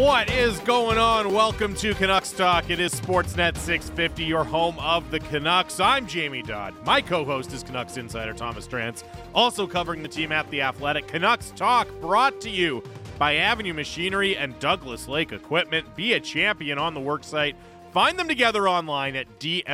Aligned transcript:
What 0.00 0.30
is 0.30 0.58
going 0.60 0.96
on? 0.96 1.34
Welcome 1.34 1.74
to 1.74 1.92
Canucks 1.92 2.32
Talk. 2.32 2.70
It 2.70 2.80
is 2.80 2.94
Sportsnet 2.94 3.58
650, 3.58 4.24
your 4.24 4.44
home 4.44 4.78
of 4.78 5.10
the 5.10 5.20
Canucks. 5.20 5.78
I'm 5.78 6.06
Jamie 6.06 6.40
Dodd. 6.40 6.74
My 6.86 7.02
co 7.02 7.22
host 7.22 7.52
is 7.52 7.62
Canucks 7.62 7.98
insider 7.98 8.32
Thomas 8.32 8.66
Drance, 8.66 9.04
also 9.34 9.66
covering 9.66 10.02
the 10.02 10.08
team 10.08 10.32
at 10.32 10.48
The 10.48 10.62
Athletic. 10.62 11.06
Canucks 11.06 11.50
Talk 11.50 11.86
brought 12.00 12.40
to 12.40 12.48
you 12.48 12.82
by 13.18 13.34
Avenue 13.34 13.74
Machinery 13.74 14.38
and 14.38 14.58
Douglas 14.58 15.06
Lake 15.06 15.32
Equipment. 15.32 15.94
Be 15.94 16.14
a 16.14 16.20
champion 16.20 16.78
on 16.78 16.94
the 16.94 17.00
worksite. 17.00 17.54
Find 17.92 18.18
them 18.18 18.26
together 18.26 18.66
online 18.70 19.16
at 19.16 19.38
dleamc.com. 19.38 19.66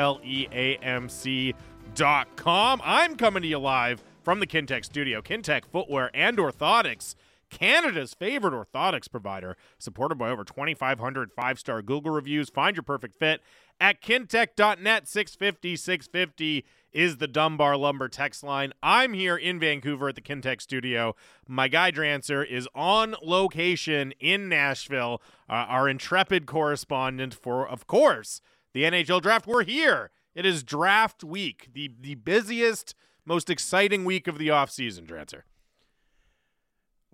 I'm 2.85 3.17
coming 3.17 3.43
to 3.43 3.49
you 3.49 3.59
live 3.61 4.03
from 4.25 4.41
the 4.41 4.47
Kintec 4.49 4.85
studio. 4.85 5.23
Kintec 5.23 5.67
Footwear 5.67 6.11
and 6.13 6.37
Orthotics 6.39 7.15
Canada's 7.51 8.15
favorite 8.15 8.55
orthotics 8.55 9.11
provider, 9.11 9.57
supported 9.79 10.17
by 10.17 10.31
over 10.31 10.45
2,500 10.45 11.33
five 11.33 11.59
star 11.59 11.83
Google 11.83 12.13
reviews. 12.13 12.51
Find 12.51 12.77
your 12.77 12.83
perfect 12.83 13.17
fit 13.17 13.41
at 13.81 14.01
kintec.net. 14.01 15.09
650 15.09 15.77
650 15.77 16.65
is 16.93 17.19
the 17.19 17.29
Dunbar 17.29 17.77
Lumber 17.77 18.09
text 18.09 18.43
line. 18.43 18.73
I'm 18.83 19.13
here 19.13 19.37
in 19.37 19.61
Vancouver 19.61 20.09
at 20.09 20.15
the 20.15 20.23
Kintec 20.23 20.63
studio. 20.63 21.15
My 21.47 21.69
guy 21.69 21.91
Drancer 21.91 22.47
is 22.47 22.67
on 22.75 23.15
location 23.23 24.13
in 24.19 24.49
Nashville, 24.49 25.21
uh, 25.49 25.53
our 25.53 25.89
intrepid 25.89 26.47
correspondent 26.47 27.35
for, 27.35 27.69
of 27.69 27.87
course, 27.87 28.41
the 28.73 28.85
NHL 28.85 29.21
draft. 29.21 29.47
We're 29.47 29.65
here. 29.65 30.11
It 30.35 30.47
is 30.47 30.63
draft 30.63 31.23
week, 31.23 31.69
the, 31.73 31.91
the 32.01 32.15
busiest, 32.15 32.95
most 33.25 33.51
exciting 33.51 34.05
week 34.05 34.27
of 34.27 34.39
the 34.39 34.49
offseason, 34.49 35.07
Drancer. 35.07 35.43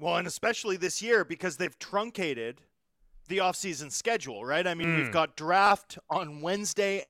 Well, 0.03 0.17
and 0.17 0.27
especially 0.27 0.77
this 0.77 1.01
year 1.01 1.25
because 1.25 1.59
they've 1.59 1.79
truncated 1.79 2.61
the 3.29 3.39
offseason 3.39 3.93
schedule, 3.93 4.45
right? 4.45 4.67
I 4.67 4.75
mean, 4.75 4.89
mm. 4.89 4.97
we've 4.97 5.07
hmm. 5.07 5.13
got 5.13 5.37
draft 5.37 5.97
on 6.11 6.41
Wednesday 6.41 7.05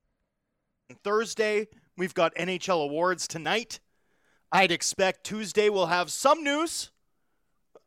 and 0.91 1.03
Thursday. 1.03 1.69
We've 1.97 2.13
got 2.13 2.35
NHL 2.35 2.85
awards 2.85 3.27
tonight. 3.27 3.81
I'd 4.53 4.71
expect 4.71 5.25
Tuesday 5.25 5.71
we'll 5.71 5.87
have 5.87 6.13
some 6.13 6.45
news. 6.45 6.91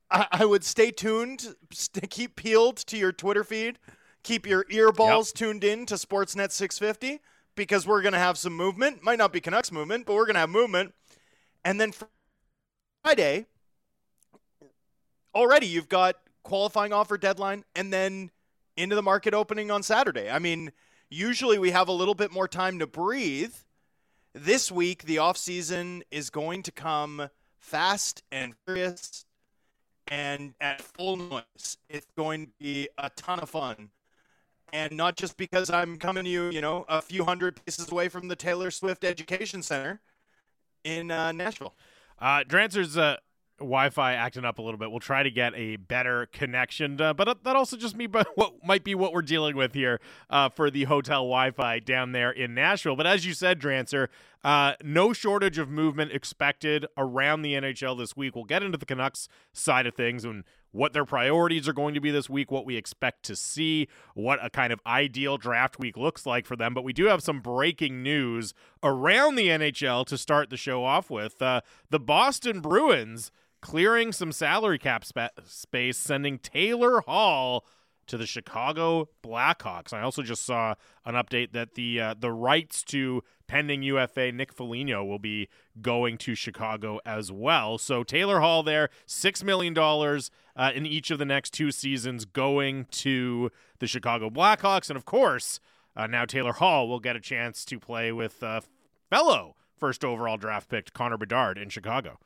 I, 0.10 0.26
I 0.32 0.46
would 0.46 0.64
stay 0.64 0.90
tuned, 0.90 1.54
st- 1.72 2.10
keep 2.10 2.36
peeled 2.36 2.78
to 2.78 2.98
your 2.98 3.12
Twitter 3.12 3.44
feed, 3.44 3.78
keep 4.24 4.48
your 4.48 4.64
earballs 4.66 5.28
yep. 5.28 5.36
tuned 5.36 5.64
in 5.64 5.86
to 5.86 5.96
Sportsnet 5.96 6.52
650 6.52 7.20
because 7.54 7.86
we're 7.86 8.02
going 8.02 8.14
to 8.14 8.20
have 8.20 8.40
some 8.40 8.54
movement. 8.54 9.04
Might 9.04 9.20
not 9.20 9.32
be 9.32 9.40
Canucks 9.40 9.72
movement, 9.72 10.08
but 10.08 10.16
we're 10.16 10.26
going 10.26 10.34
to 10.34 10.40
have 10.40 10.50
movement. 10.50 10.96
And 11.64 11.80
then 11.80 11.94
Friday, 13.04 13.46
already 15.36 15.68
you've 15.68 15.90
got 15.90 16.16
qualifying 16.44 16.94
offer 16.94 17.18
deadline 17.18 17.66
and 17.76 17.92
then 17.92 18.32
into 18.78 18.96
the 18.96 19.02
market 19.02 19.34
opening 19.34 19.70
on 19.70 19.84
Saturday. 19.84 20.30
I 20.30 20.40
mean, 20.40 20.72
usually 21.10 21.60
we 21.60 21.72
have 21.72 21.88
a 21.88 21.92
little 21.94 22.16
bit 22.16 22.32
more 22.32 22.48
time 22.48 22.80
to 22.80 22.88
breathe. 22.88 23.54
This 24.34 24.72
week, 24.72 25.04
the 25.04 25.18
offseason 25.18 26.02
is 26.12 26.30
going 26.30 26.64
to 26.64 26.72
come 26.72 27.30
fast 27.58 28.24
and 28.32 28.54
furious 28.66 29.26
and 30.08 30.54
at 30.60 30.82
full 30.82 31.18
noise. 31.18 31.78
It's 31.90 32.08
going 32.18 32.48
to 32.48 32.52
be 32.60 32.90
a 32.98 33.10
ton 33.12 33.40
of 33.40 33.50
fun. 33.50 33.90
And 34.74 34.92
not 34.94 35.16
just 35.16 35.38
because 35.38 35.70
I'm 35.70 35.98
coming 35.98 36.26
to 36.26 36.30
you, 36.30 36.50
you 36.50 36.60
know, 36.60 36.86
a 36.90 37.02
few 37.02 37.24
hundred 37.24 37.64
paces 37.66 37.90
away 37.92 38.10
from 38.10 38.28
the 38.28 38.36
Taylor 38.36 38.72
Swift 38.72 39.04
Education 39.04 39.62
Center 39.62 40.02
in 40.84 41.12
uh, 41.12 41.32
Nashville. 41.32 41.76
Uh, 42.20 42.44
Drancer's 42.44 42.98
uh, 42.98 43.18
Wi-Fi 43.60 44.14
acting 44.14 44.44
up 44.44 44.60
a 44.60 44.62
little 44.62 44.78
bit. 44.78 44.92
We'll 44.92 45.00
try 45.00 45.24
to 45.24 45.32
get 45.32 45.54
a 45.56 45.78
better 45.78 46.28
connection, 46.28 47.00
uh, 47.00 47.14
but 47.14 47.44
that 47.44 47.56
also 47.56 47.78
just 47.78 47.96
me, 47.96 48.08
but 48.16 48.28
what 48.36 48.54
might 48.66 48.84
be 48.84 48.96
what 48.96 49.14
we're 49.14 49.22
dealing 49.22 49.56
with 49.56 49.74
here 49.74 50.00
uh, 50.30 50.50
for 50.50 50.70
the 50.70 50.86
hotel 50.86 51.22
Wi-Fi 51.22 51.80
down 51.80 52.12
there 52.12 52.32
in 52.32 52.54
Nashville. 52.54 52.96
But 52.96 53.08
as 53.08 53.26
you 53.26 53.34
said, 53.34 53.60
Drancer, 53.60 54.10
uh, 54.44 54.74
no 54.84 55.14
shortage 55.14 55.58
of 55.58 55.70
movement 55.70 56.12
expected 56.12 56.86
around 56.98 57.42
the 57.42 57.54
NHL 57.54 57.98
this 57.98 58.16
week. 58.16 58.36
We'll 58.36 58.46
get 58.46 58.62
into 58.62 58.78
the 58.78 58.86
Canucks 58.86 59.28
side 59.54 59.88
of 59.88 59.96
things 59.96 60.26
and 60.26 60.44
what 60.76 60.92
their 60.92 61.06
priorities 61.06 61.70
are 61.70 61.74
going 61.74 61.94
to 61.94 62.02
be 62.02 62.12
this 62.12 62.30
week, 62.30 62.52
what 62.52 62.66
we 62.66 62.76
expect 62.76 63.24
to 63.24 63.36
see, 63.36 63.88
what 64.14 64.44
a 64.44 64.50
kind 64.50 64.74
of 64.74 64.82
ideal 64.86 65.38
draft 65.38 65.80
week 65.80 65.96
looks 65.96 66.26
like 66.26 66.46
for 66.46 66.58
them. 66.58 66.74
But 66.74 66.84
we 66.84 66.92
do 66.92 67.06
have 67.06 67.24
some 67.24 67.40
breaking 67.40 68.04
news 68.04 68.54
around 68.84 69.36
the 69.36 69.48
NHL 69.48 70.06
to 70.08 70.18
start 70.18 70.50
the 70.50 70.58
show 70.58 70.84
off 70.84 71.10
with. 71.10 71.42
Uh, 71.42 71.62
the 71.90 72.00
Boston 72.00 72.60
Bruins 72.60 73.32
clearing 73.66 74.12
some 74.12 74.32
salary 74.32 74.78
cap 74.78 75.04
spa- 75.04 75.30
space, 75.44 75.98
sending 75.98 76.38
Taylor 76.38 77.02
Hall 77.02 77.66
to 78.06 78.16
the 78.16 78.28
Chicago 78.28 79.10
Blackhawks. 79.24 79.92
I 79.92 80.02
also 80.02 80.22
just 80.22 80.44
saw 80.44 80.76
an 81.04 81.16
update 81.16 81.52
that 81.54 81.74
the 81.74 82.00
uh, 82.00 82.14
the 82.14 82.32
rights 82.32 82.84
to 82.84 83.24
pending 83.48 83.82
UFA 83.82 84.32
Nick 84.32 84.54
Foligno 84.54 85.04
will 85.04 85.18
be 85.18 85.50
going 85.82 86.20
to 86.20 86.36
Chicago 86.36 87.00
as 87.08 87.32
well. 87.32 87.80
So 87.80 88.04
Taylor 88.04 88.40
Hall 88.40 88.62
there, 88.62 88.92
six 89.08 89.44
million 89.44 89.74
dollars 89.74 90.30
uh, 90.56 90.72
in 90.76 90.86
each 90.86 91.10
of 91.10 91.18
the 91.18 91.26
next 91.26 91.52
two 91.52 91.72
seasons 91.72 92.24
going 92.24 92.86
to 92.92 93.52
the 93.80 93.88
Chicago 93.88 94.30
Blackhawks, 94.30 94.92
and 94.92 94.98
of 94.98 95.06
course, 95.06 95.60
uh, 95.96 96.06
now 96.06 96.26
Taylor 96.26 96.54
Hall 96.54 96.88
will 96.88 97.00
get 97.00 97.16
a 97.16 97.20
chance 97.20 97.66
to 97.66 97.80
play 97.80 98.12
with 98.12 98.44
uh, 98.44 98.62
fellow 99.10 99.56
first 99.76 100.06
overall 100.06 100.38
draft 100.38 100.70
pick 100.70 100.94
Connor 100.94 101.18
Bedard 101.18 101.58
in 101.58 101.70
Chicago. 101.70 102.20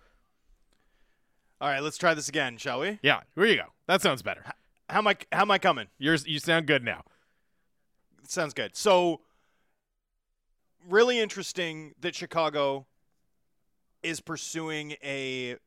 All 1.62 1.68
right, 1.68 1.84
let's 1.84 1.98
try 1.98 2.14
this 2.14 2.30
again, 2.30 2.58
shall 2.58 2.80
we? 2.80 3.00
Yeah, 3.02 3.22
here 3.36 3.46
you 3.46 3.58
go. 3.58 3.66
That 3.88 4.02
sounds 4.02 4.22
better. 4.22 4.44
How 4.90 5.00
am 5.00 5.08
I? 5.08 5.18
How 5.32 5.42
am 5.42 5.52
I 5.52 5.58
coming? 5.58 5.88
You're, 5.98 6.16
you 6.16 6.40
sound 6.40 6.68
good 6.68 6.84
now. 6.84 7.04
Sounds 8.28 8.54
good. 8.54 8.76
So, 8.76 9.22
really 10.88 11.20
interesting 11.20 11.94
that 12.00 12.16
Chicago 12.16 12.86
is 14.04 14.22
pursuing 14.22 14.96
a 15.04 15.58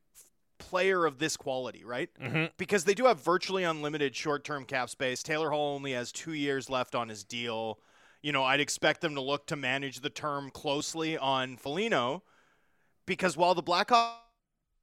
player 0.58 1.04
of 1.04 1.18
this 1.18 1.36
quality, 1.36 1.84
right? 1.84 2.08
Mm-hmm. 2.20 2.46
Because 2.56 2.84
they 2.84 2.94
do 2.94 3.06
have 3.06 3.20
virtually 3.20 3.64
unlimited 3.64 4.16
short-term 4.16 4.64
cap 4.64 4.88
space. 4.88 5.22
Taylor 5.22 5.50
Hall 5.50 5.74
only 5.74 5.92
has 5.92 6.10
two 6.12 6.32
years 6.32 6.70
left 6.70 6.94
on 6.94 7.08
his 7.08 7.24
deal. 7.24 7.80
You 8.22 8.32
know, 8.32 8.44
I'd 8.44 8.60
expect 8.60 9.00
them 9.00 9.14
to 9.16 9.20
look 9.20 9.46
to 9.48 9.56
manage 9.56 10.00
the 10.00 10.08
term 10.08 10.50
closely 10.50 11.18
on 11.18 11.56
Foligno, 11.56 12.22
because 13.04 13.36
while 13.36 13.54
the 13.54 13.62
Blackhawks 13.62 14.14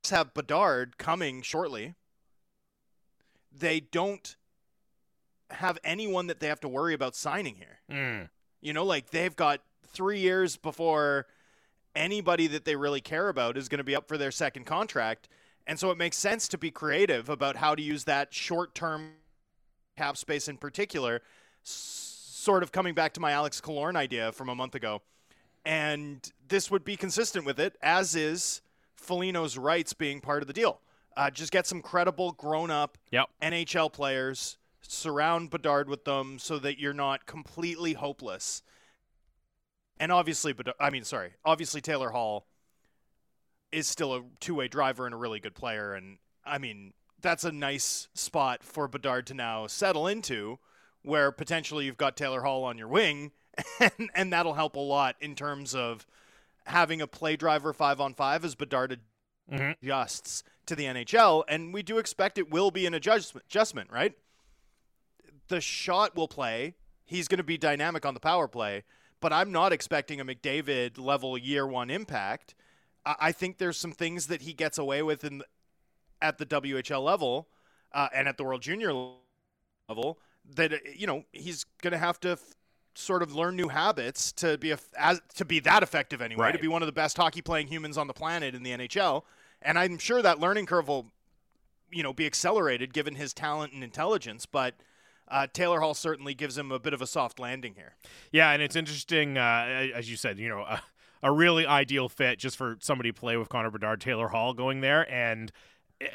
have 0.09 0.33
Bedard 0.33 0.97
coming 0.97 1.41
shortly. 1.41 1.95
They 3.51 3.79
don't 3.79 4.35
have 5.51 5.77
anyone 5.83 6.27
that 6.27 6.39
they 6.39 6.47
have 6.47 6.59
to 6.61 6.69
worry 6.69 6.93
about 6.93 7.15
signing 7.15 7.55
here. 7.55 7.79
Mm. 7.91 8.29
You 8.61 8.73
know, 8.73 8.85
like 8.85 9.09
they've 9.09 9.35
got 9.35 9.61
three 9.87 10.19
years 10.19 10.57
before 10.57 11.27
anybody 11.95 12.47
that 12.47 12.65
they 12.65 12.75
really 12.75 13.01
care 13.01 13.29
about 13.29 13.57
is 13.57 13.67
going 13.67 13.79
to 13.79 13.83
be 13.83 13.95
up 13.95 14.07
for 14.07 14.17
their 14.17 14.31
second 14.31 14.65
contract. 14.65 15.27
And 15.67 15.79
so 15.79 15.91
it 15.91 15.97
makes 15.97 16.17
sense 16.17 16.47
to 16.49 16.57
be 16.57 16.71
creative 16.71 17.29
about 17.29 17.55
how 17.55 17.75
to 17.75 17.81
use 17.81 18.05
that 18.05 18.33
short 18.33 18.73
term 18.73 19.11
cap 19.97 20.17
space 20.17 20.47
in 20.47 20.57
particular, 20.57 21.21
sort 21.63 22.63
of 22.63 22.71
coming 22.71 22.93
back 22.93 23.13
to 23.13 23.19
my 23.19 23.31
Alex 23.31 23.59
Killorn 23.59 23.95
idea 23.95 24.31
from 24.31 24.49
a 24.49 24.55
month 24.55 24.75
ago. 24.75 25.01
And 25.65 26.31
this 26.47 26.71
would 26.71 26.85
be 26.85 26.95
consistent 26.95 27.45
with 27.45 27.59
it, 27.59 27.75
as 27.81 28.15
is 28.15 28.61
Foligno's 28.99 29.57
rights 29.57 29.93
being 29.93 30.21
part 30.21 30.41
of 30.41 30.47
the 30.47 30.53
deal. 30.53 30.81
Uh, 31.17 31.29
just 31.29 31.51
get 31.51 31.65
some 31.65 31.81
credible, 31.81 32.31
grown-up 32.31 32.97
yep. 33.11 33.27
NHL 33.41 33.91
players, 33.91 34.57
surround 34.81 35.49
Bedard 35.49 35.89
with 35.89 36.05
them, 36.05 36.39
so 36.39 36.59
that 36.59 36.79
you're 36.79 36.93
not 36.93 37.25
completely 37.25 37.93
hopeless. 37.93 38.61
And 39.99 40.11
obviously, 40.11 40.53
but 40.53 40.75
I 40.79 40.89
mean, 40.89 41.03
sorry, 41.03 41.31
obviously 41.43 41.81
Taylor 41.81 42.11
Hall 42.11 42.47
is 43.71 43.87
still 43.87 44.13
a 44.15 44.23
two-way 44.39 44.67
driver 44.67 45.05
and 45.05 45.13
a 45.13 45.17
really 45.17 45.39
good 45.39 45.55
player, 45.55 45.93
and 45.93 46.19
I 46.45 46.57
mean 46.57 46.93
that's 47.21 47.43
a 47.43 47.51
nice 47.51 48.07
spot 48.13 48.63
for 48.63 48.87
Bedard 48.87 49.27
to 49.27 49.33
now 49.33 49.67
settle 49.67 50.07
into, 50.07 50.59
where 51.01 51.31
potentially 51.31 51.85
you've 51.85 51.97
got 51.97 52.15
Taylor 52.15 52.43
Hall 52.43 52.63
on 52.63 52.77
your 52.77 52.87
wing, 52.87 53.31
and, 53.79 54.09
and 54.15 54.33
that'll 54.33 54.53
help 54.53 54.75
a 54.75 54.79
lot 54.79 55.15
in 55.19 55.35
terms 55.35 55.75
of 55.75 56.05
having 56.65 57.01
a 57.01 57.07
play 57.07 57.35
driver 57.35 57.73
five 57.73 57.99
on 57.99 58.13
five 58.13 58.45
as 58.45 58.55
Bedard 58.55 58.99
mm-hmm. 59.51 59.71
adjusts 59.83 60.43
to 60.65 60.75
the 60.75 60.85
NHL, 60.85 61.43
and 61.47 61.73
we 61.73 61.83
do 61.83 61.97
expect 61.97 62.37
it 62.37 62.51
will 62.51 62.71
be 62.71 62.85
an 62.85 62.93
adjustment, 62.93 63.45
adjustment 63.49 63.91
right? 63.91 64.13
The 65.47 65.61
shot 65.61 66.15
will 66.15 66.27
play. 66.27 66.75
He's 67.05 67.27
going 67.27 67.37
to 67.37 67.43
be 67.43 67.57
dynamic 67.57 68.05
on 68.05 68.13
the 68.13 68.19
power 68.19 68.47
play, 68.47 68.83
but 69.19 69.33
I'm 69.33 69.51
not 69.51 69.73
expecting 69.73 70.19
a 70.19 70.25
McDavid 70.25 70.99
level 70.99 71.37
year 71.37 71.65
one 71.65 71.89
impact. 71.89 72.53
I, 73.05 73.15
I 73.19 73.31
think 73.31 73.57
there's 73.57 73.77
some 73.77 73.91
things 73.91 74.27
that 74.27 74.43
he 74.43 74.53
gets 74.53 74.77
away 74.77 75.01
with 75.01 75.23
in 75.23 75.41
at 76.21 76.37
the 76.37 76.45
WHL 76.45 77.03
level 77.03 77.47
uh, 77.93 78.09
and 78.13 78.27
at 78.27 78.37
the 78.37 78.43
World 78.43 78.61
Junior 78.61 78.93
level 79.87 80.19
that 80.55 80.73
you 80.95 81.07
know 81.07 81.23
he's 81.31 81.65
going 81.81 81.91
to 81.91 81.97
have 81.97 82.19
to 82.21 82.31
f- 82.31 82.55
sort 82.95 83.23
of 83.23 83.33
learn 83.33 83.55
new 83.55 83.69
habits 83.69 84.31
to 84.33 84.57
be 84.57 84.71
a, 84.71 84.79
as 84.97 85.21
to 85.35 85.45
be 85.45 85.59
that 85.61 85.83
effective 85.83 86.21
anyway, 86.21 86.45
right. 86.45 86.51
to 86.53 86.59
be 86.59 86.67
one 86.67 86.81
of 86.81 86.87
the 86.87 86.93
best 86.93 87.17
hockey 87.17 87.41
playing 87.41 87.67
humans 87.67 87.97
on 87.97 88.07
the 88.07 88.13
planet 88.13 88.55
in 88.55 88.63
the 88.63 88.71
NHL. 88.71 89.23
And 89.61 89.77
I'm 89.77 89.97
sure 89.97 90.21
that 90.21 90.39
learning 90.39 90.65
curve 90.65 90.87
will, 90.87 91.07
you 91.91 92.03
know, 92.03 92.13
be 92.13 92.25
accelerated 92.25 92.93
given 92.93 93.15
his 93.15 93.33
talent 93.33 93.73
and 93.73 93.83
intelligence. 93.83 94.45
But 94.45 94.75
uh, 95.27 95.47
Taylor 95.51 95.79
Hall 95.79 95.93
certainly 95.93 96.33
gives 96.33 96.57
him 96.57 96.71
a 96.71 96.79
bit 96.79 96.93
of 96.93 97.01
a 97.01 97.07
soft 97.07 97.39
landing 97.39 97.75
here. 97.75 97.95
Yeah, 98.31 98.51
and 98.51 98.61
it's 98.61 98.75
interesting, 98.75 99.37
uh, 99.37 99.89
as 99.93 100.09
you 100.09 100.17
said, 100.17 100.39
you 100.39 100.49
know, 100.49 100.61
a, 100.61 100.81
a 101.23 101.31
really 101.31 101.65
ideal 101.65 102.09
fit 102.09 102.39
just 102.39 102.57
for 102.57 102.77
somebody 102.79 103.11
to 103.11 103.19
play 103.19 103.37
with 103.37 103.49
Connor 103.49 103.71
Bedard, 103.71 104.01
Taylor 104.01 104.29
Hall 104.29 104.53
going 104.53 104.81
there, 104.81 105.11
and 105.11 105.51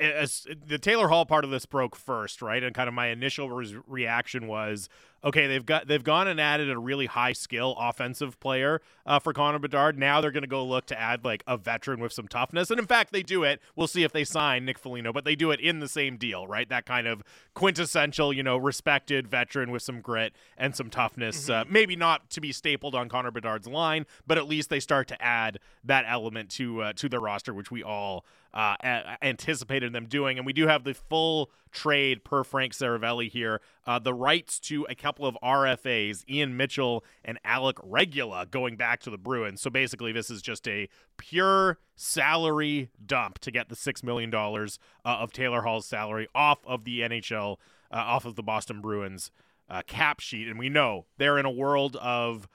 as 0.00 0.46
the 0.66 0.78
Taylor 0.78 1.08
Hall 1.08 1.26
part 1.26 1.44
of 1.44 1.50
this 1.50 1.66
broke 1.66 1.94
first, 1.94 2.40
right? 2.40 2.62
And 2.62 2.74
kind 2.74 2.88
of 2.88 2.94
my 2.94 3.08
initial 3.08 3.50
re- 3.50 3.76
reaction 3.86 4.46
was, 4.46 4.88
okay, 5.24 5.46
they've 5.46 5.64
got 5.64 5.88
they've 5.88 6.04
gone 6.04 6.28
and 6.28 6.40
added 6.40 6.70
a 6.70 6.78
really 6.78 7.06
high 7.06 7.32
skill 7.32 7.74
offensive 7.78 8.38
player 8.38 8.80
uh, 9.06 9.18
for 9.18 9.32
Connor 9.32 9.58
Bedard. 9.58 9.98
Now 9.98 10.20
they're 10.20 10.30
going 10.30 10.42
to 10.42 10.48
go 10.48 10.64
look 10.64 10.86
to 10.86 11.00
add 11.00 11.24
like 11.24 11.42
a 11.46 11.56
veteran 11.56 12.00
with 12.00 12.12
some 12.12 12.28
toughness, 12.28 12.70
and 12.70 12.78
in 12.78 12.86
fact, 12.86 13.12
they 13.12 13.22
do 13.22 13.42
it. 13.42 13.60
We'll 13.74 13.86
see 13.86 14.04
if 14.04 14.12
they 14.12 14.24
sign 14.24 14.64
Nick 14.64 14.78
Foligno, 14.78 15.12
but 15.12 15.24
they 15.24 15.34
do 15.34 15.50
it 15.50 15.60
in 15.60 15.80
the 15.80 15.88
same 15.88 16.16
deal, 16.16 16.46
right? 16.46 16.68
That 16.68 16.86
kind 16.86 17.06
of 17.06 17.22
quintessential, 17.54 18.32
you 18.32 18.42
know, 18.42 18.56
respected 18.56 19.26
veteran 19.26 19.70
with 19.70 19.82
some 19.82 20.00
grit 20.00 20.34
and 20.56 20.76
some 20.76 20.90
toughness. 20.90 21.48
Uh, 21.48 21.52
mm-hmm. 21.52 21.70
Uh, 21.70 21.72
maybe 21.72 21.96
not 21.96 22.30
to 22.30 22.40
be 22.40 22.52
stapled 22.52 22.94
on 22.94 23.08
Connor 23.08 23.30
Bedard's 23.30 23.66
line, 23.66 24.06
but 24.26 24.38
at 24.38 24.46
least 24.46 24.70
they 24.70 24.80
start 24.80 25.08
to 25.08 25.22
add 25.22 25.58
that 25.82 26.04
element 26.06 26.50
to 26.50 26.82
uh, 26.82 26.92
to 26.94 27.08
their 27.08 27.20
roster, 27.20 27.54
which 27.54 27.70
we 27.70 27.82
all 27.82 28.24
uh, 28.52 28.76
anticipated 29.20 29.92
them 29.92 30.06
doing. 30.06 30.38
And 30.38 30.46
we 30.46 30.52
do 30.52 30.66
have 30.68 30.84
the 30.84 30.94
full 30.94 31.50
trade 31.72 32.24
per 32.24 32.44
Frank 32.44 32.72
Seravalli 32.72 33.28
here. 33.28 33.60
Uh, 33.86 33.98
the 33.98 34.14
rights 34.14 34.58
to 34.58 34.86
a 34.88 34.94
couple 34.94 35.26
of 35.26 35.36
RFAs, 35.42 36.24
Ian 36.28 36.56
Mitchell 36.56 37.04
and 37.24 37.38
Alec 37.44 37.76
Regula, 37.82 38.46
going 38.46 38.76
back 38.76 39.00
to 39.00 39.10
the 39.10 39.18
Bruins. 39.18 39.60
So 39.60 39.70
basically, 39.70 40.12
this 40.12 40.30
is 40.30 40.40
just 40.40 40.66
a 40.66 40.88
pure 41.16 41.78
salary 41.94 42.90
dump 43.04 43.38
to 43.40 43.50
get 43.50 43.68
the 43.68 43.76
$6 43.76 44.02
million 44.02 44.34
uh, 44.34 44.66
of 45.04 45.32
Taylor 45.32 45.62
Hall's 45.62 45.86
salary 45.86 46.28
off 46.34 46.58
of 46.66 46.84
the 46.84 47.00
NHL, 47.00 47.56
uh, 47.90 47.96
off 47.96 48.24
of 48.24 48.36
the 48.36 48.42
Boston 48.42 48.80
Bruins 48.80 49.30
uh, 49.68 49.82
cap 49.86 50.20
sheet. 50.20 50.48
And 50.48 50.58
we 50.58 50.68
know 50.68 51.06
they're 51.18 51.38
in 51.38 51.46
a 51.46 51.50
world 51.50 51.96
of 51.96 52.48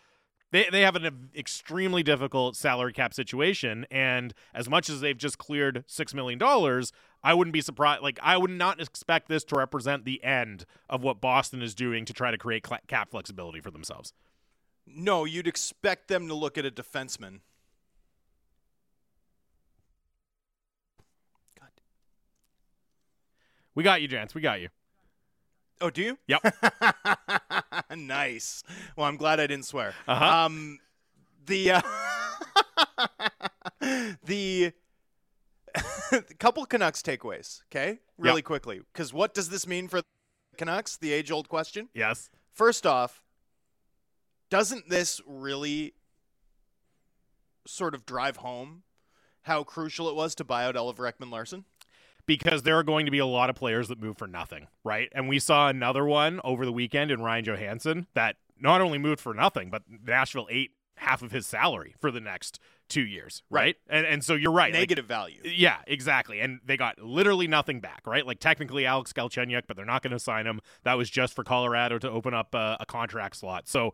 they 0.52 0.68
they 0.72 0.82
have 0.82 0.96
an 0.96 1.30
extremely 1.36 2.04
difficult 2.04 2.56
salary 2.56 2.94
cap 2.94 3.14
situation, 3.14 3.86
and 3.92 4.34
as 4.54 4.68
much 4.68 4.90
as 4.90 5.02
they've 5.02 5.18
just 5.18 5.38
cleared 5.38 5.84
six 5.86 6.14
million 6.14 6.40
dollars, 6.40 6.92
I 7.24 7.34
wouldn't 7.34 7.54
be 7.54 7.62
surprised. 7.62 8.02
Like 8.02 8.20
I 8.22 8.38
would 8.38 8.52
not 8.52 8.82
expect 8.82 9.28
this 9.28 9.44
to 9.46 9.56
represent 9.56 10.06
the 10.06 10.24
end 10.24 10.66
of 10.90 11.04
what 11.04 11.20
Boston 11.22 11.62
is 11.62 11.76
doing 11.76 12.06
to 12.06 12.14
try 12.14 12.32
to 12.32 12.38
create 12.38 12.66
cap 12.88 13.12
flexibility 13.12 13.60
for 13.60 13.72
themselves. 13.72 14.14
No, 14.88 15.26
you'd 15.26 15.48
expect 15.48 16.08
them 16.08 16.28
to 16.28 16.34
look 16.34 16.58
at 16.58 16.66
a 16.66 16.72
defenseman. 16.72 17.42
God. 21.60 21.70
We 23.76 23.84
got 23.84 24.02
you, 24.02 24.08
Jance. 24.08 24.34
We 24.34 24.42
got 24.42 24.62
you. 24.62 24.70
Oh, 25.82 25.90
do 25.90 26.02
you? 26.02 26.18
Yep. 26.28 26.56
nice. 27.96 28.64
Well, 28.96 29.06
I'm 29.06 29.16
glad 29.16 29.40
I 29.40 29.48
didn't 29.48 29.66
swear. 29.66 29.94
Uh-huh. 30.08 30.46
Um, 30.46 30.80
the 31.46 31.72
uh, 31.72 31.82
the 34.26 34.74
couple 36.40 36.66
Canucks 36.66 37.02
takeaways. 37.02 37.62
Okay, 37.72 38.00
really 38.18 38.38
yep. 38.38 38.46
quickly, 38.46 38.82
because 38.94 39.14
what 39.14 39.34
does 39.34 39.50
this 39.50 39.68
mean 39.68 39.88
for 39.88 40.02
Canucks? 40.58 40.98
The 40.98 41.14
age-old 41.14 41.50
question. 41.50 41.90
Yes. 41.94 42.30
First 42.52 42.86
off, 42.86 43.22
doesn't 44.50 44.90
this 44.90 45.22
really 45.26 45.94
sort 47.66 47.94
of 47.94 48.06
drive 48.06 48.38
home 48.38 48.84
how 49.44 49.64
crucial 49.64 50.10
it 50.10 50.16
was 50.16 50.36
to 50.36 50.44
buy 50.44 50.66
out 50.66 50.76
Oliver 50.76 51.12
Ekman-Larsson? 51.12 51.66
because 52.30 52.62
there 52.62 52.78
are 52.78 52.84
going 52.84 53.08
to 53.08 53.12
be 53.12 53.18
a 53.18 53.26
lot 53.26 53.50
of 53.50 53.56
players 53.56 53.88
that 53.88 54.00
move 54.00 54.16
for 54.16 54.28
nothing, 54.28 54.68
right? 54.84 55.10
And 55.16 55.28
we 55.28 55.40
saw 55.40 55.68
another 55.68 56.06
one 56.06 56.40
over 56.44 56.64
the 56.64 56.72
weekend 56.72 57.10
in 57.10 57.24
Ryan 57.24 57.44
Johansen 57.44 58.06
that 58.14 58.36
not 58.60 58.82
only 58.82 59.00
moved 59.00 59.20
for 59.20 59.34
nothing, 59.34 59.72
but 59.72 59.82
Nashville 60.06 60.48
ate 60.52 60.70
half 61.00 61.22
of 61.22 61.32
his 61.32 61.48
salary 61.48 61.96
for 62.00 62.12
the 62.12 62.20
next 62.20 62.60
two 62.88 63.06
years, 63.06 63.44
right? 63.50 63.76
And 63.90 64.06
and 64.06 64.24
so 64.24 64.34
you're 64.36 64.52
right, 64.52 64.72
negative 64.72 65.06
like, 65.06 65.10
value. 65.10 65.42
Yeah, 65.44 65.78
exactly. 65.88 66.40
And 66.40 66.60
they 66.66 66.78
got 66.78 67.00
literally 67.00 67.48
nothing 67.48 67.80
back, 67.80 68.06
right? 68.06 68.26
Like 68.26 68.40
technically 68.40 68.86
Alex 68.86 69.14
Galchenyuk, 69.14 69.64
but 69.68 69.78
they're 69.78 69.86
not 69.86 70.02
going 70.02 70.12
to 70.12 70.20
sign 70.20 70.46
him. 70.46 70.60
That 70.84 70.96
was 70.96 71.10
just 71.10 71.34
for 71.34 71.44
Colorado 71.44 72.00
to 72.00 72.10
open 72.10 72.34
up 72.34 72.54
a, 72.54 72.78
a 72.80 72.86
contract 72.86 73.38
slot. 73.38 73.68
So 73.68 73.94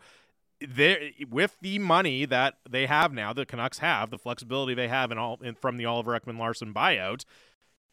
there 0.62 1.00
with 1.30 1.58
the 1.62 1.80
money 1.80 2.26
that 2.26 2.56
they 2.70 2.86
have 2.86 3.14
now, 3.14 3.34
the 3.34 3.46
Canucks 3.46 3.80
have 3.80 4.10
the 4.10 4.18
flexibility 4.18 4.74
they 4.74 4.88
have 4.88 5.12
in 5.12 5.18
all 5.18 5.40
in, 5.44 5.56
from 5.56 5.78
the 5.78 5.86
Oliver 5.86 6.18
Ekman-Larsson 6.20 6.74
buyout 6.74 7.26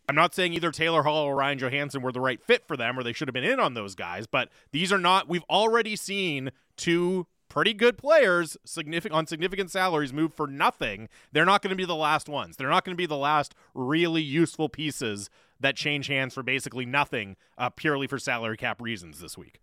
I'm 0.08 0.14
not 0.14 0.34
saying 0.34 0.52
either 0.52 0.70
Taylor 0.70 1.02
Hall 1.02 1.24
or 1.24 1.36
Ryan 1.36 1.58
Johansen 1.58 2.02
were 2.02 2.12
the 2.12 2.20
right 2.20 2.42
fit 2.42 2.66
for 2.66 2.76
them 2.76 2.98
or 2.98 3.02
they 3.02 3.12
should 3.12 3.28
have 3.28 3.34
been 3.34 3.44
in 3.44 3.60
on 3.60 3.74
those 3.74 3.94
guys, 3.94 4.26
but 4.26 4.48
these 4.72 4.92
are 4.92 4.98
not 4.98 5.28
we've 5.28 5.44
already 5.48 5.96
seen 5.96 6.50
two 6.76 7.26
pretty 7.52 7.74
good 7.74 7.98
players 7.98 8.56
significant 8.64 9.14
on 9.14 9.26
significant 9.26 9.70
salaries 9.70 10.10
move 10.10 10.32
for 10.32 10.46
nothing. 10.46 11.06
They're 11.32 11.44
not 11.44 11.60
going 11.60 11.68
to 11.68 11.76
be 11.76 11.84
the 11.84 11.94
last 11.94 12.26
ones. 12.26 12.56
They're 12.56 12.70
not 12.70 12.82
going 12.82 12.96
to 12.96 13.00
be 13.00 13.04
the 13.04 13.18
last 13.18 13.54
really 13.74 14.22
useful 14.22 14.70
pieces 14.70 15.28
that 15.60 15.76
change 15.76 16.06
hands 16.06 16.32
for 16.32 16.42
basically 16.42 16.86
nothing 16.86 17.36
uh, 17.58 17.68
purely 17.68 18.06
for 18.06 18.18
salary 18.18 18.56
cap 18.56 18.80
reasons 18.80 19.20
this 19.20 19.36
week. 19.36 19.60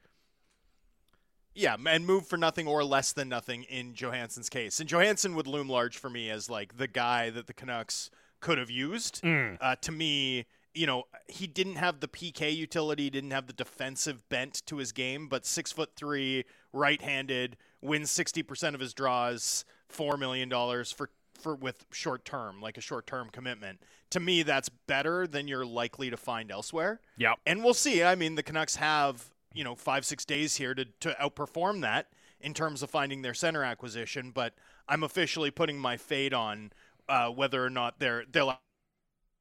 Yeah, 1.56 1.78
and 1.88 2.06
move 2.06 2.28
for 2.28 2.38
nothing 2.38 2.68
or 2.68 2.84
less 2.84 3.12
than 3.12 3.28
nothing 3.28 3.64
in 3.64 3.96
Johansen's 3.96 4.50
case. 4.50 4.80
And 4.80 4.88
Johansen 4.88 5.34
would 5.34 5.48
loom 5.48 5.68
large 5.68 5.98
for 5.98 6.12
me 6.12 6.30
as 6.30 6.48
like 6.48 6.78
the 6.78 6.88
guy 6.88 7.32
that 7.32 7.48
the 7.48 7.54
Canucks 7.56 8.12
could 8.40 8.60
have 8.60 8.70
used. 8.70 9.24
Mm. 9.24 9.58
Uh, 9.60 9.76
to 9.82 9.92
me, 9.92 10.46
you 10.76 10.86
know, 10.86 11.06
he 11.28 11.48
didn't 11.48 11.78
have 11.78 12.02
the 12.02 12.08
PK 12.08 12.56
utility, 12.56 13.10
didn't 13.10 13.32
have 13.32 13.48
the 13.48 13.54
defensive 13.54 14.30
bent 14.30 14.64
to 14.68 14.78
his 14.78 14.92
game, 14.92 15.28
but 15.28 15.46
six 15.46 15.72
foot 15.72 15.90
three, 15.96 16.46
right-handed, 16.72 17.58
wins 17.82 18.12
sixty 18.12 18.44
percent 18.44 18.76
of 18.76 18.82
his 18.82 18.94
draws, 18.94 19.66
four 19.88 20.18
million 20.18 20.50
dollars 20.50 20.92
for 20.92 21.10
for 21.34 21.56
with 21.56 21.86
short 21.92 22.26
term, 22.26 22.62
like 22.62 22.78
a 22.78 22.82
short 22.82 23.08
term 23.08 23.30
commitment. 23.30 23.80
To 24.12 24.20
me, 24.20 24.44
that's 24.44 24.70
better 24.70 25.28
than 25.28 25.48
you're 25.48 25.66
likely 25.66 26.10
to 26.10 26.18
find 26.18 26.52
elsewhere. 26.52 27.00
Yeah, 27.18 27.36
and 27.46 27.64
we'll 27.64 27.74
see. 27.74 28.04
I 28.04 28.16
mean, 28.16 28.36
the 28.36 28.44
Canucks 28.44 28.76
have 28.78 29.30
you 29.54 29.64
know 29.64 29.76
five 29.76 30.06
six 30.06 30.26
days 30.26 30.56
here 30.58 30.74
to 30.74 30.86
to 30.86 31.16
outperform 31.22 31.82
that 31.82 32.08
in 32.42 32.54
terms 32.54 32.82
of 32.82 32.90
finding 32.90 33.22
their 33.22 33.34
center 33.34 33.64
acquisition, 33.64 34.32
but 34.32 34.54
I'm 34.88 35.04
officially 35.04 35.52
putting 35.52 35.78
my 35.78 35.98
fade 35.98 36.34
on 36.34 36.72
uh, 37.08 37.30
whether 37.30 37.64
or 37.64 37.70
not 37.70 38.00
they're 38.00 38.24
they'll 38.32 38.60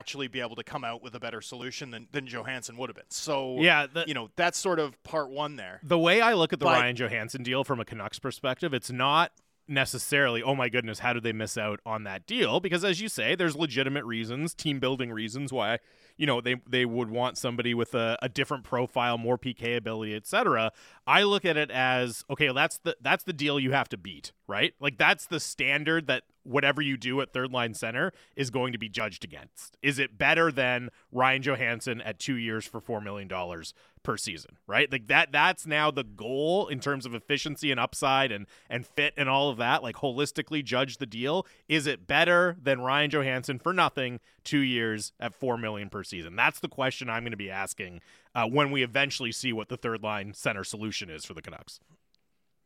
actually 0.08 0.26
be 0.26 0.40
able 0.40 0.56
to 0.56 0.64
come 0.64 0.84
out 0.84 1.02
with 1.02 1.14
a 1.14 1.20
better 1.20 1.42
solution 1.42 1.90
than, 1.90 2.08
than 2.12 2.26
Johansen 2.26 2.78
would 2.78 2.88
have 2.88 2.96
been. 2.96 3.04
So 3.10 3.60
yeah, 3.60 3.86
the, 3.86 4.04
you 4.06 4.14
know 4.14 4.30
that's 4.36 4.56
sort 4.56 4.78
of 4.78 5.02
part 5.02 5.28
one 5.28 5.56
there. 5.56 5.80
The 5.82 5.98
way 5.98 6.22
I 6.22 6.32
look 6.32 6.54
at 6.54 6.60
the 6.60 6.64
but, 6.64 6.80
Ryan 6.80 6.96
Johansen 6.96 7.42
deal 7.42 7.62
from 7.62 7.78
a 7.78 7.84
Canucks 7.84 8.18
perspective, 8.18 8.72
it's 8.72 8.90
not 8.90 9.32
necessarily, 9.68 10.42
oh 10.42 10.54
my 10.54 10.70
goodness, 10.70 11.00
how 11.00 11.12
did 11.12 11.24
they 11.24 11.34
miss 11.34 11.58
out 11.58 11.78
on 11.84 12.04
that 12.04 12.26
deal? 12.26 12.58
Because 12.58 12.84
as 12.84 13.02
you 13.02 13.08
say, 13.10 13.34
there's 13.34 13.54
legitimate 13.54 14.06
reasons, 14.06 14.54
team 14.54 14.80
building 14.80 15.12
reasons 15.12 15.52
why 15.52 15.78
you 16.16 16.26
know 16.26 16.40
they 16.40 16.56
they 16.66 16.84
would 16.86 17.10
want 17.10 17.36
somebody 17.36 17.74
with 17.74 17.94
a, 17.94 18.18
a 18.22 18.30
different 18.30 18.64
profile, 18.64 19.18
more 19.18 19.36
PK 19.36 19.76
ability, 19.76 20.14
etc. 20.14 20.72
I 21.08 21.22
look 21.22 21.46
at 21.46 21.56
it 21.56 21.70
as 21.70 22.22
okay, 22.28 22.52
that's 22.52 22.78
the 22.84 22.94
that's 23.00 23.24
the 23.24 23.32
deal 23.32 23.58
you 23.58 23.72
have 23.72 23.88
to 23.88 23.96
beat, 23.96 24.32
right? 24.46 24.74
Like 24.78 24.98
that's 24.98 25.24
the 25.24 25.40
standard 25.40 26.06
that 26.06 26.24
whatever 26.42 26.82
you 26.82 26.98
do 26.98 27.22
at 27.22 27.32
third 27.32 27.50
line 27.50 27.72
center 27.72 28.12
is 28.36 28.50
going 28.50 28.72
to 28.72 28.78
be 28.78 28.90
judged 28.90 29.24
against. 29.24 29.78
Is 29.82 29.98
it 29.98 30.18
better 30.18 30.52
than 30.52 30.90
Ryan 31.10 31.42
Johansen 31.42 32.02
at 32.02 32.18
two 32.18 32.34
years 32.34 32.66
for 32.66 32.78
four 32.78 33.00
million 33.00 33.26
dollars 33.26 33.72
per 34.02 34.18
season? 34.18 34.58
Right? 34.66 34.92
Like 34.92 35.06
that 35.06 35.32
that's 35.32 35.66
now 35.66 35.90
the 35.90 36.04
goal 36.04 36.68
in 36.68 36.78
terms 36.78 37.06
of 37.06 37.14
efficiency 37.14 37.70
and 37.70 37.80
upside 37.80 38.30
and 38.30 38.44
and 38.68 38.84
fit 38.84 39.14
and 39.16 39.30
all 39.30 39.48
of 39.48 39.56
that. 39.56 39.82
Like 39.82 39.96
holistically 39.96 40.62
judge 40.62 40.98
the 40.98 41.06
deal. 41.06 41.46
Is 41.70 41.86
it 41.86 42.06
better 42.06 42.58
than 42.62 42.82
Ryan 42.82 43.10
Johansen 43.12 43.58
for 43.58 43.72
nothing 43.72 44.20
two 44.44 44.58
years 44.58 45.14
at 45.18 45.34
four 45.34 45.56
million 45.56 45.88
per 45.88 46.04
season? 46.04 46.36
That's 46.36 46.60
the 46.60 46.68
question 46.68 47.08
I'm 47.08 47.22
going 47.22 47.30
to 47.30 47.38
be 47.38 47.50
asking 47.50 48.02
uh, 48.34 48.46
when 48.46 48.70
we 48.70 48.82
eventually 48.82 49.32
see 49.32 49.52
what 49.52 49.68
the 49.68 49.76
third 49.76 50.02
line 50.02 50.32
center 50.34 50.64
solution 50.64 51.10
is 51.10 51.24
for 51.24 51.34
the 51.34 51.42
Canucks. 51.42 51.80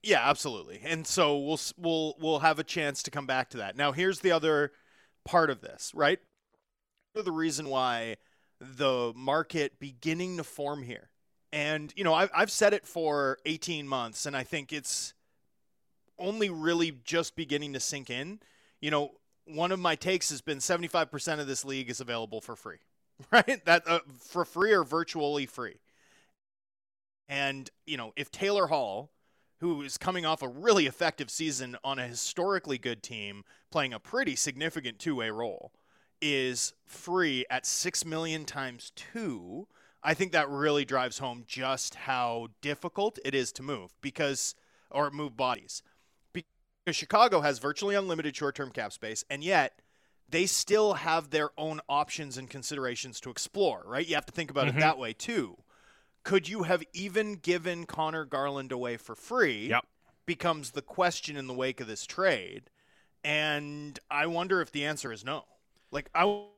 Yeah, 0.03 0.29
absolutely. 0.29 0.81
And 0.85 1.07
so 1.07 1.39
we'll 1.39 1.61
we'll 1.77 2.15
we'll 2.21 2.39
have 2.41 2.59
a 2.59 2.65
chance 2.65 3.03
to 3.05 3.11
come 3.11 3.27
back 3.27 3.51
to 3.51 3.59
that. 3.59 3.77
Now, 3.77 3.93
here's 3.93 4.21
the 4.21 4.33
other 4.33 4.73
part 5.25 5.49
of 5.49 5.61
this, 5.61 5.93
right? 5.95 6.19
The 7.15 7.31
reason 7.31 7.69
why 7.69 8.17
the 8.61 9.13
market 9.15 9.79
beginning 9.79 10.39
to 10.39 10.45
form 10.45 10.83
here, 10.83 11.11
and 11.53 11.93
you 11.95 12.03
know, 12.03 12.15
I've 12.15 12.31
I've 12.35 12.51
said 12.51 12.73
it 12.75 12.87
for 12.87 13.39
18 13.47 13.87
months, 13.87 14.27
and 14.27 14.37
I 14.37 14.43
think 14.43 14.73
it's 14.73 15.15
only 16.19 16.51
really 16.51 16.99
just 17.05 17.37
beginning 17.37 17.73
to 17.75 17.81
sink 17.81 18.11
in. 18.11 18.41
You 18.81 18.91
know, 18.91 19.13
one 19.45 19.73
of 19.73 19.79
my 19.79 19.95
takes 19.95 20.31
has 20.31 20.41
been 20.41 20.59
75% 20.59 21.41
of 21.41 21.47
this 21.47 21.65
league 21.65 21.91
is 21.91 22.01
available 22.01 22.41
for 22.41 22.57
free, 22.57 22.79
right? 23.31 23.65
That 23.65 23.83
uh, 23.87 24.01
for 24.19 24.45
free 24.45 24.73
or 24.73 24.85
virtually 24.85 25.47
free. 25.47 25.81
And 27.29 27.71
you 27.87 27.97
know, 27.97 28.13
if 28.17 28.31
Taylor 28.31 28.67
Hall 28.67 29.11
who 29.63 29.83
is 29.83 29.97
coming 29.97 30.27
off 30.27 30.43
a 30.43 30.49
really 30.49 30.87
effective 30.87 31.31
season 31.31 31.77
on 31.85 31.97
a 31.97 32.09
historically 32.09 32.79
good 32.79 33.01
team, 33.01 33.45
playing 33.71 33.93
a 33.93 34.01
pretty 34.01 34.35
significant 34.35 34.99
two 34.99 35.15
way 35.15 35.31
role, 35.31 35.71
is 36.21 36.75
free 36.85 37.47
at 37.49 37.65
six 37.65 38.05
million 38.05 38.45
times 38.45 38.91
two. 38.97 39.69
I 40.03 40.15
think 40.15 40.33
that 40.33 40.49
really 40.51 40.85
drives 40.85 41.19
home 41.19 41.45
just 41.47 41.95
how 41.95 42.49
difficult 42.61 43.21
it 43.25 43.37
is 43.37 43.53
to 43.53 43.63
move 43.63 43.95
because 44.01 44.57
or 44.91 45.13
move 45.13 45.37
bodies. 45.37 45.85
Because 46.33 46.97
Chicago 46.97 47.41
has 47.43 47.61
virtually 47.61 47.95
unlimited 47.95 48.35
short-term 48.35 48.73
cap 48.73 48.93
space 48.93 49.25
and 49.31 49.45
yet 49.45 49.81
they 50.33 50.47
still 50.47 50.95
have 50.95 51.31
their 51.31 51.51
own 51.57 51.81
options 51.89 52.37
and 52.37 52.51
considerations 52.51 53.21
to 53.21 53.31
explore, 53.31 53.83
right? 53.87 54.07
You 54.07 54.15
have 54.17 54.27
to 54.27 54.33
think 54.33 54.51
about 54.51 54.67
Mhm. 54.67 54.77
it 54.77 54.81
that 54.81 54.99
way 54.99 55.13
too. 55.13 55.63
Could 56.25 56.49
you 56.49 56.65
have 56.65 56.83
even 56.93 57.35
given 57.37 57.87
Conor 57.87 58.25
Garland 58.25 58.73
away 58.73 58.97
for 58.97 59.15
free? 59.15 59.69
Yep. 59.69 59.87
Becomes 60.25 60.71
the 60.71 60.83
question 60.83 61.37
in 61.37 61.47
the 61.47 61.55
wake 61.55 61.81
of 61.81 61.87
this 61.87 62.07
trade. 62.07 62.71
And 63.23 63.99
I 64.11 64.27
wonder 64.27 64.61
if 64.61 64.73
the 64.73 64.85
answer 64.85 65.13
is 65.13 65.25
no. 65.25 65.45
Like, 65.91 66.09
I 66.15 66.49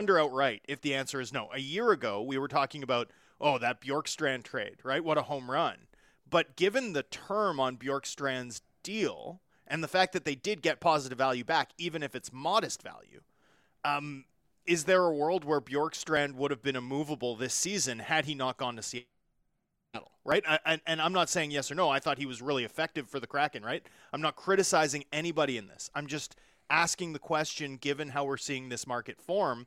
wonder 0.00 0.18
outright 0.18 0.62
if 0.66 0.80
the 0.80 0.94
answer 0.94 1.20
is 1.20 1.32
no. 1.32 1.48
A 1.52 1.60
year 1.60 1.92
ago, 1.92 2.22
we 2.22 2.38
were 2.38 2.48
talking 2.48 2.82
about, 2.82 3.10
oh, 3.40 3.58
that 3.58 3.80
Bjorkstrand 3.80 4.42
trade, 4.42 4.78
right? 4.82 5.04
What 5.04 5.18
a 5.18 5.22
home 5.22 5.50
run. 5.50 5.86
But 6.28 6.56
given 6.56 6.92
the 6.92 7.04
term 7.04 7.60
on 7.60 7.76
Bjorkstrand's 7.76 8.62
deal 8.82 9.40
and 9.66 9.82
the 9.82 9.88
fact 9.88 10.12
that 10.12 10.24
they 10.24 10.34
did 10.34 10.62
get 10.62 10.80
positive 10.80 11.18
value 11.18 11.44
back, 11.44 11.70
even 11.78 12.02
if 12.02 12.14
it's 12.14 12.32
modest 12.32 12.82
value, 12.82 13.20
um, 13.84 14.24
is 14.64 14.84
there 14.84 15.04
a 15.04 15.14
world 15.14 15.44
where 15.44 15.60
Bjorkstrand 15.60 16.34
would 16.34 16.50
have 16.50 16.62
been 16.62 16.76
immovable 16.76 17.36
this 17.36 17.54
season 17.54 18.00
had 18.00 18.24
he 18.24 18.34
not 18.34 18.56
gone 18.56 18.76
to 18.76 18.82
Seattle? 18.82 19.06
Right? 20.24 20.42
I, 20.46 20.58
and, 20.66 20.80
and 20.86 21.00
I'm 21.00 21.12
not 21.12 21.28
saying 21.28 21.52
yes 21.52 21.70
or 21.70 21.74
no. 21.74 21.88
I 21.88 22.00
thought 22.00 22.18
he 22.18 22.26
was 22.26 22.42
really 22.42 22.64
effective 22.64 23.08
for 23.08 23.20
the 23.20 23.26
Kraken, 23.26 23.64
right? 23.64 23.86
I'm 24.12 24.20
not 24.20 24.36
criticizing 24.36 25.04
anybody 25.12 25.56
in 25.56 25.68
this. 25.68 25.88
I'm 25.94 26.06
just 26.06 26.36
asking 26.68 27.12
the 27.12 27.18
question 27.18 27.76
given 27.76 28.08
how 28.08 28.24
we're 28.24 28.36
seeing 28.36 28.68
this 28.68 28.86
market 28.86 29.20
form, 29.20 29.66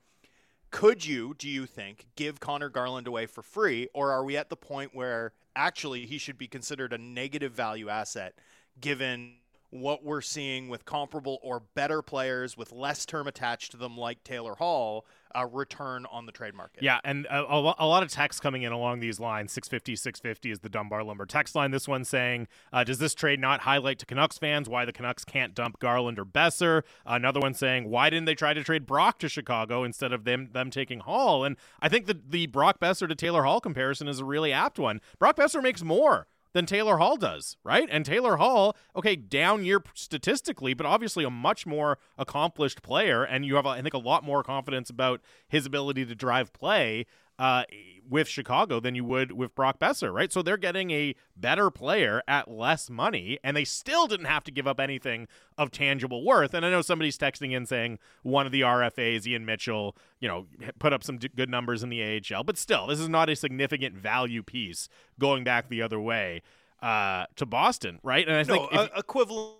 could 0.72 1.06
you, 1.06 1.34
do 1.38 1.50
you 1.50 1.65
think, 1.65 2.08
give 2.15 2.39
Conor 2.39 2.70
Garland 2.70 3.08
away 3.08 3.25
for 3.25 3.41
free, 3.41 3.88
or 3.94 4.12
are 4.12 4.24
we 4.24 4.38
at 4.38 4.50
the 4.50 4.56
point 4.56 4.94
where 4.94 5.34
actually 5.56 6.06
he 6.06 6.18
should 6.18 6.38
be 6.38 6.48
considered 6.48 6.94
a 6.94 6.98
negative 6.98 7.53
value 7.53 7.89
asset 7.89 8.36
given 8.79 9.36
what 9.72 10.04
we're 10.04 10.22
seeing 10.22 10.68
with 10.70 10.86
comparable 10.86 11.40
or 11.44 11.62
better 11.76 12.02
players 12.02 12.58
with 12.58 12.72
less 12.72 13.06
term 13.06 13.28
attached 13.28 13.72
to 13.72 13.78
them, 13.78 13.98
like 13.98 14.24
Taylor 14.24 14.56
Hall, 14.56 15.06
uh, 15.36 15.46
return 15.46 16.06
on 16.12 16.26
the 16.26 16.32
trade 16.32 16.56
market? 16.56 16.82
Yeah, 16.82 17.00
and 17.04 17.26
a, 17.28 17.42
a, 17.54 17.58
lo- 17.58 17.76
a 17.78 17.86
lot 17.86 18.02
of 18.02 18.10
text 18.10 18.42
coming 18.42 18.64
in 18.64 18.72
along 18.72 19.00
these 19.00 19.20
lines. 19.20 19.52
650, 19.52 19.96
650 19.96 20.52
is 20.52 20.60
the 20.60 20.70
Dunbar 20.70 21.04
Lumber 21.04 21.26
text 21.26 21.56
line. 21.56 21.72
This 21.72 21.88
one 21.88 22.04
saying, 22.04 22.48
uh, 22.74 22.84
Does 22.84 22.98
this 22.98 23.14
trade 23.14 23.40
not 23.40 23.62
highlight 23.62 24.00
to 24.00 24.06
Canucks 24.06 24.38
fans 24.38 24.68
why 24.68 24.86
the 24.86 24.94
Canucks 24.94 25.24
can't 25.24 25.54
dump 25.54 25.80
Garland 25.80 26.18
or 26.18 26.26
Boeser? 26.26 26.84
Another 27.06 27.40
one 27.40 27.54
saying, 27.54 27.90
Why 27.90 28.10
didn't 28.10 28.26
they 28.26 28.36
try 28.36 28.54
to 28.54 28.64
trade 28.64 28.86
Brock 28.86 29.20
to 29.20 29.30
Chicago 29.30 29.84
instead 29.84 30.14
of 30.14 30.24
them 30.24 30.50
them 30.52 30.72
taking 30.72 31.00
Hall? 31.00 31.44
And 31.44 31.58
I 31.80 31.90
think 31.90 32.08
the, 32.08 32.20
the 32.28 32.48
Brock 32.48 32.80
Boeser 32.80 33.08
to 33.08 33.16
Taylor 33.16 33.44
Hall 33.44 33.60
comparison 33.62 34.08
is 34.08 34.20
a 34.20 34.26
really 34.26 34.52
apt 34.52 34.80
one. 34.80 35.02
Brock 35.20 35.36
Boeser 35.38 35.62
makes 35.62 35.84
more 35.84 36.28
than 36.53 36.65
Taylor 36.65 36.98
Hall 36.98 37.15
does, 37.18 37.58
right? 37.63 37.88
And 37.91 38.06
Taylor 38.06 38.38
Hall, 38.38 38.75
okay, 38.96 39.15
down 39.15 39.63
year 39.63 39.82
statistically, 39.94 40.74
but 40.74 40.86
obviously 40.86 41.24
a 41.24 41.29
much 41.29 41.65
more 41.65 41.98
accomplished 42.18 42.82
player, 42.82 43.24
and 43.24 43.46
you 43.46 43.56
have, 43.56 43.65
I 43.65 43.82
think, 43.82 43.94
a 43.94 44.00
lot 44.00 44.24
more 44.24 44.44
confidence 44.44 44.89
about 44.89 45.22
his 45.48 45.65
ability 45.65 46.06
to 46.06 46.15
drive 46.15 46.53
play 46.53 47.06
uh, 47.39 47.63
with 48.08 48.27
Chicago 48.27 48.79
than 48.79 48.96
you 48.96 49.05
would 49.05 49.31
with 49.31 49.55
Brock 49.55 49.79
Boeser, 49.79 50.13
right? 50.13 50.31
So 50.31 50.41
they're 50.41 50.58
getting 50.58 50.91
a 50.91 51.15
better 51.38 51.72
player 51.72 52.22
at 52.27 52.51
less 52.51 52.89
money, 52.89 53.39
and 53.43 53.55
they 53.55 53.63
still 53.63 54.08
didn't 54.08 54.25
have 54.25 54.43
to 54.43 54.51
give 54.51 54.67
up 54.67 54.79
anything 54.79 55.27
of 55.58 55.72
tangible 55.72 56.25
worth. 56.25 56.53
And 56.53 56.65
I 56.65 56.69
know 56.69 56.81
somebody's 56.81 57.17
texting 57.17 57.53
in 57.53 57.65
saying 57.65 58.00
one 58.24 58.46
of 58.46 58.51
the 58.51 58.62
RFAs, 58.62 59.25
Ian 59.25 59.46
Mitchell, 59.46 59.96
you 60.19 60.27
know, 60.27 60.48
put 60.79 60.91
up 60.91 61.03
some 61.03 61.17
d- 61.17 61.29
good 61.34 61.50
numbers 61.50 61.81
in 61.81 61.89
the 61.89 62.03
AHL, 62.03 62.43
but 62.43 62.58
still, 62.58 62.88
this 62.88 63.00
is 63.00 63.10
not 63.10 63.29
a 63.29 63.36
significant 63.36 63.96
value 63.96 64.43
piece 64.43 64.89
going 65.17 65.43
back 65.43 65.69
the 65.69 65.81
other 65.81 66.00
way 66.00 66.41
uh, 66.81 67.25
to 67.38 67.46
Boston, 67.46 68.00
right? 68.03 68.27
And 68.27 68.36
I 68.36 68.43
no, 68.43 68.53
think 68.53 68.74
if, 68.74 68.79
uh, 68.79 68.88
equivalent 68.98 69.55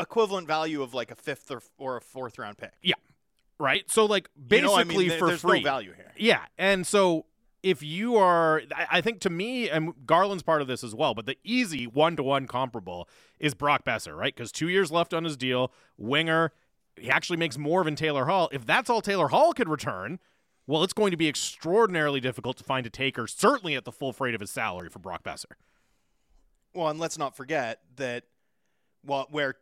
equivalent 0.00 0.48
value 0.48 0.82
of 0.82 0.94
like 0.94 1.10
a 1.10 1.14
fifth 1.14 1.50
or, 1.50 1.62
or 1.78 1.96
a 1.98 2.00
fourth 2.00 2.38
round 2.38 2.58
pick. 2.58 2.72
Right. 3.58 3.90
So 3.90 4.06
like 4.06 4.28
You 4.36 4.42
basically 4.48 4.68
know, 4.74 4.80
I 4.80 4.84
mean, 4.84 5.08
there- 5.08 5.18
for 5.18 5.36
free, 5.36 5.60
no 5.60 5.64
value 5.70 5.92
here. 5.94 6.12
Yeah, 6.16 6.44
and 6.58 6.86
so 6.86 7.26
if 7.62 7.82
you 7.82 8.16
are, 8.16 8.62
I- 8.74 8.86
I 8.98 9.00
think 9.00 9.20
to 9.20 9.30
me, 9.30 9.68
and 9.70 9.92
Garland's 10.04 10.42
part 10.42 10.62
of 10.62 10.66
this 10.68 10.82
as 10.82 10.94
well, 10.94 11.14
but 11.14 11.26
the 11.26 11.38
easy 11.44 11.86
one 11.86 12.16
to 12.16 12.22
one 12.22 12.46
comparable 12.48 13.08
is 13.38 13.54
Brock 13.54 13.84
Boeser, 13.84 14.16
right? 14.16 14.34
Because 14.34 14.50
two 14.50 14.68
years 14.68 14.90
left 14.90 15.14
on 15.14 15.22
his 15.24 15.36
deal, 15.36 15.72
winger, 15.96 16.52
he 16.96 17.08
actually 17.08 17.36
makes 17.36 17.56
more 17.56 17.84
than 17.84 17.94
Taylor 17.94 18.26
Hall. 18.26 18.48
If 18.52 18.66
that's 18.66 18.90
all 18.90 19.00
Taylor 19.00 19.28
Hall 19.28 19.52
could 19.52 19.68
return, 19.68 20.18
well, 20.66 20.82
it's 20.82 20.92
going 20.92 21.10
to 21.12 21.16
be 21.16 21.28
extraordinarily 21.28 22.20
difficult 22.20 22.56
to 22.58 22.64
find 22.64 22.84
a 22.86 22.90
taker, 22.90 23.26
certainly 23.28 23.74
at 23.76 23.84
the 23.84 23.92
full 23.92 24.12
freight 24.12 24.34
of 24.34 24.40
his 24.40 24.50
salary 24.50 24.88
for 24.88 24.98
Brock 24.98 25.22
Boeser. 25.22 25.52
Well, 26.74 26.88
and 26.88 26.98
let's 26.98 27.18
not 27.18 27.36
forget 27.36 27.80
that 27.96 28.24
well, 29.04 29.26
where 29.30 29.56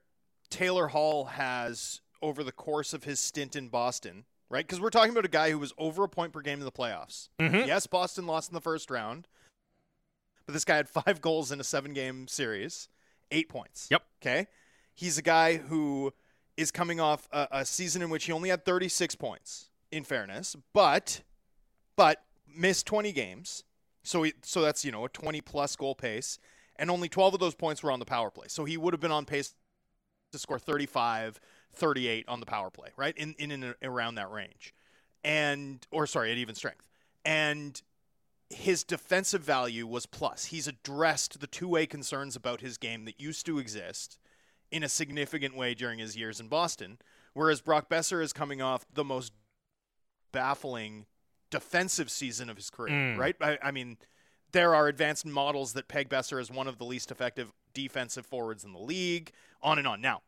Taylor 0.48 0.88
Hall 0.88 1.26
has 1.26 2.00
over 2.22 2.42
the 2.44 2.52
course 2.52 2.92
of 2.92 3.04
his 3.04 3.18
stint 3.20 3.56
in 3.56 3.68
Boston, 3.68 4.24
right? 4.48 4.66
Because 4.66 4.80
we're 4.80 4.90
talking 4.90 5.10
about 5.12 5.24
a 5.24 5.28
guy 5.28 5.50
who 5.50 5.58
was 5.58 5.72
over 5.78 6.04
a 6.04 6.08
point 6.08 6.32
per 6.32 6.40
game 6.40 6.58
in 6.58 6.64
the 6.64 6.72
playoffs. 6.72 7.28
Mhm. 7.38 7.66
Yes, 7.66 7.86
Boston 7.86 8.26
lost 8.26 8.50
in 8.50 8.54
the 8.54 8.60
first 8.60 8.90
round, 8.90 9.26
but 10.46 10.52
this 10.52 10.64
guy 10.64 10.76
had 10.76 10.88
five 11.04 11.20
goals 11.20 11.50
in 11.52 11.60
a 11.60 11.64
seven-game 11.64 12.28
series, 12.28 12.88
eight 13.30 13.48
points. 13.48 13.88
Yep. 13.90 14.02
Okay, 14.22 14.46
he's 14.94 15.18
a 15.18 15.22
guy 15.22 15.56
who 15.56 16.12
is 16.56 16.70
coming 16.70 17.00
off 17.00 17.28
a, 17.32 17.48
a 17.50 17.64
season 17.64 18.02
in 18.02 18.10
which 18.10 18.24
he 18.24 18.32
only 18.32 18.50
had 18.50 18.64
36 18.64 19.14
points. 19.16 19.66
In 19.92 20.04
fairness, 20.04 20.54
but 20.72 21.22
but 21.96 22.22
missed 22.46 22.86
20 22.86 23.10
games. 23.10 23.64
So 24.04 24.22
he, 24.22 24.34
so 24.42 24.62
that's 24.62 24.84
you 24.84 24.92
know 24.92 25.04
a 25.04 25.08
20 25.08 25.40
plus 25.40 25.74
goal 25.74 25.96
pace, 25.96 26.38
and 26.76 26.92
only 26.92 27.08
12 27.08 27.34
of 27.34 27.40
those 27.40 27.56
points 27.56 27.82
were 27.82 27.90
on 27.90 27.98
the 27.98 28.04
power 28.06 28.30
play. 28.30 28.46
So 28.46 28.64
he 28.64 28.76
would 28.76 28.94
have 28.94 29.00
been 29.00 29.10
on 29.10 29.24
pace 29.24 29.52
to 30.30 30.38
score 30.38 30.60
35, 30.60 31.40
38 31.72 32.24
on 32.28 32.40
the 32.40 32.46
power 32.46 32.70
play, 32.70 32.88
right? 32.96 33.16
In 33.16 33.34
in 33.38 33.50
and 33.50 33.74
around 33.82 34.16
that 34.16 34.30
range, 34.30 34.74
and 35.24 35.86
or 35.90 36.06
sorry, 36.06 36.32
at 36.32 36.38
even 36.38 36.54
strength, 36.54 36.84
and 37.24 37.80
his 38.48 38.82
defensive 38.82 39.42
value 39.42 39.86
was 39.86 40.06
plus. 40.06 40.46
He's 40.46 40.66
addressed 40.66 41.40
the 41.40 41.46
two 41.46 41.68
way 41.68 41.86
concerns 41.86 42.34
about 42.34 42.60
his 42.60 42.78
game 42.78 43.04
that 43.04 43.20
used 43.20 43.46
to 43.46 43.58
exist 43.60 44.18
in 44.72 44.82
a 44.82 44.88
significant 44.88 45.56
way 45.56 45.74
during 45.74 45.98
his 46.00 46.16
years 46.16 46.40
in 46.40 46.48
Boston. 46.48 46.98
Whereas 47.32 47.60
Brock 47.60 47.88
Boeser 47.88 48.20
is 48.22 48.32
coming 48.32 48.60
off 48.60 48.84
the 48.92 49.04
most 49.04 49.32
baffling 50.32 51.06
defensive 51.50 52.10
season 52.10 52.48
of 52.50 52.56
his 52.56 52.70
career, 52.70 52.92
Mm. 52.94 53.18
right? 53.18 53.36
I, 53.40 53.58
I 53.62 53.70
mean, 53.70 53.98
there 54.52 54.74
are 54.74 54.88
advanced 54.88 55.26
models 55.26 55.72
that 55.74 55.88
peg 55.88 56.08
Boeser 56.08 56.40
as 56.40 56.50
one 56.50 56.66
of 56.68 56.78
the 56.78 56.84
least 56.84 57.10
effective 57.10 57.52
defensive 57.72 58.26
forwards 58.26 58.64
in 58.64 58.72
the 58.72 58.80
league, 58.80 59.32
on 59.62 59.78
and 59.78 59.86
on. 59.86 60.00
Now, 60.00 60.22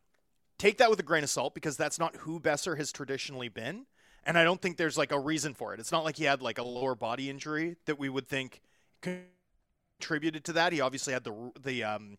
take 0.62 0.78
that 0.78 0.88
with 0.88 1.00
a 1.00 1.02
grain 1.02 1.24
of 1.24 1.30
salt 1.30 1.54
because 1.54 1.76
that's 1.76 1.98
not 1.98 2.14
who 2.18 2.38
Boeser 2.38 2.76
has 2.78 2.92
traditionally 2.92 3.48
been. 3.48 3.84
And 4.24 4.38
I 4.38 4.44
don't 4.44 4.62
think 4.62 4.76
there's 4.76 4.96
like 4.96 5.10
a 5.10 5.18
reason 5.18 5.54
for 5.54 5.74
it. 5.74 5.80
It's 5.80 5.90
not 5.90 6.04
like 6.04 6.16
he 6.16 6.24
had 6.24 6.40
like 6.40 6.58
a 6.58 6.62
lower 6.62 6.94
body 6.94 7.28
injury 7.28 7.76
that 7.86 7.98
we 7.98 8.08
would 8.08 8.28
think 8.28 8.62
contributed 9.02 10.44
to 10.44 10.52
that. 10.52 10.72
He 10.72 10.80
obviously 10.80 11.12
had 11.12 11.24
the 11.24 11.50
the 11.60 11.82
um, 11.82 12.16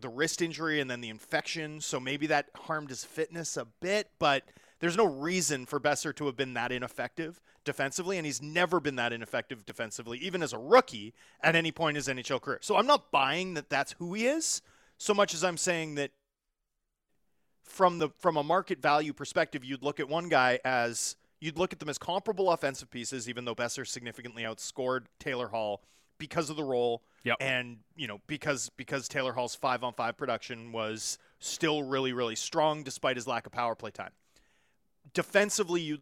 the 0.00 0.08
wrist 0.08 0.40
injury 0.40 0.80
and 0.80 0.88
then 0.88 1.00
the 1.00 1.08
infection, 1.08 1.80
so 1.80 1.98
maybe 1.98 2.28
that 2.28 2.46
harmed 2.54 2.90
his 2.90 3.04
fitness 3.04 3.56
a 3.56 3.66
bit. 3.80 4.08
But 4.20 4.44
there's 4.78 4.96
no 4.96 5.06
reason 5.06 5.66
for 5.66 5.80
Boeser 5.80 6.14
to 6.14 6.26
have 6.26 6.36
been 6.36 6.54
that 6.54 6.70
ineffective 6.70 7.40
defensively, 7.64 8.18
and 8.18 8.24
he's 8.24 8.40
never 8.40 8.78
been 8.78 8.94
that 8.94 9.12
ineffective 9.12 9.66
defensively, 9.66 10.18
even 10.18 10.44
as 10.44 10.52
a 10.52 10.58
rookie 10.58 11.12
at 11.40 11.56
any 11.56 11.72
point 11.72 11.96
in 11.96 12.04
his 12.04 12.06
NHL 12.06 12.40
career. 12.40 12.60
So 12.62 12.76
I'm 12.76 12.86
not 12.86 13.10
buying 13.10 13.54
that 13.54 13.68
that's 13.68 13.96
who 13.98 14.14
he 14.14 14.26
is, 14.26 14.62
so 14.96 15.12
much 15.12 15.34
as 15.34 15.42
I'm 15.42 15.56
saying 15.56 15.96
that 15.96 16.12
from 17.64 17.98
the 17.98 18.10
from 18.18 18.36
a 18.36 18.42
market 18.42 18.80
value 18.80 19.12
perspective, 19.12 19.64
you'd 19.64 19.82
look 19.82 19.98
at 20.00 20.08
one 20.08 20.28
guy 20.28 20.60
as 20.64 21.16
you'd 21.40 21.58
look 21.58 21.72
at 21.72 21.78
them 21.80 21.88
as 21.88 21.98
comparable 21.98 22.50
offensive 22.50 22.90
pieces, 22.90 23.28
even 23.28 23.44
though 23.44 23.54
Boeser 23.54 23.86
significantly 23.86 24.42
outscored 24.44 25.06
Taylor 25.18 25.48
Hall 25.48 25.82
because 26.18 26.50
of 26.50 26.56
the 26.56 26.64
role 26.64 27.02
Yep. 27.24 27.38
and 27.40 27.78
you 27.96 28.06
know 28.06 28.20
because 28.26 28.70
because 28.76 29.08
Taylor 29.08 29.32
Hall's 29.32 29.54
five 29.54 29.82
on 29.82 29.94
five 29.94 30.16
production 30.16 30.72
was 30.72 31.18
still 31.38 31.82
really 31.82 32.12
really 32.12 32.36
strong 32.36 32.82
despite 32.82 33.16
his 33.16 33.26
lack 33.26 33.46
of 33.46 33.52
power 33.52 33.74
play 33.74 33.90
time. 33.90 34.12
Defensively, 35.12 35.80
you 35.80 35.98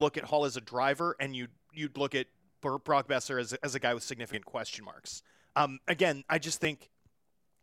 look 0.00 0.16
at 0.16 0.24
Hall 0.24 0.44
as 0.44 0.56
a 0.56 0.60
driver, 0.60 1.16
and 1.18 1.34
you 1.34 1.48
you'd 1.72 1.96
look 1.96 2.14
at 2.14 2.26
Brock 2.60 3.08
Boeser 3.08 3.40
as 3.40 3.52
a, 3.52 3.64
as 3.64 3.74
a 3.74 3.80
guy 3.80 3.94
with 3.94 4.02
significant 4.02 4.44
question 4.44 4.84
marks. 4.84 5.22
Um, 5.56 5.80
again, 5.88 6.24
I 6.28 6.38
just 6.38 6.60
think 6.60 6.88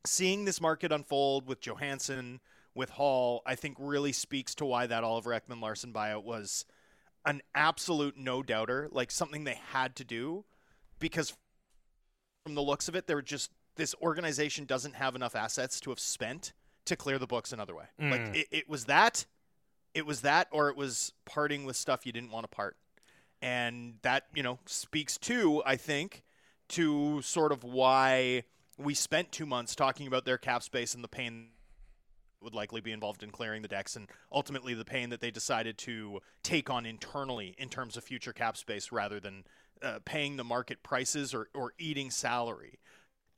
seeing 0.06 0.46
this 0.46 0.60
market 0.60 0.92
unfold 0.92 1.48
with 1.48 1.62
Johansen, 1.62 2.40
with 2.76 2.92
Hall, 2.92 3.42
I 3.46 3.56
think 3.56 3.78
really 3.80 4.12
speaks 4.12 4.56
to 4.56 4.66
why 4.66 4.88
that 4.88 5.04
Oliver 5.04 5.32
Ekman 5.32 5.62
Larsson 5.62 5.92
buyout 5.92 6.24
was 6.24 6.66
an 7.26 7.42
absolute 7.54 8.18
no 8.18 8.42
doubter, 8.44 8.88
like 8.92 9.12
something 9.12 9.44
they 9.44 9.60
had 9.72 9.96
to 9.98 10.04
do 10.04 10.46
because 11.00 11.34
from 12.46 12.56
the 12.56 12.62
looks 12.62 12.88
of 12.88 12.96
it, 12.96 13.08
they're 13.08 13.22
just 13.22 13.52
this 13.76 13.96
organization 14.02 14.66
doesn't 14.66 14.96
have 14.96 15.16
enough 15.16 15.36
assets 15.36 15.80
to 15.82 15.90
have 15.90 16.00
spent 16.00 16.54
to 16.86 16.96
clear 16.96 17.18
the 17.20 17.28
books 17.28 17.54
another 17.54 17.76
way. 17.76 17.86
Like 18.00 18.22
Mm. 18.22 18.36
it, 18.36 18.48
it 18.52 18.70
was 18.70 18.86
that, 18.86 19.26
it 19.94 20.06
was 20.06 20.22
that, 20.22 20.48
or 20.52 20.70
it 20.70 20.76
was 20.76 21.14
parting 21.26 21.66
with 21.66 21.76
stuff 21.76 22.06
you 22.06 22.12
didn't 22.12 22.32
want 22.32 22.44
to 22.44 22.48
part. 22.50 22.78
And 23.42 23.96
that, 24.02 24.26
you 24.34 24.44
know, 24.44 24.60
speaks 24.66 25.18
to, 25.20 25.64
I 25.66 25.78
think, 25.78 26.24
to 26.70 27.22
sort 27.22 27.52
of 27.52 27.64
why 27.64 28.44
we 28.78 28.94
spent 28.94 29.32
two 29.32 29.46
months 29.46 29.76
talking 29.76 30.08
about 30.08 30.26
their 30.26 30.38
cap 30.38 30.62
space 30.64 30.94
and 30.94 31.04
the 31.04 31.08
pain 31.08 31.50
would 32.42 32.54
likely 32.54 32.82
be 32.82 32.92
involved 32.92 33.24
in 33.24 33.32
clearing 33.32 33.62
the 33.62 33.68
decks 33.68 33.96
and 33.96 34.08
ultimately 34.32 34.74
the 34.74 34.86
pain 34.86 35.10
that 35.10 35.22
they 35.22 35.32
decided 35.32 35.78
to 35.78 36.20
take 36.44 36.70
on 36.70 36.86
internally 36.86 37.56
in 37.58 37.70
terms 37.70 37.98
of 37.98 38.04
future 38.04 38.34
cap 38.34 38.58
space 38.58 38.92
rather 38.92 39.20
than 39.20 39.44
uh, 39.82 40.00
paying 40.06 40.38
the 40.38 40.44
market 40.44 40.84
prices 40.84 41.34
or, 41.34 41.50
or 41.54 41.74
eating 41.78 42.12
salary 42.12 42.80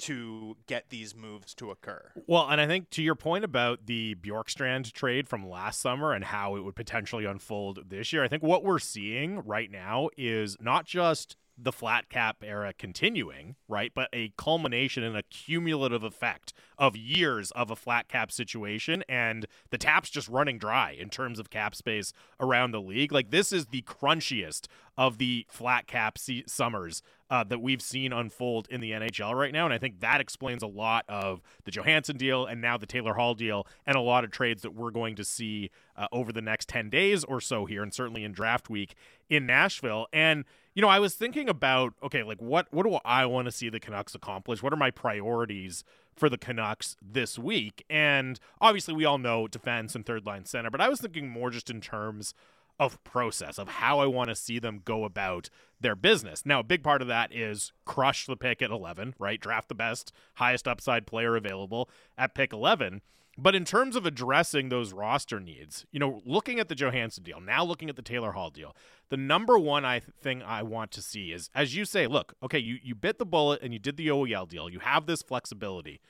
to 0.01 0.57
get 0.65 0.89
these 0.89 1.15
moves 1.15 1.53
to 1.53 1.69
occur. 1.69 2.11
Well, 2.25 2.47
and 2.49 2.59
I 2.59 2.65
think 2.65 2.89
to 2.91 3.03
your 3.03 3.13
point 3.13 3.43
about 3.43 3.85
the 3.85 4.15
Bjorkstrand 4.15 4.91
trade 4.93 5.29
from 5.29 5.47
last 5.47 5.79
summer 5.79 6.11
and 6.11 6.23
how 6.23 6.55
it 6.55 6.61
would 6.61 6.75
potentially 6.75 7.25
unfold 7.25 7.79
this 7.87 8.11
year, 8.11 8.23
I 8.23 8.27
think 8.27 8.41
what 8.41 8.63
we're 8.63 8.79
seeing 8.79 9.39
right 9.41 9.69
now 9.69 10.09
is 10.17 10.57
not 10.59 10.85
just 10.85 11.35
the 11.63 11.71
flat 11.71 12.09
cap 12.09 12.37
era 12.43 12.73
continuing, 12.77 13.55
right? 13.67 13.91
But 13.93 14.09
a 14.13 14.33
culmination 14.37 15.03
and 15.03 15.15
a 15.15 15.23
cumulative 15.23 16.03
effect 16.03 16.53
of 16.77 16.95
years 16.95 17.51
of 17.51 17.69
a 17.69 17.75
flat 17.75 18.07
cap 18.07 18.31
situation 18.31 19.03
and 19.07 19.45
the 19.69 19.77
tap's 19.77 20.09
just 20.09 20.27
running 20.27 20.57
dry 20.57 20.91
in 20.91 21.09
terms 21.09 21.39
of 21.39 21.49
cap 21.49 21.75
space 21.75 22.13
around 22.39 22.71
the 22.71 22.81
league. 22.81 23.11
Like 23.11 23.31
this 23.31 23.51
is 23.51 23.67
the 23.67 23.83
crunchiest 23.83 24.67
of 24.97 25.17
the 25.17 25.45
flat 25.49 25.87
cap 25.87 26.17
se- 26.17 26.43
summers 26.47 27.01
uh, 27.29 27.43
that 27.45 27.61
we've 27.61 27.81
seen 27.81 28.11
unfold 28.11 28.67
in 28.69 28.81
the 28.81 28.91
NHL 28.91 29.33
right 29.33 29.53
now. 29.53 29.63
And 29.65 29.73
I 29.73 29.77
think 29.77 30.01
that 30.01 30.19
explains 30.19 30.61
a 30.61 30.67
lot 30.67 31.05
of 31.07 31.41
the 31.63 31.71
Johansen 31.71 32.17
deal 32.17 32.45
and 32.45 32.59
now 32.59 32.77
the 32.77 32.85
Taylor 32.85 33.13
Hall 33.13 33.33
deal 33.33 33.65
and 33.85 33.95
a 33.95 34.01
lot 34.01 34.25
of 34.25 34.31
trades 34.31 34.61
that 34.63 34.75
we're 34.75 34.91
going 34.91 35.15
to 35.15 35.23
see 35.23 35.71
uh, 35.95 36.07
over 36.11 36.33
the 36.33 36.41
next 36.41 36.67
10 36.67 36.89
days 36.89 37.23
or 37.23 37.39
so 37.39 37.65
here 37.65 37.83
and 37.83 37.93
certainly 37.93 38.25
in 38.25 38.33
draft 38.33 38.69
week 38.69 38.95
in 39.29 39.45
Nashville. 39.45 40.07
And 40.11 40.43
you 40.73 40.81
know, 40.81 40.87
I 40.87 40.99
was 40.99 41.15
thinking 41.15 41.49
about 41.49 41.93
okay, 42.01 42.23
like 42.23 42.41
what 42.41 42.67
what 42.71 42.83
do 42.83 42.97
I 43.03 43.25
want 43.25 43.45
to 43.45 43.51
see 43.51 43.69
the 43.69 43.79
Canucks 43.79 44.15
accomplish? 44.15 44.63
What 44.63 44.71
are 44.71 44.77
my 44.77 44.91
priorities 44.91 45.83
for 46.15 46.29
the 46.29 46.37
Canucks 46.37 46.95
this 47.01 47.37
week? 47.37 47.83
And 47.89 48.39
obviously, 48.61 48.93
we 48.93 49.03
all 49.03 49.17
know 49.17 49.47
defense 49.47 49.95
and 49.95 50.05
third 50.05 50.25
line 50.25 50.45
center, 50.45 50.69
but 50.69 50.79
I 50.79 50.87
was 50.87 51.01
thinking 51.01 51.29
more 51.29 51.49
just 51.49 51.69
in 51.69 51.81
terms 51.81 52.33
of 52.79 53.03
process 53.03 53.57
of 53.57 53.67
how 53.67 53.99
I 53.99 54.05
want 54.05 54.29
to 54.29 54.35
see 54.35 54.59
them 54.59 54.81
go 54.83 55.03
about 55.03 55.49
their 55.79 55.95
business. 55.95 56.45
Now, 56.45 56.59
a 56.59 56.63
big 56.63 56.83
part 56.83 57.01
of 57.01 57.07
that 57.07 57.33
is 57.33 57.73
crush 57.85 58.25
the 58.25 58.35
pick 58.35 58.61
at 58.61 58.71
11, 58.71 59.15
right? 59.19 59.39
Draft 59.39 59.69
the 59.69 59.75
best, 59.75 60.11
highest 60.35 60.67
upside 60.67 61.07
player 61.07 61.35
available 61.35 61.89
at 62.17 62.35
pick 62.35 62.53
11. 62.53 63.01
But 63.37 63.55
in 63.55 63.65
terms 63.65 63.95
of 63.95 64.05
addressing 64.05 64.69
those 64.69 64.93
roster 64.93 65.39
needs, 65.39 65.85
you 65.91 65.99
know, 65.99 66.21
looking 66.25 66.59
at 66.59 66.67
the 66.67 66.75
Johansen 66.75 67.23
deal, 67.23 67.39
now 67.39 67.63
looking 67.63 67.89
at 67.89 67.95
the 67.95 68.01
Taylor 68.01 68.33
Hall 68.33 68.49
deal, 68.49 68.75
the 69.09 69.17
number 69.17 69.57
one 69.57 69.85
I 69.85 69.99
th- 69.99 70.11
thing 70.21 70.43
I 70.43 70.63
want 70.63 70.91
to 70.91 71.01
see 71.01 71.31
is, 71.31 71.49
as 71.55 71.75
you 71.75 71.85
say, 71.85 72.07
look, 72.07 72.33
okay, 72.43 72.59
you, 72.59 72.77
you 72.83 72.93
bit 72.93 73.19
the 73.19 73.25
bullet 73.25 73.61
and 73.61 73.73
you 73.73 73.79
did 73.79 73.95
the 73.95 74.09
OEL 74.09 74.47
deal. 74.47 74.69
You 74.69 74.79
have 74.79 75.05
this 75.05 75.21
flexibility. 75.21 76.01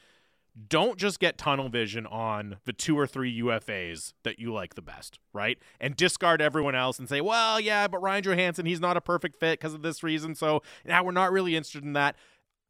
Don't 0.67 0.97
just 0.97 1.19
get 1.19 1.37
tunnel 1.37 1.69
vision 1.69 2.05
on 2.05 2.57
the 2.65 2.73
two 2.73 2.99
or 2.99 3.07
three 3.07 3.41
UFAs 3.41 4.13
that 4.23 4.37
you 4.37 4.51
like 4.51 4.75
the 4.75 4.81
best, 4.81 5.19
right? 5.33 5.57
And 5.79 5.95
discard 5.95 6.41
everyone 6.41 6.75
else 6.75 6.99
and 6.99 7.07
say, 7.07 7.21
well, 7.21 7.59
yeah, 7.59 7.87
but 7.87 8.01
Ryan 8.01 8.23
Johansen, 8.23 8.67
he's 8.67 8.81
not 8.81 8.97
a 8.97 9.01
perfect 9.01 9.39
fit 9.39 9.59
because 9.59 9.73
of 9.73 9.81
this 9.81 10.03
reason. 10.03 10.35
So 10.35 10.61
now 10.85 11.03
we're 11.03 11.11
not 11.11 11.31
really 11.31 11.55
interested 11.55 11.83
in 11.83 11.93
that. 11.93 12.15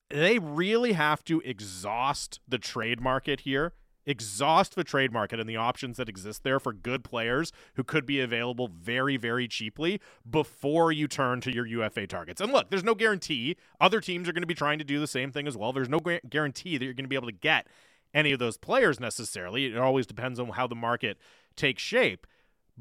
They 0.09 0.37
really 0.37 0.93
have 0.93 1.23
to 1.25 1.41
exhaust 1.41 2.39
the 2.47 2.59
trade 2.59 3.01
market 3.01 3.41
here 3.41 3.73
exhaust 4.05 4.75
the 4.75 4.83
trade 4.83 5.11
market 5.11 5.39
and 5.39 5.49
the 5.49 5.57
options 5.57 5.97
that 5.97 6.09
exist 6.09 6.43
there 6.43 6.59
for 6.59 6.73
good 6.73 7.03
players 7.03 7.51
who 7.75 7.83
could 7.83 8.05
be 8.05 8.19
available 8.19 8.67
very, 8.67 9.17
very 9.17 9.47
cheaply 9.47 9.99
before 10.29 10.91
you 10.91 11.07
turn 11.07 11.41
to 11.41 11.53
your 11.53 11.65
UFA 11.65 12.07
targets. 12.07 12.41
And 12.41 12.51
look, 12.51 12.69
there's 12.69 12.83
no 12.83 12.95
guarantee. 12.95 13.55
Other 13.79 14.01
teams 14.01 14.27
are 14.27 14.33
going 14.33 14.43
to 14.43 14.47
be 14.47 14.53
trying 14.53 14.79
to 14.79 14.85
do 14.85 14.99
the 14.99 15.07
same 15.07 15.31
thing 15.31 15.47
as 15.47 15.57
well. 15.57 15.73
There's 15.73 15.89
no 15.89 15.99
guarantee 15.99 16.77
that 16.77 16.85
you're 16.85 16.93
going 16.93 17.05
to 17.05 17.09
be 17.09 17.15
able 17.15 17.27
to 17.27 17.33
get 17.33 17.67
any 18.13 18.31
of 18.31 18.39
those 18.39 18.57
players 18.57 18.99
necessarily. 18.99 19.67
It 19.67 19.77
always 19.77 20.05
depends 20.05 20.39
on 20.39 20.49
how 20.49 20.67
the 20.67 20.75
market 20.75 21.17
takes 21.55 21.81
shape. 21.81 22.27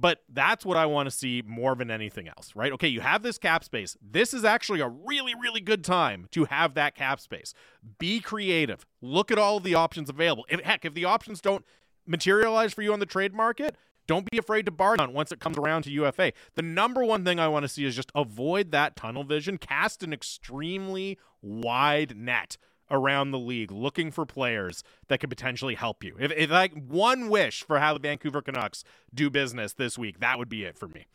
But 0.01 0.23
that's 0.29 0.65
what 0.65 0.79
I 0.79 0.87
want 0.87 1.09
to 1.09 1.11
see 1.11 1.43
more 1.47 1.75
than 1.75 1.91
anything 1.91 2.27
else, 2.27 2.57
right? 2.57 2.73
Okay, 2.73 2.89
you 2.89 3.01
have 3.01 3.23
this 3.23 3.37
cap 3.37 3.65
space. 3.65 3.99
This 4.01 4.33
is 4.33 4.45
actually 4.45 4.81
a 4.81 4.89
really, 4.89 5.35
really 5.35 5.61
good 5.61 5.85
time 5.85 6.27
to 6.31 6.47
have 6.47 6.73
that 6.75 6.95
cap 6.95 7.21
space. 7.21 7.53
Be 7.99 8.21
creative. 8.21 8.87
Look 9.03 9.31
at 9.31 9.39
all 9.39 9.61
the 9.61 9.75
options 9.75 10.09
available. 10.09 10.47
If, 10.49 10.61
heck, 10.61 10.87
if 10.87 10.95
the 10.95 11.05
options 11.05 11.43
don't 11.43 11.67
materialize 12.07 12.73
for 12.73 12.81
you 12.81 12.95
on 12.95 13.01
the 13.01 13.07
trade 13.07 13.35
market, 13.35 13.77
don't 14.07 14.29
be 14.31 14.39
afraid 14.39 14.65
to 14.65 14.73
bargain 14.73 15.05
on 15.07 15.13
once 15.13 15.33
it 15.33 15.39
comes 15.39 15.59
around 15.59 15.83
to 15.83 15.91
UFA. 15.91 16.33
The 16.55 16.63
number 16.63 17.05
one 17.05 17.25
thing 17.25 17.39
I 17.39 17.49
want 17.49 17.65
to 17.65 17.69
see 17.69 17.85
is 17.85 17.95
just 17.95 18.11
avoid 18.15 18.71
that 18.71 18.97
tunnel 18.97 19.23
vision, 19.23 19.59
cast 19.59 20.03
an 20.03 20.13
extremely 20.13 21.19
wide 21.43 22.17
net 22.17 22.57
around 22.91 23.31
the 23.31 23.39
league 23.39 23.71
looking 23.71 24.11
for 24.11 24.27
players 24.27 24.83
that 25.09 25.21
could 25.21 25.31
potentially 25.31 25.75
help 25.75 26.03
you. 26.03 26.17
If, 26.19 26.33
if 26.33 26.51
like 26.51 26.73
one 26.73 27.29
wish 27.29 27.63
for 27.63 27.79
how 27.79 27.95
the 27.95 28.01
Vancouver 28.01 28.43
Canucks 28.43 28.85
do 29.15 29.31
business 29.31 29.73
this 29.73 29.99
week, 29.99 30.21
that 30.21 30.39
would 30.39 30.49
be 30.49 30.65
it 30.65 30.77
for 30.77 30.89
me. 30.89 31.07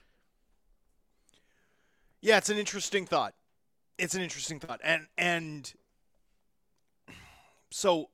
Yeah, 2.21 2.37
it's 2.37 2.49
an 2.49 2.57
interesting 2.57 3.05
thought. 3.05 3.35
It's 3.97 4.15
an 4.15 4.21
interesting 4.21 4.59
thought. 4.59 4.81
And 4.83 5.07
and 5.17 5.73
so 7.69 8.09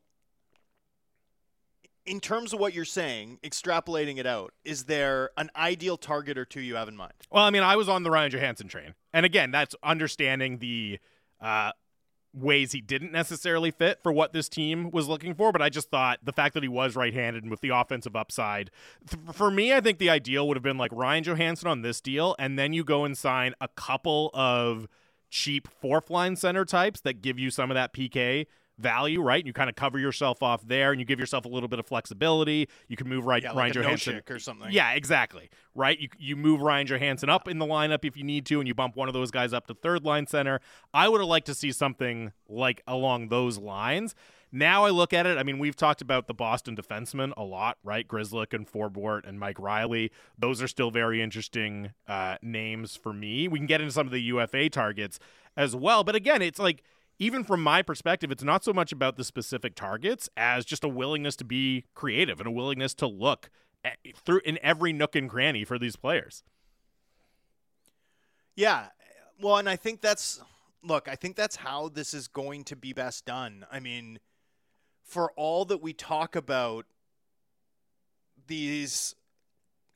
in 2.06 2.20
terms 2.20 2.52
of 2.54 2.60
what 2.60 2.74
you're 2.74 2.84
saying, 2.84 3.40
extrapolating 3.44 4.18
it 4.18 4.26
out, 4.26 4.54
is 4.66 4.86
there 4.86 5.30
an 5.38 5.50
ideal 5.56 5.98
target 5.98 6.38
or 6.38 6.46
two 6.46 6.62
you 6.62 6.76
have 6.76 6.88
in 6.88 6.96
mind? 6.96 7.14
Well, 7.32 7.44
I 7.44 7.52
mean, 7.52 7.64
I 7.64 7.76
was 7.76 7.88
on 7.88 8.04
the 8.04 8.12
Ryan 8.12 8.32
Johansen 8.32 8.68
train. 8.68 8.96
And 9.14 9.26
again, 9.26 9.52
that's 9.52 9.76
understanding 9.84 10.58
the 10.58 11.00
uh, 11.40 11.72
ways 12.34 12.72
he 12.72 12.82
didn't 12.82 13.12
necessarily 13.12 13.72
fit 13.72 14.02
for 14.02 14.12
what 14.12 14.34
this 14.34 14.48
team 14.48 14.90
was 14.92 15.08
looking 15.08 15.34
for, 15.34 15.52
but 15.52 15.62
I 15.62 15.70
just 15.70 15.90
thought 15.90 16.20
the 16.24 16.32
fact 16.32 16.54
that 16.54 16.64
he 16.64 16.70
was 16.70 16.96
right-handed 16.96 17.44
and 17.44 17.52
with 17.52 17.62
the 17.62 17.70
offensive 17.70 18.16
upside, 18.16 18.72
th- 19.10 19.36
for 19.36 19.52
me, 19.52 19.74
I 19.74 19.82
think 19.82 19.98
the 19.98 20.10
ideal 20.10 20.48
would 20.48 20.58
have 20.58 20.64
been 20.64 20.78
like 20.78 20.92
Ryan 20.94 21.24
Johansen 21.24 21.68
on 21.68 21.82
this 21.82 22.00
deal, 22.00 22.36
and 22.40 22.58
then 22.58 22.74
you 22.74 22.84
go 22.84 23.04
and 23.04 23.18
sign 23.18 23.54
a 23.60 23.68
couple 23.68 24.30
of 24.34 24.88
cheap 25.30 25.68
fourth 25.68 26.10
line 26.10 26.36
center 26.36 26.66
types 26.66 27.02
that 27.02 27.22
give 27.22 27.40
you 27.40 27.50
some 27.50 27.72
of 27.72 27.76
that 27.76 27.94
PK 27.94 28.48
value, 28.82 29.22
right? 29.22 29.40
And 29.40 29.48
you 29.48 29.54
kind 29.54 29.70
of 29.70 29.76
cover 29.76 30.00
yourself 30.00 30.44
off 30.44 30.68
there, 30.68 30.92
and 30.92 31.00
you 31.00 31.06
give 31.06 31.20
yourself 31.20 31.46
a 31.46 31.48
little 31.48 31.70
bit 31.70 31.80
of 31.80 31.86
flexibility. 31.86 32.68
You 32.88 32.98
can 32.98 33.08
move 33.08 33.26
right, 33.26 33.44
yeah, 33.44 33.50
Ryan 33.50 33.58
like 33.58 33.74
Johansen 33.74 34.30
or 34.30 34.40
something. 34.40 34.72
Yeah, 34.72 34.92
exactly. 34.94 35.50
Right. 35.74 36.00
You 36.00 36.10
you 36.18 36.36
move 36.36 36.62
Ryan 36.62 36.88
Johansen 36.88 37.30
up 37.30 37.48
in 37.48 37.60
the 37.60 37.66
lineup 37.66 38.04
if 38.04 38.18
you 38.18 38.24
need 38.24 38.46
to, 38.48 38.60
and 38.60 38.68
you 38.68 38.74
bump 38.74 38.96
one 38.96 39.08
of 39.08 39.14
those 39.14 39.32
guys 39.32 39.54
up 39.54 39.68
to 39.68 39.74
third 39.74 40.04
line 40.04 40.28
center. 40.28 40.60
I 40.94 41.08
would 41.08 41.22
have 41.22 41.30
liked 41.30 41.48
to 41.48 41.54
see 41.54 41.72
something 41.72 42.32
like 42.50 42.82
along 42.88 43.30
those 43.30 43.58
lines. 43.58 44.16
Now 44.52 44.84
I 44.84 44.90
look 44.90 45.14
at 45.14 45.26
it. 45.26 45.38
I 45.38 45.44
mean, 45.44 45.60
we've 45.60 45.78
talked 45.78 46.02
about 46.02 46.28
the 46.28 46.34
Boston 46.34 46.76
defensemen 46.76 47.32
a 47.38 47.44
lot, 47.44 47.78
right? 47.84 48.06
Grzelcyk 48.06 48.54
and 48.54 48.70
Forbort 48.70 49.26
and 49.26 49.40
Mike 49.40 49.58
Reilly. 49.58 50.12
Those 50.38 50.62
are 50.62 50.68
still 50.68 50.92
very 50.92 51.22
interesting 51.22 51.94
uh, 52.08 52.36
names 52.42 52.98
for 52.98 53.14
me. 53.14 53.48
We 53.48 53.60
can 53.60 53.66
get 53.66 53.80
into 53.80 53.94
some 53.94 54.08
of 54.08 54.12
the 54.12 54.22
UFA 54.24 54.70
targets 54.70 55.20
as 55.56 55.74
well, 55.76 56.04
but 56.04 56.16
again, 56.16 56.42
it's 56.42 56.60
like 56.60 56.84
even 57.22 57.44
from 57.44 57.62
my 57.62 57.84
perspective, 57.84 58.32
it's 58.32 58.42
not 58.42 58.64
so 58.64 58.74
much 58.74 58.92
about 58.92 59.16
the 59.16 59.24
specific 59.24 59.76
targets 59.76 60.28
as 60.36 60.66
just 60.66 60.84
a 60.84 60.88
willingness 60.88 61.36
to 61.36 61.46
be 61.46 61.86
creative 61.94 62.40
and 62.40 62.48
a 62.48 62.52
willingness 62.52 62.96
to 62.96 63.06
look 63.06 63.52
at, 63.86 63.98
through 64.26 64.42
in 64.44 64.58
every 64.64 64.92
nook 64.92 65.16
and 65.16 65.30
cranny 65.30 65.64
for 65.64 65.78
these 65.78 65.96
players. 65.96 66.44
Yeah. 68.56 68.88
Well, 69.40 69.58
and 69.58 69.70
I 69.70 69.76
think 69.76 70.02
that's 70.02 70.42
look, 70.84 71.08
I 71.08 71.14
think 71.14 71.36
that's 71.36 71.58
how 71.58 71.90
this 71.90 72.16
is 72.16 72.28
going 72.28 72.64
to 72.66 72.76
be 72.76 72.92
best 72.92 73.28
done. 73.28 73.68
I 73.72 73.80
mean, 73.80 74.18
for 75.04 75.32
all 75.36 75.66
that 75.66 75.80
we 75.80 75.94
talk 75.94 76.36
about 76.36 76.88
these 78.48 79.14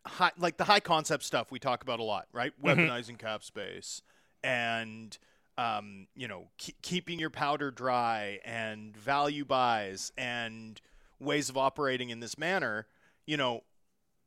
high 0.06 0.32
like 0.38 0.58
the 0.58 0.66
high 0.66 0.80
concept 0.80 1.24
stuff 1.24 1.52
we 1.52 1.58
talk 1.58 1.82
about 1.82 2.00
a 2.00 2.04
lot, 2.04 2.28
right? 2.32 2.54
Mm-hmm. 2.64 2.82
Weaponizing 2.82 3.18
cap 3.18 3.44
space 3.44 4.04
and 4.44 5.18
um, 5.58 6.08
you 6.16 6.28
know, 6.28 6.50
keeping 6.82 7.20
your 7.20 7.30
powder 7.30 7.72
dry 7.72 8.40
and 8.44 8.96
value 8.96 9.46
buys 9.46 10.12
and 10.18 10.82
ways 11.20 11.50
of 11.50 11.58
operating 11.58 12.10
in 12.10 12.20
this 12.20 12.38
manner, 12.38 12.88
you 13.26 13.38
know, 13.38 13.62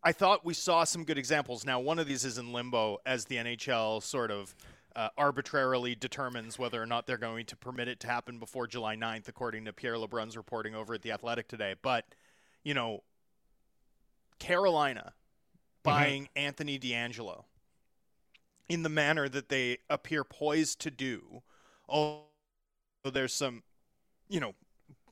I 0.03 0.13
thought 0.13 0.45
we 0.45 0.55
saw 0.55 0.85
some 0.85 1.05
good 1.05 1.19
examples. 1.19 1.67
Now, 1.67 1.81
one 1.81 1.99
of 1.99 2.07
these 2.07 2.25
is 2.25 2.39
in 2.39 2.53
limbo 2.53 2.99
as 3.05 3.25
the 3.27 3.37
NHL 3.37 4.03
sort 4.03 4.31
of 4.31 4.55
uh, 4.97 5.09
arbitrarily 5.19 5.95
determines 5.95 6.59
whether 6.59 6.83
or 6.83 6.87
not 6.87 7.07
they're 7.07 7.19
going 7.19 7.47
to 7.47 7.57
permit 7.57 7.89
it 7.89 8.01
to 8.01 8.07
happen 8.07 8.39
before 8.39 8.67
July 8.67 8.97
9th, 8.97 9.29
according 9.29 9.65
to 9.67 9.73
Pierre 9.73 9.95
LeBrun's 9.95 10.37
reporting 10.37 10.75
over 10.75 10.95
at 10.95 11.03
The 11.03 11.13
Athletic 11.13 11.47
today. 11.49 11.75
But, 11.83 12.05
you 12.65 12.75
know, 12.75 13.03
Carolina 14.39 15.13
mm-hmm. 15.13 15.83
buying 15.83 16.23
mm-hmm. 16.25 16.47
Anthony 16.47 16.79
DeAngelo 16.79 17.45
in 18.69 18.83
the 18.83 18.89
manner 18.89 19.29
that 19.29 19.49
they 19.49 19.79
appear 19.89 20.25
poised 20.25 20.81
to 20.81 20.91
do. 20.91 21.43
Although 21.89 22.25
there's 23.13 23.33
some, 23.33 23.63
you 24.29 24.41
know, 24.41 24.55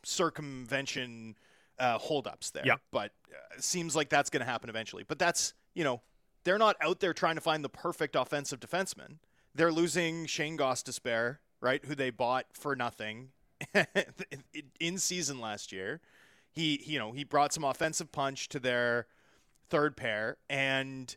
circumvention 0.04 1.36
uh, 1.78 1.98
holdups 1.98 2.50
there. 2.50 2.66
Yeah. 2.66 2.76
But 2.90 3.12
uh, 3.30 3.60
seems 3.60 3.96
like 3.96 4.08
that's 4.08 4.30
going 4.30 4.40
to 4.44 4.50
happen 4.50 4.68
eventually. 4.70 5.04
But 5.06 5.18
that's, 5.18 5.54
you 5.74 5.84
know, 5.84 6.02
they're 6.44 6.58
not 6.58 6.76
out 6.80 7.00
there 7.00 7.12
trying 7.12 7.34
to 7.34 7.40
find 7.40 7.64
the 7.64 7.68
perfect 7.68 8.14
offensive 8.14 8.60
defenseman. 8.60 9.18
they're 9.54 9.72
losing 9.72 10.26
Shane 10.26 10.56
Gostisbehere, 10.56 11.38
right, 11.60 11.84
who 11.84 11.94
they 11.94 12.10
bought 12.10 12.46
for 12.52 12.76
nothing 12.76 13.30
in 14.80 14.98
season 14.98 15.40
last 15.40 15.72
year. 15.72 16.00
He, 16.50 16.82
you 16.84 16.98
know, 16.98 17.12
he 17.12 17.24
brought 17.24 17.52
some 17.52 17.64
offensive 17.64 18.12
punch 18.12 18.48
to 18.50 18.60
their 18.60 19.06
third 19.68 19.96
pair, 19.96 20.36
and 20.48 21.14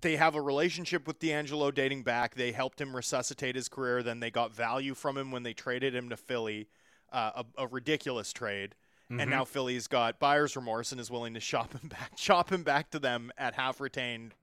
they 0.00 0.16
have 0.16 0.34
a 0.34 0.40
relationship 0.40 1.06
with 1.06 1.18
DeAngelo 1.18 1.74
dating 1.74 2.02
back. 2.02 2.34
They 2.34 2.52
helped 2.52 2.80
him 2.80 2.94
resuscitate 2.94 3.54
his 3.54 3.68
career. 3.68 4.02
Then 4.02 4.20
they 4.20 4.30
got 4.30 4.54
value 4.54 4.94
from 4.94 5.16
him 5.16 5.30
when 5.30 5.42
they 5.42 5.52
traded 5.52 5.94
him 5.94 6.08
to 6.08 6.16
Philly, 6.16 6.68
uh, 7.12 7.42
a, 7.56 7.62
a, 7.62 7.66
ridiculous 7.66 8.32
trade. 8.32 8.74
Mm-hmm. 9.10 9.20
And 9.20 9.30
now 9.30 9.44
Philly's 9.44 9.86
got 9.86 10.18
buyer's 10.18 10.56
remorse 10.56 10.92
and 10.92 11.00
is 11.00 11.10
willing 11.10 11.34
to 11.34 11.40
shop 11.40 11.72
him 11.72 11.88
back, 11.88 12.12
shop 12.16 12.50
him 12.50 12.62
back 12.62 12.90
to 12.90 12.98
them 12.98 13.30
at 13.36 13.54
half 13.54 13.80
retained 13.80 14.34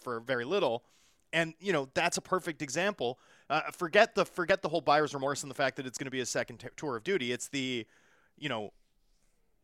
for 0.00 0.20
very 0.20 0.44
little. 0.44 0.84
And 1.32 1.54
you 1.60 1.72
know 1.72 1.88
that's 1.92 2.16
a 2.16 2.22
perfect 2.22 2.62
example. 2.62 3.18
Uh, 3.50 3.62
forget 3.72 4.14
the 4.14 4.24
forget 4.24 4.62
the 4.62 4.68
whole 4.68 4.80
buyer's 4.80 5.12
remorse 5.12 5.42
and 5.42 5.50
the 5.50 5.54
fact 5.54 5.76
that 5.76 5.86
it's 5.86 5.98
going 5.98 6.06
to 6.06 6.10
be 6.10 6.20
a 6.20 6.26
second 6.26 6.58
t- 6.58 6.68
tour 6.76 6.96
of 6.96 7.04
duty. 7.04 7.32
It's 7.32 7.48
the, 7.48 7.84
you 8.38 8.48
know, 8.48 8.72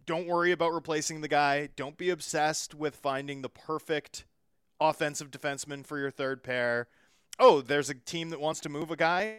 don't 0.05 0.27
worry 0.27 0.51
about 0.51 0.73
replacing 0.73 1.21
the 1.21 1.29
guy. 1.29 1.69
Don't 1.77 1.97
be 1.97 2.11
obsessed 2.11 2.75
with 2.75 2.97
finding 2.97 3.43
the 3.43 3.49
perfect 3.49 4.25
offensive 4.89 5.31
defenseman 5.31 5.87
for 5.87 5.99
your 5.99 6.11
third 6.11 6.43
pair. 6.43 6.89
Oh, 7.39 7.61
there's 7.61 7.91
a 7.91 7.95
team 7.95 8.31
that 8.31 8.41
wants 8.41 8.61
to 8.61 8.69
move 8.69 8.91
a 8.91 8.97
guy. 8.97 9.39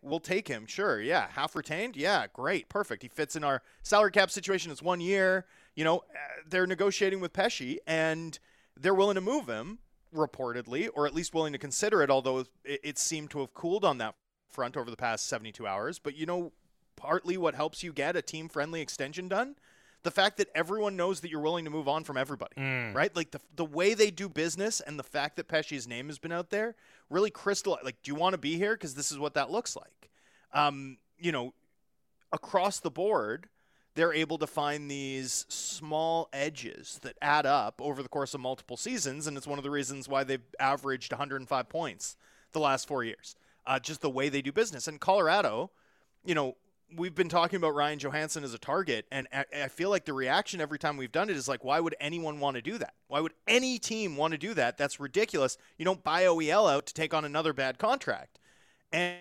We'll 0.00 0.20
take 0.20 0.48
him. 0.48 0.66
Sure. 0.66 1.00
Yeah. 1.00 1.28
Half 1.30 1.54
retained. 1.54 1.96
Yeah. 1.96 2.26
Great. 2.32 2.68
Perfect. 2.68 3.02
He 3.02 3.08
fits 3.08 3.36
in 3.36 3.44
our 3.44 3.62
salary 3.82 4.10
cap 4.10 4.30
situation. 4.30 4.70
It's 4.72 4.82
one 4.82 5.00
year. 5.00 5.46
You 5.74 5.84
know, 5.84 5.98
uh, 5.98 6.42
they're 6.48 6.66
negotiating 6.66 7.20
with 7.20 7.32
Pesce 7.32 7.78
and 7.86 8.38
they're 8.78 8.94
willing 8.94 9.16
to 9.16 9.20
move 9.20 9.48
him, 9.48 9.78
reportedly, 10.14 10.88
or 10.94 11.06
at 11.06 11.14
least 11.14 11.34
willing 11.34 11.52
to 11.52 11.58
consider 11.58 12.02
it, 12.02 12.10
although 12.10 12.38
it, 12.64 12.80
it 12.82 12.98
seemed 12.98 13.30
to 13.30 13.40
have 13.40 13.52
cooled 13.52 13.84
on 13.84 13.98
that 13.98 14.14
front 14.50 14.76
over 14.76 14.90
the 14.90 14.96
past 14.96 15.26
72 15.26 15.66
hours. 15.66 15.98
But 15.98 16.16
you 16.16 16.24
know, 16.24 16.52
partly 16.96 17.36
what 17.36 17.54
helps 17.54 17.82
you 17.82 17.92
get 17.92 18.16
a 18.16 18.22
team 18.22 18.48
friendly 18.48 18.80
extension 18.80 19.28
done 19.28 19.56
the 20.02 20.10
fact 20.10 20.38
that 20.38 20.48
everyone 20.54 20.96
knows 20.96 21.20
that 21.20 21.30
you're 21.30 21.40
willing 21.40 21.64
to 21.64 21.70
move 21.70 21.88
on 21.88 22.04
from 22.04 22.16
everybody, 22.16 22.54
mm. 22.56 22.94
right? 22.94 23.14
Like 23.14 23.30
the 23.30 23.40
the 23.56 23.64
way 23.64 23.94
they 23.94 24.10
do 24.10 24.28
business 24.28 24.80
and 24.80 24.98
the 24.98 25.04
fact 25.04 25.36
that 25.36 25.48
Pesce's 25.48 25.86
name 25.86 26.06
has 26.08 26.18
been 26.18 26.32
out 26.32 26.50
there 26.50 26.74
really 27.10 27.30
crystal. 27.30 27.78
Like, 27.84 28.02
do 28.02 28.10
you 28.10 28.14
want 28.14 28.32
to 28.32 28.38
be 28.38 28.56
here? 28.56 28.74
Because 28.74 28.94
this 28.94 29.12
is 29.12 29.18
what 29.18 29.34
that 29.34 29.50
looks 29.50 29.76
like. 29.76 30.10
Um, 30.52 30.98
you 31.18 31.30
know, 31.30 31.54
across 32.32 32.80
the 32.80 32.90
board, 32.90 33.48
they're 33.94 34.12
able 34.12 34.38
to 34.38 34.46
find 34.46 34.90
these 34.90 35.44
small 35.48 36.28
edges 36.32 36.98
that 37.02 37.16
add 37.20 37.46
up 37.46 37.80
over 37.80 38.02
the 38.02 38.08
course 38.08 38.34
of 38.34 38.40
multiple 38.40 38.76
seasons, 38.76 39.26
and 39.26 39.36
it's 39.36 39.46
one 39.46 39.58
of 39.58 39.64
the 39.64 39.70
reasons 39.70 40.08
why 40.08 40.24
they've 40.24 40.42
averaged 40.58 41.12
105 41.12 41.68
points 41.68 42.16
the 42.52 42.60
last 42.60 42.88
four 42.88 43.04
years. 43.04 43.36
Uh, 43.66 43.78
just 43.78 44.00
the 44.00 44.10
way 44.10 44.28
they 44.28 44.42
do 44.42 44.50
business. 44.50 44.88
And 44.88 44.98
Colorado, 44.98 45.70
you 46.24 46.34
know, 46.34 46.56
we've 46.96 47.14
been 47.14 47.28
talking 47.28 47.56
about 47.56 47.74
Ryan 47.74 47.98
Johansen 47.98 48.44
as 48.44 48.54
a 48.54 48.58
target, 48.58 49.06
and 49.10 49.28
I 49.32 49.68
feel 49.68 49.90
like 49.90 50.04
the 50.04 50.12
reaction 50.12 50.60
every 50.60 50.78
time 50.78 50.96
we've 50.96 51.12
done 51.12 51.30
it 51.30 51.36
is 51.36 51.48
like, 51.48 51.64
why 51.64 51.80
would 51.80 51.94
anyone 52.00 52.40
want 52.40 52.56
to 52.56 52.62
do 52.62 52.78
that? 52.78 52.94
Why 53.08 53.20
would 53.20 53.32
any 53.46 53.78
team 53.78 54.16
want 54.16 54.32
to 54.32 54.38
do 54.38 54.54
that? 54.54 54.78
That's 54.78 55.00
ridiculous. 55.00 55.56
You 55.78 55.84
don't 55.84 56.02
buy 56.02 56.24
OEL 56.24 56.72
out 56.72 56.86
to 56.86 56.94
take 56.94 57.14
on 57.14 57.24
another 57.24 57.52
bad 57.52 57.78
contract. 57.78 58.38
And 58.92 59.18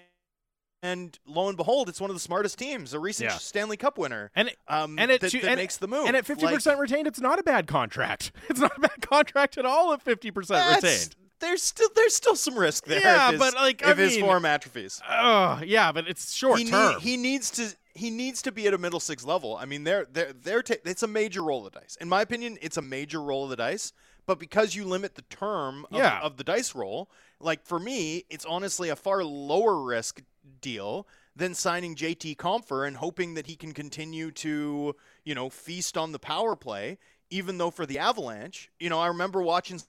and 0.83 1.19
lo 1.27 1.47
and 1.47 1.55
behold, 1.55 1.89
it's 1.89 2.01
one 2.01 2.09
of 2.09 2.15
the 2.15 2.21
smartest 2.21 2.57
teams, 2.57 2.93
a 2.93 2.99
recent 2.99 3.29
yeah. 3.29 3.37
Stanley 3.37 3.77
Cup 3.77 3.99
winner, 3.99 4.31
and 4.35 4.47
it, 4.47 4.57
um, 4.67 4.97
and 4.97 5.11
it 5.11 5.21
that, 5.21 5.31
that 5.31 5.43
and, 5.43 5.55
makes 5.57 5.77
the 5.77 5.87
move. 5.87 6.07
And 6.07 6.17
at 6.17 6.25
fifty 6.25 6.47
percent 6.47 6.79
like, 6.79 6.89
retained, 6.89 7.05
it's 7.07 7.21
not 7.21 7.39
a 7.39 7.43
bad 7.43 7.67
contract. 7.67 8.31
It's 8.49 8.59
not 8.59 8.75
a 8.77 8.81
bad 8.81 9.01
contract 9.01 9.57
at 9.57 9.65
all 9.65 9.93
at 9.93 10.01
fifty 10.01 10.31
percent 10.31 10.75
retained 10.75 11.15
there's 11.41 11.61
still 11.61 11.89
there's 11.95 12.15
still 12.15 12.35
some 12.35 12.57
risk 12.57 12.85
there. 12.85 13.01
Yeah, 13.01 13.31
his, 13.31 13.39
but 13.39 13.55
like 13.55 13.81
if 13.81 13.87
I 13.87 13.95
his 13.95 14.15
mean, 14.15 14.25
form 14.25 14.45
atrophies. 14.45 15.01
Oh, 15.09 15.61
yeah, 15.65 15.91
but 15.91 16.07
it's 16.07 16.33
short 16.33 16.59
he 16.59 16.65
term. 16.65 16.93
Need, 16.93 17.01
he 17.01 17.17
needs 17.17 17.51
to 17.51 17.75
he 17.93 18.09
needs 18.09 18.41
to 18.43 18.51
be 18.51 18.67
at 18.67 18.73
a 18.73 18.77
middle 18.77 18.99
six 18.99 19.25
level. 19.25 19.57
I 19.57 19.65
mean, 19.65 19.83
they're 19.83 20.07
they're 20.11 20.33
they're 20.33 20.63
ta- 20.63 20.75
it's 20.85 21.03
a 21.03 21.07
major 21.07 21.43
roll 21.43 21.65
of 21.65 21.73
the 21.73 21.79
dice. 21.79 21.97
In 21.99 22.07
my 22.07 22.21
opinion, 22.21 22.57
it's 22.61 22.77
a 22.77 22.81
major 22.81 23.21
roll 23.21 23.43
of 23.43 23.49
the 23.49 23.57
dice. 23.57 23.93
But 24.27 24.39
because 24.39 24.75
you 24.75 24.85
limit 24.85 25.15
the 25.15 25.23
term 25.23 25.85
of, 25.91 25.97
yeah. 25.97 26.19
of 26.21 26.37
the 26.37 26.43
dice 26.43 26.75
roll, 26.75 27.09
like 27.39 27.65
for 27.65 27.79
me, 27.79 28.23
it's 28.29 28.45
honestly 28.45 28.89
a 28.89 28.95
far 28.95 29.23
lower 29.23 29.81
risk 29.81 30.21
deal 30.61 31.07
than 31.35 31.53
signing 31.53 31.95
JT 31.95 32.37
Compher 32.37 32.87
and 32.87 32.97
hoping 32.97 33.33
that 33.33 33.47
he 33.47 33.55
can 33.55 33.73
continue 33.73 34.31
to, 34.31 34.95
you 35.25 35.35
know, 35.35 35.49
feast 35.49 35.97
on 35.97 36.11
the 36.11 36.19
power 36.19 36.55
play. 36.55 36.97
Even 37.29 37.57
though 37.57 37.71
for 37.71 37.85
the 37.85 37.97
Avalanche, 37.97 38.69
you 38.79 38.89
know, 38.89 38.99
I 38.99 39.07
remember 39.07 39.41
watching 39.41 39.81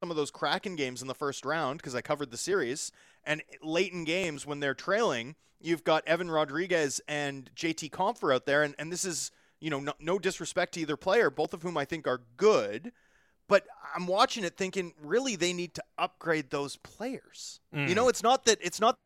some 0.00 0.10
of 0.10 0.16
those 0.16 0.30
Kraken 0.30 0.76
games 0.76 1.02
in 1.02 1.08
the 1.08 1.14
first 1.14 1.44
round 1.44 1.78
because 1.78 1.94
I 1.94 2.00
covered 2.00 2.30
the 2.30 2.36
series. 2.36 2.92
And 3.24 3.42
late 3.62 3.92
in 3.92 4.04
games 4.04 4.46
when 4.46 4.60
they're 4.60 4.74
trailing, 4.74 5.34
you've 5.60 5.84
got 5.84 6.06
Evan 6.06 6.30
Rodrigues 6.30 7.00
and 7.08 7.50
JT 7.56 7.90
Compher 7.90 8.34
out 8.34 8.46
there. 8.46 8.62
And, 8.62 8.74
and 8.78 8.92
this 8.92 9.04
is, 9.04 9.30
you 9.60 9.70
know, 9.70 9.80
no, 9.80 9.92
no 9.98 10.18
disrespect 10.18 10.74
to 10.74 10.80
either 10.80 10.96
player, 10.96 11.30
both 11.30 11.52
of 11.52 11.62
whom 11.62 11.76
I 11.76 11.84
think 11.84 12.06
are 12.06 12.20
good. 12.36 12.92
But 13.48 13.66
I'm 13.94 14.06
watching 14.06 14.44
it 14.44 14.56
thinking, 14.56 14.92
really, 15.02 15.34
they 15.34 15.52
need 15.52 15.74
to 15.74 15.84
upgrade 15.96 16.50
those 16.50 16.76
players. 16.76 17.60
Mm. 17.74 17.88
You 17.88 17.94
know, 17.94 18.08
it's 18.08 18.22
not 18.22 18.44
that 18.44 18.58
it's 18.60 18.78
not 18.78 18.96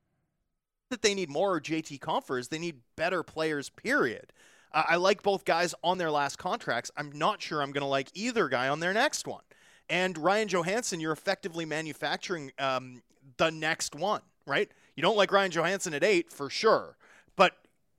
that 0.90 1.00
they 1.00 1.14
need 1.14 1.30
more 1.30 1.60
JT 1.60 2.00
Comphers; 2.00 2.48
they 2.48 2.58
need 2.58 2.80
better 2.96 3.22
players. 3.22 3.70
Period. 3.70 4.32
Uh, 4.72 4.82
I 4.88 4.96
like 4.96 5.22
both 5.22 5.44
guys 5.44 5.76
on 5.84 5.98
their 5.98 6.10
last 6.10 6.38
contracts. 6.38 6.90
I'm 6.96 7.12
not 7.12 7.40
sure 7.40 7.62
I'm 7.62 7.70
going 7.70 7.82
to 7.82 7.88
like 7.88 8.08
either 8.14 8.48
guy 8.48 8.68
on 8.68 8.80
their 8.80 8.92
next 8.92 9.28
one 9.28 9.42
and 9.88 10.16
Ryan 10.18 10.48
Johansen, 10.48 11.00
you're 11.00 11.12
effectively 11.12 11.64
manufacturing 11.64 12.52
um, 12.58 13.02
the 13.36 13.50
next 13.50 13.94
one, 13.94 14.22
right? 14.46 14.70
You 14.96 15.02
don't 15.02 15.16
like 15.16 15.32
Ryan 15.32 15.50
Johansen 15.50 15.94
at 15.94 16.04
eight 16.04 16.30
for 16.30 16.50
sure, 16.50 16.96
but 17.36 17.54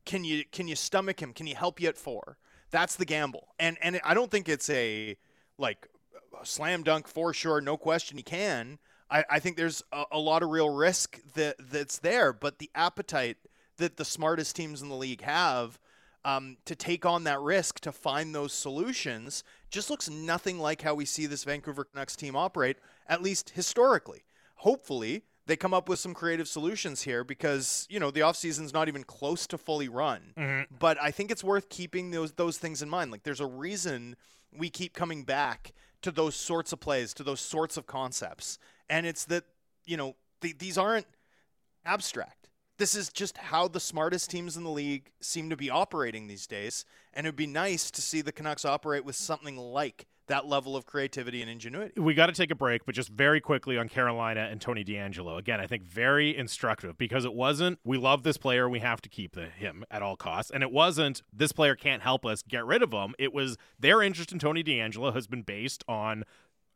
can 0.06 0.24
you 0.24 0.44
can 0.52 0.68
you 0.68 0.76
stomach 0.76 1.22
him? 1.22 1.34
Can 1.34 1.46
he 1.46 1.54
help 1.54 1.80
you 1.80 1.90
at 1.90 1.98
four? 1.98 2.38
That's 2.72 2.96
the 2.96 3.06
gamble, 3.06 3.50
and 3.60 3.78
and 3.82 4.00
I 4.04 4.14
don't 4.14 4.32
think 4.32 4.50
it's 4.50 4.70
a 4.70 5.18
like 5.58 5.88
a 6.40 6.46
slam 6.46 6.84
dunk 6.84 7.08
for 7.08 7.34
sure, 7.34 7.62
no 7.62 7.78
question 7.78 8.18
he 8.18 8.24
can. 8.24 8.80
I, 9.10 9.24
I 9.30 9.40
think 9.40 9.58
there's 9.58 9.84
a, 9.92 10.06
a 10.14 10.20
lot 10.20 10.44
of 10.44 10.50
real 10.50 10.70
risk 10.70 11.20
that 11.36 11.56
that's 11.60 12.00
there, 12.00 12.34
but 12.34 12.60
the 12.60 12.70
appetite 12.74 13.38
that 13.78 13.98
the 13.98 14.06
smartest 14.06 14.56
teams 14.56 14.82
in 14.82 14.90
the 14.90 14.96
league 14.96 15.22
have 15.22 15.80
um, 16.26 16.58
to 16.66 16.76
take 16.76 17.06
on 17.06 17.24
that 17.26 17.40
risk 17.42 17.80
to 17.82 17.92
find 17.92 18.34
those 18.34 18.54
solutions 18.54 19.44
just 19.74 19.90
looks 19.90 20.10
nothing 20.10 20.60
like 20.60 20.84
how 20.84 20.94
we 20.94 21.04
see 21.04 21.26
this 21.26 21.44
Vancouver 21.44 21.84
Canucks 21.84 22.16
team 22.16 22.36
operate, 22.36 22.78
at 23.10 23.22
least 23.22 23.50
historically. 23.50 24.24
Hopefully, 24.58 25.24
they 25.48 25.58
come 25.58 25.74
up 25.74 25.90
with 25.90 26.00
some 26.00 26.14
creative 26.14 26.48
solutions 26.48 27.02
here 27.02 27.24
because, 27.24 27.86
you 27.90 28.00
know, 28.00 28.12
the 28.12 28.22
offseason's 28.22 28.72
not 28.72 28.88
even 28.88 29.04
close 29.04 29.48
to 29.48 29.58
fully 29.58 29.90
run. 29.90 30.34
Mm-hmm. 30.38 30.76
But 30.80 31.02
I 31.02 31.12
think 31.12 31.32
it's 31.32 31.44
worth 31.44 31.68
keeping 31.70 32.12
those 32.12 32.34
those 32.34 32.58
things 32.58 32.82
in 32.82 32.90
mind. 32.90 33.12
Like 33.12 33.24
there's 33.24 33.42
a 33.42 33.48
reason 33.48 34.16
we 34.56 34.70
keep 34.70 34.94
coming 34.94 35.24
back 35.24 35.74
to 36.04 36.12
those 36.12 36.36
sorts 36.36 36.72
of 36.72 36.80
plays, 36.80 37.14
to 37.16 37.24
those 37.24 37.42
sorts 37.42 37.76
of 37.76 37.88
concepts. 37.88 38.60
And 38.90 39.06
it's 39.08 39.26
that, 39.26 39.46
you 39.86 39.98
know, 39.98 40.16
th- 40.42 40.60
these 40.60 40.78
aren't 40.78 41.08
abstract 41.84 42.43
this 42.84 42.96
is 42.96 43.08
just 43.08 43.38
how 43.38 43.66
the 43.66 43.80
smartest 43.80 44.30
teams 44.30 44.58
in 44.58 44.66
the 44.66 44.70
league 44.70 45.10
seem 45.22 45.50
to 45.50 45.56
be 45.56 45.70
operating 45.70 46.28
these 46.28 46.46
days. 46.46 46.84
And 47.14 47.26
it 47.26 47.30
would 47.30 47.38
be 47.38 47.48
nice 47.48 47.90
to 47.90 48.02
see 48.02 48.20
the 48.20 48.34
Canucks 48.34 48.66
operate 48.66 49.06
with 49.06 49.16
something 49.16 49.56
like 49.56 50.06
that 50.28 50.48
level 50.48 50.76
of 50.76 50.86
creativity 50.86 51.42
and 51.42 51.50
ingenuity. 51.50 51.98
We 51.98 52.14
got 52.14 52.26
to 52.26 52.34
take 52.34 52.52
a 52.52 52.56
break, 52.56 52.86
but 52.86 52.94
just 52.94 53.08
very 53.08 53.40
quickly 53.40 53.78
on 53.78 53.88
Carolina 53.88 54.50
and 54.52 54.60
Tony 54.60 54.84
DeAngelo. 54.84 55.38
Again, 55.38 55.62
I 55.62 55.68
think 55.68 55.84
very 55.84 56.36
instructive 56.36 56.98
because 56.98 57.24
it 57.24 57.34
wasn't, 57.34 57.80
we 57.86 57.98
love 57.98 58.24
this 58.24 58.36
player, 58.36 58.68
we 58.68 58.80
have 58.80 59.02
to 59.04 59.10
keep 59.10 59.34
the, 59.34 59.46
him 59.46 59.86
at 59.90 60.02
all 60.02 60.18
costs. 60.18 60.52
And 60.52 60.62
it 60.62 60.72
wasn't, 60.72 61.22
this 61.32 61.54
player 61.54 61.76
can't 61.78 62.02
help 62.02 62.26
us, 62.26 62.42
get 62.42 62.66
rid 62.66 62.84
of 62.84 62.92
him. 62.92 63.16
It 63.18 63.34
was 63.34 63.58
their 63.80 64.02
interest 64.02 64.34
in 64.34 64.40
Tony 64.40 64.62
DeAngelo 64.62 65.14
has 65.14 65.26
been 65.26 65.44
based 65.44 65.86
on 65.88 66.26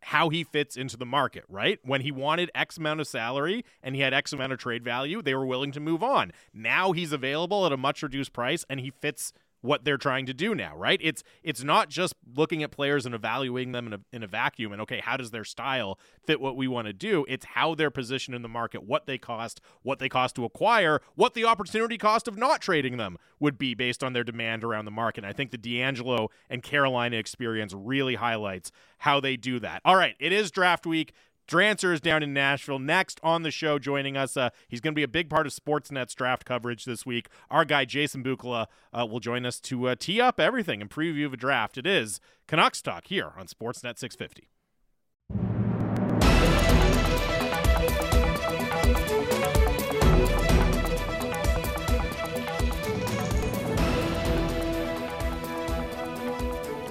how 0.08 0.30
he 0.30 0.42
fits 0.42 0.78
into 0.78 0.96
the 0.96 1.06
market, 1.06 1.44
right? 1.50 1.80
When 1.84 2.00
he 2.00 2.12
wanted 2.12 2.50
X 2.56 2.78
amount 2.78 3.02
of 3.02 3.08
salary 3.08 3.66
and 3.84 3.94
he 3.94 4.02
had 4.02 4.14
X 4.14 4.32
amount 4.32 4.54
of 4.54 4.60
trade 4.60 4.82
value, 4.82 5.22
they 5.22 5.36
were 5.36 5.46
willing 5.46 5.74
to 5.74 5.82
move 5.82 6.02
on. 6.02 6.32
Now 6.54 6.94
he's 6.94 7.12
available 7.12 7.66
at 7.66 7.74
a 7.74 7.78
much 7.78 8.02
reduced 8.02 8.32
price 8.32 8.64
and 8.70 8.80
he 8.80 8.90
fits 8.90 9.34
what 9.68 9.84
they're 9.84 9.98
trying 9.98 10.26
to 10.26 10.34
do 10.34 10.56
now, 10.56 10.76
right? 10.76 11.00
It's 11.04 11.24
it's 11.44 11.64
not 11.64 11.90
just 11.90 12.16
looking 12.36 12.64
at 12.64 12.72
players 12.72 13.06
and 13.06 13.14
evaluating 13.14 13.74
them 13.74 13.88
in 13.88 13.94
a, 13.94 14.00
in 14.12 14.24
a 14.24 14.28
vacuum 14.28 14.72
and 14.72 14.82
okay, 14.82 15.02
how 15.04 15.18
does 15.18 15.32
their 15.32 15.44
style 15.44 16.00
fit 16.26 16.40
what 16.40 16.56
we 16.56 16.68
want 16.68 16.88
to 16.88 16.94
do? 16.94 17.26
It's 17.28 17.46
how 17.46 17.76
they're 17.76 17.92
positioned 17.92 18.36
in 18.36 18.42
the 18.42 18.48
market, 18.48 18.84
what 18.84 19.06
they 19.06 19.18
cost, 19.18 19.60
what 19.84 20.00
they 20.00 20.10
cost 20.10 20.36
to 20.36 20.46
acquire, 20.46 21.02
what 21.16 21.34
the 21.34 21.46
opportunity 21.46 21.98
cost 21.98 22.28
of 22.28 22.38
not 22.38 22.62
trading 22.62 22.98
them 22.98 23.18
would 23.40 23.58
be 23.58 23.76
based 23.76 24.04
on 24.04 24.14
their 24.14 24.24
demand 24.24 24.64
around 24.64 24.86
the 24.86 24.92
market. 24.92 25.24
And 25.24 25.30
I 25.30 25.34
think 25.34 25.52
the 25.52 25.58
DeAngelo 25.58 26.30
and 26.50 26.64
Carolina 26.64 27.18
experience 27.18 27.74
really 27.74 28.16
highlights 28.16 28.72
how 29.00 29.20
they 29.20 29.36
do 29.36 29.60
that. 29.60 29.82
All 29.86 29.96
right, 29.96 30.16
it 30.20 30.32
is 30.32 30.50
draft 30.50 30.86
week. 30.86 31.14
Drancer 31.48 31.94
is 31.94 32.02
down 32.02 32.24
in 32.24 32.34
Nashville. 32.34 32.80
Next 32.80 33.20
on 33.24 33.44
the 33.44 33.52
show, 33.52 33.80
joining 33.80 34.18
us, 34.18 34.36
uh, 34.36 34.50
he's 34.68 34.82
going 34.82 34.94
to 34.94 35.00
be 35.00 35.04
a 35.04 35.08
big 35.08 35.30
part 35.30 35.48
of 35.48 35.54
Sportsnet's 35.54 36.14
draft 36.14 36.46
coverage 36.46 36.86
this 36.86 37.06
week. 37.06 37.30
Our 37.50 37.64
guy 37.64 37.86
Jason 37.86 38.24
Bukala 38.24 38.68
uh, 38.94 39.06
will 39.06 39.22
join 39.22 39.46
us 39.46 39.60
to 39.62 39.88
uh, 39.88 39.96
tee 39.98 40.20
up 40.20 40.40
everything 40.40 40.82
and 40.82 40.90
preview 40.90 41.26
of 41.26 41.32
the 41.32 41.38
draft. 41.38 41.78
It 41.78 41.88
is 41.88 42.20
Canucks 42.48 42.82
talk 42.82 43.08
here 43.08 43.32
on 43.38 43.48
Sportsnet 43.48 43.98
650. 43.98 44.50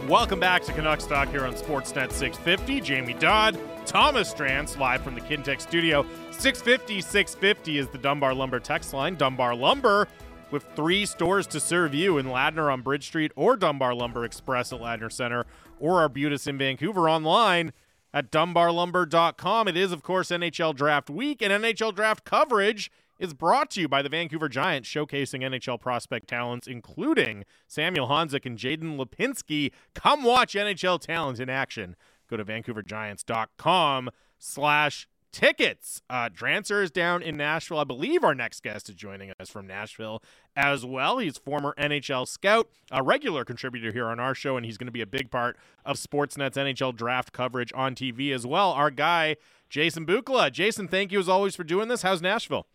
Welcome 0.08 0.38
back 0.38 0.62
to 0.64 0.72
Canucks 0.72 1.04
Talk 1.04 1.30
here 1.30 1.44
on 1.44 1.54
Sportsnet 1.54 2.12
650. 2.12 2.80
Jamie 2.80 3.14
Dodd, 3.14 3.58
Thomas 3.86 4.32
Drance, 4.32 4.78
live 4.78 5.02
from 5.02 5.16
the 5.16 5.20
Kintec 5.20 5.60
studio. 5.60 6.06
650 6.30 7.00
650 7.00 7.78
is 7.78 7.88
the 7.88 7.98
Dunbar 7.98 8.32
Lumber 8.32 8.60
text 8.60 8.94
line. 8.94 9.16
Dunbar 9.16 9.56
Lumber 9.56 10.06
with 10.52 10.64
three 10.76 11.06
stores 11.06 11.48
to 11.48 11.58
serve 11.58 11.92
you 11.92 12.18
in 12.18 12.26
Ladner 12.26 12.72
on 12.72 12.82
Bridge 12.82 13.04
Street 13.04 13.32
or 13.34 13.56
Dunbar 13.56 13.96
Lumber 13.96 14.24
Express 14.24 14.72
at 14.72 14.80
Ladner 14.80 15.10
Center 15.10 15.44
or 15.80 16.00
Arbutus 16.00 16.46
in 16.46 16.56
Vancouver 16.56 17.10
online 17.10 17.72
at 18.14 18.30
dunbarlumber.com. 18.30 19.66
It 19.66 19.76
is, 19.76 19.90
of 19.90 20.04
course, 20.04 20.28
NHL 20.28 20.76
Draft 20.76 21.10
Week 21.10 21.42
and 21.42 21.52
NHL 21.52 21.92
Draft 21.92 22.24
coverage 22.24 22.92
is 23.18 23.34
brought 23.34 23.70
to 23.72 23.80
you 23.80 23.88
by 23.88 24.02
the 24.02 24.08
Vancouver 24.08 24.48
Giants, 24.48 24.88
showcasing 24.88 25.42
NHL 25.42 25.80
prospect 25.80 26.28
talents, 26.28 26.66
including 26.66 27.44
Samuel 27.66 28.08
Honzek 28.08 28.46
and 28.46 28.58
Jaden 28.58 28.96
Lipinski. 28.96 29.72
Come 29.94 30.22
watch 30.22 30.54
NHL 30.54 31.00
talent 31.00 31.40
in 31.40 31.48
action. 31.48 31.96
Go 32.28 32.36
to 32.36 32.44
vancouvergiants.com 32.44 34.10
slash 34.38 35.08
tickets. 35.32 36.00
Uh, 36.08 36.30
Drancer 36.30 36.82
is 36.82 36.90
down 36.90 37.22
in 37.22 37.36
Nashville. 37.36 37.78
I 37.78 37.84
believe 37.84 38.24
our 38.24 38.34
next 38.34 38.62
guest 38.62 38.88
is 38.88 38.94
joining 38.94 39.32
us 39.38 39.50
from 39.50 39.66
Nashville 39.66 40.22
as 40.56 40.84
well. 40.84 41.18
He's 41.18 41.36
former 41.36 41.74
NHL 41.78 42.26
scout, 42.26 42.70
a 42.90 43.02
regular 43.02 43.44
contributor 43.44 43.92
here 43.92 44.06
on 44.06 44.18
our 44.18 44.34
show, 44.34 44.56
and 44.56 44.64
he's 44.64 44.78
going 44.78 44.86
to 44.86 44.92
be 44.92 45.02
a 45.02 45.06
big 45.06 45.30
part 45.30 45.58
of 45.84 45.98
Sportsnet's 45.98 46.56
NHL 46.56 46.96
draft 46.96 47.32
coverage 47.32 47.70
on 47.74 47.94
TV 47.94 48.32
as 48.32 48.46
well. 48.46 48.72
Our 48.72 48.90
guy, 48.90 49.36
Jason 49.68 50.06
Bukala. 50.06 50.50
Jason, 50.50 50.88
thank 50.88 51.12
you 51.12 51.18
as 51.18 51.28
always 51.28 51.54
for 51.54 51.64
doing 51.64 51.88
this. 51.88 52.00
How's 52.02 52.22
Nashville? 52.22 52.66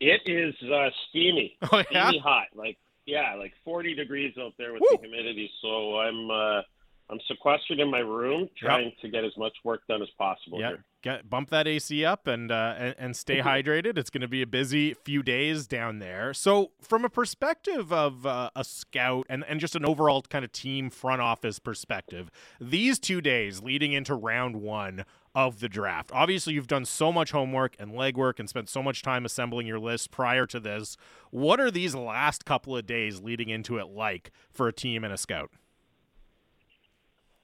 It 0.00 0.22
is 0.26 0.54
uh, 0.70 0.90
steamy, 1.08 1.56
Oh, 1.72 1.82
yeah? 1.90 2.08
steamy 2.08 2.18
hot. 2.18 2.46
Like 2.54 2.78
yeah, 3.06 3.34
like 3.38 3.52
40 3.64 3.94
degrees 3.94 4.34
out 4.40 4.52
there 4.58 4.72
with 4.72 4.82
Woo! 4.82 4.98
the 5.00 5.08
humidity. 5.08 5.50
So 5.62 5.98
I'm 6.00 6.30
uh, 6.30 6.62
I'm 7.08 7.20
sequestered 7.28 7.78
in 7.78 7.88
my 7.90 8.00
room, 8.00 8.48
trying 8.58 8.92
to 9.00 9.08
get 9.08 9.24
as 9.24 9.30
much 9.38 9.52
work 9.62 9.82
done 9.88 10.02
as 10.02 10.08
possible 10.18 10.58
Yeah, 10.58 10.72
get 11.02 11.30
bump 11.30 11.50
that 11.50 11.68
AC 11.68 12.04
up 12.04 12.26
and 12.26 12.50
uh, 12.50 12.74
and, 12.76 12.94
and 12.98 13.16
stay 13.16 13.38
hydrated. 13.42 13.96
It's 13.96 14.10
going 14.10 14.22
to 14.22 14.28
be 14.28 14.42
a 14.42 14.46
busy 14.46 14.94
few 14.94 15.22
days 15.22 15.68
down 15.68 16.00
there. 16.00 16.34
So, 16.34 16.72
from 16.82 17.04
a 17.04 17.08
perspective 17.08 17.92
of 17.92 18.26
uh, 18.26 18.50
a 18.56 18.64
scout 18.64 19.24
and 19.30 19.44
and 19.48 19.60
just 19.60 19.76
an 19.76 19.84
overall 19.86 20.22
kind 20.22 20.44
of 20.44 20.50
team 20.50 20.90
front 20.90 21.22
office 21.22 21.60
perspective, 21.60 22.28
these 22.60 22.98
two 22.98 23.20
days 23.20 23.62
leading 23.62 23.92
into 23.92 24.16
round 24.16 24.56
one 24.56 25.04
of 25.36 25.60
the 25.60 25.68
draft. 25.68 26.10
Obviously, 26.14 26.54
you've 26.54 26.66
done 26.66 26.86
so 26.86 27.12
much 27.12 27.30
homework 27.30 27.76
and 27.78 27.92
legwork 27.92 28.40
and 28.40 28.48
spent 28.48 28.70
so 28.70 28.82
much 28.82 29.02
time 29.02 29.26
assembling 29.26 29.66
your 29.66 29.78
list 29.78 30.10
prior 30.10 30.46
to 30.46 30.58
this. 30.58 30.96
What 31.30 31.60
are 31.60 31.70
these 31.70 31.94
last 31.94 32.46
couple 32.46 32.74
of 32.74 32.86
days 32.86 33.20
leading 33.20 33.50
into 33.50 33.76
it 33.76 33.88
like 33.88 34.32
for 34.50 34.66
a 34.66 34.72
team 34.72 35.04
and 35.04 35.12
a 35.12 35.18
scout? 35.18 35.50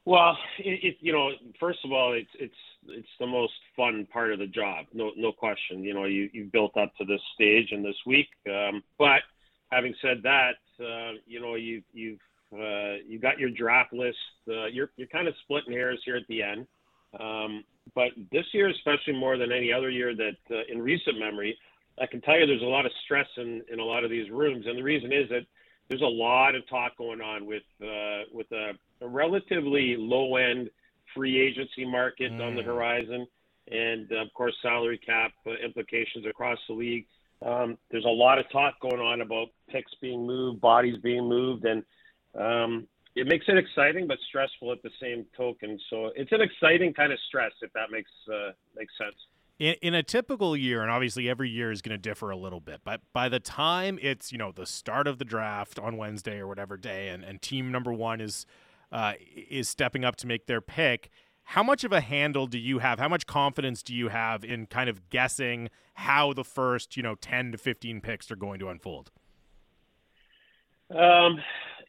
Well, 0.07 0.38
it, 0.59 0.83
it 0.83 0.96
you 1.00 1.12
know, 1.12 1.33
first 1.61 1.81
of 1.85 1.92
all, 1.92 2.14
it's 2.14 2.31
it's 2.40 2.55
it's 2.88 3.09
the 3.20 3.26
most 3.26 3.52
fun 3.76 4.09
part 4.11 4.33
of 4.33 4.38
the 4.38 4.46
job, 4.46 4.87
no 4.94 5.12
no 5.14 5.31
question. 5.31 5.85
You 5.85 5.92
know, 5.92 6.07
you 6.07 6.31
you 6.33 6.48
built 6.50 6.74
up 6.78 6.96
to 6.96 7.05
this 7.05 7.20
stage 7.35 7.68
and 7.72 7.85
this 7.85 7.94
week. 8.07 8.28
Um, 8.50 8.83
but 8.98 9.20
having 9.70 9.94
said 10.00 10.22
that, 10.22 10.55
uh, 10.81 11.18
you 11.26 11.40
know, 11.40 11.57
you 11.57 11.83
you've 11.92 12.18
uh, 12.55 12.96
you 13.07 13.18
got 13.20 13.38
your 13.38 13.50
draft 13.50 13.92
list. 13.92 14.16
Uh, 14.48 14.64
you're 14.64 14.90
you're 14.96 15.09
kind 15.09 15.28
of 15.28 15.35
splitting 15.42 15.74
hairs 15.74 16.00
here 16.07 16.16
at 16.16 16.26
the 16.28 16.42
end. 16.42 16.66
Um, 17.18 17.64
but 17.94 18.11
this 18.31 18.46
year, 18.53 18.68
especially 18.68 19.14
more 19.14 19.37
than 19.37 19.53
any 19.53 19.72
other 19.72 19.90
year 19.90 20.14
that 20.14 20.37
uh, 20.51 20.62
in 20.68 20.81
recent 20.81 21.18
memory, 21.18 21.59
I 22.01 22.07
can 22.07 22.20
tell 22.20 22.38
you 22.38 22.46
there's 22.46 22.62
a 22.62 22.64
lot 22.64 22.87
of 22.87 22.92
stress 23.05 23.27
in, 23.37 23.62
in 23.70 23.79
a 23.81 23.85
lot 23.85 24.05
of 24.05 24.11
these 24.11 24.31
rooms, 24.31 24.66
and 24.66 24.79
the 24.79 24.83
reason 24.83 25.12
is 25.12 25.29
that 25.29 25.44
there's 25.88 26.03
a 26.03 26.07
lot 26.07 26.55
of 26.55 26.66
talk 26.68 26.96
going 26.96 27.20
on 27.20 27.44
with 27.44 27.64
uh, 27.83 28.22
with 28.33 28.51
a, 28.53 28.72
a 29.03 29.09
relatively 29.09 29.96
low 29.98 30.37
end 30.37 30.70
free 31.14 31.38
agency 31.38 31.85
market 31.85 32.33
on 32.40 32.55
the 32.55 32.62
Mm. 32.62 32.66
horizon, 32.66 33.27
and 33.70 34.11
of 34.12 34.33
course 34.33 34.55
salary 34.62 34.96
cap 34.98 35.33
uh, 35.46 35.51
implications 35.62 36.25
across 36.27 36.59
the 36.66 36.75
league. 36.75 37.07
Um, 37.44 37.77
there's 37.90 38.05
a 38.07 38.09
lot 38.09 38.38
of 38.38 38.48
talk 38.51 38.81
going 38.81 39.01
on 39.01 39.20
about 39.20 39.48
picks 39.68 39.92
being 40.01 40.25
moved, 40.27 40.61
bodies 40.61 40.96
being 41.03 41.29
moved, 41.29 41.66
and 41.66 41.83
um, 42.35 42.87
it 43.14 43.27
makes 43.27 43.46
it 43.48 43.59
exciting 43.59 44.07
but 44.07 44.18
stressful 44.29 44.72
at 44.72 44.83
the 44.83 44.90
same 45.01 45.27
token. 45.37 45.79
So 45.90 46.11
it's 46.16 46.33
an 46.33 46.40
exciting 46.40 46.94
kind 46.94 47.12
of 47.12 47.18
stress, 47.29 47.53
if 47.61 47.72
that 47.72 47.90
makes 47.90 48.11
uh, 48.33 48.53
makes 48.77 48.92
sense. 48.96 49.16
in, 49.59 49.75
in 49.83 49.94
a 49.94 50.03
typical 50.03 50.57
year, 50.57 50.83
and 50.83 50.90
obviously 50.90 51.29
every 51.29 51.48
year 51.48 51.70
is 51.70 51.83
going 51.83 51.96
to 51.96 51.98
differ 51.98 52.31
a 52.31 52.37
little 52.37 52.61
bit, 52.61 52.81
but 52.85 53.01
by 53.12 53.29
the 53.29 53.40
time 53.40 53.98
it's 54.03 54.33
you 54.33 54.38
know 54.38 54.53
the 54.53 54.66
start 54.66 55.07
of 55.07 55.18
the 55.18 55.25
draft 55.25 55.79
on 55.79 55.96
Wednesday 55.96 56.38
or 56.38 56.46
whatever 56.48 56.77
day, 56.77 57.09
and, 57.09 57.25
and 57.25 57.40
team 57.42 57.70
number 57.70 57.92
one 57.92 58.20
is 58.20 58.46
uh, 58.90 59.12
is 59.35 59.68
stepping 59.68 60.05
up 60.05 60.16
to 60.16 60.27
make 60.27 60.46
their 60.46 60.61
pick, 60.61 61.11
how 61.44 61.62
much 61.62 61.85
of 61.85 61.92
a 61.92 62.01
handle 62.01 62.46
do 62.46 62.59
you 62.59 62.79
have? 62.81 62.98
How 62.98 63.09
much 63.09 63.27
confidence 63.27 63.83
do 63.83 63.94
you 63.94 64.09
have 64.09 64.44
in 64.44 64.66
kind 64.66 64.88
of 64.88 65.09
guessing 65.11 65.70
how 65.94 66.33
the 66.33 66.44
first 66.44 66.96
you 66.96 67.03
know 67.03 67.14
ten 67.14 67.53
to 67.53 67.59
fifteen 67.59 68.01
picks 68.01 68.31
are 68.31 68.37
going 68.37 68.59
to 68.59 68.68
unfold? 68.68 69.11
Um, 70.90 71.40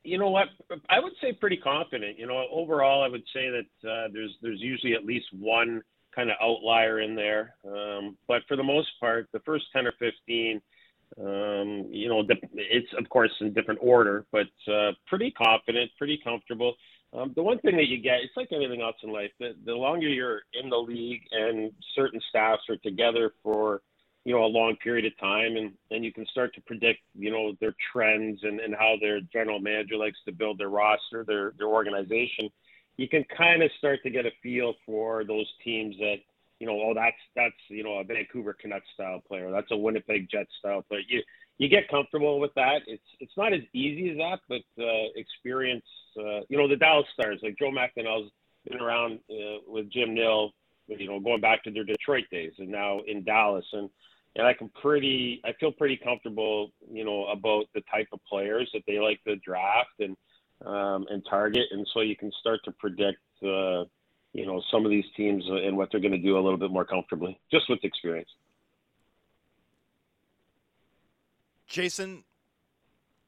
you 0.03 0.17
know 0.17 0.29
what? 0.29 0.47
I 0.89 0.99
would 0.99 1.13
say 1.21 1.33
pretty 1.33 1.57
confident. 1.57 2.19
You 2.19 2.27
know, 2.27 2.45
overall, 2.51 3.03
I 3.03 3.07
would 3.07 3.23
say 3.33 3.49
that 3.49 3.89
uh, 3.89 4.07
there's 4.11 4.35
there's 4.41 4.61
usually 4.61 4.93
at 4.93 5.05
least 5.05 5.25
one 5.31 5.81
kind 6.15 6.29
of 6.29 6.35
outlier 6.41 6.99
in 6.99 7.15
there. 7.15 7.55
Um, 7.65 8.17
but 8.27 8.41
for 8.47 8.55
the 8.57 8.63
most 8.63 8.89
part, 8.99 9.27
the 9.31 9.39
first 9.39 9.65
ten 9.73 9.87
or 9.87 9.93
fifteen, 9.99 10.61
um, 11.19 11.87
you 11.89 12.09
know, 12.09 12.23
it's 12.53 12.87
of 12.97 13.07
course 13.09 13.31
in 13.39 13.53
different 13.53 13.79
order, 13.81 14.25
but 14.31 14.47
uh, 14.71 14.91
pretty 15.07 15.31
confident, 15.31 15.91
pretty 15.97 16.19
comfortable. 16.23 16.75
Um, 17.13 17.31
the 17.35 17.43
one 17.43 17.59
thing 17.59 17.77
that 17.77 17.87
you 17.87 18.01
get, 18.01 18.21
it's 18.23 18.35
like 18.35 18.49
anything 18.51 18.81
else 18.81 18.95
in 19.03 19.11
life. 19.11 19.29
The, 19.39 19.55
the 19.65 19.73
longer 19.73 20.07
you're 20.07 20.41
in 20.59 20.69
the 20.69 20.77
league 20.77 21.21
and 21.31 21.71
certain 21.95 22.19
staffs 22.29 22.63
are 22.69 22.77
together 22.77 23.33
for 23.43 23.81
you 24.25 24.33
know 24.33 24.43
a 24.43 24.47
long 24.47 24.75
period 24.77 25.05
of 25.05 25.17
time 25.19 25.57
and 25.57 25.73
and 25.91 26.03
you 26.03 26.13
can 26.13 26.25
start 26.27 26.53
to 26.55 26.61
predict 26.61 26.99
you 27.17 27.31
know 27.31 27.53
their 27.59 27.75
trends 27.91 28.39
and 28.43 28.59
and 28.59 28.75
how 28.75 28.95
their 29.01 29.19
general 29.33 29.59
manager 29.59 29.97
likes 29.97 30.17
to 30.25 30.31
build 30.31 30.57
their 30.57 30.69
roster 30.69 31.23
their 31.25 31.53
their 31.57 31.67
organization. 31.67 32.49
You 32.95 33.09
can 33.09 33.25
kind 33.35 33.63
of 33.63 33.71
start 33.79 34.01
to 34.03 34.11
get 34.11 34.25
a 34.25 34.31
feel 34.41 34.75
for 34.85 35.23
those 35.23 35.51
teams 35.63 35.95
that 35.97 36.17
you 36.59 36.67
know 36.67 36.79
oh 36.81 36.93
that's 36.93 37.17
that's 37.35 37.55
you 37.67 37.83
know 37.83 37.99
a 37.99 38.03
Vancouver 38.03 38.53
Canucks 38.53 38.87
style 38.93 39.21
player. 39.27 39.51
That's 39.51 39.71
a 39.71 39.77
Winnipeg 39.77 40.29
Jets 40.29 40.51
style 40.59 40.83
player. 40.83 41.01
You 41.07 41.21
you 41.57 41.67
get 41.67 41.89
comfortable 41.89 42.39
with 42.39 42.53
that. 42.55 42.81
It's 42.87 43.03
it's 43.19 43.35
not 43.35 43.53
as 43.53 43.61
easy 43.73 44.11
as 44.11 44.17
that 44.17 44.39
but 44.47 44.83
uh 44.83 45.09
experience 45.15 45.85
uh 46.17 46.41
you 46.47 46.57
know 46.57 46.67
the 46.67 46.77
Dallas 46.77 47.07
Stars 47.13 47.39
like 47.43 47.57
Joe 47.59 47.71
McDonnell's 47.71 48.31
been 48.69 48.79
around 48.79 49.19
uh, 49.29 49.59
with 49.67 49.91
Jim 49.91 50.13
Nill 50.13 50.51
you 50.87 51.07
know 51.07 51.19
going 51.19 51.41
back 51.41 51.63
to 51.63 51.71
their 51.71 51.83
Detroit 51.83 52.25
days 52.31 52.53
and 52.57 52.69
now 52.69 53.01
in 53.07 53.23
Dallas. 53.23 53.65
And 53.73 53.89
and 54.35 54.47
I 54.47 54.53
can 54.53 54.69
pretty 54.81 55.41
I 55.45 55.53
feel 55.59 55.71
pretty 55.71 55.97
comfortable, 55.97 56.71
you 56.91 57.05
know, 57.05 57.25
about 57.27 57.65
the 57.73 57.81
type 57.91 58.07
of 58.11 58.19
players 58.27 58.69
that 58.73 58.83
they 58.87 58.99
like 58.99 59.23
to 59.25 59.35
draft 59.37 59.99
and 59.99 60.15
um, 60.65 61.05
and 61.09 61.25
target, 61.29 61.63
and 61.71 61.87
so 61.93 62.01
you 62.01 62.15
can 62.15 62.31
start 62.39 62.61
to 62.65 62.71
predict, 62.71 63.19
uh, 63.43 63.83
you 64.33 64.45
know, 64.45 64.61
some 64.71 64.85
of 64.85 64.91
these 64.91 65.05
teams 65.17 65.43
and 65.47 65.75
what 65.75 65.89
they're 65.91 65.99
going 65.99 66.13
to 66.13 66.17
do 66.17 66.37
a 66.37 66.41
little 66.41 66.57
bit 66.57 66.71
more 66.71 66.85
comfortably, 66.85 67.37
just 67.51 67.69
with 67.69 67.83
experience. 67.83 68.29
Jason, 71.67 72.23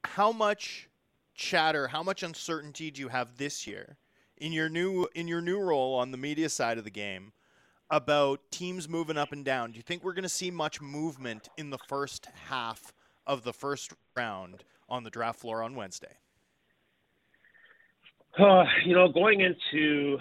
how 0.04 0.32
much 0.32 0.88
chatter, 1.34 1.88
how 1.88 2.02
much 2.02 2.22
uncertainty 2.22 2.90
do 2.90 3.00
you 3.00 3.08
have 3.08 3.36
this 3.36 3.66
year 3.66 3.96
in 4.36 4.52
your 4.52 4.68
new 4.68 5.06
in 5.14 5.28
your 5.28 5.40
new 5.40 5.58
role 5.58 5.94
on 5.94 6.10
the 6.10 6.16
media 6.16 6.48
side 6.48 6.78
of 6.78 6.84
the 6.84 6.90
game 6.90 7.32
about 7.90 8.40
teams 8.50 8.88
moving 8.88 9.16
up 9.16 9.32
and 9.32 9.44
down? 9.44 9.72
Do 9.72 9.76
you 9.76 9.82
think 9.82 10.02
we're 10.02 10.12
going 10.14 10.22
to 10.24 10.28
see 10.28 10.50
much 10.50 10.80
movement 10.80 11.48
in 11.56 11.70
the 11.70 11.78
first 11.78 12.26
half 12.48 12.92
of 13.26 13.44
the 13.44 13.52
first 13.52 13.92
round 14.16 14.64
on 14.88 15.04
the 15.04 15.10
draft 15.10 15.40
floor 15.40 15.62
on 15.62 15.74
Wednesday? 15.74 16.16
Uh, 18.38 18.64
you 18.84 18.94
know, 18.94 19.08
going 19.08 19.40
into 19.40 20.18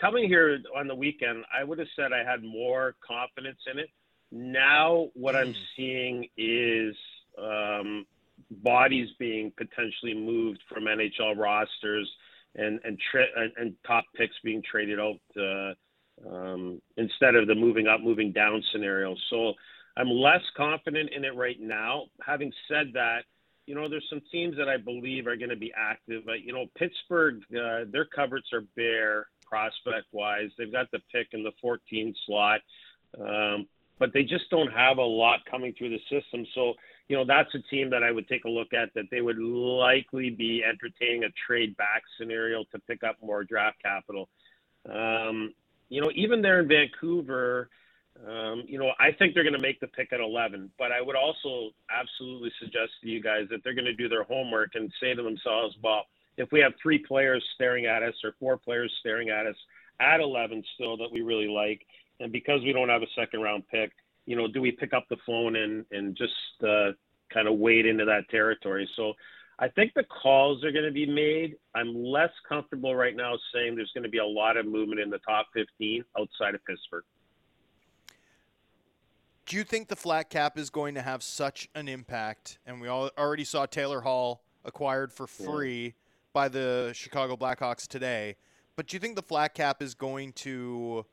coming 0.00 0.28
here 0.28 0.58
on 0.76 0.86
the 0.86 0.94
weekend, 0.94 1.44
I 1.56 1.64
would 1.64 1.78
have 1.78 1.88
said 1.96 2.12
I 2.12 2.22
had 2.28 2.42
more 2.42 2.94
confidence 3.06 3.58
in 3.72 3.78
it. 3.78 3.88
Now, 4.30 5.08
what 5.14 5.34
I'm 5.34 5.52
Mm. 5.52 5.66
seeing 5.76 6.28
is 6.36 6.96
um, 7.38 8.06
bodies 8.50 9.08
being 9.18 9.50
potentially 9.56 10.14
moved 10.14 10.62
from 10.68 10.84
NHL 10.84 11.36
rosters 11.36 12.10
and 12.54 12.80
and, 12.84 12.98
tra- 13.10 13.26
and, 13.36 13.52
and 13.56 13.74
top 13.86 14.04
picks 14.14 14.34
being 14.44 14.62
traded 14.62 15.00
out 15.00 15.20
uh, 15.36 15.74
um, 16.30 16.80
instead 16.96 17.34
of 17.34 17.46
the 17.46 17.54
moving 17.54 17.86
up, 17.86 18.00
moving 18.00 18.32
down 18.32 18.62
scenario. 18.72 19.14
So 19.30 19.54
I'm 19.96 20.08
less 20.08 20.42
confident 20.56 21.10
in 21.14 21.24
it 21.24 21.34
right 21.34 21.60
now. 21.60 22.04
Having 22.24 22.52
said 22.68 22.92
that, 22.94 23.24
you 23.66 23.74
know, 23.74 23.88
there's 23.88 24.06
some 24.10 24.22
teams 24.30 24.56
that 24.56 24.68
I 24.68 24.76
believe 24.76 25.26
are 25.26 25.36
going 25.36 25.50
to 25.50 25.56
be 25.56 25.72
active. 25.76 26.22
Uh, 26.28 26.32
you 26.32 26.52
know, 26.52 26.66
Pittsburgh, 26.76 27.42
uh, 27.52 27.84
their 27.90 28.04
cupboards 28.04 28.52
are 28.52 28.64
bare 28.76 29.26
prospect 29.46 30.06
wise. 30.12 30.50
They've 30.58 30.72
got 30.72 30.90
the 30.90 31.00
pick 31.12 31.28
in 31.32 31.42
the 31.42 31.52
14 31.60 32.14
slot. 32.26 32.60
Um, 33.20 33.68
but 33.98 34.12
they 34.12 34.24
just 34.24 34.50
don't 34.50 34.72
have 34.72 34.98
a 34.98 35.02
lot 35.02 35.44
coming 35.48 35.72
through 35.78 35.90
the 35.90 36.00
system. 36.10 36.44
So, 36.56 36.74
you 37.06 37.16
know, 37.16 37.24
that's 37.24 37.54
a 37.54 37.60
team 37.70 37.90
that 37.90 38.02
I 38.02 38.10
would 38.10 38.26
take 38.26 38.44
a 38.44 38.48
look 38.48 38.72
at 38.72 38.92
that 38.94 39.04
they 39.12 39.20
would 39.20 39.38
likely 39.38 40.30
be 40.30 40.64
entertaining 40.64 41.22
a 41.22 41.28
trade 41.46 41.76
back 41.76 42.02
scenario 42.18 42.64
to 42.72 42.80
pick 42.80 43.04
up 43.04 43.18
more 43.22 43.44
draft 43.44 43.80
capital. 43.80 44.28
Um, 44.90 45.54
you 45.92 46.00
know, 46.00 46.10
even 46.14 46.40
there 46.40 46.60
in 46.60 46.68
Vancouver, 46.68 47.68
um, 48.26 48.64
you 48.66 48.78
know, 48.78 48.92
I 48.98 49.12
think 49.12 49.34
they're 49.34 49.42
going 49.42 49.52
to 49.52 49.60
make 49.60 49.78
the 49.78 49.88
pick 49.88 50.10
at 50.14 50.20
11, 50.20 50.70
but 50.78 50.90
I 50.90 51.02
would 51.02 51.16
also 51.16 51.72
absolutely 51.90 52.50
suggest 52.58 52.92
to 53.02 53.08
you 53.08 53.22
guys 53.22 53.46
that 53.50 53.62
they're 53.62 53.74
going 53.74 53.84
to 53.84 53.94
do 53.94 54.08
their 54.08 54.24
homework 54.24 54.70
and 54.74 54.90
say 55.02 55.14
to 55.14 55.22
themselves, 55.22 55.76
well, 55.82 56.06
if 56.38 56.50
we 56.50 56.60
have 56.60 56.72
three 56.82 56.96
players 56.96 57.44
staring 57.54 57.84
at 57.84 58.02
us 58.02 58.14
or 58.24 58.32
four 58.40 58.56
players 58.56 58.90
staring 59.00 59.28
at 59.28 59.46
us 59.46 59.56
at 60.00 60.20
11 60.20 60.64
still 60.74 60.96
that 60.96 61.12
we 61.12 61.20
really 61.20 61.46
like, 61.46 61.82
and 62.20 62.32
because 62.32 62.62
we 62.62 62.72
don't 62.72 62.88
have 62.88 63.02
a 63.02 63.12
second 63.14 63.42
round 63.42 63.68
pick, 63.68 63.92
you 64.24 64.34
know, 64.34 64.48
do 64.48 64.62
we 64.62 64.70
pick 64.70 64.94
up 64.94 65.04
the 65.10 65.16
phone 65.26 65.56
and 65.56 65.84
and 65.90 66.16
just 66.16 66.32
uh, 66.66 66.92
kind 67.30 67.48
of 67.48 67.58
wade 67.58 67.84
into 67.84 68.06
that 68.06 68.30
territory? 68.30 68.88
So 68.96 69.12
I 69.62 69.68
think 69.68 69.94
the 69.94 70.02
calls 70.02 70.64
are 70.64 70.72
going 70.72 70.86
to 70.86 70.90
be 70.90 71.06
made. 71.06 71.54
I'm 71.76 71.94
less 71.94 72.32
comfortable 72.48 72.96
right 72.96 73.14
now 73.14 73.34
saying 73.54 73.76
there's 73.76 73.92
going 73.94 74.02
to 74.02 74.10
be 74.10 74.18
a 74.18 74.26
lot 74.26 74.56
of 74.56 74.66
movement 74.66 74.98
in 74.98 75.08
the 75.08 75.20
top 75.20 75.46
15 75.54 76.04
outside 76.18 76.56
of 76.56 76.64
Pittsburgh. 76.64 77.04
Do 79.46 79.56
you 79.56 79.62
think 79.62 79.86
the 79.86 79.94
flat 79.94 80.30
cap 80.30 80.58
is 80.58 80.68
going 80.68 80.96
to 80.96 81.00
have 81.00 81.22
such 81.22 81.68
an 81.76 81.86
impact? 81.86 82.58
And 82.66 82.80
we 82.80 82.88
all 82.88 83.12
already 83.16 83.44
saw 83.44 83.64
Taylor 83.66 84.00
Hall 84.00 84.42
acquired 84.64 85.12
for 85.12 85.28
free 85.28 85.84
yeah. 85.84 85.90
by 86.32 86.48
the 86.48 86.90
Chicago 86.92 87.36
Blackhawks 87.36 87.86
today. 87.86 88.34
But 88.74 88.88
do 88.88 88.96
you 88.96 89.00
think 89.00 89.14
the 89.14 89.22
flat 89.22 89.54
cap 89.54 89.80
is 89.80 89.94
going 89.94 90.32
to 90.32 91.06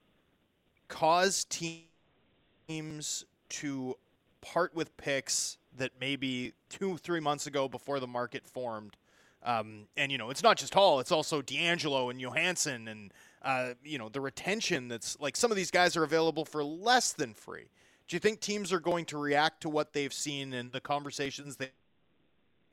cause 0.87 1.45
teams 1.45 3.25
to 3.49 3.95
part 4.41 4.73
with 4.73 4.97
picks 4.97 5.58
that 5.77 5.91
maybe 5.99 6.53
two, 6.69 6.97
three 6.97 7.19
months 7.19 7.47
ago 7.47 7.67
before 7.67 7.99
the 7.99 8.07
market 8.07 8.45
formed. 8.45 8.97
Um, 9.43 9.87
and, 9.95 10.11
you 10.11 10.17
know, 10.17 10.29
it's 10.29 10.43
not 10.43 10.57
just 10.57 10.73
Hall, 10.73 10.99
it's 10.99 11.11
also 11.11 11.41
DeAngelo 11.41 12.11
and 12.11 12.19
Johansen 12.19 12.89
and, 12.89 13.13
uh, 13.41 13.73
you 13.83 13.97
know, 13.97 14.09
the 14.09 14.19
retention 14.19 14.89
that's 14.89 15.17
like 15.19 15.37
some 15.37 15.49
of 15.49 15.55
these 15.55 15.71
guys 15.71 15.95
are 15.95 16.03
available 16.03 16.43
for 16.43 16.63
less 16.63 17.13
than 17.13 17.33
free. 17.33 17.69
Do 18.07 18.15
you 18.15 18.19
think 18.19 18.41
teams 18.41 18.73
are 18.73 18.79
going 18.79 19.05
to 19.05 19.17
react 19.17 19.61
to 19.61 19.69
what 19.69 19.93
they've 19.93 20.11
seen 20.11 20.51
and 20.53 20.71
the 20.71 20.81
conversations 20.81 21.55
they've 21.55 21.69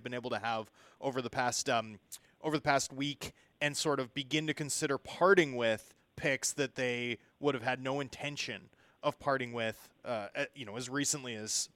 been 0.02 0.14
able 0.14 0.30
to 0.30 0.38
have 0.38 0.70
over 1.00 1.22
the 1.22 1.30
past 1.30 1.68
um, 1.68 1.98
over 2.42 2.56
the 2.56 2.62
past 2.62 2.92
week 2.92 3.32
and 3.60 3.76
sort 3.76 4.00
of 4.00 4.12
begin 4.14 4.46
to 4.46 4.54
consider 4.54 4.98
parting 4.98 5.56
with 5.56 5.94
picks 6.16 6.52
that 6.52 6.74
they 6.74 7.18
would 7.40 7.54
have 7.54 7.64
had 7.64 7.82
no 7.82 8.00
intention 8.00 8.62
of 9.02 9.18
parting 9.18 9.52
with, 9.52 9.88
uh, 10.04 10.28
you 10.54 10.64
know, 10.64 10.76
as 10.76 10.88
recently 10.88 11.34
as 11.34 11.68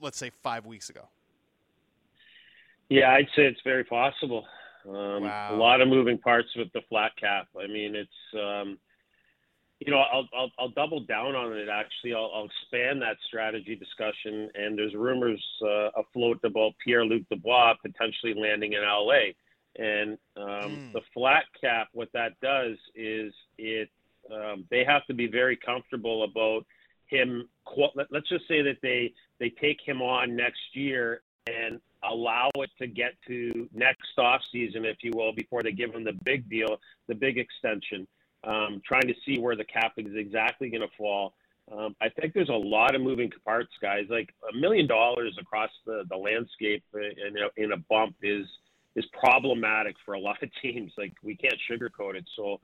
let's 0.00 0.18
say 0.18 0.30
five 0.30 0.66
weeks 0.66 0.90
ago? 0.90 1.08
Yeah, 2.88 3.12
I'd 3.12 3.28
say 3.36 3.46
it's 3.46 3.60
very 3.64 3.84
possible. 3.84 4.44
Um, 4.88 5.22
wow. 5.22 5.54
A 5.54 5.56
lot 5.56 5.80
of 5.80 5.88
moving 5.88 6.18
parts 6.18 6.48
with 6.56 6.72
the 6.72 6.80
flat 6.88 7.12
cap. 7.20 7.46
I 7.56 7.66
mean, 7.66 7.94
it's 7.94 8.10
um, 8.34 8.78
you 9.80 9.90
know, 9.90 10.00
I'll, 10.00 10.28
I'll, 10.34 10.50
I'll 10.58 10.68
double 10.70 11.00
down 11.00 11.34
on 11.34 11.56
it. 11.56 11.68
Actually, 11.68 12.14
I'll, 12.14 12.30
I'll 12.34 12.46
expand 12.46 13.00
that 13.00 13.16
strategy 13.26 13.74
discussion. 13.74 14.50
And 14.54 14.78
there's 14.78 14.94
rumors 14.94 15.42
uh, 15.62 15.88
afloat 15.96 16.40
about 16.44 16.72
Pierre 16.84 17.04
Luc 17.04 17.22
Dubois 17.30 17.74
potentially 17.82 18.34
landing 18.34 18.74
in 18.74 18.82
LA. 18.82 19.32
And 19.76 20.18
um, 20.36 20.44
mm. 20.44 20.92
the 20.92 21.00
flat 21.14 21.44
cap, 21.58 21.88
what 21.92 22.10
that 22.12 22.38
does 22.42 22.76
is 22.94 23.32
it 23.56 23.88
um, 24.30 24.64
they 24.70 24.84
have 24.84 25.06
to 25.06 25.14
be 25.14 25.26
very 25.26 25.56
comfortable 25.56 26.24
about 26.24 26.66
him. 27.10 27.48
Let's 27.96 28.28
just 28.28 28.48
say 28.48 28.62
that 28.62 28.78
they 28.82 29.12
they 29.38 29.50
take 29.50 29.78
him 29.84 30.00
on 30.00 30.36
next 30.36 30.60
year 30.74 31.22
and 31.46 31.80
allow 32.08 32.50
it 32.56 32.70
to 32.78 32.86
get 32.86 33.12
to 33.26 33.68
next 33.74 34.18
off 34.18 34.40
season, 34.52 34.84
if 34.84 34.98
you 35.02 35.12
will, 35.14 35.32
before 35.32 35.62
they 35.62 35.72
give 35.72 35.94
him 35.94 36.04
the 36.04 36.18
big 36.24 36.48
deal, 36.48 36.78
the 37.08 37.14
big 37.14 37.38
extension. 37.38 38.06
Um, 38.42 38.80
trying 38.86 39.06
to 39.06 39.14
see 39.26 39.38
where 39.38 39.54
the 39.54 39.64
cap 39.64 39.92
is 39.98 40.14
exactly 40.14 40.70
going 40.70 40.80
to 40.80 40.96
fall. 40.96 41.34
Um, 41.70 41.94
I 42.00 42.08
think 42.08 42.32
there's 42.32 42.48
a 42.48 42.52
lot 42.52 42.94
of 42.94 43.02
moving 43.02 43.30
parts, 43.44 43.70
guys. 43.82 44.06
Like 44.08 44.34
a 44.50 44.56
million 44.56 44.86
dollars 44.86 45.36
across 45.38 45.70
the, 45.84 46.04
the 46.08 46.16
landscape 46.16 46.82
in 46.94 47.34
a, 47.36 47.62
in 47.62 47.72
a 47.72 47.76
bump 47.76 48.16
is 48.22 48.46
is 48.96 49.04
problematic 49.12 49.94
for 50.04 50.14
a 50.14 50.20
lot 50.20 50.42
of 50.42 50.48
teams. 50.62 50.92
Like 50.96 51.12
we 51.22 51.36
can't 51.36 51.54
sugarcoat 51.70 52.16
it. 52.16 52.24
So 52.34 52.60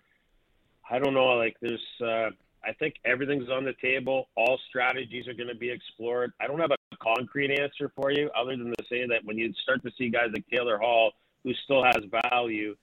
I 0.91 0.99
don't 0.99 1.15
know. 1.15 1.37
Like 1.37 1.57
there's, 1.61 1.81
uh, 2.03 2.31
I 2.67 2.73
think 2.73 2.95
everything's 3.05 3.49
on 3.49 3.65
the 3.65 3.75
table. 3.81 4.29
All 4.37 4.59
strategies 4.69 5.29
are 5.29 5.35
going 5.35 5.49
to 5.49 5.55
be 5.55 5.71
explored. 5.71 6.33
I 6.41 6.47
don't 6.49 6.59
have 6.59 6.73
a 6.73 6.97
concrete 7.01 7.53
answer 7.53 7.93
for 7.95 8.11
you, 8.11 8.29
other 8.37 8.57
than 8.57 8.73
to 8.77 8.85
say 8.91 9.07
that 9.07 9.25
when 9.25 9.39
you 9.39 9.53
start 9.63 9.83
to 9.85 9.91
see 9.97 10.11
guys 10.11 10.29
like 10.33 10.45
Taylor 10.53 10.79
Hall, 10.79 11.13
who 11.45 11.53
still 11.65 11.85
has 11.85 11.99
value, 12.29 12.75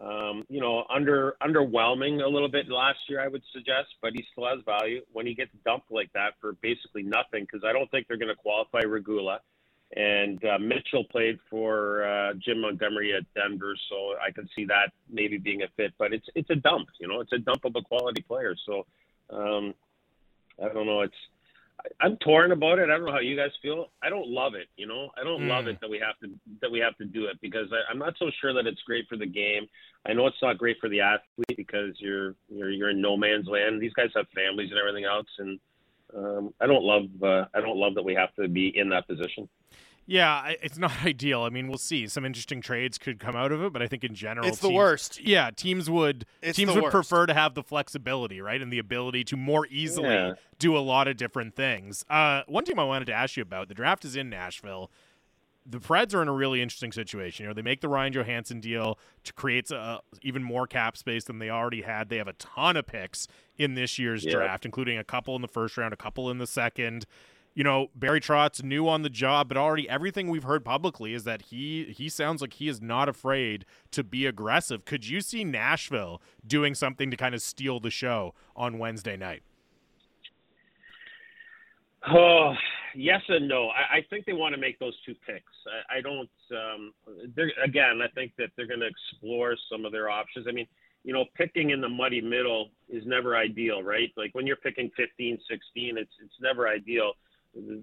um, 0.00 0.44
you 0.48 0.60
know, 0.60 0.84
under 0.88 1.34
underwhelming 1.42 2.22
a 2.22 2.28
little 2.28 2.48
bit 2.48 2.68
last 2.68 2.98
year, 3.08 3.20
I 3.20 3.28
would 3.28 3.42
suggest, 3.52 3.88
but 4.00 4.12
he 4.14 4.24
still 4.32 4.46
has 4.46 4.60
value. 4.64 5.02
When 5.12 5.26
he 5.26 5.34
gets 5.34 5.50
dumped 5.64 5.90
like 5.90 6.12
that 6.14 6.34
for 6.40 6.52
basically 6.62 7.02
nothing, 7.02 7.44
because 7.44 7.62
I 7.66 7.72
don't 7.72 7.90
think 7.90 8.06
they're 8.06 8.16
going 8.16 8.28
to 8.28 8.36
qualify 8.36 8.80
Regula. 8.80 9.40
And 9.94 10.42
uh, 10.44 10.58
Mitchell 10.58 11.04
played 11.04 11.38
for 11.50 12.06
uh, 12.06 12.32
Jim 12.38 12.62
Montgomery 12.62 13.12
at 13.12 13.24
Denver, 13.34 13.74
so 13.90 14.14
I 14.26 14.30
can 14.30 14.48
see 14.56 14.64
that 14.66 14.92
maybe 15.10 15.36
being 15.36 15.62
a 15.62 15.68
fit. 15.76 15.92
But 15.98 16.14
it's 16.14 16.26
it's 16.34 16.48
a 16.48 16.54
dump, 16.54 16.88
you 16.98 17.08
know, 17.08 17.20
it's 17.20 17.32
a 17.32 17.38
dump 17.38 17.64
of 17.66 17.76
a 17.76 17.82
quality 17.82 18.22
player. 18.22 18.54
So 18.64 18.86
um, 19.30 19.74
I 20.62 20.72
don't 20.72 20.86
know. 20.86 21.00
It's 21.02 21.14
I'm 22.00 22.16
torn 22.18 22.52
about 22.52 22.78
it. 22.78 22.90
I 22.90 22.96
don't 22.96 23.06
know 23.06 23.12
how 23.12 23.20
you 23.20 23.36
guys 23.36 23.50
feel. 23.60 23.86
I 24.02 24.08
don't 24.08 24.28
love 24.28 24.54
it. 24.54 24.68
You 24.76 24.86
know, 24.86 25.10
I 25.20 25.24
don't 25.24 25.42
mm. 25.42 25.48
love 25.48 25.66
it 25.66 25.80
that 25.80 25.90
we 25.90 25.98
have 25.98 26.18
to 26.20 26.28
that 26.60 26.70
we 26.70 26.78
have 26.78 26.96
to 26.98 27.04
do 27.04 27.26
it 27.26 27.40
because 27.40 27.68
I, 27.72 27.90
I'm 27.90 27.98
not 27.98 28.14
so 28.18 28.30
sure 28.40 28.52
that 28.54 28.66
it's 28.66 28.82
great 28.82 29.08
for 29.08 29.16
the 29.16 29.26
game. 29.26 29.66
I 30.06 30.12
know 30.12 30.26
it's 30.26 30.42
not 30.42 30.58
great 30.58 30.76
for 30.80 30.88
the 30.88 31.00
athlete 31.00 31.56
because 31.56 31.94
you're 31.98 32.34
you're 32.48 32.70
you're 32.70 32.90
in 32.90 33.00
no 33.00 33.16
man's 33.16 33.46
land. 33.46 33.80
These 33.80 33.94
guys 33.94 34.10
have 34.14 34.26
families 34.34 34.70
and 34.70 34.78
everything 34.78 35.04
else, 35.04 35.26
and 35.38 35.60
um, 36.16 36.54
I 36.60 36.66
don't 36.66 36.84
love 36.84 37.04
uh, 37.22 37.46
I 37.54 37.60
don't 37.60 37.76
love 37.76 37.94
that 37.94 38.04
we 38.04 38.14
have 38.14 38.34
to 38.36 38.48
be 38.48 38.76
in 38.76 38.88
that 38.90 39.06
position. 39.08 39.48
Yeah, 40.06 40.52
it's 40.62 40.78
not 40.78 40.92
ideal. 41.04 41.42
I 41.42 41.50
mean, 41.50 41.68
we'll 41.68 41.78
see. 41.78 42.06
Some 42.08 42.24
interesting 42.24 42.60
trades 42.60 42.98
could 42.98 43.18
come 43.18 43.36
out 43.36 43.52
of 43.52 43.62
it, 43.62 43.72
but 43.72 43.82
I 43.82 43.86
think 43.86 44.04
in 44.04 44.14
general, 44.14 44.46
it's 44.46 44.58
teams, 44.58 44.70
the 44.70 44.74
worst. 44.74 45.20
Yeah, 45.20 45.50
teams 45.50 45.88
would 45.88 46.26
it's 46.40 46.56
teams 46.56 46.74
would 46.74 46.84
worst. 46.84 46.92
prefer 46.92 47.26
to 47.26 47.34
have 47.34 47.54
the 47.54 47.62
flexibility, 47.62 48.40
right, 48.40 48.60
and 48.60 48.72
the 48.72 48.78
ability 48.78 49.24
to 49.24 49.36
more 49.36 49.66
easily 49.70 50.10
yeah. 50.10 50.34
do 50.58 50.76
a 50.76 50.80
lot 50.80 51.08
of 51.08 51.16
different 51.16 51.54
things. 51.54 52.04
Uh, 52.10 52.42
one 52.46 52.64
team 52.64 52.78
I 52.78 52.84
wanted 52.84 53.06
to 53.06 53.12
ask 53.12 53.36
you 53.36 53.42
about: 53.42 53.68
the 53.68 53.74
draft 53.74 54.04
is 54.04 54.16
in 54.16 54.28
Nashville. 54.28 54.90
The 55.64 55.78
Preds 55.78 56.12
are 56.12 56.20
in 56.20 56.26
a 56.26 56.32
really 56.32 56.60
interesting 56.60 56.90
situation. 56.90 57.44
You 57.44 57.50
know, 57.50 57.54
they 57.54 57.62
make 57.62 57.82
the 57.82 57.88
Ryan 57.88 58.12
Johansen 58.12 58.60
deal 58.60 58.98
to 59.22 59.32
create 59.32 59.70
uh, 59.70 60.00
even 60.20 60.42
more 60.42 60.66
cap 60.66 60.96
space 60.96 61.22
than 61.22 61.38
they 61.38 61.50
already 61.50 61.82
had. 61.82 62.08
They 62.08 62.16
have 62.16 62.26
a 62.26 62.32
ton 62.32 62.76
of 62.76 62.84
picks 62.88 63.28
in 63.56 63.74
this 63.74 63.96
year's 63.96 64.24
yeah. 64.24 64.32
draft, 64.32 64.64
including 64.64 64.98
a 64.98 65.04
couple 65.04 65.36
in 65.36 65.42
the 65.42 65.46
first 65.46 65.76
round, 65.76 65.94
a 65.94 65.96
couple 65.96 66.28
in 66.32 66.38
the 66.38 66.48
second 66.48 67.06
you 67.54 67.64
know, 67.64 67.88
Barry 67.94 68.20
Trotz 68.20 68.62
new 68.62 68.88
on 68.88 69.02
the 69.02 69.10
job, 69.10 69.48
but 69.48 69.56
already 69.56 69.88
everything 69.88 70.28
we've 70.28 70.44
heard 70.44 70.64
publicly 70.64 71.12
is 71.12 71.24
that 71.24 71.42
he 71.42 71.84
he 71.96 72.08
sounds 72.08 72.40
like 72.40 72.54
he 72.54 72.68
is 72.68 72.80
not 72.80 73.08
afraid 73.08 73.66
to 73.90 74.02
be 74.02 74.26
aggressive. 74.26 74.84
Could 74.84 75.06
you 75.06 75.20
see 75.20 75.44
Nashville 75.44 76.22
doing 76.46 76.74
something 76.74 77.10
to 77.10 77.16
kind 77.16 77.34
of 77.34 77.42
steal 77.42 77.80
the 77.80 77.90
show 77.90 78.34
on 78.56 78.78
Wednesday 78.78 79.16
night? 79.16 79.42
Oh, 82.08 82.54
yes 82.94 83.20
and 83.28 83.48
no. 83.48 83.68
I, 83.68 83.98
I 83.98 84.06
think 84.08 84.24
they 84.24 84.32
want 84.32 84.54
to 84.54 84.60
make 84.60 84.78
those 84.78 84.94
two 85.04 85.14
picks. 85.26 85.52
I, 85.90 85.98
I 85.98 86.00
don't. 86.00 86.30
Um, 86.50 86.92
again, 87.62 88.00
I 88.02 88.08
think 88.14 88.32
that 88.38 88.50
they're 88.56 88.66
going 88.66 88.80
to 88.80 88.88
explore 88.88 89.56
some 89.70 89.84
of 89.84 89.92
their 89.92 90.08
options. 90.08 90.46
I 90.48 90.52
mean, 90.52 90.66
you 91.04 91.12
know, 91.12 91.26
picking 91.34 91.70
in 91.70 91.80
the 91.80 91.88
muddy 91.88 92.20
middle 92.20 92.70
is 92.88 93.04
never 93.06 93.36
ideal, 93.36 93.82
right? 93.82 94.10
Like 94.16 94.30
when 94.34 94.46
you're 94.46 94.56
picking 94.56 94.90
15, 94.96 95.38
16, 95.50 95.98
it's 95.98 96.10
it's 96.22 96.34
never 96.40 96.66
ideal 96.66 97.12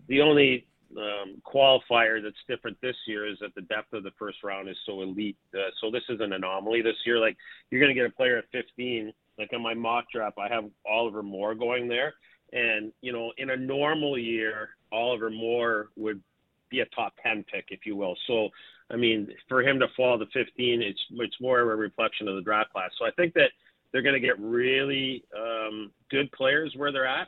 the 0.08 0.22
only 0.22 0.66
um, 0.98 1.42
qualifier 1.46 2.22
that's 2.22 2.36
different 2.48 2.78
this 2.82 2.96
year 3.08 3.28
is 3.28 3.38
that 3.42 3.54
the 3.56 3.62
depth 3.62 3.94
of 3.94 4.04
the 4.04 4.12
first 4.18 4.44
round 4.44 4.70
is 4.70 4.78
so 4.86 5.02
elite. 5.02 5.38
Uh, 5.54 5.70
so 5.82 5.92
this 5.92 6.04
is 6.10 6.20
an 6.22 6.34
anomaly 6.34 6.82
this 6.82 6.96
year. 7.06 7.20
Like 7.20 7.38
you're 7.70 7.82
going 7.82 7.94
to 7.94 8.00
get 8.00 8.10
a 8.10 8.16
player 8.16 8.38
at 8.38 8.46
15. 8.52 9.14
Like 9.38 9.52
on 9.54 9.62
my 9.62 9.74
mock 9.74 10.06
draft, 10.14 10.38
I 10.38 10.54
have 10.54 10.66
Oliver 10.90 11.24
Moore 11.24 11.56
going 11.56 11.88
there, 11.88 12.14
and 12.52 12.92
you 13.02 13.14
know, 13.14 13.32
in 13.38 13.52
a 13.52 13.56
normal 13.56 14.18
year, 14.18 14.70
Oliver 14.92 15.30
Moore 15.30 15.90
would 15.96 16.22
be 16.70 16.82
a 16.82 16.86
top 16.88 17.14
10 17.24 17.46
pick, 17.52 17.66
if 17.70 17.86
you 17.86 17.96
will. 17.96 18.16
So, 18.28 18.50
I 18.92 18.96
mean, 18.96 19.30
for 19.48 19.62
him 19.62 19.80
to 19.80 19.88
fall 19.96 20.20
to 20.20 20.26
15, 20.34 20.82
it's 20.82 21.00
it's 21.12 21.36
more 21.40 21.62
of 21.62 21.70
a 21.70 21.76
reflection 21.76 22.28
of 22.28 22.36
the 22.36 22.42
draft 22.42 22.72
class. 22.72 22.92
So 23.00 23.06
I 23.06 23.12
think 23.12 23.34
that 23.36 23.52
they're 23.92 24.02
going 24.02 24.20
to 24.20 24.28
get 24.28 24.40
really 24.40 25.24
um, 25.38 25.92
good 26.12 26.32
players 26.32 26.74
where 26.76 26.92
they're 26.92 27.08
at. 27.08 27.28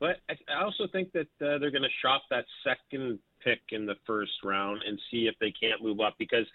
But 0.00 0.16
I 0.48 0.64
also 0.64 0.86
think 0.90 1.12
that 1.12 1.28
uh, 1.42 1.58
they're 1.58 1.70
going 1.70 1.82
to 1.82 2.00
shop 2.02 2.22
that 2.30 2.46
second 2.64 3.18
pick 3.44 3.60
in 3.70 3.86
the 3.86 3.96
first 4.06 4.32
round 4.42 4.80
and 4.86 4.98
see 5.10 5.28
if 5.28 5.34
they 5.40 5.52
can't 5.52 5.82
move 5.82 6.00
up 6.00 6.14
because 6.18 6.46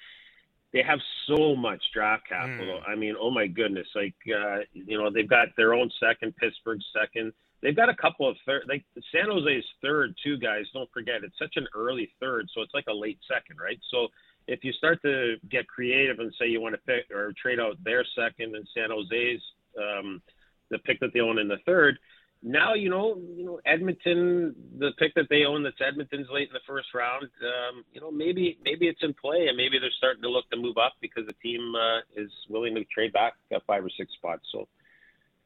they 0.73 0.81
have 0.81 0.99
so 1.27 1.55
much 1.55 1.81
draft 1.93 2.27
capital. 2.27 2.81
Mm. 2.81 2.89
I 2.89 2.95
mean, 2.95 3.15
oh 3.19 3.31
my 3.31 3.47
goodness! 3.47 3.87
Like, 3.95 4.15
uh, 4.27 4.59
you 4.73 4.97
know, 4.97 5.09
they've 5.09 5.29
got 5.29 5.49
their 5.55 5.73
own 5.73 5.89
second, 5.99 6.35
Pittsburgh 6.35 6.79
second. 6.91 7.31
They've 7.61 7.75
got 7.75 7.87
a 7.87 7.95
couple 7.95 8.27
of 8.27 8.35
third. 8.45 8.63
Like 8.67 8.83
San 9.11 9.29
Jose's 9.29 9.65
third, 9.81 10.15
too, 10.23 10.37
guys. 10.37 10.65
Don't 10.73 10.91
forget, 10.91 11.23
it's 11.23 11.37
such 11.39 11.53
an 11.55 11.67
early 11.73 12.11
third, 12.19 12.49
so 12.53 12.61
it's 12.61 12.73
like 12.73 12.87
a 12.89 12.93
late 12.93 13.19
second, 13.31 13.57
right? 13.61 13.79
So 13.89 14.07
if 14.47 14.63
you 14.63 14.71
start 14.73 15.01
to 15.03 15.35
get 15.49 15.67
creative 15.67 16.19
and 16.19 16.33
say 16.39 16.47
you 16.47 16.61
want 16.61 16.75
to 16.75 16.81
pick 16.81 17.09
or 17.15 17.33
trade 17.41 17.59
out 17.59 17.81
their 17.83 18.05
second 18.15 18.55
and 18.55 18.67
San 18.75 18.89
Jose's 18.89 19.41
um, 19.79 20.21
the 20.69 20.77
pick 20.79 20.99
that 20.99 21.11
they 21.13 21.21
own 21.21 21.39
in 21.39 21.47
the 21.47 21.57
third, 21.65 21.97
now 22.43 22.73
you 22.73 22.89
know 22.89 23.17
you 23.35 23.45
know 23.45 23.59
Edmonton 23.65 24.55
the 24.77 24.91
pick 24.99 25.13
that 25.15 25.27
they 25.29 25.45
own 25.45 25.63
that's 25.63 25.81
Edmonton's 25.85 26.27
late 26.31 26.47
in 26.47 26.53
the 26.53 26.59
first 26.67 26.93
round 26.93 27.23
um, 27.23 27.83
you 27.91 27.99
know 27.99 28.11
maybe 28.11 28.57
maybe 28.63 28.87
it's 28.87 29.01
in 29.03 29.13
play 29.13 29.47
and 29.47 29.57
maybe 29.57 29.79
they're 29.79 29.89
starting 29.97 30.21
to 30.21 30.29
look 30.29 30.49
to 30.51 30.57
move 30.57 30.77
up 30.77 30.93
because 31.01 31.25
the 31.25 31.33
team 31.41 31.73
uh, 31.75 31.99
is 32.15 32.31
willing 32.49 32.75
to 32.75 32.83
trade 32.85 33.13
back 33.13 33.33
five 33.67 33.83
or 33.83 33.89
six 33.97 34.13
spots. 34.13 34.43
So 34.51 34.67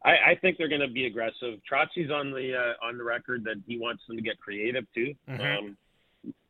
I, 0.04 0.32
I 0.32 0.36
think 0.42 0.58
they're 0.58 0.70
going 0.70 0.82
to 0.82 0.88
be 0.88 1.06
aggressive. 1.06 1.60
Trotzy's 1.70 2.12
on 2.12 2.32
the 2.32 2.56
uh, 2.56 2.86
on 2.86 2.98
the 2.98 3.04
record 3.04 3.44
that 3.46 3.62
he 3.68 3.78
wants 3.78 4.04
them 4.08 4.18
to 4.18 4.24
get 4.24 4.40
creative 4.40 4.86
too. 4.94 5.14
Mm-hmm. 5.30 5.42
um, 5.42 5.78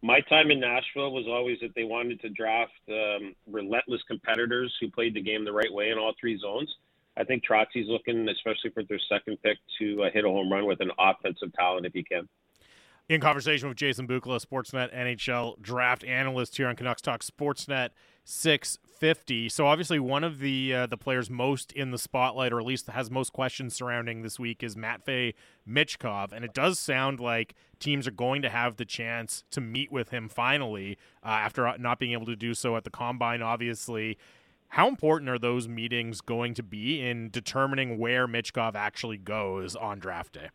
my 0.01 0.21
time 0.21 0.49
in 0.49 0.59
Nashville 0.59 1.11
was 1.11 1.25
always 1.27 1.59
that 1.61 1.75
they 1.75 1.83
wanted 1.83 2.19
to 2.21 2.29
draft 2.29 2.71
um, 2.89 3.35
relentless 3.45 4.01
competitors 4.07 4.73
who 4.81 4.89
played 4.89 5.13
the 5.13 5.21
game 5.21 5.45
the 5.45 5.51
right 5.51 5.71
way 5.71 5.89
in 5.89 5.97
all 5.97 6.13
three 6.19 6.39
zones 6.39 6.73
I 7.19 7.25
think 7.25 7.43
Trotzy's 7.43 7.87
looking, 7.87 8.27
especially 8.29 8.69
for 8.71 8.83
their 8.83 8.99
second 9.09 9.37
pick, 9.43 9.57
to 9.79 10.03
uh, 10.03 10.09
hit 10.11 10.23
a 10.23 10.29
home 10.29 10.51
run 10.51 10.65
with 10.65 10.79
an 10.79 10.91
offensive 10.97 11.51
talent 11.53 11.85
if 11.85 11.93
he 11.93 12.03
can. 12.03 12.27
In 13.09 13.19
conversation 13.19 13.67
with 13.67 13.77
Jason 13.77 14.07
Bukala, 14.07 14.43
Sportsnet 14.45 14.95
NHL 14.95 15.59
draft 15.61 16.03
analyst 16.03 16.55
here 16.57 16.67
on 16.67 16.75
Canucks 16.75 17.01
Talk 17.01 17.21
Sportsnet 17.21 17.89
650. 18.23 19.49
So 19.49 19.65
obviously, 19.65 19.97
one 19.97 20.23
of 20.23 20.37
the 20.37 20.73
uh, 20.75 20.85
the 20.85 20.97
players 20.97 21.27
most 21.27 21.71
in 21.71 21.89
the 21.89 21.97
spotlight, 21.97 22.53
or 22.53 22.59
at 22.59 22.65
least 22.67 22.87
has 22.87 23.09
most 23.09 23.33
questions 23.33 23.73
surrounding 23.73 24.21
this 24.21 24.39
week, 24.39 24.61
is 24.61 24.77
Matvey 24.77 25.33
Michkov, 25.67 26.31
and 26.31 26.45
it 26.45 26.53
does 26.53 26.77
sound 26.77 27.19
like 27.19 27.55
teams 27.79 28.07
are 28.07 28.11
going 28.11 28.43
to 28.43 28.49
have 28.49 28.75
the 28.75 28.85
chance 28.85 29.43
to 29.49 29.59
meet 29.59 29.91
with 29.91 30.09
him 30.09 30.29
finally 30.29 30.95
uh, 31.23 31.29
after 31.29 31.75
not 31.79 31.97
being 31.97 32.11
able 32.11 32.27
to 32.27 32.35
do 32.35 32.53
so 32.53 32.77
at 32.77 32.83
the 32.83 32.91
combine. 32.91 33.41
Obviously, 33.41 34.19
how 34.69 34.87
important 34.87 35.29
are 35.29 35.39
those 35.39 35.67
meetings 35.67 36.21
going 36.21 36.53
to 36.53 36.63
be 36.63 37.01
in 37.01 37.29
determining 37.29 37.97
where 37.97 38.27
Michkov 38.27 38.75
actually 38.75 39.17
goes 39.17 39.75
on 39.75 39.99
draft 39.99 40.33
day? 40.33 40.49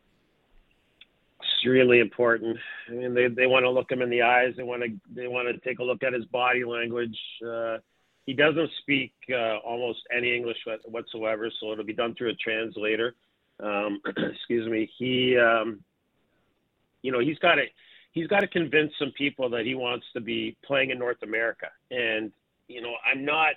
It's 1.40 1.66
really 1.66 1.98
important. 1.98 2.56
I 2.88 2.92
mean, 2.92 3.14
they, 3.14 3.26
they 3.26 3.46
want 3.46 3.64
to 3.64 3.70
look 3.70 3.90
him 3.90 4.02
in 4.02 4.10
the 4.10 4.22
eyes. 4.22 4.54
They 4.56 4.62
want 4.62 4.82
to 4.82 4.88
they 5.14 5.26
want 5.26 5.48
to 5.48 5.58
take 5.68 5.80
a 5.80 5.84
look 5.84 6.02
at 6.04 6.12
his 6.12 6.24
body 6.26 6.64
language. 6.64 7.18
Uh, 7.46 7.78
he 8.24 8.32
doesn't 8.32 8.70
speak 8.80 9.12
uh, 9.30 9.58
almost 9.58 10.00
any 10.16 10.34
English 10.34 10.58
whatsoever, 10.86 11.50
so 11.60 11.72
it'll 11.72 11.84
be 11.84 11.92
done 11.92 12.14
through 12.14 12.30
a 12.30 12.34
translator. 12.34 13.14
Um, 13.62 14.00
excuse 14.16 14.70
me. 14.70 14.90
He, 14.96 15.36
um, 15.36 15.80
you 17.02 17.12
know, 17.12 17.18
he's 17.18 17.38
got 17.38 17.56
to 17.56 17.64
he's 18.12 18.28
got 18.28 18.40
to 18.40 18.48
convince 18.48 18.92
some 18.98 19.12
people 19.18 19.50
that 19.50 19.66
he 19.66 19.74
wants 19.74 20.06
to 20.14 20.20
be 20.20 20.56
playing 20.64 20.90
in 20.90 20.98
North 20.98 21.22
America. 21.22 21.66
And 21.90 22.32
you 22.68 22.80
know, 22.80 22.94
I'm 23.04 23.24
not 23.24 23.54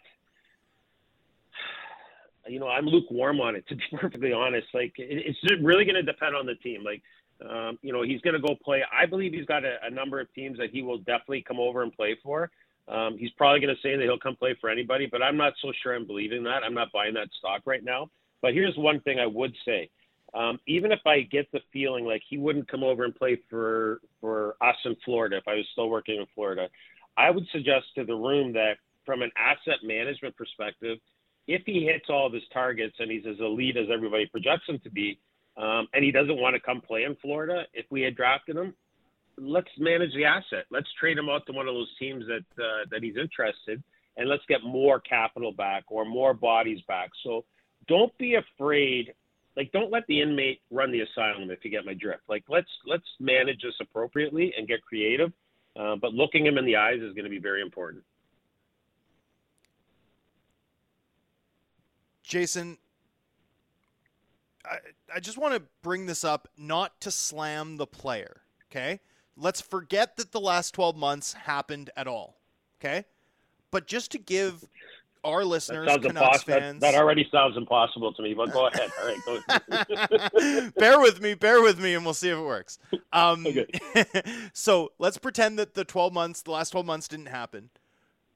you 2.50 2.60
know, 2.60 2.68
I'm 2.68 2.86
lukewarm 2.86 3.40
on 3.40 3.56
it 3.56 3.68
to 3.68 3.76
be 3.76 3.84
perfectly 3.98 4.34
honest. 4.34 4.68
Like, 4.74 4.94
it's 4.98 5.40
really 5.62 5.86
going 5.86 5.96
to 5.96 6.04
depend 6.04 6.36
on 6.36 6.46
the 6.46 6.56
team. 6.56 6.84
Like, 6.84 7.02
um, 7.48 7.78
you 7.82 7.94
know, 7.94 8.04
he's 8.04 8.22
going 8.22 8.34
to 8.34 8.40
go 8.40 8.56
play. 8.64 8.84
I 8.92 9.06
believe 9.06 9.34
he's 9.34 9.46
got 9.46 9.64
a, 9.64 9.78
a, 9.84 9.90
number 9.90 10.20
of 10.20 10.34
teams 10.34 10.58
that 10.58 10.72
he 10.72 10.82
will 10.82 10.98
definitely 10.98 11.44
come 11.48 11.60
over 11.60 11.84
and 11.84 11.94
play 11.94 12.18
for. 12.24 12.50
Um, 12.88 13.18
he's 13.18 13.30
probably 13.32 13.60
going 13.60 13.76
to 13.76 13.82
say 13.82 13.96
that 13.96 14.02
he'll 14.02 14.18
come 14.18 14.36
play 14.36 14.56
for 14.60 14.70
anybody, 14.70 15.08
but 15.12 15.22
I'm 15.22 15.38
not 15.38 15.54
so 15.62 15.72
sure 15.84 15.94
I'm 15.94 16.08
believing 16.08 16.44
that. 16.44 16.64
I'm 16.64 16.74
not 16.74 16.92
buying 16.92 17.14
that 17.14 17.28
stock 17.38 17.62
right 17.66 17.84
now. 17.84 18.10
But 18.42 18.54
here's 18.54 18.76
one 18.78 19.02
thing 19.02 19.20
I 19.20 19.28
would 19.28 19.54
say. 19.66 19.90
Um, 20.34 20.60
even 20.68 20.92
if 20.92 21.00
I 21.06 21.22
get 21.22 21.52
the 21.52 21.60
feeling 21.72 22.06
like 22.06 22.22
he 22.28 22.38
wouldn't 22.38 22.70
come 22.70 22.84
over 22.84 23.06
and 23.06 23.16
play 23.16 23.40
for 23.50 24.02
for 24.20 24.56
us 24.62 24.76
in 24.84 24.96
Florida 25.06 25.38
if 25.38 25.48
I 25.48 25.56
was 25.56 25.66
still 25.72 25.90
working 25.90 26.20
in 26.20 26.26
Florida, 26.36 26.68
I 27.16 27.32
would 27.32 27.46
suggest 27.52 27.86
to 27.96 28.04
the 28.04 28.14
room 28.14 28.54
that 28.54 28.74
from 29.06 29.22
an 29.22 29.32
asset 29.38 29.80
management 29.84 30.36
perspective, 30.36 30.98
if 31.48 31.64
he 31.66 31.86
hits 31.86 32.06
all 32.10 32.28
of 32.28 32.34
his 32.34 32.44
targets 32.54 32.96
and 33.00 33.10
he's 33.10 33.26
as 33.26 33.40
elite 33.40 33.78
as 33.78 33.88
everybody 33.92 34.26
projects 34.28 34.68
him 34.68 34.80
to 34.84 34.90
be, 34.90 35.20
um, 35.58 35.88
and 35.94 36.04
he 36.04 36.12
doesn't 36.12 36.40
want 36.40 36.56
to 36.56 36.60
come 36.60 36.82
play 36.82 37.04
in 37.04 37.16
Florida, 37.16 37.64
if 37.74 37.86
we 37.90 38.02
had 38.02 38.16
drafted 38.16 38.56
him, 38.56 38.74
let's 39.38 39.70
manage 39.78 40.14
the 40.14 40.26
asset. 40.26 40.66
Let's 40.70 40.88
trade 41.00 41.18
him 41.18 41.30
out 41.30 41.46
to 41.48 41.54
one 41.54 41.68
of 41.68 41.74
those 41.74 41.92
teams 41.98 42.26
that 42.28 42.64
uh, 42.64 42.86
that 42.92 43.02
he's 43.02 43.18
interested, 43.18 43.82
and 44.18 44.30
let's 44.30 44.44
get 44.48 44.64
more 44.64 45.00
capital 45.00 45.52
back 45.52 45.86
or 45.90 46.06
more 46.06 46.34
bodies 46.34 46.82
back. 46.88 47.10
So 47.24 47.46
don't 47.88 48.16
be 48.18 48.36
afraid. 48.36 49.14
Like, 49.56 49.72
don't 49.72 49.92
let 49.92 50.06
the 50.08 50.22
inmate 50.22 50.62
run 50.70 50.92
the 50.92 51.02
asylum. 51.02 51.50
If 51.50 51.66
you 51.66 51.72
get 51.72 51.86
my 51.86 51.96
drift, 51.96 52.24
like 52.28 52.44
let's 52.50 52.70
let's 52.86 53.08
manage 53.20 53.62
this 53.64 53.74
appropriately 53.82 54.54
and 54.58 54.68
get 54.68 54.82
creative. 54.82 55.32
Uh, 55.80 55.96
but 55.96 56.14
looking 56.14 56.46
him 56.46 56.58
in 56.58 56.66
the 56.66 56.76
eyes 56.76 57.00
is 57.02 57.14
going 57.14 57.24
to 57.24 57.30
be 57.30 57.40
very 57.40 57.62
important. 57.62 58.04
Jason, 62.28 62.78
I, 64.66 64.78
I 65.16 65.20
just 65.22 65.38
want 65.38 65.54
to 65.54 65.64
bring 65.82 66.06
this 66.06 66.26
up 66.26 66.50
not 66.58 67.00
to 67.02 67.10
slam 67.10 67.78
the 67.78 67.88
player, 67.88 68.42
okay? 68.70 69.00
Let's 69.38 69.62
forget 69.62 70.18
that 70.18 70.34
the 70.34 70.42
last 70.42 70.74
12 70.74 70.98
months 70.98 71.34
happened 71.34 71.90
at 71.96 72.06
all, 72.06 72.38
okay? 72.80 73.06
But 73.72 73.88
just 73.88 74.12
to 74.12 74.18
give 74.18 74.66
our 75.24 75.46
listeners, 75.46 75.90
Canucks 76.02 76.44
fans. 76.44 76.82
That, 76.82 76.92
that, 76.92 77.02
already 77.02 77.28
sounds 77.32 77.56
impossible 77.56 78.14
to 78.14 78.22
me, 78.22 78.34
but 78.34 78.52
go 78.52 78.68
ahead. 78.68 78.90
All 79.00 79.08
right, 79.08 80.30
go 80.36 80.70
bear 80.78 81.00
with 81.00 81.22
me, 81.22 81.34
bear 81.34 81.62
with 81.62 81.80
me, 81.80 81.94
and 81.94 82.04
we'll 82.04 82.14
see 82.14 82.30
if 82.30 82.38
it 82.38 82.42
works. 82.42 82.78
Um, 83.14 83.48
okay. 83.48 83.68
so 84.54 84.92
let's 85.00 85.18
pretend 85.18 85.58
that 85.60 85.76
the 85.76 85.86
12 85.86 86.14
months, 86.14 86.42
the 86.42 86.52
last 86.52 86.72
12 86.72 86.86
months 86.86 87.08
didn't 87.08 87.28
happen. 87.28 87.70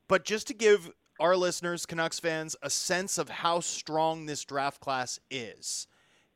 But 0.08 0.24
just 0.26 0.48
to 0.48 0.54
give 0.54 0.92
our 1.22 1.38
listeners, 1.38 1.86
Canucks 1.86 2.20
fans, 2.20 2.56
a 2.64 2.70
sense 2.70 3.20
of 3.20 3.30
how 3.30 3.60
strong 3.60 4.26
this 4.26 4.44
draft 4.44 4.82
class 4.82 5.20
is. 5.30 5.88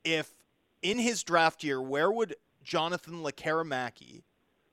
If 0.03 0.35
in 0.83 0.99
his 0.99 1.23
draft 1.23 1.63
year, 1.63 1.81
where 1.81 2.11
would 2.11 2.35
Jonathan 2.63 3.23
Lekkerimaki 3.23 4.21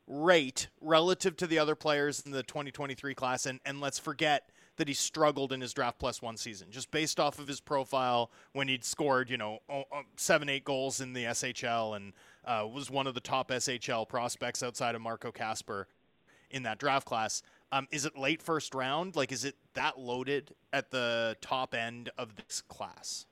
rate 0.07 0.69
relative 0.83 1.35
to 1.39 1.47
the 1.47 1.59
other 1.59 1.75
players 1.75 2.21
in 2.21 2.31
the 2.31 2.43
2023 2.43 3.15
class? 3.15 3.47
And, 3.47 3.59
and 3.65 3.81
let's 3.81 3.99
forget 3.99 4.51
that 4.77 4.87
he 4.87 4.93
struggled 4.93 5.51
in 5.51 5.63
his 5.63 5.73
draft 5.73 5.99
plus 5.99 6.21
one 6.21 6.37
season, 6.37 6.71
just 6.71 6.91
based 6.91 7.19
off 7.19 7.39
of 7.39 7.49
his 7.49 7.61
profile 7.61 8.31
when 8.53 8.69
he'd 8.69 8.85
scored, 8.85 9.31
you 9.31 9.39
know, 9.39 9.61
seven, 10.17 10.51
eight 10.51 10.65
goals 10.65 11.01
in 11.01 11.15
the 11.15 11.25
SHL 11.25 11.97
and 11.97 12.13
uh, 12.45 12.67
was 12.71 12.91
one 12.91 13.07
of 13.07 13.15
the 13.15 13.21
top 13.21 13.49
SHL 13.49 14.07
prospects 14.07 14.63
outside 14.63 14.95
of 14.95 15.01
Marco 15.01 15.33
Kasper 15.33 15.89
in 16.51 16.65
that 16.65 16.79
draft 16.79 17.07
class. 17.07 17.43
Um, 17.73 17.89
is 17.91 18.05
it 18.05 18.19
late 18.19 18.43
first 18.43 18.75
round? 18.75 19.17
Like, 19.17 19.33
is 19.33 19.45
it 19.45 19.57
that 19.73 19.99
loaded 19.99 20.55
at 20.75 20.91
the 20.91 21.37
top 21.41 21.75
end 21.75 22.11
of 22.19 22.37
this 22.37 22.61
class? 22.61 23.25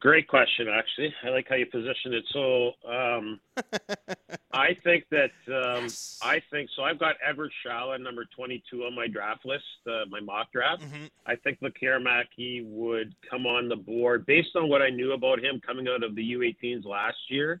Great 0.00 0.26
question, 0.26 0.66
actually. 0.66 1.14
I 1.22 1.28
like 1.28 1.46
how 1.48 1.54
you 1.54 1.66
position 1.66 2.12
it. 2.12 2.24
So, 2.32 2.72
um, 2.90 3.38
I 4.52 4.76
think 4.82 5.04
that 5.10 5.30
um, 5.46 5.84
yes. 5.84 6.18
I 6.20 6.42
think 6.50 6.70
so. 6.74 6.82
I've 6.82 6.98
got 6.98 7.16
Eduard 7.24 7.52
Sale 7.64 7.96
number 8.00 8.24
twenty-two 8.34 8.82
on 8.82 8.96
my 8.96 9.06
draft 9.06 9.44
list, 9.44 9.62
uh, 9.86 10.04
my 10.10 10.18
mock 10.18 10.50
draft. 10.52 10.82
Mm-hmm. 10.82 11.04
I 11.24 11.36
think 11.36 11.60
Lekkerimaki 11.60 12.64
would 12.64 13.14
come 13.30 13.46
on 13.46 13.68
the 13.68 13.76
board 13.76 14.26
based 14.26 14.56
on 14.56 14.68
what 14.68 14.82
I 14.82 14.88
knew 14.88 15.12
about 15.12 15.38
him 15.38 15.60
coming 15.64 15.86
out 15.86 16.02
of 16.02 16.16
the 16.16 16.32
U18s 16.32 16.84
last 16.84 17.18
year. 17.28 17.60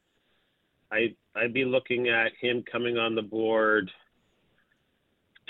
I 0.90 1.14
I'd 1.36 1.54
be 1.54 1.64
looking 1.64 2.08
at 2.08 2.32
him 2.40 2.64
coming 2.70 2.98
on 2.98 3.14
the 3.14 3.22
board 3.22 3.88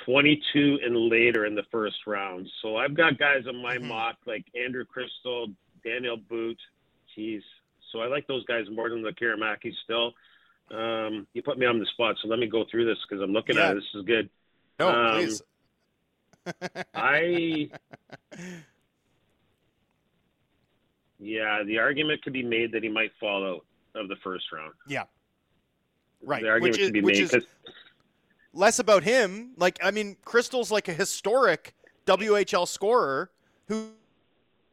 22 0.04 0.80
and 0.84 0.96
later 0.96 1.46
in 1.46 1.54
the 1.54 1.64
first 1.70 1.96
round. 2.06 2.48
So 2.60 2.76
I've 2.76 2.94
got 2.94 3.18
guys 3.18 3.44
on 3.48 3.62
my 3.62 3.76
mm-hmm. 3.76 3.88
mock 3.88 4.16
like 4.26 4.44
Andrew 4.54 4.84
Cristall, 4.84 5.54
Daniil 5.84 6.18
But. 6.28 6.56
Jeez. 7.16 7.42
So 7.90 8.00
I 8.00 8.06
like 8.06 8.26
those 8.26 8.44
guys 8.44 8.64
more 8.72 8.88
than 8.88 9.02
Lekkerimaki 9.02 9.72
still. 9.84 10.12
Um, 10.70 11.26
you 11.34 11.42
put 11.42 11.58
me 11.58 11.66
on 11.66 11.78
the 11.78 11.86
spot, 11.86 12.16
so 12.22 12.28
let 12.28 12.38
me 12.38 12.46
go 12.46 12.64
through 12.70 12.86
this 12.86 12.96
because 13.06 13.22
I'm 13.22 13.32
looking 13.32 13.56
yeah. 13.56 13.68
at 13.68 13.72
it. 13.72 13.74
This 13.80 14.00
is 14.00 14.04
good. 14.06 14.30
No, 14.78 14.88
um, 14.88 15.14
please. 15.16 15.42
I. 16.94 17.70
Yeah, 21.22 21.62
the 21.64 21.78
argument 21.78 22.24
could 22.24 22.32
be 22.32 22.42
made 22.42 22.72
that 22.72 22.82
he 22.82 22.88
might 22.88 23.12
fall 23.20 23.44
out 23.46 23.64
of 23.94 24.08
the 24.08 24.16
first 24.24 24.50
round. 24.52 24.72
Yeah. 24.88 25.04
Right. 26.20 26.42
The 26.42 26.48
argument 26.48 26.72
which 26.72 26.80
is, 26.80 26.86
could 26.88 26.94
be 26.94 27.00
made 27.00 27.30
because 27.30 27.46
less 28.52 28.78
about 28.78 29.04
him. 29.04 29.52
Like, 29.56 29.78
I 29.82 29.90
mean, 29.90 30.16
Cristall's 30.24 30.70
like 30.70 30.88
a 30.88 30.92
historic 30.92 31.74
WHL 32.06 32.66
scorer 32.66 33.30
who's 33.68 33.90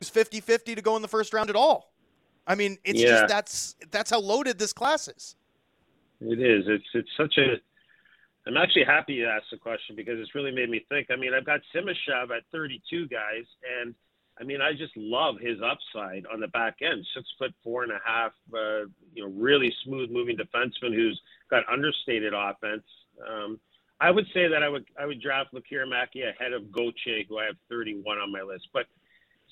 50 0.03 0.41
50 0.41 0.75
to 0.75 0.81
go 0.81 0.95
in 0.95 1.01
the 1.01 1.07
first 1.07 1.33
round 1.33 1.49
at 1.49 1.55
all. 1.55 1.91
I 2.47 2.55
mean, 2.55 2.77
it's 2.83 2.99
yeah. 2.99 3.07
just 3.07 3.27
that's 3.27 3.75
that's 3.91 4.09
how 4.09 4.19
loaded 4.19 4.57
this 4.57 4.73
class 4.73 5.07
is. 5.07 5.35
It 6.21 6.39
is. 6.39 6.65
It's 6.67 6.85
it's 6.93 7.09
such 7.15 7.37
a 7.37 7.57
I'm 8.47 8.57
actually 8.57 8.85
happy 8.85 9.13
you 9.13 9.27
asked 9.27 9.51
the 9.51 9.57
question 9.57 9.95
because 9.95 10.19
it's 10.19 10.33
really 10.33 10.51
made 10.51 10.69
me 10.69 10.83
think. 10.89 11.07
I 11.11 11.15
mean, 11.15 11.33
I've 11.33 11.45
got 11.45 11.59
Simashev 11.75 12.35
at 12.35 12.43
32 12.51 13.07
guys, 13.07 13.45
and 13.79 13.93
I 14.39 14.43
mean, 14.43 14.61
I 14.61 14.71
just 14.71 14.95
love 14.95 15.35
his 15.39 15.57
upside 15.61 16.25
on 16.33 16.39
the 16.39 16.47
back 16.47 16.77
end. 16.81 17.05
Six 17.13 17.27
foot 17.37 17.53
four 17.63 17.83
and 17.83 17.91
a 17.91 17.99
half, 18.03 18.31
uh, 18.53 18.87
you 19.13 19.23
know, 19.23 19.29
really 19.35 19.71
smooth 19.83 20.09
moving 20.09 20.37
defenseman 20.37 20.95
who's 20.95 21.19
got 21.51 21.63
understated 21.71 22.33
offense. 22.33 22.83
Um, 23.27 23.59
I 24.01 24.11
would 24.11 24.25
say 24.33 24.47
that 24.47 24.63
I 24.63 24.69
would 24.69 24.85
I 24.99 25.05
would 25.05 25.21
draft 25.21 25.53
Lekkerimaki 25.53 26.29
ahead 26.29 26.53
of 26.53 26.71
Goche, 26.71 27.25
who 27.27 27.39
I 27.39 27.45
have 27.45 27.57
31 27.69 28.17
on 28.17 28.31
my 28.31 28.41
list. 28.41 28.69
But 28.73 28.85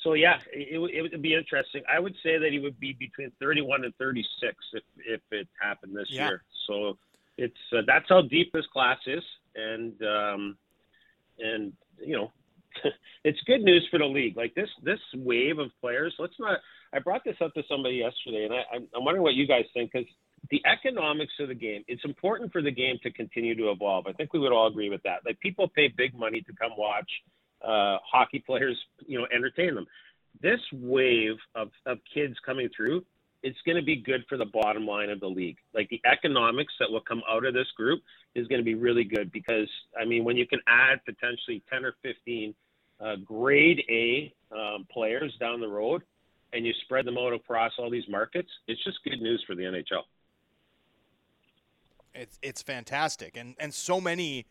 so 0.03 0.13
yeah, 0.13 0.39
it, 0.53 0.79
it 0.93 1.01
would 1.01 1.21
be 1.21 1.33
interesting. 1.33 1.83
I 1.91 1.99
would 1.99 2.15
say 2.23 2.37
that 2.37 2.51
he 2.51 2.59
would 2.59 2.79
be 2.79 2.93
between 2.93 3.31
31 3.39 3.85
and 3.85 3.95
36 3.97 4.55
if 4.73 4.83
if 5.05 5.21
it 5.31 5.47
happened 5.59 5.95
this 5.95 6.07
yeah. 6.09 6.27
year. 6.27 6.43
So 6.67 6.97
it's 7.37 7.57
uh, 7.75 7.81
that's 7.85 8.07
how 8.09 8.21
deep 8.21 8.51
this 8.53 8.65
class 8.67 8.99
is, 9.05 9.23
and 9.55 9.93
um, 10.03 10.57
and 11.39 11.73
you 11.99 12.15
know 12.15 12.31
it's 13.23 13.39
good 13.45 13.61
news 13.61 13.87
for 13.91 13.99
the 13.99 14.05
league. 14.05 14.37
Like 14.37 14.55
this 14.55 14.69
this 14.83 14.99
wave 15.15 15.59
of 15.59 15.71
players. 15.81 16.13
Let's 16.19 16.39
not. 16.39 16.59
I 16.93 16.99
brought 16.99 17.23
this 17.25 17.35
up 17.41 17.53
to 17.55 17.63
somebody 17.69 17.95
yesterday, 17.95 18.45
and 18.45 18.53
I, 18.53 18.63
I'm 18.95 19.03
wondering 19.03 19.23
what 19.23 19.33
you 19.33 19.45
guys 19.45 19.65
think 19.73 19.91
because 19.91 20.07
the 20.49 20.61
economics 20.65 21.33
of 21.39 21.49
the 21.49 21.55
game. 21.55 21.83
It's 21.87 22.03
important 22.05 22.51
for 22.51 22.61
the 22.61 22.71
game 22.71 22.97
to 23.03 23.11
continue 23.11 23.55
to 23.55 23.71
evolve. 23.71 24.07
I 24.07 24.13
think 24.13 24.33
we 24.33 24.39
would 24.39 24.51
all 24.51 24.67
agree 24.67 24.89
with 24.89 25.03
that. 25.03 25.19
Like 25.25 25.39
people 25.39 25.67
pay 25.67 25.87
big 25.87 26.13
money 26.17 26.41
to 26.41 26.53
come 26.53 26.71
watch 26.77 27.09
uh, 27.63 27.97
hockey 28.09 28.43
players, 28.45 28.77
you 29.05 29.19
know, 29.19 29.27
entertain 29.33 29.75
them. 29.75 29.87
This 30.41 30.59
wave 30.71 31.35
of 31.55 31.69
of 31.85 31.97
kids 32.13 32.35
coming 32.45 32.69
through 32.75 33.03
it's 33.43 33.57
going 33.65 33.77
to 33.77 33.83
be 33.83 33.95
good 33.95 34.25
for 34.27 34.37
the 34.37 34.45
bottom 34.45 34.85
line 34.85 35.09
of 35.09 35.19
the 35.19 35.27
league. 35.27 35.57
Like 35.73 35.89
the 35.89 36.01
economics 36.05 36.73
that 36.79 36.91
will 36.91 37.01
come 37.01 37.21
out 37.29 37.45
of 37.45 37.53
this 37.53 37.67
group 37.75 38.01
is 38.35 38.47
going 38.47 38.59
to 38.59 38.65
be 38.65 38.75
really 38.75 39.03
good 39.03 39.31
because 39.31 39.69
I 39.99 40.05
mean, 40.05 40.23
when 40.23 40.37
you 40.37 40.47
can 40.47 40.59
add 40.67 40.99
potentially 41.05 41.63
10 41.71 41.85
or 41.85 41.93
15 42.03 42.53
uh, 42.99 43.15
grade 43.23 43.83
A 43.89 44.33
um, 44.51 44.87
players 44.91 45.35
down 45.39 45.61
the 45.61 45.67
road, 45.67 46.03
and 46.53 46.65
you 46.65 46.73
spread 46.83 47.05
them 47.05 47.17
out 47.17 47.33
across 47.33 47.73
all 47.77 47.89
these 47.89 48.07
markets, 48.07 48.49
it's 48.67 48.83
just 48.83 49.03
good 49.03 49.21
news 49.21 49.43
for 49.45 49.55
the 49.55 49.63
NHL. 49.63 50.03
It's 52.17 52.39
it's 52.41 52.61
fantastic, 52.61 53.37
and 53.37 53.55
and 53.59 53.73
so 53.73 54.01
many 54.01 54.45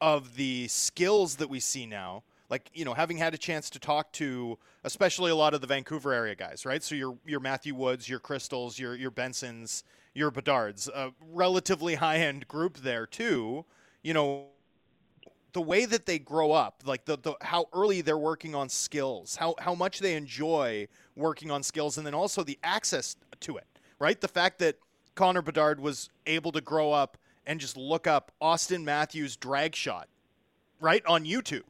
of 0.00 0.36
the 0.36 0.68
skills 0.68 1.36
that 1.36 1.50
we 1.50 1.58
see 1.58 1.84
now 1.84 2.22
like 2.50 2.70
you 2.72 2.84
know 2.84 2.94
having 2.94 3.18
had 3.18 3.34
a 3.34 3.38
chance 3.38 3.68
to 3.70 3.78
talk 3.78 4.12
to 4.12 4.58
especially 4.84 5.30
a 5.30 5.36
lot 5.36 5.54
of 5.54 5.60
the 5.60 5.66
Vancouver 5.66 6.12
area 6.12 6.34
guys, 6.34 6.64
right? 6.64 6.82
So 6.82 6.94
your 6.94 7.18
your 7.26 7.40
Matthew 7.40 7.74
Woods, 7.74 8.08
your 8.08 8.20
Cristalls, 8.20 8.78
your 8.78 8.94
your 8.94 9.10
Bensons, 9.10 9.82
your 10.14 10.30
Bedards, 10.30 10.88
a 10.88 11.12
relatively 11.32 11.96
high 11.96 12.18
end 12.18 12.48
group 12.48 12.78
there 12.78 13.06
too. 13.06 13.64
You 14.02 14.14
know, 14.14 14.46
the 15.52 15.60
way 15.60 15.84
that 15.84 16.06
they 16.06 16.18
grow 16.18 16.52
up, 16.52 16.82
like 16.86 17.04
the, 17.04 17.18
the 17.18 17.34
how 17.42 17.66
early 17.72 18.00
they're 18.00 18.18
working 18.18 18.54
on 18.54 18.68
skills, 18.68 19.36
how 19.36 19.54
how 19.58 19.74
much 19.74 19.98
they 19.98 20.14
enjoy 20.14 20.88
working 21.16 21.50
on 21.50 21.62
skills, 21.62 21.98
and 21.98 22.06
then 22.06 22.14
also 22.14 22.42
the 22.42 22.58
access 22.62 23.16
to 23.40 23.56
it, 23.56 23.66
right? 23.98 24.20
The 24.20 24.28
fact 24.28 24.58
that 24.60 24.76
Connor 25.18 25.42
Bedard 25.42 25.80
was 25.80 26.10
able 26.26 26.52
to 26.52 26.60
grow 26.60 26.92
up 26.92 27.18
and 27.46 27.60
just 27.60 27.76
look 27.76 28.06
up 28.06 28.32
Auston 28.40 28.84
Matthews 28.84 29.36
drag 29.36 29.74
shot, 29.74 30.08
right 30.80 31.04
on 31.06 31.24
YouTube 31.24 31.64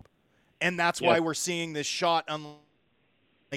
and 0.60 0.78
that's 0.78 1.00
why 1.00 1.20
we're 1.20 1.34
seeing 1.34 1.72
this 1.72 1.86
shot 1.86 2.24
unlike 2.28 2.58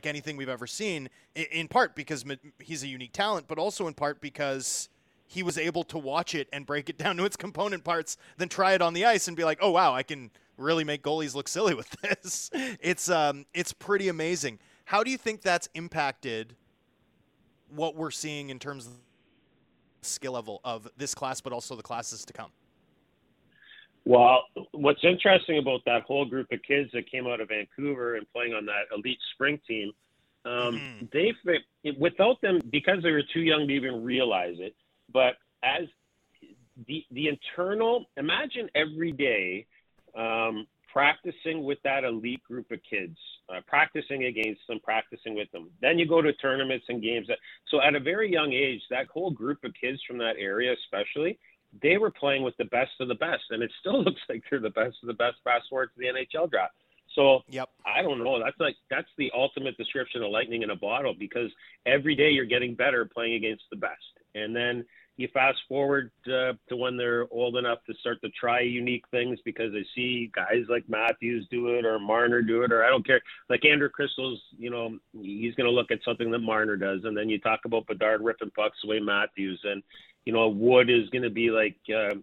anything 0.03 0.37
we've 0.37 0.49
ever 0.49 0.67
seen. 0.67 1.09
In 1.35 1.67
part 1.67 1.95
because 1.95 2.25
he's 2.59 2.83
a 2.83 2.87
unique 2.87 3.13
talent, 3.13 3.47
but 3.47 3.57
also 3.57 3.87
in 3.87 3.93
part 3.93 4.21
because 4.21 4.89
he 5.27 5.43
was 5.43 5.57
able 5.57 5.83
to 5.85 5.97
watch 5.97 6.35
it 6.35 6.47
and 6.51 6.65
break 6.65 6.89
it 6.89 6.97
down 6.97 7.17
to 7.17 7.25
its 7.25 7.37
component 7.37 7.83
parts, 7.83 8.17
then 8.37 8.49
try 8.49 8.73
it 8.73 8.81
on 8.81 8.93
the 8.93 9.05
ice 9.05 9.27
and 9.27 9.37
be 9.37 9.43
like, 9.43 9.59
"Oh 9.61 9.71
wow, 9.71 9.93
I 9.93 10.03
can 10.03 10.29
really 10.57 10.83
make 10.83 11.01
goalies 11.01 11.35
look 11.35 11.47
silly 11.47 11.73
with 11.73 11.89
this." 12.01 12.49
It's 12.81 13.09
um, 13.09 13.45
it's 13.53 13.73
pretty 13.73 14.07
amazing. 14.09 14.59
How 14.85 15.03
do 15.03 15.11
you 15.11 15.17
think 15.17 15.41
that's 15.41 15.69
impacted 15.73 16.55
what 17.73 17.95
we're 17.95 18.11
seeing 18.11 18.49
in 18.49 18.59
terms 18.59 18.87
of 18.87 18.93
skill 20.01 20.33
level 20.33 20.61
of 20.63 20.87
this 20.97 21.13
class, 21.13 21.41
but 21.41 21.53
also 21.53 21.75
the 21.75 21.83
classes 21.83 22.25
to 22.25 22.33
come? 22.33 22.51
Well, 24.03 24.43
what's 24.71 25.03
interesting 25.03 25.59
about 25.59 25.81
that 25.85 26.03
whole 26.03 26.25
group 26.25 26.51
of 26.51 26.61
kids 26.63 26.89
that 26.93 27.09
came 27.09 27.27
out 27.27 27.39
of 27.39 27.49
Vancouver 27.49 28.15
and 28.15 28.25
playing 28.33 28.53
on 28.53 28.65
that 28.65 28.85
elite 28.95 29.19
spring 29.33 29.59
team, 29.67 29.91
um, 30.43 30.51
mm-hmm. 30.51 31.05
they 31.13 31.33
without 31.99 32.41
them 32.41 32.61
because 32.71 33.03
they 33.03 33.11
were 33.11 33.21
too 33.33 33.41
young 33.41 33.67
to 33.67 33.73
even 33.73 34.03
realize 34.03 34.55
it. 34.59 34.75
But 35.13 35.35
as 35.63 35.83
the 36.87 37.05
the 37.11 37.27
internal, 37.27 38.05
imagine 38.17 38.69
every 38.73 39.11
day 39.11 39.67
um, 40.17 40.65
practicing 40.91 41.63
with 41.63 41.77
that 41.83 42.03
elite 42.03 42.43
group 42.43 42.69
of 42.71 42.79
kids, 42.87 43.17
uh, 43.49 43.61
practicing 43.67 44.25
against 44.25 44.61
them, 44.67 44.79
practicing 44.83 45.35
with 45.35 45.51
them. 45.51 45.69
Then 45.81 45.97
you 45.97 46.07
go 46.07 46.21
to 46.21 46.33
tournaments 46.33 46.85
and 46.89 47.01
games. 47.01 47.27
That, 47.27 47.37
so 47.69 47.81
at 47.81 47.95
a 47.95 47.99
very 47.99 48.31
young 48.31 48.51
age, 48.51 48.81
that 48.89 49.07
whole 49.07 49.31
group 49.31 49.63
of 49.63 49.73
kids 49.79 49.99
from 50.07 50.17
that 50.19 50.35
area, 50.37 50.73
especially 50.73 51.39
they 51.81 51.97
were 51.97 52.11
playing 52.11 52.43
with 52.43 52.55
the 52.57 52.65
best 52.65 52.91
of 52.99 53.07
the 53.07 53.15
best, 53.15 53.43
and 53.49 53.63
it 53.63 53.71
still 53.79 54.03
looks 54.03 54.21
like 54.27 54.43
they're 54.49 54.59
the 54.59 54.69
best 54.69 54.97
of 55.01 55.07
the 55.07 55.13
best 55.13 55.37
fast 55.43 55.65
forward 55.69 55.89
to 55.93 55.99
the 55.99 56.07
NHL 56.07 56.49
draft. 56.49 56.73
So 57.15 57.41
yep. 57.49 57.69
I 57.85 58.01
don't 58.01 58.23
know. 58.23 58.41
That's 58.41 58.59
like 58.59 58.75
that's 58.89 59.09
the 59.17 59.31
ultimate 59.35 59.77
description 59.77 60.23
of 60.23 60.31
lightning 60.31 60.61
in 60.61 60.69
a 60.69 60.75
bottle 60.75 61.13
because 61.17 61.51
every 61.85 62.15
day 62.15 62.29
you're 62.31 62.45
getting 62.45 62.73
better 62.73 63.05
playing 63.05 63.33
against 63.33 63.63
the 63.69 63.75
best, 63.75 63.99
and 64.33 64.55
then 64.55 64.85
you 65.17 65.27
fast 65.33 65.59
forward 65.67 66.11
uh, 66.27 66.53
to 66.69 66.75
when 66.75 66.97
they're 66.97 67.27
old 67.31 67.57
enough 67.57 67.79
to 67.85 67.93
start 67.99 68.21
to 68.21 68.29
try 68.29 68.61
unique 68.61 69.03
things 69.11 69.39
because 69.45 69.71
they 69.71 69.85
see 69.95 70.31
guys 70.33 70.65
like 70.69 70.83
Matthews 70.87 71.47
do 71.51 71.67
it 71.75 71.85
or 71.85 71.99
Marner 71.99 72.41
do 72.41 72.63
it 72.63 72.71
or 72.71 72.83
I 72.83 72.89
don't 72.89 73.05
care. 73.05 73.21
Like 73.49 73.65
Andrew 73.65 73.89
Cristalls, 73.89 74.41
you 74.57 74.69
know, 74.69 74.97
he's 75.13 75.53
going 75.55 75.69
to 75.69 75.71
look 75.71 75.91
at 75.91 75.99
something 76.03 76.31
that 76.31 76.39
Marner 76.39 76.77
does, 76.77 77.01
and 77.03 77.15
then 77.15 77.29
you 77.29 77.39
talk 77.39 77.61
about 77.65 77.87
Bedard 77.87 78.21
ripping 78.21 78.51
pucks 78.51 78.77
away 78.83 78.99
Matthews, 78.99 79.59
and 79.63 79.83
you 80.25 80.33
know, 80.33 80.47
Wood 80.49 80.89
is 80.89 81.09
going 81.09 81.23
to 81.23 81.29
be 81.29 81.49
like, 81.49 81.77
uh, 81.89 82.15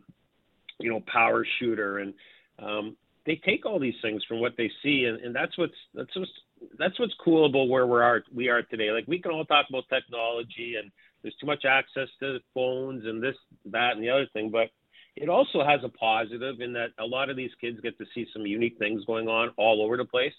you 0.79 0.91
know, 0.91 1.03
power 1.13 1.45
shooter, 1.59 1.99
and 1.99 2.15
um, 2.59 2.97
they 3.27 3.37
take 3.45 3.67
all 3.67 3.79
these 3.79 4.01
things 4.01 4.25
from 4.25 4.41
what 4.41 4.57
they 4.57 4.71
see, 4.83 5.05
and, 5.05 5.21
and 5.21 5.35
that's 5.35 5.57
what's 5.59 5.75
that's 5.95 6.17
what's 6.17 6.31
that's 6.79 6.99
what's 6.99 7.15
cool 7.23 7.47
about 7.47 7.69
where 7.69 7.87
we 7.87 8.01
are 8.01 8.25
we 8.35 8.49
are 8.49 8.63
today. 8.63 8.91
Like 8.91 9.07
we 9.07 9.21
can 9.21 9.33
all 9.33 9.45
talk 9.45 9.67
about 9.69 9.85
technology, 9.89 10.77
and 10.81 10.91
there's 11.23 11.35
too 11.41 11.47
much 11.47 11.65
access 11.65 12.09
to 12.21 12.39
phones 12.55 13.05
and 13.05 13.23
this, 13.23 13.37
that, 13.67 13.93
and 13.95 14.03
the 14.03 14.11
other 14.11 14.27
thing, 14.33 14.51
but 14.51 14.71
it 15.17 15.29
also 15.29 15.65
has 15.65 15.81
a 15.83 15.89
positive 15.89 16.61
in 16.61 16.73
that 16.75 16.91
a 16.99 17.05
lot 17.05 17.29
of 17.29 17.37
these 17.37 17.51
kids 17.61 17.81
get 17.81 17.99
to 17.99 18.05
see 18.15 18.27
some 18.33 18.47
unique 18.47 18.79
things 18.79 19.05
going 19.05 19.29
on 19.29 19.51
all 19.57 19.83
over 19.83 19.97
the 19.97 20.05
place, 20.05 20.35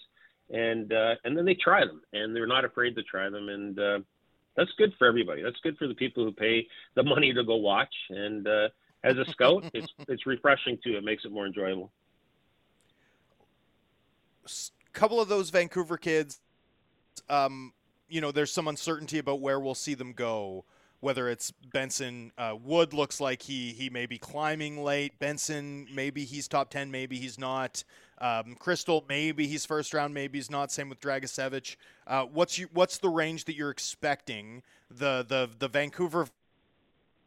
and 0.48 0.92
uh, 0.92 1.14
and 1.24 1.36
then 1.36 1.44
they 1.44 1.54
try 1.54 1.84
them, 1.84 2.00
and 2.12 2.34
they're 2.34 2.46
not 2.46 2.64
afraid 2.64 2.96
to 2.96 3.02
try 3.02 3.28
them, 3.28 3.48
and 3.48 3.78
uh, 3.78 3.98
that's 4.56 4.70
good 4.78 4.92
for 4.98 5.06
everybody. 5.06 5.42
That's 5.42 5.58
good 5.62 5.76
for 5.78 5.86
the 5.86 5.94
people 5.94 6.24
who 6.24 6.32
pay 6.32 6.66
the 6.94 7.02
money 7.02 7.32
to 7.32 7.44
go 7.44 7.56
watch. 7.56 7.94
And 8.08 8.46
uh, 8.46 8.68
as 9.04 9.16
a 9.16 9.24
scout, 9.30 9.64
it's 9.74 9.92
it's 10.08 10.26
refreshing 10.26 10.78
too. 10.82 10.96
It 10.96 11.04
makes 11.04 11.24
it 11.24 11.32
more 11.32 11.46
enjoyable. 11.46 11.92
A 14.44 14.50
couple 14.92 15.20
of 15.20 15.28
those 15.28 15.50
Vancouver 15.50 15.96
kids, 15.96 16.40
um, 17.28 17.72
you 18.10 18.20
know, 18.20 18.32
there's 18.32 18.52
some 18.52 18.68
uncertainty 18.68 19.18
about 19.18 19.40
where 19.40 19.58
we'll 19.58 19.74
see 19.74 19.94
them 19.94 20.12
go. 20.12 20.64
Whether 21.00 21.30
it's 21.30 21.50
Benson, 21.72 22.30
uh, 22.36 22.56
Wood 22.62 22.92
looks 22.92 23.20
like 23.20 23.40
he 23.40 23.72
he 23.72 23.88
may 23.88 24.04
be 24.04 24.18
climbing 24.18 24.84
late. 24.84 25.18
Benson, 25.18 25.86
maybe 25.94 26.24
he's 26.24 26.46
top 26.46 26.68
ten, 26.68 26.90
maybe 26.90 27.16
he's 27.16 27.38
not. 27.38 27.84
Um, 28.20 28.54
Cristall, 28.60 29.08
maybe 29.08 29.46
he's 29.46 29.64
first 29.64 29.94
round, 29.94 30.12
maybe 30.12 30.36
he's 30.36 30.50
not. 30.50 30.70
Same 30.70 30.90
with 30.90 31.00
Dragicevich. 31.00 31.76
Uh, 32.06 32.24
what's 32.24 32.58
you, 32.58 32.68
what's 32.74 32.98
the 32.98 33.08
range 33.08 33.46
that 33.46 33.56
you're 33.56 33.70
expecting 33.70 34.62
the 34.90 35.24
the 35.26 35.48
the 35.58 35.68
Vancouver 35.68 36.26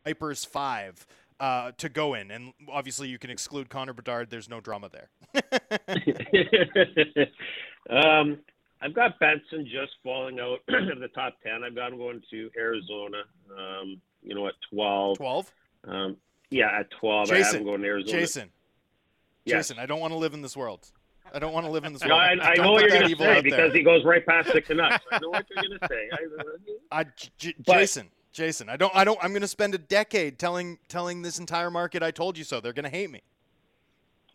Vipers 0.06 0.46
five 0.46 1.08
uh, 1.40 1.72
to 1.80 1.90
go 1.90 2.14
in? 2.14 2.30
And 2.30 2.54
obviously, 2.70 3.08
you 3.08 3.18
can 3.18 3.32
exclude 3.32 3.70
Connor 3.70 3.94
Bedard. 3.94 4.30
There's 4.30 4.50
no 4.50 4.60
drama 4.60 4.92
there. 4.92 5.10
um, 7.90 8.38
I've 8.84 8.94
got 8.94 9.18
Benson 9.20 9.66
just 9.66 9.94
falling 10.04 10.40
out 10.40 10.60
of 10.68 11.00
the 11.00 11.08
top 11.16 11.36
ten. 11.42 11.64
I've 11.64 11.76
got 11.76 11.92
him 11.92 11.98
going 11.98 12.22
to 12.32 12.50
Arizona. 12.58 13.24
Um, 13.58 14.02
you 14.22 14.36
know, 14.36 14.48
at 14.48 14.56
twelve. 14.72 15.18
Twelve. 15.18 15.52
Um, 15.88 16.18
yeah, 16.50 16.80
at 16.80 16.92
twelve. 17.00 17.28
Jason, 17.28 17.44
I 17.44 17.48
have 17.48 17.56
him 17.56 17.64
going 17.64 17.82
to 17.82 17.88
Arizona. 17.88 18.20
Jason. 18.20 18.50
Yes. 19.46 19.68
Jason, 19.68 19.80
I 19.80 19.86
don't 19.86 20.00
want 20.00 20.12
to 20.12 20.18
live 20.18 20.34
in 20.34 20.42
this 20.42 20.56
world. 20.56 20.88
I 21.34 21.40
don't 21.40 21.54
want 21.54 21.66
to 21.66 21.72
live 21.72 21.86
in 21.86 21.94
this 21.94 22.04
world. 22.04 22.12
No, 22.12 22.16
I, 22.18 22.52
I 22.52 22.56
know 22.56 22.74
what 22.74 22.82
you're 22.82 22.90
going 22.90 23.10
to 23.10 23.18
say 23.18 23.42
because 23.42 23.74
he 23.74 23.84
goes 23.84 24.06
right 24.06 24.26
past 24.26 24.52
the 24.54 24.62
Canucks. 24.62 25.04
I 25.12 25.20
know 25.20 25.30
what 25.30 25.46
you're 25.50 25.64
going 25.64 25.80
to 25.80 25.88
say. 25.88 26.10
I, 26.92 27.00
I, 27.00 27.06
J- 27.38 27.56
but, 27.66 27.74
Jason, 27.80 28.10
Jason, 28.32 28.70
I 28.70 28.78
don't, 28.78 28.96
I 28.96 29.04
don't. 29.04 29.18
I'm 29.22 29.32
going 29.32 29.42
to 29.42 29.48
spend 29.48 29.74
a 29.76 29.80
decade 29.80 30.40
telling 30.40 30.78
telling 30.88 31.22
this 31.22 31.40
entire 31.40 31.72
market 31.72 32.04
I 32.04 32.12
told 32.12 32.38
you 32.38 32.44
so. 32.44 32.60
They're 32.60 32.74
going 32.74 32.84
to 32.84 32.90
hate 32.90 33.10
me. 33.10 33.22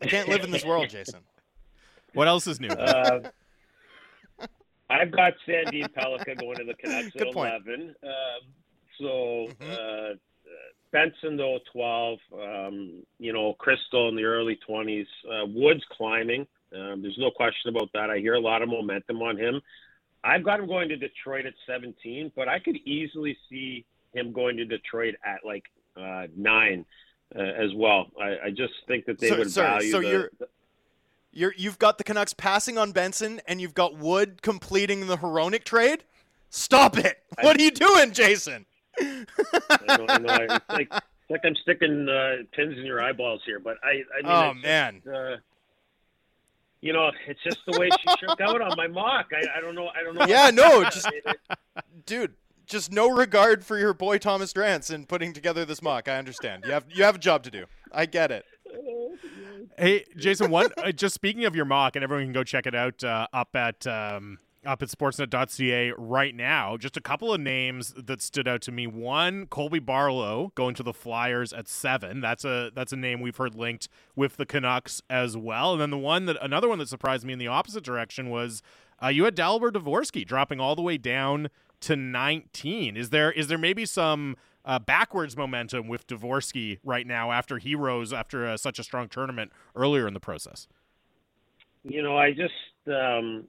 I 0.01 0.07
can't 0.07 0.27
live 0.27 0.43
in 0.43 0.51
this 0.51 0.65
world, 0.65 0.89
Jason. 0.89 1.19
What 2.13 2.27
else 2.27 2.47
is 2.47 2.59
new? 2.59 2.69
Uh, 2.69 3.29
I've 4.89 5.11
got 5.11 5.33
Sandin 5.47 5.87
Pellikka 5.93 6.39
going 6.39 6.57
to 6.57 6.63
the 6.63 6.73
Canucks 6.73 7.11
Good 7.11 7.27
at 7.27 7.33
point. 7.33 7.53
11. 7.67 7.95
Um, 8.03 8.09
so 8.99 9.05
mm-hmm. 9.05 9.71
uh, 9.71 10.15
Benson 10.91 11.37
though 11.37 11.59
12, 11.71 12.19
um, 12.33 13.03
you 13.19 13.33
know 13.33 13.55
Cristall 13.59 14.09
in 14.09 14.15
the 14.15 14.23
early 14.23 14.59
20s, 14.67 15.05
uh, 15.31 15.45
Woods 15.47 15.83
climbing. 15.91 16.47
Um, 16.73 17.01
there's 17.01 17.17
no 17.17 17.31
question 17.31 17.69
about 17.69 17.89
that. 17.93 18.09
I 18.09 18.19
hear 18.19 18.35
a 18.35 18.39
lot 18.39 18.61
of 18.61 18.69
momentum 18.69 19.21
on 19.21 19.37
him. 19.37 19.61
I've 20.23 20.43
got 20.43 20.59
him 20.59 20.67
going 20.67 20.89
to 20.89 20.97
Detroit 20.97 21.45
at 21.45 21.53
17, 21.65 22.33
but 22.35 22.47
I 22.47 22.59
could 22.59 22.77
easily 22.85 23.37
see 23.49 23.85
him 24.13 24.33
going 24.33 24.57
to 24.57 24.65
Detroit 24.65 25.15
at 25.23 25.45
like 25.45 25.63
uh, 25.97 26.27
nine 26.35 26.85
uh, 27.35 27.41
as 27.41 27.73
well. 27.75 28.07
I, 28.21 28.47
I, 28.47 28.49
just 28.49 28.73
think 28.87 29.05
that 29.05 29.19
they 29.19 29.29
so, 29.29 29.37
would 29.37 29.51
sorry, 29.51 29.69
value. 29.69 29.91
So 29.91 30.01
the, 30.01 30.07
you're. 30.07 30.31
You're, 31.31 31.53
you've 31.55 31.79
got 31.79 31.97
the 31.97 32.03
Canucks 32.03 32.33
passing 32.33 32.77
on 32.77 32.91
Benson, 32.91 33.41
and 33.47 33.61
you've 33.61 33.73
got 33.73 33.97
Wood 33.97 34.41
completing 34.41 35.07
the 35.07 35.17
Hronek 35.17 35.63
trade. 35.63 36.03
Stop 36.49 36.97
it! 36.97 37.17
I, 37.37 37.45
what 37.45 37.59
are 37.59 37.61
you 37.61 37.71
doing, 37.71 38.11
Jason? 38.11 38.65
I 38.99 39.25
know, 39.87 40.05
I 40.09 40.17
know. 40.17 40.37
It's 40.49 40.69
like, 40.69 40.87
it's 40.91 41.29
like 41.29 41.41
I'm 41.43 41.55
sticking 41.61 42.09
uh, 42.09 42.43
pins 42.53 42.77
in 42.77 42.85
your 42.85 43.01
eyeballs 43.01 43.41
here, 43.45 43.59
but 43.59 43.77
I. 43.83 44.03
I 44.17 44.21
mean, 44.23 44.25
oh 44.25 44.53
man. 44.55 45.01
Just, 45.03 45.15
uh, 45.15 45.35
you 46.81 46.93
know, 46.93 47.11
it's 47.27 47.43
just 47.43 47.59
the 47.67 47.77
way 47.79 47.89
she 47.99 48.09
shook 48.19 48.39
out 48.41 48.61
on 48.61 48.75
my 48.77 48.87
mock. 48.87 49.27
I, 49.33 49.57
I 49.57 49.61
don't 49.61 49.75
know. 49.75 49.89
I 49.89 50.03
don't 50.03 50.15
know. 50.15 50.25
Yeah, 50.25 50.49
no, 50.49 50.85
just 50.85 51.09
dude, 52.05 52.33
just 52.65 52.91
no 52.91 53.09
regard 53.09 53.65
for 53.65 53.77
your 53.77 53.93
boy 53.93 54.17
Thomas 54.17 54.53
Drance 54.53 54.93
in 54.93 55.05
putting 55.05 55.33
together 55.33 55.65
this 55.65 55.81
mock. 55.81 56.07
I 56.07 56.17
understand. 56.17 56.63
You 56.65 56.71
have 56.71 56.85
you 56.89 57.03
have 57.03 57.15
a 57.15 57.19
job 57.19 57.43
to 57.43 57.51
do. 57.51 57.65
I 57.91 58.05
get 58.05 58.31
it. 58.31 58.45
Hey, 59.77 60.05
Jason. 60.17 60.51
One, 60.51 60.69
uh, 60.77 60.91
just 60.91 61.15
speaking 61.15 61.45
of 61.45 61.55
your 61.55 61.65
mock, 61.65 61.95
and 61.95 62.03
everyone 62.03 62.25
can 62.25 62.33
go 62.33 62.43
check 62.43 62.65
it 62.65 62.75
out 62.75 63.03
uh, 63.03 63.27
up 63.31 63.55
at 63.55 63.87
um, 63.87 64.39
up 64.65 64.81
at 64.81 64.89
sportsnet.ca 64.89 65.93
right 65.97 66.35
now. 66.35 66.75
Just 66.75 66.97
a 66.97 67.01
couple 67.01 67.33
of 67.33 67.39
names 67.39 67.93
that 67.95 68.21
stood 68.21 68.47
out 68.47 68.61
to 68.63 68.71
me. 68.71 68.87
One, 68.87 69.45
Colby 69.47 69.79
Barlow 69.79 70.51
going 70.55 70.75
to 70.75 70.83
the 70.83 70.93
Flyers 70.93 71.53
at 71.53 71.67
seven. 71.67 72.19
That's 72.19 72.43
a 72.43 72.71
that's 72.75 72.91
a 72.91 72.97
name 72.97 73.21
we've 73.21 73.37
heard 73.37 73.55
linked 73.55 73.87
with 74.15 74.37
the 74.37 74.45
Canucks 74.45 75.01
as 75.09 75.37
well. 75.37 75.73
And 75.73 75.81
then 75.81 75.91
the 75.91 75.97
one 75.97 76.25
that 76.25 76.37
another 76.41 76.67
one 76.67 76.79
that 76.79 76.89
surprised 76.89 77.25
me 77.25 77.33
in 77.33 77.39
the 77.39 77.47
opposite 77.47 77.83
direction 77.83 78.29
was 78.29 78.61
uh, 79.01 79.07
you 79.07 79.23
had 79.23 79.35
Dalibor 79.35 79.71
Dvorsky 79.71 80.25
dropping 80.25 80.59
all 80.59 80.75
the 80.75 80.81
way 80.81 80.97
down 80.97 81.49
to 81.81 81.95
19. 81.95 82.97
Is 82.97 83.09
there 83.11 83.31
is 83.31 83.47
there 83.47 83.57
maybe 83.57 83.85
some 83.85 84.35
uh, 84.69 84.77
backwards 84.77 85.35
momentum 85.35 85.87
with 85.87 86.05
Dvorsky 86.05 86.77
right 86.83 87.07
now 87.07 87.31
after 87.31 87.57
he 87.57 87.73
rose 87.73 88.13
after 88.13 88.45
uh, 88.45 88.55
such 88.55 88.77
a 88.77 88.83
strong 88.83 89.09
tournament 89.09 89.51
earlier 89.75 90.07
in 90.07 90.13
the 90.13 90.19
process? 90.19 90.67
You 91.83 92.03
know, 92.03 92.15
I 92.15 92.31
just 92.31 92.53
um, 92.87 93.45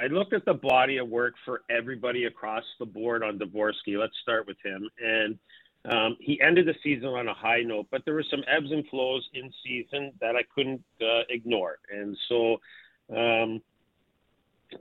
I 0.00 0.06
looked 0.06 0.32
at 0.32 0.44
the 0.44 0.54
body 0.54 0.98
of 0.98 1.08
work 1.08 1.34
for 1.44 1.62
everybody 1.68 2.26
across 2.26 2.62
the 2.78 2.86
board 2.86 3.24
on 3.24 3.36
Dvorsky. 3.36 3.98
Let's 3.98 4.14
start 4.22 4.46
with 4.46 4.56
him. 4.64 4.88
And 5.02 5.38
um, 5.86 6.16
he 6.20 6.40
ended 6.40 6.66
the 6.66 6.74
season 6.84 7.08
on 7.08 7.26
a 7.26 7.34
high 7.34 7.62
note, 7.62 7.88
but 7.90 8.04
there 8.04 8.14
were 8.14 8.24
some 8.30 8.44
ebbs 8.46 8.70
and 8.70 8.86
flows 8.88 9.28
in 9.34 9.52
season 9.66 10.12
that 10.20 10.36
I 10.36 10.42
couldn't 10.54 10.84
uh, 11.02 11.22
ignore. 11.30 11.78
And 11.92 12.16
so 12.28 12.60
um, 13.14 13.60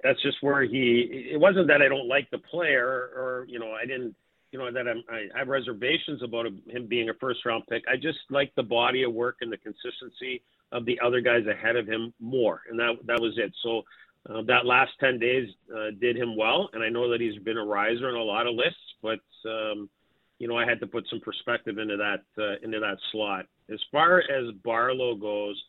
that's 0.04 0.22
just 0.22 0.38
where 0.42 0.62
he. 0.62 1.30
It 1.34 1.40
wasn't 1.40 1.68
that 1.70 1.82
I 1.82 1.88
don't 1.88 2.08
like 2.08 2.30
the 2.30 2.38
player, 2.38 2.86
or 2.86 3.48
you 3.50 3.58
know, 3.58 3.72
I 3.72 3.88
didn't, 3.88 4.16
you 4.54 4.60
know, 4.60 4.72
that 4.72 4.88
I'm, 4.88 5.04
I 5.10 5.38
have 5.38 5.48
reservations 5.48 6.22
about 6.22 6.46
him 6.46 6.86
being 6.88 7.10
a 7.10 7.14
first 7.16 7.44
round 7.44 7.64
pick. 7.68 7.84
I 7.92 7.96
just 7.96 8.20
like 8.30 8.54
the 8.56 8.64
body 8.64 9.02
of 9.02 9.12
work 9.12 9.38
and 9.42 9.52
the 9.52 9.58
consistency 9.58 10.44
of 10.72 10.86
the 10.86 11.00
other 11.04 11.22
guys 11.22 11.42
ahead 11.48 11.76
of 11.76 11.88
him 11.88 12.14
more, 12.20 12.62
and 12.70 12.80
that 12.80 12.94
that 13.08 13.20
was 13.20 13.34
it. 13.38 13.52
So 13.64 13.82
uh, 14.30 14.44
that 14.44 14.68
last 14.68 14.92
10 15.00 15.18
days 15.18 15.50
uh, 15.76 15.90
did 16.00 16.16
him 16.16 16.38
well, 16.38 16.70
and 16.74 16.84
I 16.84 16.90
know 16.90 17.10
that 17.10 17.20
he's 17.20 17.42
been 17.42 17.58
a 17.58 17.66
riser 17.66 18.08
on 18.08 18.16
a 18.16 18.24
lot 18.24 18.46
of 18.46 18.54
lists, 18.54 18.78
but 19.02 19.20
um, 19.50 19.90
you 20.38 20.48
know 20.48 20.56
I 20.56 20.70
had 20.70 20.80
to 20.82 20.88
put 20.88 21.08
some 21.10 21.20
perspective 21.20 21.80
into 21.80 21.98
that 21.98 22.22
uh, 22.38 22.58
into 22.62 22.80
that 22.80 22.98
slot. 23.12 23.48
As 23.72 23.80
far 23.92 24.20
as 24.20 24.54
Barlow 24.64 25.16
goes, 25.16 25.60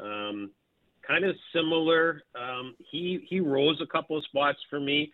um, 0.00 0.52
kind 1.04 1.24
of 1.24 1.34
similar. 1.52 2.22
Um, 2.40 2.76
he 2.88 3.26
he 3.28 3.40
rose 3.40 3.80
a 3.82 3.86
couple 3.86 4.16
of 4.16 4.24
spots 4.26 4.58
for 4.70 4.78
me. 4.78 5.10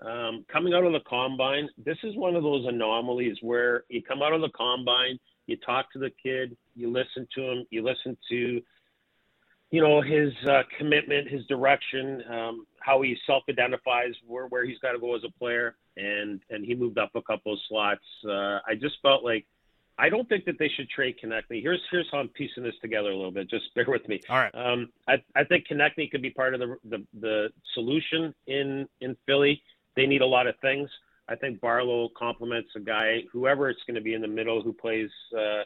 Um, 0.00 0.44
coming 0.50 0.74
out 0.74 0.84
of 0.84 0.92
the 0.92 1.00
combine, 1.00 1.68
this 1.84 1.98
is 2.04 2.16
one 2.16 2.36
of 2.36 2.42
those 2.42 2.66
anomalies 2.66 3.36
where 3.40 3.84
you 3.88 4.02
come 4.02 4.22
out 4.22 4.32
of 4.32 4.40
the 4.40 4.50
combine, 4.50 5.18
you 5.46 5.56
talk 5.56 5.92
to 5.92 5.98
the 5.98 6.10
kid, 6.22 6.56
you 6.76 6.90
listen 6.90 7.26
to 7.34 7.42
him, 7.42 7.66
you 7.70 7.82
listen 7.82 8.16
to 8.30 8.62
you 9.70 9.82
know 9.82 10.00
his 10.00 10.32
uh, 10.48 10.62
commitment, 10.78 11.28
his 11.28 11.44
direction, 11.46 12.22
um, 12.30 12.66
how 12.80 13.02
he 13.02 13.16
self-identifies 13.26 14.14
where 14.26 14.46
where 14.46 14.64
he's 14.64 14.78
got 14.78 14.92
to 14.92 14.98
go 14.98 15.14
as 15.14 15.22
a 15.24 15.38
player, 15.38 15.76
and 15.96 16.40
and 16.50 16.64
he 16.64 16.74
moved 16.74 16.98
up 16.98 17.10
a 17.14 17.22
couple 17.22 17.52
of 17.52 17.58
slots. 17.68 18.04
Uh, 18.26 18.60
I 18.66 18.74
just 18.80 18.96
felt 19.02 19.24
like 19.24 19.46
I 19.98 20.08
don't 20.08 20.28
think 20.28 20.44
that 20.46 20.58
they 20.58 20.68
should 20.68 20.88
trade 20.88 21.16
Konecny. 21.22 21.60
Here's 21.60 21.80
here's 21.90 22.06
how 22.10 22.18
I'm 22.18 22.28
piecing 22.28 22.62
this 22.62 22.74
together 22.80 23.10
a 23.10 23.16
little 23.16 23.32
bit. 23.32 23.50
Just 23.50 23.64
bear 23.74 23.84
with 23.88 24.08
me. 24.08 24.20
All 24.30 24.36
right. 24.36 24.54
Um, 24.54 24.90
I 25.06 25.22
I 25.36 25.44
think 25.44 25.66
Konecny 25.68 26.10
could 26.10 26.22
be 26.22 26.30
part 26.30 26.54
of 26.54 26.60
the, 26.60 26.76
the 26.88 27.06
the 27.20 27.48
solution 27.74 28.34
in 28.46 28.88
in 29.00 29.16
Philly. 29.26 29.62
They 29.96 30.06
need 30.06 30.22
a 30.22 30.26
lot 30.26 30.46
of 30.46 30.54
things. 30.60 30.88
I 31.28 31.36
think 31.36 31.60
Barlow 31.60 32.08
complements 32.16 32.70
a 32.76 32.80
guy, 32.80 33.22
whoever 33.32 33.68
it's 33.68 33.80
going 33.86 33.96
to 33.96 34.00
be 34.00 34.14
in 34.14 34.22
the 34.22 34.28
middle, 34.28 34.62
who 34.62 34.72
plays. 34.72 35.10
Uh, 35.36 35.62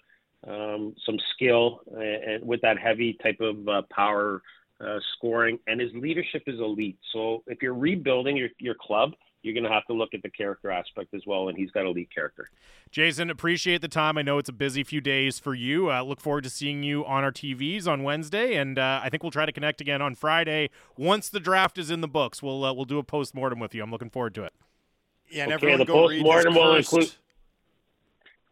um, 0.49 0.95
some 1.07 1.17
skill 1.35 1.83
and, 1.93 2.03
and, 2.03 2.47
with 2.47 2.61
that 2.63 2.79
heavy 2.79 3.17
type 3.23 3.41
of 3.41 3.69
uh, 3.69 3.83
power 3.95 4.43
uh, 4.81 4.99
scoring, 5.17 5.59
and 5.67 5.81
his 5.81 5.91
leadership 5.95 6.43
is 6.47 6.59
elite. 6.59 6.99
So 7.13 7.45
if 7.47 7.63
you're 7.63 7.75
rebuilding 7.75 8.37
your 8.37 8.49
your 8.59 8.75
club, 8.81 9.13
you're 9.43 9.55
going 9.55 9.65
to 9.65 9.71
have 9.71 9.85
to 9.87 9.93
look 9.93 10.15
at 10.15 10.23
the 10.23 10.31
character 10.31 10.71
aspect 10.71 11.15
as 11.15 11.23
well, 11.27 11.49
and 11.49 11.57
he's 11.59 11.71
got 11.71 11.85
elite 11.85 12.09
character. 12.15 12.49
Jason, 12.91 13.31
appreciate 13.31 13.81
the 13.81 13.89
time. 13.89 14.19
I 14.19 14.23
know 14.23 14.39
it's 14.39 14.49
a 14.49 14.53
busy 14.53 14.85
few 14.85 15.01
days 15.01 15.39
for 15.39 15.55
you. 15.55 15.91
Uh, 15.91 16.03
look 16.03 16.21
forward 16.21 16.45
to 16.45 16.51
seeing 16.51 16.83
you 16.83 17.05
on 17.05 17.25
our 17.25 17.33
TVs 17.33 17.87
on 17.87 18.03
Wednesday, 18.03 18.55
and 18.55 18.79
uh, 18.79 19.01
I 19.03 19.09
think 19.09 19.23
we'll 19.23 19.33
try 19.33 19.47
to 19.47 19.53
connect 19.53 19.81
again 19.81 20.03
on 20.03 20.15
Friday 20.15 20.71
once 20.97 21.29
the 21.29 21.41
draft 21.41 21.79
is 21.79 21.91
in 21.91 22.01
the 22.01 22.09
books. 22.09 22.43
We'll 22.43 22.65
uh, 22.65 22.73
we'll 22.73 22.85
do 22.85 22.99
a 22.99 23.03
post 23.05 23.35
mortem 23.35 23.59
with 23.59 23.75
you. 23.75 23.83
I'm 23.83 23.91
looking 23.91 24.11
forward 24.11 24.35
to 24.37 24.45
it. 24.45 24.53
Yeah, 25.31 25.45
and 25.45 25.53
okay, 25.55 25.73
everyone 25.73 25.79
the 25.79 25.85
go 25.87 26.09
read 26.09 26.17
his 26.19 26.25
will 26.55 26.75
cursed- 26.75 26.93
include. 26.93 27.15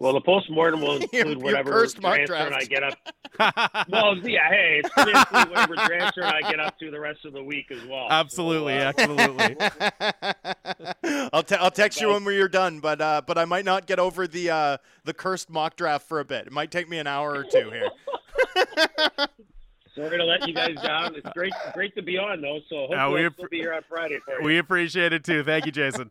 Well, 0.01 0.14
the 0.14 0.20
post-mortem 0.22 0.80
will 0.80 0.96
include 1.03 1.12
Your- 1.12 1.26
your 1.28 1.38
whatever 1.38 1.70
cursed 1.72 2.01
mock 2.01 2.16
transfer 2.16 2.34
and 2.34 2.55
I 2.55 2.64
get 2.64 2.82
up. 2.82 2.94
well, 3.90 4.16
yeah, 4.18 4.48
hey, 4.48 4.80
it's 4.82 4.88
going 4.94 5.12
to 5.14 5.18
include 5.20 5.51
whatever 5.51 5.74
transfer 5.76 6.24
I 6.24 6.40
get 6.51 6.59
up 6.59 6.78
to 6.78 6.90
the 6.90 6.98
rest 6.98 7.24
of 7.26 7.32
the 7.34 7.44
week 7.44 7.66
as 7.70 7.84
well. 7.86 8.07
absolutely, 8.11 8.72
So, 8.74 8.78
uh, 8.80 8.92
absolutely. 8.96 9.57
I'll, 11.32 11.42
te- 11.42 11.55
I'll 11.57 11.70
text 11.70 12.01
you 12.01 12.09
when 12.09 12.24
we're 12.24 12.48
done, 12.48 12.80
but 12.80 13.01
uh, 13.01 13.20
but 13.26 13.36
I 13.38 13.44
might 13.44 13.64
not 13.66 13.86
get 13.86 13.98
over 13.98 14.26
the 14.26 14.51
uh, 14.51 14.76
the 15.05 15.12
cursed 15.14 15.51
mock 15.51 15.76
draft 15.76 16.09
for 16.09 16.18
a 16.20 16.24
bit. 16.24 16.46
It 16.46 16.53
might 16.53 16.70
take 16.70 16.88
me 16.88 16.98
an 16.98 17.07
hour 17.07 17.32
or 17.34 17.44
two 17.44 17.70
here. 17.70 17.90
Sorry 19.94 20.16
to 20.18 20.24
let 20.24 20.46
you 20.48 20.55
guys 20.55 20.76
down. 20.82 21.14
It's 21.14 21.28
great, 21.34 21.53
great 21.74 21.94
to 21.96 22.03
be 22.03 22.16
on 22.16 22.40
though. 22.40 22.61
So 22.68 22.86
hopefully 22.88 22.96
we 23.20 23.24
I'll 23.24 23.30
appre- 23.30 23.51
be 23.51 23.59
here 23.59 23.74
on 23.74 23.82
Friday 23.88 24.18
for 24.24 24.40
you. 24.40 24.44
we 24.46 24.59
appreciate 24.59 25.12
it 25.12 25.24
too. 25.24 25.42
Thank 25.44 25.66
you, 25.66 25.72
Jason. 25.72 26.11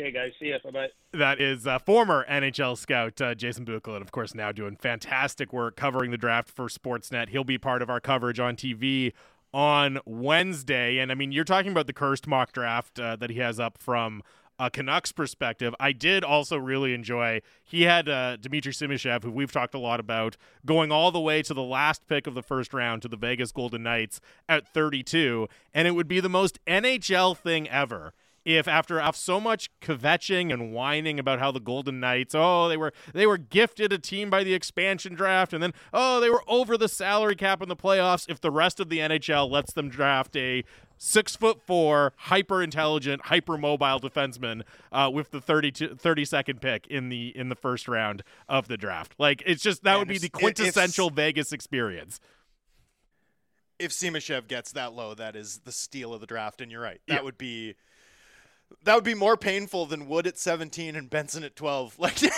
Okay, 0.00 0.12
guys. 0.12 0.32
See 0.38 0.46
you. 0.46 0.58
Bye 0.62 0.70
bye. 0.70 0.88
That 1.12 1.40
is 1.40 1.66
uh, 1.66 1.80
former 1.80 2.24
NHL 2.30 2.78
scout 2.78 3.20
uh, 3.20 3.34
Jason 3.34 3.64
Bukala, 3.64 3.96
and 3.96 4.02
of 4.02 4.12
course 4.12 4.32
now 4.32 4.52
doing 4.52 4.76
fantastic 4.76 5.52
work 5.52 5.76
covering 5.76 6.12
the 6.12 6.16
draft 6.16 6.50
for 6.50 6.68
Sportsnet. 6.68 7.30
He'll 7.30 7.42
be 7.42 7.58
part 7.58 7.82
of 7.82 7.90
our 7.90 7.98
coverage 7.98 8.38
on 8.38 8.54
TV 8.54 9.12
on 9.52 9.98
Wednesday. 10.04 10.98
And 10.98 11.10
I 11.10 11.16
mean, 11.16 11.32
you're 11.32 11.44
talking 11.44 11.72
about 11.72 11.88
the 11.88 11.92
cursed 11.92 12.28
mock 12.28 12.52
draft 12.52 13.00
uh, 13.00 13.16
that 13.16 13.30
he 13.30 13.38
has 13.40 13.58
up 13.58 13.78
from 13.78 14.22
a 14.56 14.70
Canucks 14.70 15.10
perspective. 15.10 15.74
I 15.80 15.90
did 15.90 16.22
also 16.22 16.56
really 16.56 16.94
enjoy. 16.94 17.40
He 17.64 17.82
had 17.82 18.08
uh, 18.08 18.36
Dmitry 18.36 18.72
Simashev, 18.72 19.24
who 19.24 19.32
we've 19.32 19.52
talked 19.52 19.74
a 19.74 19.78
lot 19.78 19.98
about, 19.98 20.36
going 20.64 20.92
all 20.92 21.10
the 21.10 21.20
way 21.20 21.42
to 21.42 21.54
the 21.54 21.62
last 21.62 22.06
pick 22.06 22.26
of 22.28 22.34
the 22.34 22.42
first 22.42 22.72
round 22.72 23.02
to 23.02 23.08
the 23.08 23.16
Vegas 23.16 23.50
Golden 23.50 23.84
Knights 23.84 24.20
at 24.48 24.66
32, 24.68 25.48
and 25.72 25.88
it 25.88 25.92
would 25.92 26.08
be 26.08 26.20
the 26.20 26.28
most 26.28 26.58
NHL 26.66 27.36
thing 27.36 27.68
ever 27.68 28.14
if 28.56 28.66
after 28.66 28.98
after 28.98 29.18
so 29.18 29.40
much 29.40 29.70
kvetching 29.80 30.52
and 30.52 30.72
whining 30.72 31.18
about 31.18 31.38
how 31.38 31.50
the 31.52 31.60
Golden 31.60 32.00
Knights, 32.00 32.34
oh, 32.34 32.68
they 32.68 32.76
were 32.76 32.92
they 33.12 33.26
were 33.26 33.36
gifted 33.38 33.92
a 33.92 33.98
team 33.98 34.30
by 34.30 34.42
the 34.42 34.54
expansion 34.54 35.14
draft, 35.14 35.52
and 35.52 35.62
then 35.62 35.72
oh, 35.92 36.18
they 36.20 36.30
were 36.30 36.42
over 36.48 36.76
the 36.78 36.88
salary 36.88 37.36
cap 37.36 37.60
in 37.62 37.68
the 37.68 37.76
playoffs. 37.76 38.28
If 38.28 38.40
the 38.40 38.50
rest 38.50 38.80
of 38.80 38.88
the 38.88 38.98
NHL 38.98 39.50
lets 39.50 39.72
them 39.74 39.88
draft 39.88 40.34
a 40.36 40.64
six 40.96 41.36
foot 41.36 41.60
four, 41.62 42.12
hyper 42.16 42.62
intelligent, 42.62 43.26
hyper 43.26 43.56
mobile 43.58 44.00
defenseman 44.00 44.62
uh, 44.90 45.10
with 45.12 45.30
the 45.30 45.40
30 45.40 45.70
to 45.72 45.88
32nd 45.90 46.60
pick 46.60 46.86
in 46.88 47.08
the 47.10 47.28
in 47.36 47.50
the 47.50 47.54
first 47.54 47.86
round 47.86 48.22
of 48.48 48.66
the 48.68 48.76
draft, 48.76 49.14
like 49.18 49.42
it's 49.46 49.62
just 49.62 49.82
that 49.84 49.92
Man, 49.92 49.98
would 50.00 50.08
be 50.08 50.18
the 50.18 50.26
if- 50.26 50.32
quintessential 50.32 51.10
Vegas 51.10 51.52
experience. 51.52 52.18
if 53.78 53.92
Simashev 53.92 54.48
gets 54.48 54.72
that 54.72 54.92
low, 54.92 55.14
that 55.14 55.36
is 55.36 55.60
the 55.64 55.70
steal 55.72 56.12
of 56.12 56.20
the 56.20 56.26
draft. 56.26 56.60
And 56.60 56.72
you're 56.72 56.80
right, 56.80 57.00
that 57.06 57.14
Yeah. 57.16 57.20
would 57.22 57.38
be 57.38 57.76
that 58.84 58.94
would 58.94 59.04
be 59.04 59.14
more 59.14 59.36
painful 59.36 59.86
than 59.86 60.08
Wood 60.08 60.26
at 60.26 60.38
17 60.38 60.96
and 60.96 61.10
Benson 61.10 61.44
at 61.44 61.56
12. 61.56 61.98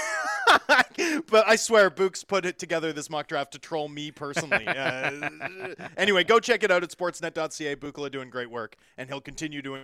Like, 0.69 1.01
but 1.29 1.47
I 1.47 1.55
swear, 1.55 1.91
Books 1.91 2.25
put 2.25 2.45
it 2.45 2.59
together 2.59 2.93
this 2.93 3.09
mock 3.09 3.29
draft 3.29 3.53
to 3.53 3.61
troll 3.61 3.89
me 3.89 4.11
personally. 4.11 4.67
Uh, 4.81 5.29
anyway, 5.97 6.25
go 6.25 6.41
check 6.41 6.65
it 6.65 6.71
out 6.71 6.83
at 6.83 6.91
Sportsnet.ca. 6.91 7.77
Bukala 7.77 8.11
doing 8.11 8.31
great 8.31 8.51
work, 8.51 8.77
and 8.97 9.09
he'll 9.09 9.21
continue 9.21 9.63
doing 9.63 9.83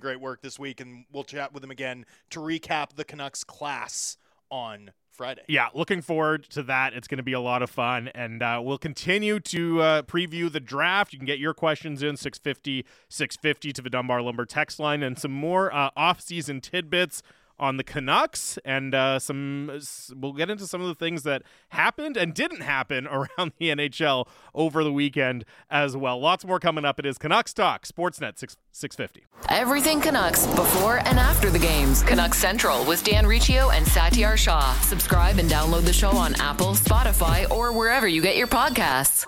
great 0.00 0.20
work 0.20 0.40
this 0.42 0.58
week. 0.58 0.80
And 0.80 1.04
we'll 1.12 1.24
chat 1.24 1.52
with 1.52 1.62
him 1.62 1.70
again 1.70 2.06
to 2.30 2.40
recap 2.40 2.94
the 2.94 3.04
Canucks 3.04 3.44
class 3.44 4.16
on 4.50 4.92
Friday. 5.16 5.42
Yeah, 5.48 5.68
looking 5.74 6.02
forward 6.02 6.44
to 6.50 6.62
that. 6.64 6.92
It's 6.92 7.08
going 7.08 7.18
to 7.18 7.24
be 7.24 7.32
a 7.32 7.40
lot 7.40 7.62
of 7.62 7.70
fun. 7.70 8.08
And 8.14 8.42
uh, 8.42 8.60
we'll 8.62 8.78
continue 8.78 9.40
to 9.40 9.80
uh, 9.80 10.02
preview 10.02 10.52
the 10.52 10.60
draft. 10.60 11.12
You 11.12 11.18
can 11.18 11.26
get 11.26 11.38
your 11.38 11.54
questions 11.54 12.02
in 12.02 12.16
650 12.16 12.84
650 13.08 13.72
to 13.72 13.82
the 13.82 13.90
Dunbar 13.90 14.22
Lumber 14.22 14.44
text 14.44 14.78
line 14.78 15.02
and 15.02 15.18
some 15.18 15.32
more 15.32 15.74
uh, 15.74 15.90
off-season 15.96 16.60
tidbits 16.60 17.22
on 17.58 17.76
the 17.76 17.84
Canucks, 17.84 18.58
and 18.64 18.94
uh, 18.94 19.18
some 19.18 19.70
we'll 20.14 20.32
get 20.32 20.50
into 20.50 20.66
some 20.66 20.80
of 20.80 20.88
the 20.88 20.94
things 20.94 21.22
that 21.22 21.42
happened 21.70 22.16
and 22.16 22.34
didn't 22.34 22.62
happen 22.62 23.06
around 23.06 23.52
the 23.58 23.70
NHL 23.70 24.26
over 24.54 24.84
the 24.84 24.92
weekend 24.92 25.44
as 25.70 25.96
well. 25.96 26.18
Lots 26.20 26.44
more 26.44 26.60
coming 26.60 26.84
up. 26.84 26.98
It 26.98 27.06
is 27.06 27.18
Canucks 27.18 27.52
Talk, 27.52 27.86
Sportsnet 27.86 28.38
6, 28.38 28.56
650. 28.72 29.26
Everything 29.48 30.00
Canucks 30.00 30.46
before 30.48 30.98
and 30.98 31.18
after 31.18 31.50
the 31.50 31.58
games. 31.58 32.02
Canucks 32.02 32.38
Central 32.38 32.84
with 32.84 33.04
Dan 33.04 33.26
Riccio 33.26 33.70
and 33.70 33.86
Satiar 33.86 34.36
Shah. 34.36 34.72
Subscribe 34.82 35.38
and 35.38 35.50
download 35.50 35.84
the 35.84 35.92
show 35.92 36.10
on 36.10 36.34
Apple, 36.40 36.74
Spotify, 36.74 37.50
or 37.50 37.72
wherever 37.72 38.06
you 38.06 38.22
get 38.22 38.36
your 38.36 38.46
podcasts. 38.48 39.26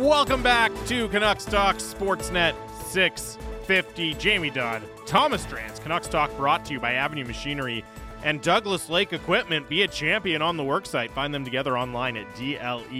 Welcome 0.00 0.42
back 0.42 0.72
to 0.86 1.08
Canucks 1.10 1.44
Talk 1.44 1.76
Sportsnet 1.76 2.54
650. 2.86 4.14
Jamie 4.14 4.48
Dunn, 4.48 4.82
Thomas 5.04 5.44
Drance, 5.44 5.78
Canucks 5.78 6.08
Talk 6.08 6.34
brought 6.38 6.64
to 6.64 6.72
you 6.72 6.80
by 6.80 6.94
Avenue 6.94 7.26
Machinery 7.26 7.84
and 8.24 8.40
Douglas 8.40 8.88
Lake 8.88 9.12
Equipment. 9.12 9.68
Be 9.68 9.82
a 9.82 9.88
champion 9.88 10.40
on 10.40 10.56
the 10.56 10.62
worksite. 10.62 11.10
Find 11.10 11.34
them 11.34 11.44
together 11.44 11.76
online 11.76 12.16
at 12.16 12.26
dleamc.com. 12.34 12.96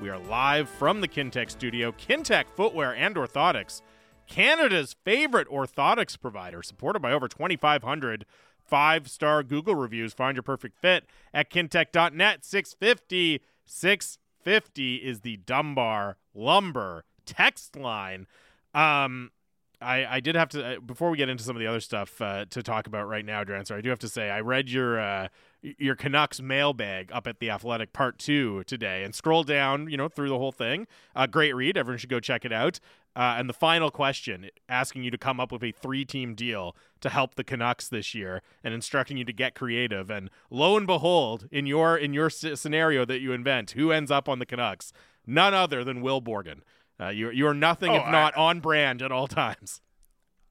We 0.00 0.08
are 0.08 0.18
live 0.20 0.70
from 0.70 1.02
the 1.02 1.08
Kintec 1.08 1.50
studio. 1.50 1.92
Kintec 1.92 2.46
Footwear 2.56 2.96
and 2.96 3.14
Orthotics, 3.14 3.82
Canada's 4.26 4.96
favorite 5.04 5.50
orthotics 5.50 6.18
provider, 6.18 6.62
supported 6.62 7.02
by 7.02 7.12
over 7.12 7.28
2,500 7.28 8.24
five 8.64 9.06
star 9.10 9.42
Google 9.42 9.74
reviews. 9.74 10.14
Find 10.14 10.34
your 10.34 10.42
perfect 10.42 10.78
fit 10.78 11.04
at 11.34 11.50
kintec.net. 11.50 12.42
650 12.42 13.42
650. 13.66 14.25
50 14.46 14.98
is 14.98 15.22
the 15.22 15.38
Dunbar 15.38 16.18
Lumber 16.32 17.04
text 17.24 17.74
line. 17.74 18.28
Um, 18.74 19.32
I, 19.80 20.06
I 20.06 20.20
did 20.20 20.36
have 20.36 20.48
to 20.50 20.64
uh, 20.76 20.78
before 20.78 21.10
we 21.10 21.16
get 21.16 21.28
into 21.28 21.42
some 21.42 21.56
of 21.56 21.60
the 21.60 21.66
other 21.66 21.80
stuff 21.80 22.20
uh, 22.22 22.44
to 22.50 22.62
talk 22.62 22.86
about 22.86 23.08
right 23.08 23.24
now, 23.24 23.42
Drancer. 23.42 23.74
I 23.74 23.80
do 23.80 23.90
have 23.90 23.98
to 23.98 24.08
say 24.08 24.30
I 24.30 24.40
read 24.40 24.70
your 24.70 25.00
uh, 25.00 25.28
your 25.62 25.96
Canucks 25.96 26.40
mailbag 26.40 27.10
up 27.10 27.26
at 27.26 27.40
the 27.40 27.50
Athletic 27.50 27.92
Part 27.92 28.20
Two 28.20 28.62
today, 28.68 29.02
and 29.02 29.16
scroll 29.16 29.42
down, 29.42 29.90
you 29.90 29.96
know, 29.96 30.08
through 30.08 30.28
the 30.28 30.38
whole 30.38 30.52
thing. 30.52 30.86
Uh, 31.16 31.26
great 31.26 31.54
read. 31.54 31.76
Everyone 31.76 31.98
should 31.98 32.08
go 32.08 32.20
check 32.20 32.44
it 32.44 32.52
out. 32.52 32.78
Uh, 33.16 33.36
and 33.38 33.48
the 33.48 33.54
final 33.54 33.90
question, 33.90 34.50
asking 34.68 35.02
you 35.02 35.10
to 35.10 35.16
come 35.16 35.40
up 35.40 35.50
with 35.50 35.64
a 35.64 35.72
three-team 35.72 36.34
deal 36.34 36.76
to 37.00 37.08
help 37.08 37.34
the 37.34 37.42
Canucks 37.42 37.88
this 37.88 38.14
year, 38.14 38.42
and 38.62 38.74
instructing 38.74 39.16
you 39.16 39.24
to 39.24 39.32
get 39.32 39.54
creative. 39.54 40.10
And 40.10 40.28
lo 40.50 40.76
and 40.76 40.86
behold, 40.86 41.48
in 41.50 41.64
your 41.64 41.96
in 41.96 42.12
your 42.12 42.28
scenario 42.28 43.06
that 43.06 43.20
you 43.20 43.32
invent, 43.32 43.70
who 43.70 43.90
ends 43.90 44.10
up 44.10 44.28
on 44.28 44.38
the 44.38 44.44
Canucks? 44.44 44.92
None 45.26 45.54
other 45.54 45.82
than 45.82 46.02
Will 46.02 46.20
Borgen. 46.20 46.60
Uh, 47.00 47.08
you 47.08 47.30
you 47.30 47.46
are 47.46 47.54
nothing 47.54 47.90
oh, 47.90 47.96
if 47.96 48.06
not 48.08 48.36
on 48.36 48.60
brand 48.60 49.00
at 49.00 49.10
all 49.10 49.26
times. 49.26 49.80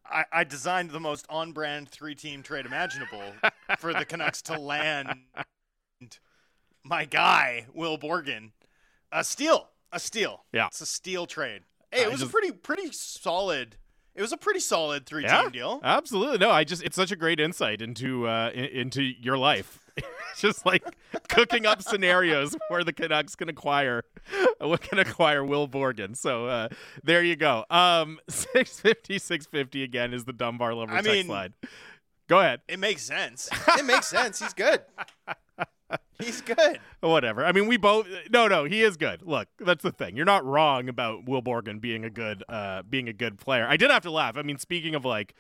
I, 0.04 0.26
I 0.32 0.44
designed 0.44 0.90
the 0.90 1.00
most 1.00 1.26
on-brand 1.30 1.90
three-team 1.90 2.44
trade 2.44 2.66
imaginable 2.66 3.24
for 3.80 3.94
the 3.94 4.06
Canucks 4.06 4.42
to 4.44 4.60
land 4.60 5.10
my 6.84 7.06
guy 7.06 7.68
Will 7.74 7.98
Borgen. 7.98 8.52
A 9.12 9.24
steal, 9.24 9.70
a 9.92 10.00
steal. 10.00 10.46
Yeah, 10.52 10.68
it's 10.68 10.82
a 10.82 10.86
steal 10.86 11.26
trade. 11.28 11.62
Hey, 11.92 12.04
it 12.04 12.12
was 12.12 12.20
just, 12.20 12.30
a 12.30 12.34
pretty 12.34 12.52
pretty 12.52 12.92
solid. 12.92 13.78
It 14.16 14.22
was 14.22 14.32
a 14.32 14.38
pretty 14.38 14.62
solid 14.62 15.06
three-team 15.06 15.30
yeah, 15.30 15.50
deal. 15.50 15.82
Absolutely. 15.84 16.38
No, 16.38 16.50
I 16.50 16.64
just 16.64 16.84
it's 16.84 16.96
such 16.96 17.12
a 17.12 17.16
great 17.16 17.40
insight 17.40 17.82
into 17.82 18.28
uh, 18.28 18.52
in, 18.54 18.66
into 18.66 19.02
your 19.02 19.38
life. 19.38 19.80
just 20.38 20.66
like 20.66 20.84
cooking 21.30 21.66
up 21.66 21.82
scenarios 21.82 22.56
where 22.68 22.84
the 22.84 22.92
Canucks 22.92 23.36
can 23.36 23.48
acquire 23.48 24.04
what 24.60 24.82
can 24.82 25.00
acquire 25.00 25.44
Will 25.44 25.68
Borgen. 25.68 26.16
So 26.16 26.48
uh, 26.48 26.70
there 27.04 27.24
you 27.24 27.36
go. 27.36 27.66
Um, 27.70 28.20
650, 28.30 29.20
650 29.20 29.84
again 29.84 30.14
is 30.14 30.26
the 30.26 30.34
Dunbar 30.34 30.74
Lumber 30.74 30.94
I 30.94 30.98
text 30.98 31.12
mean, 31.12 31.28
line. 31.28 31.54
Go 32.28 32.40
ahead. 32.40 32.62
It 32.68 32.80
makes 32.80 33.04
sense. 33.04 33.50
It 33.78 33.86
makes 33.86 34.08
sense. 34.08 34.40
He's 34.40 34.54
good. 34.54 34.82
He's 36.20 36.42
good. 36.42 36.80
Whatever. 37.02 37.46
I 37.46 37.52
mean, 37.52 37.68
we 37.68 37.78
both. 37.78 38.08
No, 38.32 38.48
no, 38.48 38.64
he 38.66 38.82
is 38.82 38.98
good. 38.98 39.22
Look, 39.22 39.48
that's 39.60 39.84
the 39.84 39.92
thing. 39.92 40.16
You're 40.16 40.26
not 40.26 40.46
wrong 40.46 40.90
about 40.90 41.28
Will 41.28 41.42
Borgen 41.42 41.80
being 41.80 42.04
a 42.04 42.10
good, 42.10 42.44
uh, 42.50 42.82
being 42.84 43.08
a 43.08 43.14
good 43.14 43.38
player. 43.38 43.68
I 43.68 43.78
did 43.78 43.92
have 43.92 44.04
to 44.04 44.12
laugh. 44.12 44.38
I 44.38 44.42
mean, 44.42 44.58
speaking 44.58 44.96
of 44.96 45.06
like 45.06 45.36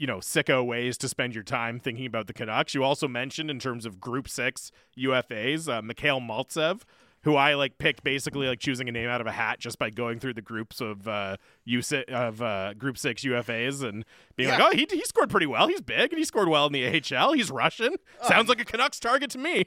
you 0.00 0.06
know, 0.06 0.16
sicko 0.16 0.64
ways 0.64 0.96
to 0.96 1.06
spend 1.10 1.34
your 1.34 1.44
time 1.44 1.78
thinking 1.78 2.06
about 2.06 2.26
the 2.26 2.32
Canucks. 2.32 2.74
You 2.74 2.82
also 2.82 3.06
mentioned 3.06 3.50
in 3.50 3.58
terms 3.58 3.84
of 3.84 4.00
Group 4.00 4.30
Six 4.30 4.72
UFAs, 4.98 5.68
uh, 5.70 5.82
Mikhail 5.82 6.20
Maltsev, 6.20 6.84
who 7.24 7.36
I 7.36 7.52
like 7.52 7.76
picked 7.76 8.02
basically 8.02 8.46
like 8.46 8.60
choosing 8.60 8.88
a 8.88 8.92
name 8.92 9.10
out 9.10 9.20
of 9.20 9.26
a 9.26 9.32
hat 9.32 9.58
just 9.58 9.78
by 9.78 9.90
going 9.90 10.18
through 10.18 10.32
the 10.34 10.42
groups 10.42 10.80
of 10.80 11.06
uh, 11.06 11.36
UC- 11.68 12.08
of 12.08 12.40
uh, 12.40 12.72
Group 12.74 12.96
Six 12.96 13.24
UFAs 13.24 13.86
and 13.86 14.06
being 14.36 14.48
yeah. 14.48 14.56
like, 14.56 14.72
oh, 14.72 14.76
he 14.76 14.86
he 14.90 15.04
scored 15.04 15.28
pretty 15.28 15.46
well. 15.46 15.68
He's 15.68 15.82
big 15.82 16.12
and 16.12 16.18
he 16.18 16.24
scored 16.24 16.48
well 16.48 16.66
in 16.66 16.72
the 16.72 16.86
AHL. 16.86 17.34
He's 17.34 17.50
Russian. 17.50 17.96
Oh, 18.22 18.28
Sounds 18.28 18.48
like 18.48 18.60
a 18.60 18.64
Canucks 18.64 19.00
target 19.00 19.30
to 19.32 19.38
me. 19.38 19.66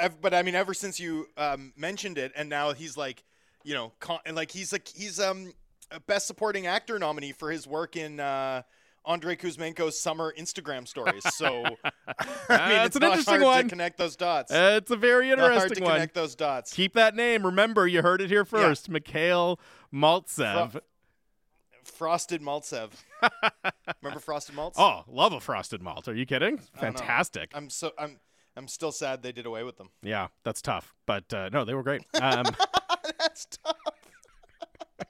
And, 0.00 0.14
but 0.20 0.34
I 0.34 0.42
mean, 0.42 0.54
ever 0.54 0.74
since 0.74 1.00
you 1.00 1.28
um, 1.36 1.72
mentioned 1.76 2.18
it, 2.18 2.32
and 2.36 2.48
now 2.48 2.72
he's 2.72 2.96
like, 2.96 3.24
you 3.64 3.74
know, 3.74 3.92
con- 4.00 4.20
like 4.32 4.50
he's 4.50 4.72
like 4.72 4.88
he's 4.88 5.18
um 5.18 5.52
a 5.90 6.00
Best 6.00 6.26
Supporting 6.26 6.66
Actor 6.66 6.98
nominee 6.98 7.32
for 7.32 7.50
his 7.50 7.66
work 7.66 7.96
in 7.96 8.20
uh, 8.20 8.62
Andrei 9.06 9.36
Kuzmenko's 9.36 9.98
summer 9.98 10.34
Instagram 10.38 10.88
stories. 10.88 11.22
So, 11.34 11.64
I 12.48 12.68
mean, 12.68 12.78
it's, 12.84 12.96
an 12.96 13.02
interesting 13.02 13.42
one. 13.42 13.64
To 13.64 13.68
connect 13.68 13.98
those 13.98 14.16
dots. 14.16 14.52
Uh, 14.52 14.78
it's 14.80 14.90
a 14.90 14.96
very 14.96 15.30
interesting 15.30 15.58
hard 15.58 15.74
to 15.74 15.82
one. 15.82 15.92
Connect 15.92 16.14
those 16.14 16.34
dots. 16.34 16.72
Keep 16.72 16.94
that 16.94 17.14
name. 17.14 17.44
Remember, 17.44 17.86
you 17.86 18.02
heard 18.02 18.20
it 18.20 18.30
here 18.30 18.44
first. 18.44 18.88
Yeah. 18.88 18.94
Mikhail 18.94 19.60
Maltsev. 19.92 20.72
Fro- 20.72 20.80
Frosted 21.84 22.40
Maltsev. 22.40 22.90
Remember 24.02 24.20
Frosted 24.20 24.54
Malts? 24.54 24.78
Oh, 24.78 25.04
love 25.06 25.32
a 25.32 25.40
frosted 25.40 25.82
malt. 25.82 26.08
Are 26.08 26.14
you 26.14 26.24
kidding? 26.24 26.58
Fantastic. 26.80 27.50
I'm 27.54 27.68
so 27.68 27.92
I'm 27.98 28.18
I'm 28.56 28.68
still 28.68 28.92
sad 28.92 29.22
they 29.22 29.32
did 29.32 29.46
away 29.46 29.64
with 29.64 29.76
them. 29.78 29.90
Yeah, 30.02 30.28
that's 30.44 30.62
tough. 30.62 30.94
But 31.06 31.32
uh, 31.32 31.50
no, 31.52 31.64
they 31.64 31.74
were 31.74 31.82
great. 31.82 32.02
Um, 32.14 32.46
that's 33.18 33.46
tough. 33.46 33.76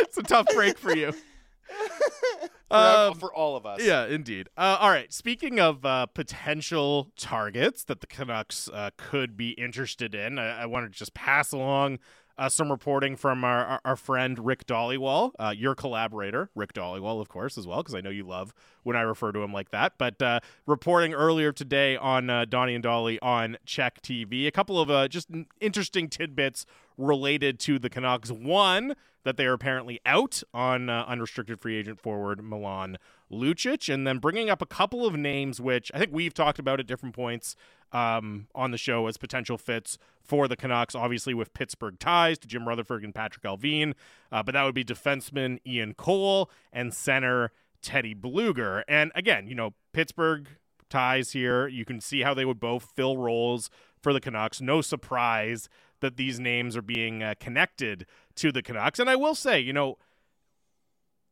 it's 0.00 0.16
a 0.18 0.22
tough 0.22 0.46
break 0.54 0.78
for 0.78 0.94
you. 0.94 1.12
for, 2.68 2.76
um, 2.76 3.14
for, 3.14 3.34
all 3.34 3.56
of 3.56 3.66
us. 3.66 3.82
Yeah, 3.82 4.06
indeed. 4.06 4.48
Uh, 4.56 4.76
all 4.80 4.90
right. 4.90 5.12
Speaking 5.12 5.58
of 5.58 5.84
uh, 5.84 6.06
potential 6.06 7.10
targets 7.16 7.84
that 7.84 8.00
the 8.00 8.06
Canucks 8.06 8.68
uh, 8.72 8.90
could 8.96 9.36
be 9.36 9.50
interested 9.50 10.14
in, 10.14 10.38
I, 10.38 10.62
I 10.62 10.66
wanted 10.66 10.92
to 10.92 10.98
just 10.98 11.14
pass 11.14 11.52
along 11.52 11.98
uh, 12.38 12.48
some 12.48 12.70
reporting 12.70 13.16
from 13.16 13.44
our, 13.44 13.64
our, 13.64 13.80
our 13.84 13.96
friend 13.96 14.44
Rick 14.44 14.66
Dhaliwal, 14.66 15.32
uh, 15.38 15.54
your 15.56 15.74
collaborator, 15.74 16.50
Rick 16.54 16.74
Dhaliwal, 16.74 17.20
of 17.20 17.28
course, 17.28 17.56
as 17.56 17.66
well, 17.66 17.78
because 17.78 17.94
I 17.94 18.00
know 18.00 18.10
you 18.10 18.24
love 18.24 18.52
when 18.82 18.96
I 18.96 19.00
refer 19.00 19.32
to 19.32 19.40
him 19.40 19.52
like 19.52 19.70
that. 19.70 19.94
But 19.98 20.20
uh, 20.20 20.40
reporting 20.66 21.14
earlier 21.14 21.52
today 21.52 21.96
on 21.96 22.28
uh, 22.28 22.44
Donnie 22.44 22.74
and 22.74 22.82
Dolly 22.82 23.18
on 23.20 23.56
CHEK 23.64 24.02
TV, 24.02 24.46
a 24.46 24.52
couple 24.52 24.80
of 24.80 24.90
uh, 24.90 25.08
just 25.08 25.28
interesting 25.60 26.08
tidbits 26.08 26.66
related 26.98 27.58
to 27.60 27.78
the 27.78 27.90
Canucks. 27.90 28.30
One, 28.30 28.94
that 29.26 29.36
they 29.36 29.44
are 29.44 29.54
apparently 29.54 30.00
out 30.06 30.44
on 30.54 30.88
uh, 30.88 31.04
unrestricted 31.08 31.60
free 31.60 31.76
agent 31.76 32.00
forward 32.00 32.40
Milan 32.44 32.96
Lucic, 33.30 33.92
and 33.92 34.06
then 34.06 34.18
bringing 34.18 34.50
up 34.50 34.62
a 34.62 34.66
couple 34.66 35.06
of 35.06 35.16
names 35.16 35.60
which 35.60 35.90
I 35.94 35.98
think 35.98 36.10
we've 36.12 36.34
talked 36.34 36.58
about 36.58 36.80
at 36.80 36.86
different 36.86 37.14
points 37.14 37.56
um, 37.92 38.48
on 38.54 38.70
the 38.70 38.78
show 38.78 39.06
as 39.06 39.16
potential 39.16 39.58
fits 39.58 39.98
for 40.22 40.48
the 40.48 40.56
Canucks, 40.56 40.94
obviously 40.94 41.34
with 41.34 41.54
Pittsburgh 41.54 41.98
ties 41.98 42.38
to 42.38 42.48
Jim 42.48 42.66
Rutherford 42.66 43.04
and 43.04 43.14
Patrick 43.14 43.44
Allvin, 43.44 43.94
uh, 44.32 44.42
but 44.42 44.52
that 44.52 44.64
would 44.64 44.74
be 44.74 44.84
defenseman 44.84 45.58
Ian 45.66 45.94
Cole 45.94 46.50
and 46.72 46.92
center 46.92 47.52
Teddy 47.82 48.14
Blueger. 48.14 48.82
And 48.88 49.12
again, 49.14 49.46
you 49.46 49.54
know, 49.54 49.74
Pittsburgh 49.92 50.48
ties 50.88 51.32
here. 51.32 51.68
You 51.68 51.84
can 51.84 52.00
see 52.00 52.22
how 52.22 52.34
they 52.34 52.44
would 52.44 52.60
both 52.60 52.92
fill 52.94 53.16
roles 53.16 53.70
for 54.02 54.12
the 54.12 54.20
Canucks. 54.20 54.60
No 54.60 54.80
surprise 54.80 55.68
that 56.00 56.16
these 56.16 56.38
names 56.38 56.76
are 56.76 56.82
being 56.82 57.22
uh, 57.22 57.34
connected 57.40 58.06
to 58.36 58.52
the 58.52 58.62
Canucks. 58.62 58.98
And 58.98 59.08
I 59.08 59.16
will 59.16 59.34
say, 59.34 59.58
you 59.60 59.72
know, 59.72 59.98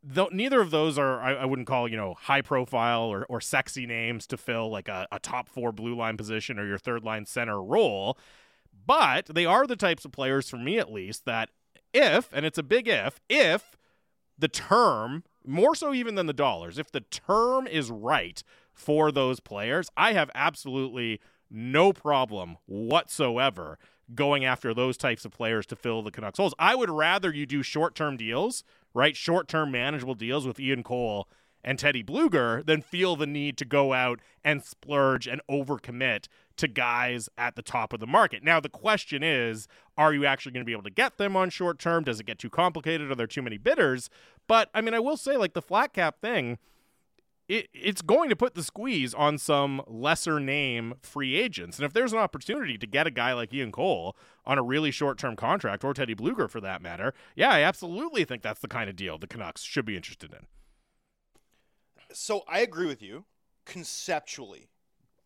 though 0.07 0.29
neither 0.31 0.61
of 0.61 0.71
those 0.71 0.99
are 0.99 1.21
I, 1.21 1.35
I, 1.35 1.45
wouldn't 1.47 1.67
call 1.67 1.89
you 1.89 1.97
know 1.97 2.15
high 2.15 2.43
profile 2.43 3.05
or, 3.05 3.25
or 3.29 3.41
sexy 3.41 3.87
names 3.87 4.27
to 4.29 4.37
fill 4.37 4.71
like 4.71 4.89
a, 4.89 5.09
a 5.11 5.19
top 5.19 5.49
four 5.49 5.73
blue 5.73 5.97
line 5.97 6.17
position 6.17 6.59
or 6.59 6.67
your 6.67 6.79
third 6.79 7.05
line 7.05 7.25
center 7.27 7.63
role 7.63 8.19
but 8.87 9.27
they 9.27 9.47
are 9.47 9.67
the 9.67 9.77
types 9.77 10.05
of 10.05 10.13
players 10.13 10.49
for 10.49 10.59
me 10.59 10.79
at 10.79 10.93
least 10.93 11.25
that 11.25 11.49
if 11.95 12.29
and 12.33 12.45
it's 12.45 12.59
a 12.59 12.63
big 12.63 12.87
if 12.87 13.19
if 13.29 13.77
the 14.39 14.49
term 14.49 15.25
more 15.47 15.75
so 15.75 15.95
even 15.95 16.17
than 16.17 16.27
the 16.27 16.33
dollars 16.33 16.79
if 16.79 16.91
the 16.91 17.01
term 17.01 17.67
is 17.67 17.91
right 17.91 18.43
for 18.73 19.11
those 19.11 19.41
players 19.41 19.89
i 19.97 20.13
have 20.13 20.31
absolutely 20.35 21.21
no 21.51 21.93
problem 21.93 22.57
whatsoever 22.67 23.79
going 24.15 24.45
after 24.45 24.75
those 24.75 24.97
types 24.97 25.25
of 25.25 25.33
players 25.33 25.67
to 25.67 25.77
fill 25.77 26.03
the 26.03 26.11
Canucks 26.11 26.39
holes. 26.39 26.55
I 26.59 26.75
would 26.75 26.91
rather 26.91 27.33
you 27.33 27.47
do 27.47 27.63
short 27.63 27.95
term 27.95 28.17
deals, 28.17 28.65
right? 28.95 29.17
Short 29.17 29.49
term 29.49 29.73
manageable 29.73 30.15
deals 30.15 30.47
with 30.47 30.59
Ian 30.59 30.83
Cole 30.83 31.29
and 31.65 31.79
Teddy 31.79 32.03
Blueger 32.03 32.65
than 32.65 32.83
feel 32.83 33.17
the 33.17 33.27
need 33.27 33.57
to 33.57 33.65
go 33.65 33.93
out 33.93 34.21
and 34.45 34.63
splurge 34.63 35.27
and 35.27 35.41
overcommit 35.51 36.29
to 36.57 36.69
guys 36.69 37.29
at 37.37 37.57
the 37.57 37.63
top 37.63 37.93
of 37.93 38.01
the 38.01 38.07
market. 38.07 38.45
Now, 38.45 38.61
the 38.61 38.69
question 38.69 39.23
is 39.23 39.67
are 39.97 40.13
you 40.13 40.27
actually 40.27 40.53
going 40.53 40.65
to 40.65 40.67
be 40.67 40.73
able 40.73 40.83
to 40.83 40.91
get 40.91 41.19
them 41.19 41.37
on 41.37 41.51
short 41.51 41.79
term? 41.79 42.05
Does 42.05 42.21
it 42.21 42.27
get 42.27 42.39
too 42.39 42.51
complicated? 42.51 43.11
Are 43.11 43.15
there 43.15 43.27
too 43.27 43.43
many 43.43 43.59
bidders? 43.59 44.11
But 44.47 44.69
I 44.75 44.81
mean, 44.81 44.95
I 44.95 45.01
will 45.01 45.17
say, 45.17 45.37
like 45.37 45.55
the 45.55 45.63
flat 45.63 45.93
cap 45.93 46.21
thing, 46.21 46.59
it, 47.49 47.69
it's 47.75 48.03
going 48.03 48.31
to 48.31 48.37
put 48.37 48.55
the 48.55 48.63
squeeze 48.63 49.13
on 49.13 49.39
some 49.39 49.83
lesser 49.87 50.41
name 50.41 50.95
free 51.03 51.37
agents. 51.37 51.79
And 51.79 51.85
if 51.85 51.93
there's 51.93 52.13
an 52.13 52.19
opportunity 52.19 52.79
to 52.79 52.87
get 52.87 53.07
a 53.07 53.11
guy 53.11 53.33
like 53.33 53.53
Ian 53.53 53.73
Cole 53.73 54.17
on 54.47 54.59
a 54.59 54.63
really 54.63 54.91
short 54.91 55.19
term 55.19 55.37
contract, 55.37 55.85
or 55.85 55.95
Teddy 55.95 56.15
Blueger 56.15 56.49
for 56.49 56.61
that 56.61 56.83
matter, 56.83 57.13
yeah, 57.37 57.51
I 57.51 57.61
absolutely 57.61 58.25
think 58.25 58.43
that's 58.43 58.61
the 58.61 58.69
kind 58.69 58.89
of 58.89 58.97
deal 58.97 59.19
the 59.19 59.27
Canucks 59.27 59.63
should 59.63 59.85
be 59.85 59.97
interested 59.97 60.33
in. 60.33 60.47
So 62.13 62.45
I 62.49 62.61
agree 62.61 62.87
with 62.87 63.03
you 63.03 63.25
conceptually, 63.65 64.69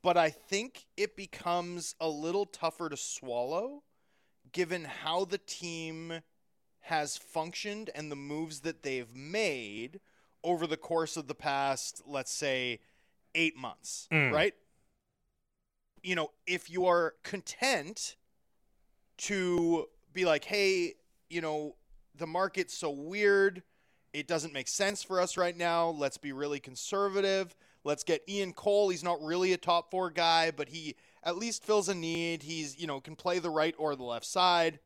but 0.03 0.17
I 0.17 0.31
think 0.31 0.87
it 0.97 1.17
becomes 1.17 1.95
a 2.01 2.09
little 2.09 2.47
tougher 2.47 2.89
to 2.89 2.97
swallow 2.97 3.83
given 4.53 4.85
how 4.85 5.25
the 5.25 5.39
team 5.39 6.21
has 6.81 7.17
functioned 7.17 7.91
and 7.95 8.11
the 8.11 8.17
moves 8.17 8.61
that 8.61 8.83
they've 8.83 9.15
made 9.15 10.01
over 10.45 10.67
the 10.67 10.77
course 10.77 11.17
of 11.17 11.27
the 11.27 11.35
past, 11.35 12.03
let's 12.07 12.33
say, 12.33 12.81
eight 13.35 13.57
months, 13.57 14.09
Mm. 14.11 14.33
right? 14.33 14.55
You 16.03 16.15
know, 16.15 16.31
if 16.47 16.71
you 16.71 16.87
are 16.87 17.15
content 17.23 18.17
to 19.19 19.89
be 20.13 20.25
like, 20.25 20.45
hey, 20.45 20.95
you 21.29 21.41
know, 21.41 21.77
the 22.15 22.27
market's 22.27 22.75
so 22.75 22.91
weird, 22.91 23.63
it 24.13 24.27
doesn't 24.27 24.53
make 24.53 24.69
sense 24.69 25.03
for 25.03 25.21
us 25.21 25.37
right 25.37 25.57
now. 25.57 25.91
Let's 25.91 26.17
be 26.17 26.33
really 26.33 26.61
conservative. 26.61 27.55
Let's 27.85 28.05
get 28.05 28.23
Ian 28.29 28.53
Cole. 28.53 28.89
He's 28.89 29.05
not 29.05 29.21
really 29.23 29.53
a 29.53 29.57
top 29.57 29.91
four 29.91 30.11
guy, 30.11 30.51
but 30.51 30.69
he 30.69 30.97
at 31.23 31.37
least 31.37 31.65
fills 31.65 31.89
a 31.89 31.95
need. 31.95 32.43
He's, 32.43 32.79
you 32.79 32.87
know, 32.87 33.01
can 33.01 33.17
play 33.17 33.39
the 33.39 33.51
right 33.51 33.75
or 33.79 33.95
the 33.97 34.05
left 34.05 34.27
side. 34.27 34.81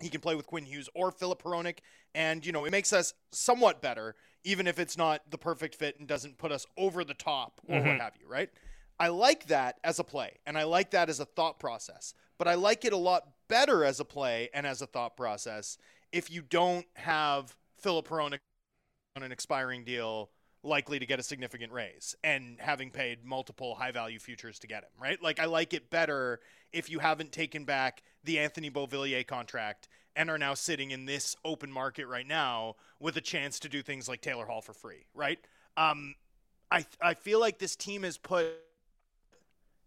He 0.00 0.08
can 0.08 0.20
play 0.20 0.34
with 0.36 0.46
Quinn 0.46 0.64
Hughes 0.64 0.88
or 0.94 1.10
Filip 1.10 1.42
Hronek, 1.42 1.78
and 2.14 2.44
you 2.46 2.52
know 2.52 2.64
it 2.64 2.70
makes 2.70 2.92
us 2.92 3.14
somewhat 3.32 3.82
better, 3.82 4.14
even 4.44 4.66
if 4.66 4.78
it's 4.78 4.96
not 4.96 5.22
the 5.30 5.38
perfect 5.38 5.74
fit 5.74 5.98
and 5.98 6.06
doesn't 6.08 6.38
put 6.38 6.52
us 6.52 6.66
over 6.76 7.04
the 7.04 7.14
top 7.14 7.60
or 7.66 7.82
what 7.82 7.96
Mhm. 7.96 8.00
have 8.00 8.14
you, 8.20 8.28
right? 8.28 8.50
I 9.00 9.08
like 9.08 9.46
that 9.46 9.78
as 9.84 9.98
a 9.98 10.04
play, 10.04 10.38
and 10.46 10.58
I 10.58 10.64
like 10.64 10.90
that 10.90 11.08
as 11.08 11.20
a 11.20 11.24
thought 11.24 11.58
process, 11.60 12.14
but 12.36 12.48
I 12.48 12.54
like 12.54 12.84
it 12.84 12.92
a 12.92 12.96
lot 12.96 13.28
better 13.48 13.84
as 13.84 14.00
a 14.00 14.04
play 14.04 14.50
and 14.52 14.66
as 14.66 14.82
a 14.82 14.86
thought 14.86 15.16
process 15.16 15.78
if 16.12 16.30
you 16.30 16.42
don't 16.42 16.86
have 16.94 17.54
Filip 17.76 18.08
Hronek 18.08 18.40
on 19.16 19.22
an 19.22 19.32
expiring 19.32 19.84
deal 19.84 20.30
likely 20.62 20.98
to 20.98 21.06
get 21.06 21.20
a 21.20 21.22
significant 21.22 21.72
raise 21.72 22.14
and 22.24 22.58
having 22.60 22.90
paid 22.90 23.24
multiple 23.24 23.74
high 23.74 23.92
value 23.92 24.18
futures 24.18 24.58
to 24.58 24.66
get 24.66 24.82
him, 24.82 24.90
right? 25.00 25.22
Like 25.22 25.38
I 25.38 25.44
like 25.46 25.72
it 25.72 25.90
better 25.90 26.40
if 26.72 26.90
you 26.90 26.98
haven't 26.98 27.32
taken 27.32 27.64
back 27.64 28.02
the 28.24 28.38
Anthony 28.38 28.70
Beauvillier 28.70 29.26
contract 29.26 29.88
and 30.16 30.30
are 30.30 30.38
now 30.38 30.54
sitting 30.54 30.90
in 30.90 31.04
this 31.06 31.36
open 31.44 31.70
market 31.70 32.06
right 32.06 32.26
now 32.26 32.74
with 32.98 33.16
a 33.16 33.20
chance 33.20 33.60
to 33.60 33.68
do 33.68 33.82
things 33.82 34.08
like 34.08 34.20
Taylor 34.20 34.46
Hall 34.46 34.60
for 34.60 34.72
free, 34.72 35.06
right? 35.14 35.38
Um, 35.76 36.14
I 36.70 36.84
I 37.00 37.14
feel 37.14 37.40
like 37.40 37.58
this 37.58 37.76
team 37.76 38.02
has 38.02 38.18
put 38.18 38.46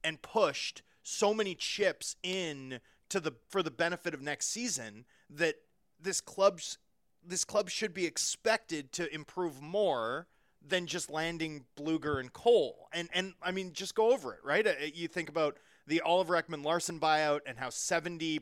and 0.04 0.22
pushed 0.22 0.82
so 1.04 1.34
many 1.34 1.56
chips 1.56 2.16
in 2.24 2.80
to 3.10 3.20
the 3.20 3.34
for 3.50 3.62
the 3.62 3.72
benefit 3.72 4.14
of 4.14 4.22
next 4.22 4.48
season 4.48 5.06
that 5.30 5.56
this 6.00 6.22
club's 6.22 6.78
this 7.24 7.44
club 7.44 7.70
should 7.70 7.94
be 7.94 8.06
expected 8.06 8.92
to 8.94 9.14
improve 9.14 9.62
more 9.62 10.28
than 10.66 10.88
just 10.88 11.10
landing 11.10 11.66
Blueger 11.76 12.20
and 12.20 12.32
Cole. 12.32 12.88
And 12.94 13.10
and 13.14 13.34
I 13.42 13.52
mean 13.52 13.74
just 13.74 13.96
go 13.96 14.14
over 14.14 14.34
it, 14.34 14.40
right? 14.44 14.66
Uh, 14.66 14.74
You 14.94 15.08
think 15.08 15.30
about 15.30 15.58
the 15.88 16.02
Oliver 16.02 16.42
Ekman 16.42 16.64
Larsson 16.64 17.00
buyout 17.00 17.42
and 17.46 17.58
how 17.58 17.70
70 17.70 18.42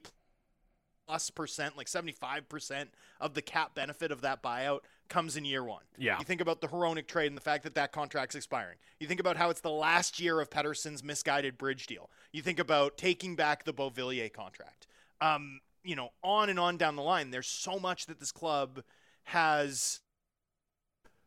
plus 1.08 1.30
percent, 1.30 1.76
like 1.76 1.88
75% 1.88 2.88
of 3.20 3.34
the 3.34 3.42
cap 3.42 3.74
benefit 3.74 4.12
of 4.12 4.22
that 4.22 4.44
buyout 4.44 4.82
comes 5.10 5.36
in 5.36 5.44
year 5.44 5.64
1. 5.64 5.82
Yeah. 5.98 6.20
You 6.20 6.26
think 6.26 6.40
about 6.40 6.62
the 6.62 6.68
Hronek 6.68 7.08
trade 7.08 7.28
and 7.28 7.38
the 7.38 7.42
fact 7.42 7.64
that 7.64 7.76
that 7.76 7.92
contract's 7.92 8.36
expiring. 8.36 8.78
You 9.00 9.08
think 9.08 9.20
about 9.20 9.36
how 9.36 9.50
it's 9.50 9.62
the 9.62 9.72
last 9.72 10.20
year 10.20 10.40
of 10.40 10.50
Pettersson's 10.50 11.04
misguided 11.04 11.58
bridge 11.58 11.88
deal. 11.88 12.10
You 12.32 12.44
think 12.44 12.60
about 12.60 12.98
taking 12.98 13.36
back 13.36 13.64
the 13.64 13.74
Beauvillier 13.74 14.32
contract. 14.32 14.86
Um, 15.20 15.62
you 15.84 15.96
know, 15.96 16.10
on 16.24 16.50
and 16.50 16.60
on 16.60 16.78
down 16.78 16.96
the 16.96 17.02
line. 17.02 17.32
There's 17.32 17.48
so 17.48 17.80
much 17.80 18.06
that 18.06 18.20
this 18.20 18.32
club 18.32 18.84
has 19.24 20.02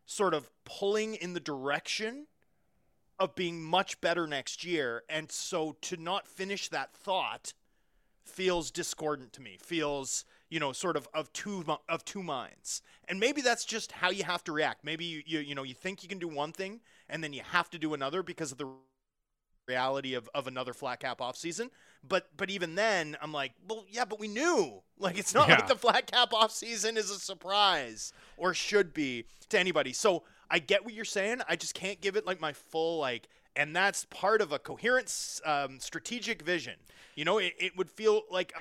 sort 0.06 0.34
of 0.34 0.50
pulling 0.64 1.14
in 1.14 1.32
the 1.32 1.40
direction 1.40 2.26
of 3.22 3.34
being 3.36 3.62
much 3.62 4.00
better 4.00 4.26
next 4.26 4.64
year. 4.64 5.04
And 5.08 5.30
so 5.30 5.76
to 5.82 5.96
not 5.96 6.26
finish 6.26 6.68
that 6.68 6.92
thought 6.94 7.54
feels 8.24 8.70
discordant 8.70 9.32
to 9.34 9.42
me. 9.42 9.58
Feels, 9.62 10.24
you 10.50 10.60
know, 10.60 10.72
sort 10.72 10.96
of 10.96 11.08
of 11.14 11.32
two 11.32 11.64
of 11.88 12.04
two 12.04 12.22
minds. 12.22 12.82
And 13.08 13.20
maybe 13.20 13.42
that's 13.42 13.64
just 13.64 13.92
how 13.92 14.10
you 14.10 14.24
have 14.24 14.44
to 14.44 14.52
react. 14.52 14.84
Maybe 14.84 15.04
you 15.04 15.22
you, 15.26 15.38
you 15.40 15.54
know, 15.54 15.62
you 15.62 15.74
think 15.74 16.02
you 16.02 16.08
can 16.08 16.18
do 16.18 16.28
one 16.28 16.52
thing 16.52 16.80
and 17.08 17.22
then 17.22 17.32
you 17.32 17.42
have 17.52 17.70
to 17.70 17.78
do 17.78 17.94
another 17.94 18.22
because 18.22 18.52
of 18.52 18.58
the 18.58 18.68
reality 19.68 20.14
of, 20.14 20.28
of 20.34 20.46
another 20.48 20.72
flat 20.72 21.00
cap 21.00 21.20
off 21.20 21.36
season. 21.36 21.70
But 22.06 22.28
but 22.36 22.50
even 22.50 22.74
then 22.74 23.16
I'm 23.22 23.32
like, 23.32 23.52
well 23.68 23.84
yeah, 23.88 24.04
but 24.04 24.18
we 24.20 24.28
knew. 24.28 24.82
Like 24.98 25.18
it's 25.18 25.34
not 25.34 25.48
Yeah. 25.48 25.56
like 25.56 25.68
the 25.68 25.76
flat 25.76 26.10
cap 26.10 26.32
off 26.32 26.52
season 26.52 26.96
is 26.96 27.10
a 27.10 27.18
surprise 27.18 28.12
or 28.36 28.54
should 28.54 28.94
be 28.94 29.26
to 29.50 29.58
anybody. 29.58 29.92
So 29.92 30.24
I 30.52 30.58
get 30.58 30.84
what 30.84 30.92
you're 30.92 31.06
saying. 31.06 31.40
I 31.48 31.56
just 31.56 31.74
can't 31.74 32.00
give 32.02 32.14
it 32.14 32.26
like 32.26 32.40
my 32.40 32.52
full 32.52 32.98
like 32.98 33.28
and 33.56 33.74
that's 33.74 34.04
part 34.06 34.40
of 34.40 34.52
a 34.52 34.58
coherent 34.58 35.40
um, 35.44 35.80
strategic 35.80 36.42
vision. 36.42 36.74
You 37.14 37.24
know, 37.24 37.38
it, 37.38 37.54
it 37.58 37.76
would 37.76 37.90
feel 37.90 38.22
like 38.30 38.52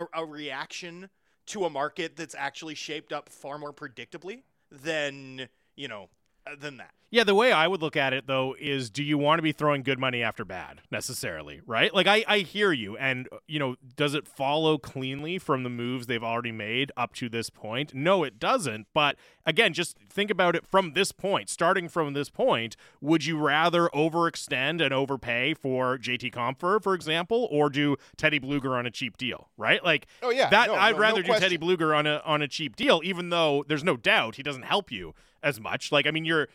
a, 0.00 0.06
a 0.14 0.24
reaction 0.24 1.08
to 1.46 1.64
a 1.64 1.70
market 1.70 2.16
that's 2.16 2.34
actually 2.34 2.74
shaped 2.74 3.12
up 3.12 3.28
far 3.28 3.58
more 3.58 3.72
predictably 3.72 4.42
than, 4.70 5.48
you 5.76 5.88
know, 5.88 6.08
Uh, 6.46 6.54
than 6.58 6.76
that. 6.78 6.90
Yeah, 7.10 7.24
the 7.24 7.34
way 7.34 7.52
I 7.52 7.66
would 7.66 7.80
look 7.80 7.96
at 7.96 8.12
it 8.12 8.26
though 8.26 8.54
is 8.60 8.90
do 8.90 9.02
you 9.02 9.16
want 9.16 9.38
to 9.38 9.42
be 9.42 9.52
throwing 9.52 9.82
good 9.82 9.98
money 9.98 10.22
after 10.22 10.44
bad 10.44 10.82
necessarily, 10.90 11.62
right? 11.66 11.92
Like 11.94 12.06
I, 12.06 12.22
I 12.28 12.38
hear 12.40 12.70
you 12.70 12.98
and 12.98 13.26
uh, 13.32 13.38
you 13.46 13.58
know, 13.58 13.76
does 13.96 14.12
it 14.12 14.28
follow 14.28 14.76
cleanly 14.76 15.38
from 15.38 15.62
the 15.62 15.70
moves 15.70 16.06
they've 16.06 16.22
already 16.22 16.52
made 16.52 16.92
up 16.98 17.14
to 17.14 17.30
this 17.30 17.48
point? 17.48 17.94
No, 17.94 18.24
it 18.24 18.38
doesn't. 18.38 18.88
But 18.92 19.16
again, 19.46 19.72
just 19.72 19.96
think 20.10 20.30
about 20.30 20.54
it 20.54 20.66
from 20.66 20.92
this 20.92 21.10
point. 21.12 21.48
Starting 21.48 21.88
from 21.88 22.12
this 22.12 22.28
point, 22.28 22.76
would 23.00 23.24
you 23.24 23.38
rather 23.38 23.88
overextend 23.94 24.82
and 24.84 24.92
overpay 24.92 25.54
for 25.54 25.96
JT 25.96 26.30
Compher, 26.34 26.82
for 26.82 26.92
example, 26.92 27.48
or 27.50 27.70
do 27.70 27.96
Teddy 28.18 28.38
Blueger 28.38 28.78
on 28.78 28.84
a 28.84 28.90
cheap 28.90 29.16
deal, 29.16 29.48
right? 29.56 29.82
Like 29.82 30.06
Oh, 30.22 30.28
yeah. 30.30 30.50
that 30.50 30.68
No, 30.68 30.74
I'd 30.74 30.90
no- 30.90 30.96
no 30.96 31.02
rather 31.02 31.22
do 31.22 31.32
Teddy. 31.38 31.56
Blueger 31.56 31.96
on 31.96 32.06
a 32.06 32.20
on 32.26 32.42
a 32.42 32.48
cheap 32.48 32.76
deal, 32.76 33.00
even 33.02 33.30
though 33.30 33.64
there's 33.66 33.84
no 33.84 33.96
doubt 33.96 34.36
he 34.36 34.42
doesn't 34.42 34.62
help 34.64 34.92
you 34.92 35.14
as 35.42 35.60
much. 35.60 35.92
Like 35.92 36.06
I 36.06 36.10
mean, 36.10 36.24
you're 36.24 36.48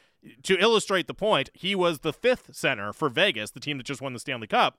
to 0.43 0.57
illustrate 0.59 1.07
the 1.07 1.13
point, 1.13 1.49
he 1.53 1.75
was 1.75 1.99
the 1.99 2.13
fifth 2.13 2.55
center 2.55 2.93
for 2.93 3.09
Vegas, 3.09 3.51
the 3.51 3.59
team 3.59 3.77
that 3.77 3.86
just 3.86 4.01
won 4.01 4.13
the 4.13 4.19
Stanley 4.19 4.47
Cup, 4.47 4.77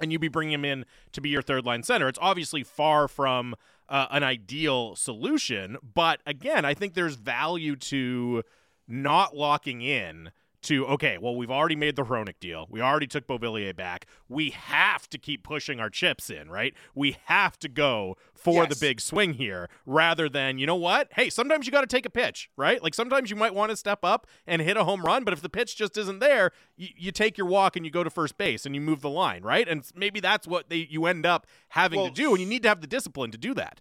and 0.00 0.10
you'd 0.10 0.20
be 0.20 0.28
bringing 0.28 0.54
him 0.54 0.64
in 0.64 0.84
to 1.12 1.20
be 1.20 1.28
your 1.28 1.42
third 1.42 1.64
line 1.64 1.82
center. 1.82 2.08
It's 2.08 2.18
obviously 2.22 2.62
far 2.62 3.08
from 3.08 3.54
uh, 3.88 4.06
an 4.10 4.22
ideal 4.22 4.96
solution, 4.96 5.76
but 5.94 6.20
again, 6.26 6.64
I 6.64 6.74
think 6.74 6.94
there's 6.94 7.16
value 7.16 7.76
to 7.76 8.42
not 8.88 9.36
locking 9.36 9.82
in 9.82 10.30
to 10.66 10.86
okay, 10.86 11.18
well, 11.18 11.34
we've 11.34 11.50
already 11.50 11.76
made 11.76 11.96
the 11.96 12.04
Hronek 12.04 12.38
deal. 12.40 12.66
We 12.70 12.80
already 12.80 13.06
took 13.06 13.26
Beauvillier 13.26 13.74
back. 13.74 14.06
We 14.28 14.50
have 14.50 15.08
to 15.10 15.18
keep 15.18 15.42
pushing 15.42 15.80
our 15.80 15.90
chips 15.90 16.30
in, 16.30 16.50
right? 16.50 16.74
We 16.94 17.16
have 17.24 17.58
to 17.60 17.68
go 17.68 18.16
for 18.34 18.66
the 18.66 18.76
big 18.76 19.00
swing 19.00 19.34
here 19.34 19.68
rather 19.84 20.28
than, 20.28 20.58
you 20.58 20.66
know 20.66 20.76
what? 20.76 21.08
Hey, 21.12 21.30
sometimes 21.30 21.66
you 21.66 21.72
got 21.72 21.80
to 21.80 21.86
take 21.86 22.06
a 22.06 22.10
pitch, 22.10 22.50
right? 22.56 22.82
Like 22.82 22.94
sometimes 22.94 23.30
you 23.30 23.36
might 23.36 23.54
want 23.54 23.70
to 23.70 23.76
step 23.76 24.04
up 24.04 24.26
and 24.46 24.62
hit 24.62 24.76
a 24.76 24.84
home 24.84 25.02
run, 25.02 25.24
but 25.24 25.32
if 25.32 25.40
the 25.40 25.48
pitch 25.48 25.76
just 25.76 25.96
isn't 25.96 26.18
there, 26.18 26.52
you, 26.76 26.88
you 26.96 27.12
take 27.12 27.38
your 27.38 27.46
walk 27.46 27.76
and 27.76 27.84
you 27.84 27.90
go 27.90 28.04
to 28.04 28.10
first 28.10 28.36
base 28.38 28.66
and 28.66 28.74
you 28.74 28.80
move 28.80 29.00
the 29.00 29.10
line, 29.10 29.42
right? 29.42 29.66
And 29.68 29.84
maybe 29.94 30.20
that's 30.20 30.46
what 30.46 30.68
they 30.68 30.86
you 30.90 31.06
end 31.06 31.26
up 31.26 31.46
having 31.70 31.98
Well, 32.00 32.08
to 32.08 32.14
do, 32.14 32.30
and 32.32 32.40
you 32.40 32.46
need 32.46 32.62
to 32.62 32.68
have 32.68 32.80
the 32.80 32.86
discipline 32.86 33.30
to 33.30 33.38
do 33.38 33.54
that. 33.54 33.80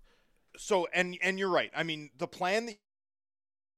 So 0.57 0.88
and 0.93 1.17
and 1.21 1.38
you're 1.38 1.49
right. 1.49 1.71
I 1.75 1.83
mean, 1.83 2.11
the 2.17 2.27
plan 2.27 2.67
that 2.67 2.77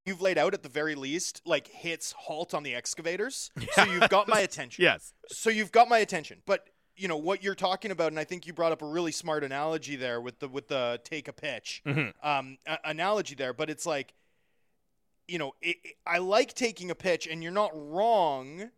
you've 0.08 0.22
laid 0.22 0.38
out 0.38 0.54
at 0.54 0.64
the 0.64 0.70
very 0.70 0.96
least 0.96 1.42
like 1.46 1.68
hits 1.68 2.14
halt 2.14 2.54
on 2.54 2.64
the 2.64 2.74
excavators. 2.74 3.52
So 3.74 3.84
you've 3.84 4.10
got 4.10 4.28
my 4.28 4.40
attention. 4.40 4.84
Yes. 4.84 5.14
So 5.28 5.50
you've 5.50 5.72
got 5.72 5.90
my 5.90 6.00
attention. 6.00 6.42
But 6.46 6.68
you 6.96 7.08
know 7.08 7.18
what 7.18 7.44
you're 7.44 7.54
talking 7.56 7.92
about, 7.92 8.08
and 8.12 8.20
I 8.20 8.24
think 8.24 8.48
you 8.48 8.54
brought 8.54 8.72
up 8.72 8.82
a 8.82 8.86
really 8.88 9.12
smart 9.12 9.44
analogy 9.44 9.96
there 9.98 10.20
with 10.22 10.40
the 10.40 10.48
with 10.48 10.68
the 10.70 11.00
take 11.04 11.28
a 11.28 11.34
pitch 11.34 11.84
Mhm. 11.86 12.14
um, 12.24 12.58
a- 12.66 12.80
analogy 12.86 13.36
there. 13.36 13.54
But 13.54 13.70
it's 13.70 13.86
like, 13.86 14.14
you 15.28 15.38
know, 15.38 15.54
it, 15.62 15.76
it- 15.84 15.96
I 16.08 16.18
like 16.20 16.54
taking 16.56 16.90
a 16.90 16.96
pitch, 16.96 17.28
and 17.28 17.44
you're 17.44 17.52
not 17.52 17.72
wrong 17.76 18.72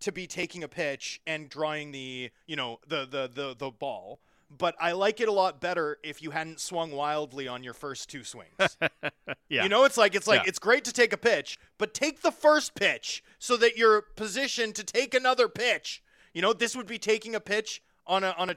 to 0.00 0.10
be 0.12 0.26
taking 0.26 0.64
a 0.64 0.68
pitch 0.68 1.20
and 1.26 1.48
drawing 1.48 1.92
the 1.92 2.30
you 2.46 2.56
know 2.56 2.80
the 2.88 3.06
the 3.06 3.30
the, 3.32 3.54
the 3.56 3.70
ball 3.70 4.20
but 4.56 4.74
I 4.80 4.92
like 4.92 5.20
it 5.20 5.28
a 5.28 5.32
lot 5.32 5.60
better 5.60 5.98
if 6.02 6.22
you 6.22 6.30
hadn't 6.30 6.60
swung 6.60 6.92
wildly 6.92 7.48
on 7.48 7.62
your 7.64 7.74
first 7.74 8.08
two 8.08 8.24
swings. 8.24 8.52
yeah. 9.48 9.62
You 9.62 9.68
know, 9.68 9.84
it's 9.84 9.96
like 9.96 10.14
it's 10.14 10.26
like 10.26 10.42
Yeah. 10.42 10.48
it's 10.48 10.58
great 10.58 10.84
to 10.84 10.92
take 10.92 11.12
a 11.12 11.16
pitch, 11.16 11.58
but 11.78 11.94
take 11.94 12.22
the 12.22 12.32
first 12.32 12.74
pitch 12.74 13.22
so 13.38 13.56
that 13.56 13.76
you're 13.76 14.02
positioned 14.02 14.74
to 14.76 14.84
take 14.84 15.14
another 15.14 15.48
pitch. 15.48 16.02
You 16.32 16.42
know, 16.42 16.52
this 16.52 16.76
would 16.76 16.86
be 16.86 16.98
taking 16.98 17.34
a 17.34 17.40
pitch 17.40 17.82
on 18.06 18.24
a 18.24 18.34
on 18.38 18.50
a 18.50 18.54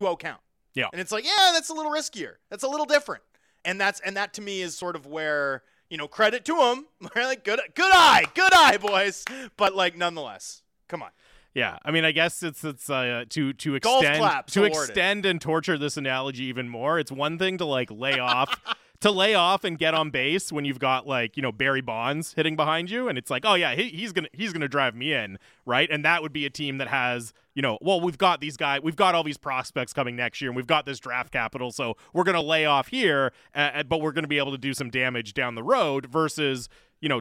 2-0 0.00 0.18
count. 0.18 0.40
Yeah. 0.74 0.88
And 0.92 1.00
it's 1.00 1.12
like, 1.12 1.24
yeah, 1.24 1.50
that's 1.52 1.68
a 1.70 1.74
little 1.74 1.90
riskier. 1.92 2.34
That's 2.50 2.62
a 2.64 2.68
little 2.68 2.86
different. 2.86 3.22
And 3.64 3.80
that's 3.80 4.00
and 4.00 4.16
that 4.16 4.34
to 4.34 4.42
me 4.42 4.60
is 4.62 4.76
sort 4.76 4.94
of 4.96 5.06
where, 5.06 5.62
you 5.90 5.96
know, 5.96 6.06
credit 6.08 6.44
to 6.46 6.56
them. 6.56 6.86
like 7.16 7.44
good 7.44 7.60
good 7.74 7.92
eye. 7.92 8.24
Good 8.34 8.52
eye, 8.54 8.76
boys. 8.76 9.24
But 9.56 9.74
like 9.74 9.96
nonetheless. 9.96 10.62
Come 10.88 11.02
on. 11.02 11.10
Yeah, 11.56 11.78
I 11.86 11.90
mean, 11.90 12.04
I 12.04 12.12
guess 12.12 12.42
it's 12.42 12.62
it's 12.64 12.90
uh, 12.90 13.24
to 13.30 13.54
to 13.54 13.74
extend 13.76 14.46
to 14.48 14.64
awarded. 14.66 14.90
extend 14.90 15.24
and 15.24 15.40
torture 15.40 15.78
this 15.78 15.96
analogy 15.96 16.44
even 16.44 16.68
more. 16.68 16.98
It's 16.98 17.10
one 17.10 17.38
thing 17.38 17.56
to 17.56 17.64
like 17.64 17.90
lay 17.90 18.18
off 18.18 18.60
to 19.00 19.10
lay 19.10 19.34
off 19.34 19.64
and 19.64 19.78
get 19.78 19.94
on 19.94 20.10
base 20.10 20.52
when 20.52 20.66
you've 20.66 20.78
got 20.78 21.06
like 21.06 21.34
you 21.34 21.42
know 21.42 21.52
Barry 21.52 21.80
Bonds 21.80 22.34
hitting 22.34 22.56
behind 22.56 22.90
you, 22.90 23.08
and 23.08 23.16
it's 23.16 23.30
like, 23.30 23.46
oh 23.46 23.54
yeah, 23.54 23.74
he, 23.74 23.88
he's 23.88 24.12
gonna 24.12 24.28
he's 24.34 24.52
gonna 24.52 24.68
drive 24.68 24.94
me 24.94 25.14
in, 25.14 25.38
right? 25.64 25.88
And 25.90 26.04
that 26.04 26.20
would 26.20 26.34
be 26.34 26.44
a 26.44 26.50
team 26.50 26.76
that 26.76 26.88
has 26.88 27.32
you 27.54 27.62
know, 27.62 27.78
well, 27.80 28.02
we've 28.02 28.18
got 28.18 28.42
these 28.42 28.58
guys, 28.58 28.82
we've 28.82 28.96
got 28.96 29.14
all 29.14 29.24
these 29.24 29.38
prospects 29.38 29.94
coming 29.94 30.14
next 30.14 30.42
year, 30.42 30.50
and 30.50 30.56
we've 30.56 30.66
got 30.66 30.84
this 30.84 31.00
draft 31.00 31.32
capital, 31.32 31.72
so 31.72 31.96
we're 32.12 32.24
gonna 32.24 32.42
lay 32.42 32.66
off 32.66 32.88
here, 32.88 33.32
uh, 33.54 33.82
but 33.84 34.02
we're 34.02 34.12
gonna 34.12 34.28
be 34.28 34.36
able 34.36 34.52
to 34.52 34.58
do 34.58 34.74
some 34.74 34.90
damage 34.90 35.32
down 35.32 35.54
the 35.54 35.62
road 35.62 36.04
versus 36.04 36.68
you 37.06 37.08
know, 37.08 37.20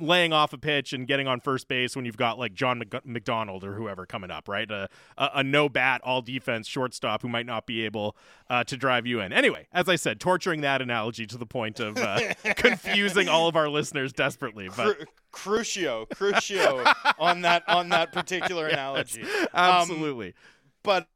laying 0.00 0.32
off 0.32 0.54
a 0.54 0.58
pitch 0.58 0.94
and 0.94 1.06
getting 1.06 1.28
on 1.28 1.38
first 1.38 1.68
base 1.68 1.94
when 1.94 2.06
you've 2.06 2.16
got 2.16 2.38
like 2.38 2.54
John 2.54 2.78
Mc- 2.78 3.04
McDonald 3.04 3.62
or 3.62 3.74
whoever 3.74 4.06
coming 4.06 4.30
up, 4.30 4.48
right? 4.48 4.70
A, 4.70 4.88
a, 5.18 5.30
a 5.34 5.44
no 5.44 5.68
bat, 5.68 6.00
all 6.02 6.22
defense 6.22 6.66
shortstop 6.66 7.20
who 7.20 7.28
might 7.28 7.44
not 7.44 7.66
be 7.66 7.84
able 7.84 8.16
uh, 8.48 8.64
to 8.64 8.74
drive 8.78 9.06
you 9.06 9.20
in. 9.20 9.30
Anyway, 9.34 9.66
as 9.70 9.86
I 9.86 9.96
said, 9.96 10.18
torturing 10.18 10.62
that 10.62 10.80
analogy 10.80 11.26
to 11.26 11.36
the 11.36 11.44
point 11.44 11.78
of 11.78 11.98
uh, 11.98 12.32
confusing 12.56 13.28
all 13.28 13.48
of 13.48 13.54
our 13.54 13.68
listeners 13.68 14.14
desperately. 14.14 14.70
But 14.74 14.96
Cru- 15.30 15.60
crucio, 15.60 16.08
crucio 16.08 16.90
on 17.18 17.42
that 17.42 17.68
on 17.68 17.90
that 17.90 18.12
particular 18.12 18.66
analogy. 18.68 19.24
Um, 19.24 19.48
absolutely. 19.52 20.32
but 20.82 21.06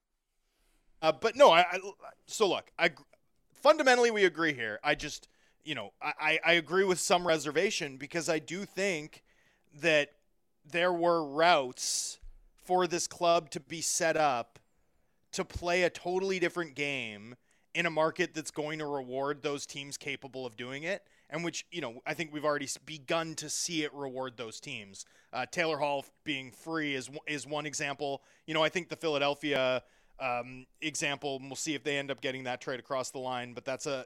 uh, 1.01 1.13
but 1.13 1.35
no, 1.35 1.51
I, 1.51 1.61
I 1.61 1.79
so 2.27 2.47
look, 2.47 2.71
I 2.79 2.91
fundamentally 3.55 4.11
we 4.11 4.27
agree 4.27 4.53
here. 4.53 4.81
I 4.85 4.97
just 4.97 5.29
you 5.65 5.75
know 5.75 5.93
I, 6.03 6.39
I 6.45 6.53
agree 6.55 6.85
with 6.85 7.01
some 7.01 7.27
reservation 7.27 7.97
because 7.97 8.29
I 8.29 8.39
do 8.39 8.65
think 8.65 9.23
that 9.81 10.13
there 10.65 10.93
were 10.93 11.25
routes 11.25 12.19
for 12.65 12.87
this 12.87 13.07
club 13.07 13.51
to 13.51 13.61
be 13.61 13.81
set 13.81 14.17
up 14.17 14.59
to 15.33 15.45
play 15.45 15.83
a 15.83 15.91
totally 15.91 16.39
different 16.39 16.75
game 16.75 17.35
in 17.75 17.87
a 17.87 17.91
market 17.91 18.35
that's 18.35 18.51
going 18.51 18.79
to 18.79 18.87
reward 18.87 19.43
those 19.43 19.65
teams 19.65 19.97
capable 19.97 20.45
of 20.45 20.57
doing 20.57 20.83
it 20.83 21.03
and 21.33 21.43
which 21.43 21.65
you 21.73 21.81
know 21.81 22.01
I 22.07 22.15
think 22.15 22.33
we've 22.33 22.45
already 22.45 22.69
begun 22.85 23.35
to 23.37 23.49
see 23.49 23.83
it 23.83 23.93
reward 23.93 24.37
those 24.37 24.61
teams. 24.61 25.07
Uh, 25.33 25.47
Taylor 25.51 25.79
Hall 25.79 26.05
being 26.23 26.53
free 26.53 26.95
is 26.95 27.11
is 27.27 27.47
one 27.47 27.67
example. 27.67 28.23
You 28.47 28.55
know 28.55 28.63
I 28.63 28.69
think 28.69 28.89
the 28.89 28.97
Philadelphia 28.97 29.83
um, 30.21 30.67
example. 30.81 31.41
We'll 31.43 31.57
see 31.57 31.75
if 31.75 31.83
they 31.83 31.99
end 31.99 32.11
up 32.11 32.21
getting 32.21 32.45
that 32.45 32.61
trade 32.61 32.79
across 32.79 33.11
the 33.11 33.19
line, 33.19 33.55
but 33.55 33.65
that's 33.65 33.87
a 33.87 34.05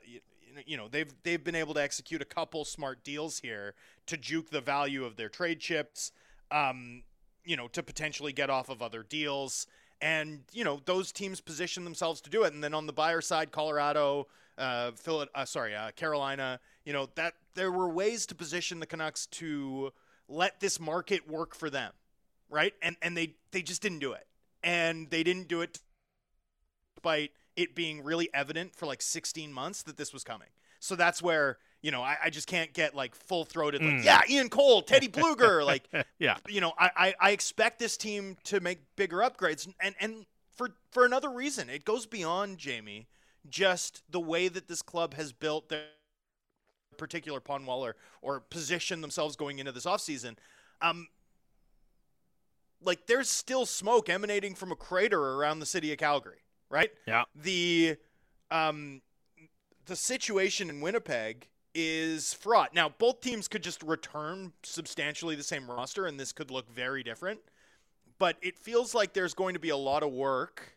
you 0.65 0.77
know 0.77 0.89
they've 0.89 1.13
they've 1.23 1.43
been 1.43 1.55
able 1.55 1.75
to 1.75 1.83
execute 1.83 2.23
a 2.23 2.27
couple 2.27 2.65
smart 2.65 3.05
deals 3.05 3.41
here 3.41 3.75
to 4.07 4.17
juke 4.17 4.51
the 4.51 4.61
value 4.61 5.05
of 5.05 5.17
their 5.17 5.29
trade 5.29 5.61
chips. 5.61 6.13
Um, 6.51 7.03
you 7.47 7.57
know 7.57 7.69
to 7.69 7.83
potentially 7.83 8.33
get 8.33 8.51
off 8.51 8.69
of 8.69 8.83
other 8.83 9.03
deals. 9.03 9.67
And 10.03 10.41
you 10.53 10.65
know 10.65 10.81
those 10.85 11.11
teams 11.13 11.41
position 11.41 11.85
themselves 11.85 12.21
to 12.23 12.31
do 12.31 12.43
it, 12.43 12.53
and 12.53 12.63
then 12.63 12.75
on 12.75 12.87
the 12.87 12.93
buyer 12.93 13.23
side, 13.23 13.51
Colorado, 13.51 14.27
uh, 14.59 14.91
Phil, 14.91 15.27
uh, 15.35 15.45
sorry, 15.47 15.75
uh, 15.75 15.93
Carolina. 15.93 16.61
You 16.85 16.93
know 16.93 17.09
that 17.15 17.35
there 17.55 17.73
were 17.73 17.89
ways 17.89 18.27
to 18.27 18.35
position 18.35 18.81
the 18.81 18.87
Canucks 18.87 19.27
to 19.27 19.93
let 20.29 20.61
this 20.61 20.79
market 20.79 21.27
work 21.27 21.55
for 21.55 21.71
them, 21.71 21.93
right? 22.51 22.75
And 22.83 22.97
and 23.01 23.17
they 23.17 23.37
they 23.53 23.63
just 23.63 23.81
didn't 23.81 24.01
do 24.01 24.13
it, 24.13 24.27
and 24.63 25.09
they 25.09 25.23
didn't 25.23 25.49
do 25.49 25.63
it 25.63 25.79
despite 26.97 27.31
it 27.57 27.75
being 27.75 28.03
really 28.05 28.29
evident 28.35 28.75
for 28.75 28.87
like 28.87 29.03
16 29.03 29.53
months 29.53 29.83
that 29.85 29.97
this 29.97 30.13
was 30.13 30.23
coming. 30.25 30.49
So 30.79 30.95
that's 30.95 31.23
where 31.23 31.59
you 31.83 31.91
know 31.91 32.03
I, 32.03 32.17
I 32.25 32.31
just 32.31 32.47
can't 32.47 32.73
get 32.73 32.95
like 32.95 33.15
full 33.15 33.45
throated 33.45 33.83
like 33.83 33.95
Mm. 33.95 34.05
yeah 34.05 34.21
Ian 34.29 34.49
Cole, 34.49 34.83
Teddy 34.83 35.09
Blueger, 35.09 35.65
like 35.73 35.89
yeah. 36.19 36.37
you 36.49 36.61
know, 36.61 36.73
I, 36.79 36.91
I, 36.97 37.15
I 37.21 37.31
expect 37.31 37.79
this 37.79 37.97
team 37.97 38.37
to 38.45 38.61
make 38.61 38.81
bigger 38.97 39.19
upgrades, 39.19 39.69
and 39.81 39.95
and 40.01 40.27
for 40.55 40.71
for 40.91 41.05
another 41.05 41.31
reason, 41.31 41.69
it 41.71 41.85
goes 41.85 42.07
beyond 42.07 42.59
Jamie, 42.59 43.09
just 43.49 44.03
the 44.11 44.21
way 44.21 44.49
that 44.49 44.69
this 44.69 44.83
club 44.83 45.15
has 45.15 45.33
built 45.33 45.69
their 45.69 45.85
particular 46.99 47.41
pawn 47.41 47.67
wall 47.67 47.85
or 47.85 47.97
or 48.23 48.41
position 48.41 49.01
themselves 49.01 49.37
going 49.37 49.59
into 49.59 49.73
this 49.73 49.85
offseason. 49.85 50.37
Um, 50.81 51.09
like 52.83 53.07
there's 53.07 53.31
still 53.31 53.67
smoke 53.67 54.09
emanating 54.09 54.55
from 54.55 54.71
a 54.73 54.77
crater 54.77 55.21
around 55.21 55.59
the 55.61 55.67
city 55.67 55.93
of 55.93 55.99
Calgary, 55.99 56.39
right? 56.71 56.91
Yeah. 57.07 57.25
The 57.35 57.97
um 58.51 59.03
the 59.87 59.97
situation 59.97 60.69
in 60.71 60.81
Winnipeg 60.81 61.49
is 61.75 62.33
fraught. 62.35 62.75
Now, 62.75 62.89
both 62.89 63.21
teams 63.21 63.49
could 63.49 63.63
just 63.63 63.83
return 63.83 64.53
substantially 64.63 65.35
the 65.37 65.43
same 65.43 65.71
roster, 65.71 66.07
and 66.07 66.19
this 66.19 66.33
could 66.33 66.51
look 66.51 66.71
very 66.73 67.03
different. 67.03 67.41
But 68.19 68.37
it 68.41 68.59
feels 68.59 68.95
like 68.95 69.13
there's 69.13 69.35
going 69.35 69.55
to 69.55 69.61
be 69.61 69.69
a 69.69 69.77
lot 69.77 70.03
of 70.03 70.11
work 70.11 70.77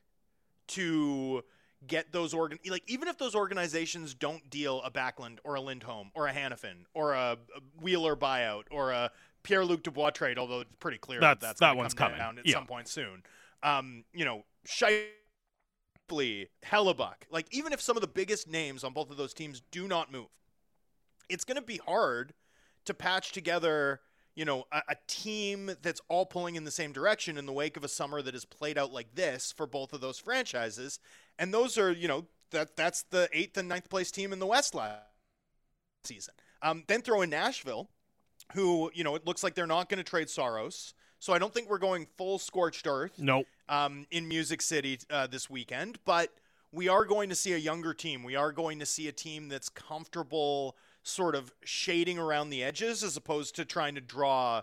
to 0.68 1.44
get 1.88 2.12
those 2.12 2.34
organ 2.34 2.60
like 2.70 2.84
even 2.88 3.08
if 3.08 3.18
those 3.18 3.34
organizations 3.34 4.14
don't 4.14 4.50
deal 4.50 4.82
a 4.84 4.92
Backlund 4.92 5.38
or 5.46 5.56
a 5.56 5.62
Lindholm 5.62 6.12
or 6.14 6.28
a 6.28 6.34
Hanifin 6.34 6.84
or 6.94 7.14
a, 7.14 7.38
a 7.56 7.62
Wheeler 7.82 8.18
buyout 8.18 8.64
or 8.70 8.92
a 8.92 9.10
Pierre 9.44 9.64
Luc 9.64 9.84
Dubois 9.84 10.10
trade, 10.10 10.38
although 10.38 10.60
it's 10.60 10.76
pretty 10.82 10.98
clear 10.98 11.22
That's- 11.22 11.40
that 11.40 11.48
that's 11.48 11.60
that 11.62 11.78
one's 11.78 11.94
come 11.94 12.08
coming. 12.08 12.20
down 12.20 12.38
at 12.40 12.46
Yeah. 12.46 12.56
some 12.56 12.68
point 12.68 12.90
soon. 12.90 13.24
Um, 13.64 14.04
you 14.14 14.26
know, 14.26 14.44
Scheifele, 16.10 16.47
Hellebuyck, 16.66 17.28
like 17.32 17.47
even 17.51 17.74
if 17.74 17.82
some 17.82 17.97
of 17.97 18.01
the 18.01 18.07
biggest 18.07 18.47
names 18.47 18.84
on 18.84 18.93
both 18.93 19.10
of 19.10 19.18
those 19.18 19.34
teams 19.34 19.62
do 19.72 19.88
not 19.88 20.12
move, 20.12 20.28
it's 21.30 21.43
going 21.43 21.57
to 21.57 21.62
be 21.62 21.78
hard 21.78 22.34
to 22.86 22.93
patch 22.93 23.32
together, 23.32 24.01
you 24.36 24.45
know, 24.45 24.66
a, 24.72 24.82
a 24.89 24.95
team 25.07 25.72
that's 25.82 26.01
all 26.07 26.26
pulling 26.26 26.55
in 26.55 26.64
the 26.64 26.72
same 26.72 26.91
direction 26.91 27.38
in 27.38 27.45
the 27.45 27.53
wake 27.53 27.78
of 27.78 27.84
a 27.84 27.88
summer 27.88 28.22
that 28.22 28.34
has 28.34 28.45
played 28.45 28.78
out 28.78 28.91
like 28.91 29.16
this 29.16 29.51
for 29.51 29.68
both 29.68 29.93
of 29.93 30.01
those 30.01 30.20
franchises. 30.20 30.99
And 31.38 31.53
those 31.53 31.78
are, 31.78 31.91
you 31.91 32.07
know, 32.07 32.26
that 32.51 32.76
that's 32.76 33.03
the 33.03 33.30
eighth 33.32 33.57
and 33.57 33.70
ninth 33.70 33.89
place 33.89 34.12
team 34.12 34.34
in 34.34 34.39
the 34.39 34.47
West 34.47 34.74
last 34.74 35.03
season. 36.03 36.34
Um, 36.62 36.84
then 36.88 37.01
throw 37.01 37.22
in 37.22 37.30
Nashville, 37.30 37.89
who, 38.53 38.91
you 38.93 39.03
know, 39.03 39.16
it 39.16 39.26
looks 39.26 39.43
like 39.43 39.53
they're 39.53 39.68
not 39.68 39.88
going 39.88 39.99
to 39.99 40.03
trade 40.03 40.30
Saros. 40.30 40.93
So 41.20 41.34
I 41.34 41.39
don't 41.39 41.53
think 41.53 41.70
we're 41.70 41.78
going 41.78 42.07
full 42.18 42.39
scorched 42.39 42.88
earth 42.88 43.20
Nope. 43.20 43.45
Um, 43.70 44.05
in 44.11 44.28
Music 44.28 44.61
City 44.61 44.99
uh, 45.09 45.28
this 45.28 45.49
weekend, 45.49 45.99
but 46.03 46.34
we 46.72 46.88
are 46.88 47.05
going 47.05 47.30
to 47.30 47.36
see 47.36 47.53
a 47.53 47.57
younger 47.57 47.93
team. 47.93 48.24
We 48.24 48.36
are 48.36 48.51
going 48.51 48.80
to 48.80 48.86
see 48.86 49.07
a 49.07 49.11
team 49.11 49.47
that's 49.47 49.70
comfortable 49.70 50.76
sort 51.03 51.36
of 51.36 51.53
shading 51.63 52.20
around 52.20 52.49
the 52.49 52.63
edges 52.63 53.03
as 53.03 53.15
opposed 53.15 53.55
to 53.55 53.65
trying 53.65 53.95
to 53.95 54.01
draw 54.01 54.61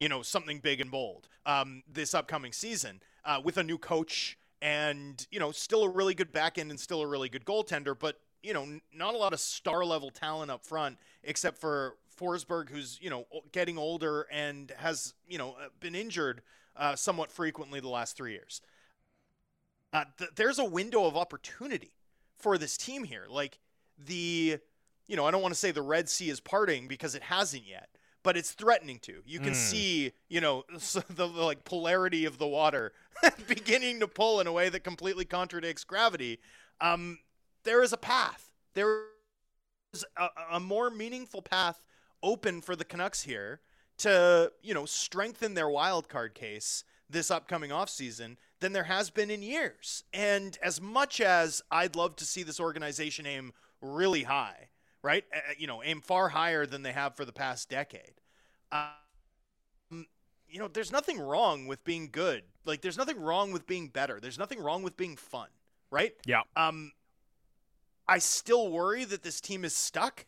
you 0.00 0.08
know 0.08 0.22
something 0.22 0.60
big 0.60 0.80
and 0.80 0.90
bold 0.90 1.28
um, 1.46 1.82
this 1.90 2.14
upcoming 2.14 2.52
season 2.52 3.00
uh, 3.24 3.40
with 3.42 3.56
a 3.56 3.62
new 3.62 3.78
coach 3.78 4.38
and 4.60 5.26
you 5.30 5.38
know 5.38 5.52
still 5.52 5.84
a 5.84 5.88
really 5.88 6.14
good 6.14 6.32
back 6.32 6.58
end 6.58 6.70
and 6.70 6.78
still 6.78 7.00
a 7.00 7.06
really 7.06 7.28
good 7.28 7.44
goaltender 7.44 7.96
but 7.98 8.20
you 8.42 8.52
know 8.52 8.66
not 8.94 9.14
a 9.14 9.16
lot 9.16 9.32
of 9.32 9.40
star 9.40 9.84
level 9.84 10.10
talent 10.10 10.50
up 10.50 10.64
front 10.64 10.98
except 11.22 11.58
for 11.58 11.96
Forsberg 12.20 12.70
who's 12.70 12.98
you 13.00 13.10
know 13.10 13.24
getting 13.52 13.78
older 13.78 14.26
and 14.32 14.72
has 14.76 15.14
you 15.26 15.38
know 15.38 15.56
uh, 15.60 15.68
been 15.80 15.94
injured 15.94 16.42
uh, 16.78 16.96
somewhat 16.96 17.30
frequently 17.32 17.80
the 17.80 17.88
last 17.88 18.16
three 18.16 18.32
years. 18.32 18.60
Uh, 19.92 20.04
th- 20.18 20.30
there's 20.36 20.58
a 20.58 20.64
window 20.64 21.06
of 21.06 21.16
opportunity 21.16 21.92
for 22.38 22.58
this 22.58 22.76
team 22.76 23.04
here. 23.04 23.26
Like 23.28 23.58
the 23.98 24.58
you 25.08 25.16
know 25.16 25.26
i 25.26 25.30
don't 25.32 25.42
want 25.42 25.52
to 25.52 25.58
say 25.58 25.72
the 25.72 25.82
red 25.82 26.08
sea 26.08 26.30
is 26.30 26.38
parting 26.38 26.86
because 26.86 27.16
it 27.16 27.22
hasn't 27.24 27.66
yet 27.66 27.88
but 28.22 28.36
it's 28.36 28.52
threatening 28.52 28.98
to. 29.00 29.22
You 29.26 29.40
can 29.40 29.52
Mm. 29.52 29.56
see 29.56 30.12
you 30.28 30.40
know 30.40 30.64
the, 30.72 31.04
the 31.08 31.26
like 31.26 31.64
polarity 31.64 32.24
of 32.26 32.38
the 32.38 32.46
water 32.46 32.92
beginning 33.48 34.00
to 34.00 34.06
pull 34.08 34.40
in 34.40 34.46
a 34.46 34.52
way 34.52 34.68
that 34.68 34.84
completely 34.84 35.24
contradicts 35.24 35.82
gravity. 35.84 36.38
Um, 36.80 37.18
there 37.64 37.82
is 37.82 37.92
a 37.92 37.96
path. 37.96 38.52
There 38.74 39.02
is 39.94 40.04
a, 40.16 40.28
a 40.52 40.60
more 40.60 40.90
meaningful 40.90 41.42
path 41.42 41.82
open 42.22 42.60
for 42.60 42.76
the 42.76 42.84
canucks 42.84 43.22
here 43.22 43.60
to 43.98 44.52
you 44.62 44.74
know 44.74 44.86
strengthen 44.86 45.54
their 45.54 45.68
wild 45.68 46.08
card 46.08 46.34
case 46.34 46.84
this 47.10 47.30
upcoming 47.30 47.70
offseason 47.70 48.36
than 48.60 48.72
there 48.72 48.84
has 48.84 49.10
been 49.10 49.30
in 49.30 49.42
years. 49.42 50.04
And 50.12 50.58
as 50.62 50.80
much 50.80 51.20
as 51.20 51.62
I'd 51.70 51.96
love 51.96 52.16
to 52.16 52.24
see 52.24 52.42
this 52.42 52.60
organization 52.60 53.26
aim 53.26 53.52
really 53.80 54.24
high, 54.24 54.68
right? 55.02 55.24
Uh, 55.34 55.38
you 55.56 55.66
know, 55.66 55.82
aim 55.82 56.00
far 56.00 56.28
higher 56.28 56.66
than 56.66 56.82
they 56.82 56.92
have 56.92 57.16
for 57.16 57.24
the 57.24 57.32
past 57.32 57.68
decade. 57.68 58.14
Um, 58.72 60.06
you 60.48 60.58
know, 60.58 60.68
there's 60.68 60.92
nothing 60.92 61.18
wrong 61.18 61.66
with 61.66 61.84
being 61.84 62.08
good. 62.10 62.42
Like, 62.64 62.82
there's 62.82 62.98
nothing 62.98 63.18
wrong 63.18 63.52
with 63.52 63.66
being 63.66 63.88
better. 63.88 64.18
There's 64.20 64.38
nothing 64.38 64.60
wrong 64.60 64.82
with 64.82 64.96
being 64.96 65.16
fun, 65.16 65.48
right? 65.90 66.12
Yeah. 66.26 66.42
Um, 66.56 66.92
I 68.06 68.18
still 68.18 68.70
worry 68.70 69.04
that 69.04 69.22
this 69.22 69.40
team 69.40 69.64
is 69.64 69.74
stuck. 69.74 70.26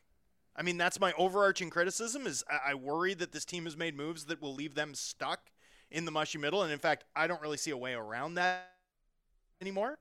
I 0.56 0.62
mean, 0.62 0.76
that's 0.76 1.00
my 1.00 1.12
overarching 1.12 1.70
criticism. 1.70 2.26
Is 2.26 2.44
I 2.50 2.74
worry 2.74 3.14
that 3.14 3.32
this 3.32 3.44
team 3.44 3.64
has 3.64 3.76
made 3.76 3.96
moves 3.96 4.24
that 4.26 4.42
will 4.42 4.54
leave 4.54 4.74
them 4.74 4.94
stuck 4.94 5.50
in 5.90 6.04
the 6.04 6.10
mushy 6.10 6.38
middle, 6.38 6.62
and 6.62 6.72
in 6.72 6.78
fact, 6.78 7.04
I 7.16 7.26
don't 7.26 7.40
really 7.40 7.56
see 7.56 7.70
a 7.70 7.76
way 7.76 7.94
around 7.94 8.34
that 8.34 8.70
anymore. 9.60 9.98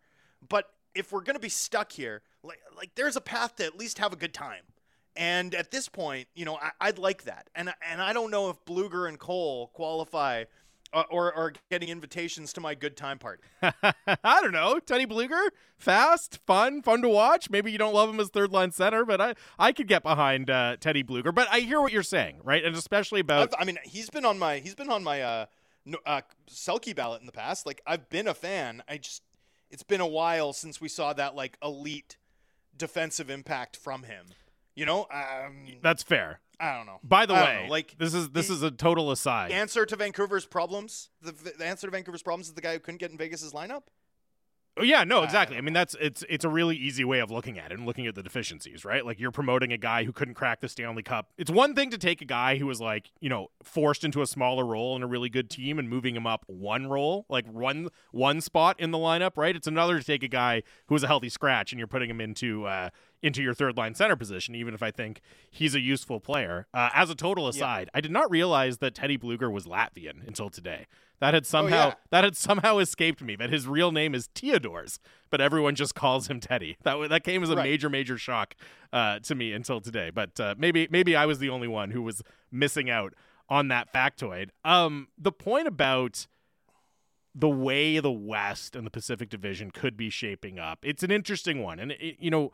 But 0.47 0.69
if 0.95 1.11
we're 1.11 1.21
going 1.21 1.35
to 1.35 1.41
be 1.41 1.49
stuck 1.49 1.91
here, 1.91 2.21
like, 2.43 2.59
like 2.75 2.95
there's 2.95 3.15
a 3.15 3.21
path 3.21 3.55
to 3.57 3.65
at 3.65 3.77
least 3.77 3.99
have 3.99 4.13
a 4.13 4.15
good 4.15 4.33
time. 4.33 4.63
And 5.15 5.53
at 5.53 5.71
this 5.71 5.89
point, 5.89 6.27
you 6.33 6.45
know, 6.45 6.57
I, 6.79 6.87
would 6.87 6.99
like 6.99 7.23
that. 7.23 7.49
And 7.55 7.73
and 7.89 8.01
I 8.01 8.13
don't 8.13 8.31
know 8.31 8.49
if 8.49 8.63
Blueger 8.65 9.07
and 9.07 9.19
Cole 9.19 9.67
qualify 9.73 10.45
uh, 10.93 11.03
or 11.09 11.33
or 11.33 11.53
getting 11.69 11.89
invitations 11.89 12.53
to 12.53 12.61
my 12.61 12.75
good 12.75 12.97
time 12.97 13.19
party. 13.19 13.43
I 13.61 14.41
don't 14.41 14.51
know. 14.51 14.79
Teddy 14.79 15.05
Blueger, 15.05 15.49
fast, 15.77 16.39
fun, 16.45 16.81
fun 16.81 17.01
to 17.01 17.09
watch. 17.09 17.49
Maybe 17.49 17.71
you 17.71 17.77
don't 17.77 17.93
love 17.93 18.09
him 18.09 18.19
as 18.19 18.29
third 18.29 18.51
line 18.51 18.71
center, 18.71 19.05
but 19.05 19.21
I 19.21 19.35
I 19.57 19.71
could 19.71 19.87
get 19.87 20.03
behind 20.03 20.49
uh, 20.49 20.77
Teddy 20.79 21.03
Blueger. 21.03 21.33
But 21.33 21.47
I 21.51 21.59
hear 21.59 21.81
what 21.81 21.91
you're 21.91 22.03
saying, 22.03 22.39
right? 22.43 22.63
And 22.63 22.75
especially 22.75 23.19
about. 23.21 23.53
I've, 23.53 23.61
i 23.61 23.65
mean, 23.65 23.77
he's 23.83 24.09
been 24.09 24.25
on 24.25 24.39
my 24.39 24.59
he's 24.59 24.75
been 24.75 24.89
on 24.89 25.03
my 25.03 25.21
uh, 25.21 25.45
uh, 26.05 26.21
Selke 26.49 26.95
ballot 26.95 27.21
in 27.21 27.25
the 27.25 27.31
past. 27.31 27.65
Like 27.65 27.81
I've 27.85 28.09
been 28.09 28.27
a 28.27 28.33
fan. 28.33 28.83
I 28.87 28.97
just 28.97 29.23
it's 29.69 29.83
been 29.83 30.01
a 30.01 30.07
while 30.07 30.53
since 30.53 30.81
we 30.81 30.89
saw 30.89 31.13
that 31.13 31.35
like 31.35 31.57
elite 31.63 32.17
defensive 32.75 33.29
impact 33.29 33.75
from 33.75 34.03
him. 34.03 34.27
You 34.79 34.85
know, 34.85 35.07
um, 35.11 35.65
that's 35.81 36.03
fair. 36.03 36.39
I 36.57 36.75
don't 36.75 36.85
know. 36.85 36.99
By 37.03 37.25
the 37.25 37.33
I 37.33 37.43
way, 37.43 37.67
like 37.69 37.95
this 37.97 38.13
is 38.13 38.29
this 38.29 38.47
the, 38.47 38.53
is 38.53 38.63
a 38.63 38.71
total 38.71 39.11
aside. 39.11 39.51
Answer 39.51 39.85
to 39.85 39.95
Vancouver's 39.95 40.45
problems. 40.45 41.09
The, 41.21 41.33
the 41.33 41.65
answer 41.65 41.87
to 41.87 41.91
Vancouver's 41.91 42.23
problems 42.23 42.47
is 42.47 42.53
the 42.53 42.61
guy 42.61 42.73
who 42.73 42.79
couldn't 42.79 42.99
get 42.99 43.11
in 43.11 43.17
Vegas's 43.17 43.51
lineup. 43.51 43.83
Oh, 44.79 44.83
yeah, 44.83 45.03
no, 45.03 45.23
exactly. 45.23 45.57
I 45.57 45.61
mean, 45.61 45.73
that's 45.73 45.93
it's 45.99 46.23
it's 46.29 46.45
a 46.45 46.49
really 46.49 46.77
easy 46.77 47.03
way 47.03 47.19
of 47.19 47.29
looking 47.29 47.59
at 47.59 47.71
it 47.71 47.77
and 47.77 47.85
looking 47.85 48.07
at 48.07 48.15
the 48.15 48.23
deficiencies, 48.23 48.85
right? 48.85 49.05
Like 49.05 49.19
you're 49.19 49.31
promoting 49.31 49.73
a 49.73 49.77
guy 49.77 50.05
who 50.05 50.13
couldn't 50.13 50.35
crack 50.35 50.61
the 50.61 50.69
Stanley 50.69 51.03
Cup. 51.03 51.31
It's 51.37 51.51
one 51.51 51.75
thing 51.75 51.89
to 51.89 51.97
take 51.97 52.21
a 52.21 52.25
guy 52.25 52.57
who 52.57 52.65
was 52.65 52.79
like, 52.79 53.11
you 53.19 53.27
know, 53.27 53.47
forced 53.61 54.05
into 54.05 54.21
a 54.21 54.27
smaller 54.27 54.65
role 54.65 54.95
in 54.95 55.03
a 55.03 55.07
really 55.07 55.27
good 55.27 55.49
team 55.49 55.79
and 55.79 55.89
moving 55.89 56.15
him 56.15 56.25
up 56.25 56.45
one 56.47 56.87
role, 56.87 57.25
like 57.27 57.45
one 57.51 57.89
one 58.11 58.39
spot 58.39 58.79
in 58.79 58.91
the 58.91 58.97
lineup, 58.97 59.31
right? 59.35 59.53
It's 59.53 59.67
another 59.67 59.99
to 59.99 60.05
take 60.05 60.23
a 60.23 60.29
guy 60.29 60.63
who 60.87 60.93
was 60.93 61.03
a 61.03 61.07
healthy 61.07 61.29
scratch 61.29 61.73
and 61.73 61.79
you're 61.79 61.87
putting 61.87 62.09
him 62.09 62.21
into 62.21 62.65
uh, 62.65 62.89
into 63.21 63.41
your 63.41 63.53
third 63.53 63.77
line 63.77 63.95
center 63.95 64.15
position, 64.15 64.55
even 64.55 64.73
if 64.73 64.81
I 64.81 64.91
think 64.91 65.21
he's 65.51 65.75
a 65.75 65.79
useful 65.79 66.19
player. 66.19 66.67
Uh, 66.73 66.89
as 66.93 67.09
a 67.09 67.15
total 67.15 67.47
aside, 67.47 67.87
yep. 67.87 67.91
I 67.93 68.01
did 68.01 68.11
not 68.11 68.29
realize 68.31 68.77
that 68.77 68.95
Teddy 68.95 69.17
Blueger 69.17 69.51
was 69.51 69.65
Latvian 69.65 70.25
until 70.27 70.49
today. 70.49 70.87
That 71.19 71.33
had 71.33 71.45
somehow 71.45 71.85
oh, 71.85 71.87
yeah. 71.87 71.93
that 72.11 72.23
had 72.23 72.37
somehow 72.37 72.77
escaped 72.77 73.21
me. 73.21 73.35
That 73.35 73.49
his 73.49 73.67
real 73.67 73.91
name 73.91 74.15
is 74.15 74.29
Teodors, 74.29 74.99
but 75.29 75.41
everyone 75.41 75.75
just 75.75 75.93
calls 75.93 76.27
him 76.27 76.39
Teddy. 76.39 76.77
That 76.83 77.09
that 77.09 77.23
came 77.23 77.43
as 77.43 77.49
a 77.49 77.55
right. 77.55 77.63
major 77.63 77.89
major 77.89 78.17
shock 78.17 78.55
uh, 78.93 79.19
to 79.19 79.35
me 79.35 79.51
until 79.51 79.81
today. 79.81 80.11
But 80.11 80.39
uh, 80.39 80.55
maybe 80.57 80.87
maybe 80.89 81.15
I 81.15 81.25
was 81.25 81.39
the 81.39 81.49
only 81.49 81.67
one 81.67 81.91
who 81.91 82.01
was 82.01 82.21
missing 82.51 82.89
out 82.89 83.13
on 83.49 83.67
that 83.67 83.93
factoid. 83.93 84.49
Um, 84.63 85.09
the 85.17 85.31
point 85.31 85.67
about 85.67 86.27
the 87.35 87.49
way 87.49 87.99
the 87.99 88.11
West 88.11 88.75
and 88.75 88.85
the 88.85 88.91
Pacific 88.91 89.29
Division 89.29 89.71
could 89.71 89.97
be 89.97 90.09
shaping 90.09 90.57
up. 90.57 90.79
It's 90.83 91.03
an 91.03 91.11
interesting 91.11 91.61
one, 91.61 91.79
and 91.79 91.91
it, 91.91 92.15
you 92.19 92.31
know 92.31 92.51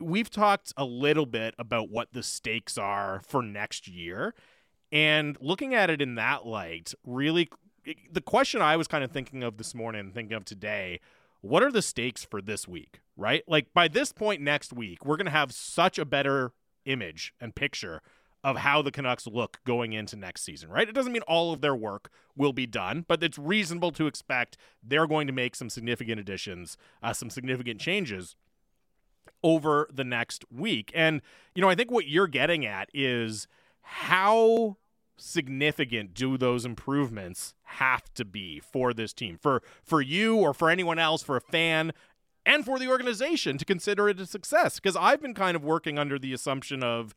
we've 0.00 0.30
talked 0.30 0.72
a 0.76 0.84
little 0.84 1.26
bit 1.26 1.54
about 1.58 1.90
what 1.90 2.12
the 2.12 2.22
stakes 2.22 2.76
are 2.78 3.22
for 3.26 3.42
next 3.42 3.88
year. 3.88 4.34
And 4.92 5.36
looking 5.40 5.74
at 5.74 5.90
it 5.90 6.00
in 6.00 6.14
that 6.16 6.46
light, 6.46 6.94
really 7.04 7.48
the 8.10 8.20
question 8.20 8.62
I 8.62 8.76
was 8.76 8.88
kind 8.88 9.04
of 9.04 9.10
thinking 9.10 9.42
of 9.42 9.56
this 9.56 9.74
morning, 9.74 10.10
thinking 10.12 10.36
of 10.36 10.44
today, 10.44 11.00
what 11.40 11.62
are 11.62 11.70
the 11.70 11.82
stakes 11.82 12.24
for 12.24 12.40
this 12.40 12.66
week, 12.66 13.00
right? 13.16 13.42
Like 13.46 13.74
by 13.74 13.88
this 13.88 14.12
point 14.12 14.40
next 14.40 14.72
week, 14.72 15.04
we're 15.04 15.16
going 15.16 15.26
to 15.26 15.32
have 15.32 15.52
such 15.52 15.98
a 15.98 16.04
better 16.04 16.52
image 16.86 17.34
and 17.40 17.54
picture 17.54 18.00
of 18.42 18.58
how 18.58 18.82
the 18.82 18.90
Canucks 18.90 19.26
look 19.26 19.58
going 19.64 19.94
into 19.94 20.16
next 20.16 20.42
season, 20.42 20.68
right? 20.68 20.88
It 20.88 20.94
doesn't 20.94 21.12
mean 21.12 21.22
all 21.22 21.52
of 21.52 21.62
their 21.62 21.74
work 21.74 22.10
will 22.36 22.52
be 22.52 22.66
done, 22.66 23.04
but 23.08 23.22
it's 23.22 23.38
reasonable 23.38 23.90
to 23.92 24.06
expect 24.06 24.58
they're 24.82 25.06
going 25.06 25.26
to 25.26 25.32
make 25.32 25.56
some 25.56 25.70
significant 25.70 26.20
additions, 26.20 26.76
uh, 27.02 27.14
some 27.14 27.30
significant 27.30 27.80
changes 27.80 28.36
over 29.44 29.88
the 29.92 30.02
next 30.02 30.44
week. 30.50 30.90
And, 30.94 31.20
you 31.54 31.62
know, 31.62 31.68
I 31.68 31.76
think 31.76 31.92
what 31.92 32.08
you're 32.08 32.26
getting 32.26 32.66
at 32.66 32.88
is 32.92 33.46
how 33.82 34.78
significant 35.16 36.14
do 36.14 36.36
those 36.36 36.64
improvements 36.64 37.54
have 37.62 38.12
to 38.14 38.24
be 38.24 38.58
for 38.58 38.92
this 38.92 39.12
team 39.12 39.38
for 39.40 39.62
for 39.84 40.00
you 40.00 40.36
or 40.36 40.52
for 40.52 40.68
anyone 40.68 40.98
else 40.98 41.22
for 41.22 41.36
a 41.36 41.40
fan 41.40 41.92
and 42.44 42.64
for 42.64 42.80
the 42.80 42.88
organization 42.88 43.56
to 43.56 43.64
consider 43.64 44.08
it 44.08 44.18
a 44.18 44.26
success 44.26 44.80
because 44.80 44.96
I've 44.96 45.22
been 45.22 45.34
kind 45.34 45.54
of 45.54 45.62
working 45.62 46.00
under 46.00 46.18
the 46.18 46.32
assumption 46.32 46.82
of 46.82 47.14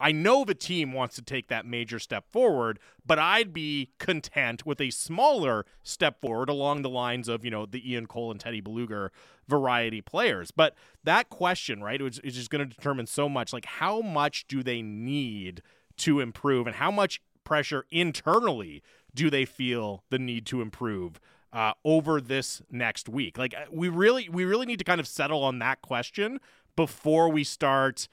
I 0.00 0.12
know 0.12 0.44
the 0.44 0.54
team 0.54 0.92
wants 0.92 1.16
to 1.16 1.22
take 1.22 1.48
that 1.48 1.66
major 1.66 1.98
step 1.98 2.30
forward, 2.30 2.78
but 3.04 3.18
I'd 3.18 3.52
be 3.52 3.90
content 3.98 4.64
with 4.64 4.80
a 4.80 4.90
smaller 4.90 5.66
step 5.82 6.20
forward 6.20 6.48
along 6.48 6.82
the 6.82 6.88
lines 6.88 7.28
of, 7.28 7.44
you 7.44 7.50
know, 7.50 7.66
the 7.66 7.92
Ian 7.92 8.06
Cole 8.06 8.30
and 8.30 8.38
Teddy 8.38 8.62
Blueger 8.62 9.10
variety 9.48 10.00
players. 10.00 10.50
But 10.50 10.74
that 11.04 11.30
question, 11.30 11.82
right, 11.82 12.00
is 12.00 12.20
just 12.22 12.50
going 12.50 12.68
to 12.68 12.74
determine 12.74 13.06
so 13.06 13.28
much 13.28 13.52
like 13.52 13.64
how 13.64 14.00
much 14.00 14.46
do 14.46 14.62
they 14.62 14.82
need 14.82 15.62
to 15.98 16.20
improve 16.20 16.66
and 16.66 16.76
how 16.76 16.90
much 16.90 17.20
pressure 17.44 17.84
internally 17.90 18.82
do 19.14 19.30
they 19.30 19.44
feel 19.44 20.04
the 20.10 20.18
need 20.18 20.46
to 20.46 20.60
improve 20.60 21.18
uh, 21.52 21.72
over 21.84 22.20
this 22.20 22.62
next 22.70 23.08
week? 23.08 23.36
Like 23.36 23.54
uh, 23.54 23.64
we 23.72 23.88
really 23.88 24.28
we 24.28 24.44
really 24.44 24.66
need 24.66 24.78
to 24.78 24.84
kind 24.84 25.00
of 25.00 25.08
settle 25.08 25.42
on 25.42 25.58
that 25.58 25.82
question 25.82 26.40
before 26.76 27.28
we 27.28 27.42
start 27.42 28.06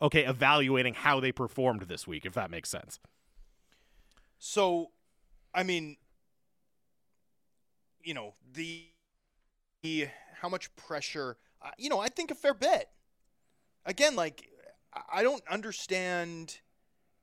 okay 0.00 0.24
evaluating 0.24 0.94
how 0.94 1.20
they 1.20 1.32
performed 1.32 1.82
this 1.82 2.06
week 2.06 2.24
if 2.24 2.34
that 2.34 2.50
makes 2.50 2.68
sense. 2.68 2.98
So 4.38 4.90
I 5.54 5.62
mean 5.62 5.96
you 8.02 8.14
know, 8.14 8.32
the, 8.54 8.86
the 9.82 10.08
how 10.40 10.48
much 10.48 10.74
pressure 10.74 11.36
uh, 11.62 11.70
you 11.76 11.88
know, 11.88 12.00
I 12.00 12.08
think 12.08 12.30
a 12.30 12.34
fair 12.34 12.54
bit. 12.54 12.88
Again, 13.84 14.16
like 14.16 14.48
I 15.12 15.22
don't 15.22 15.42
understand 15.50 16.60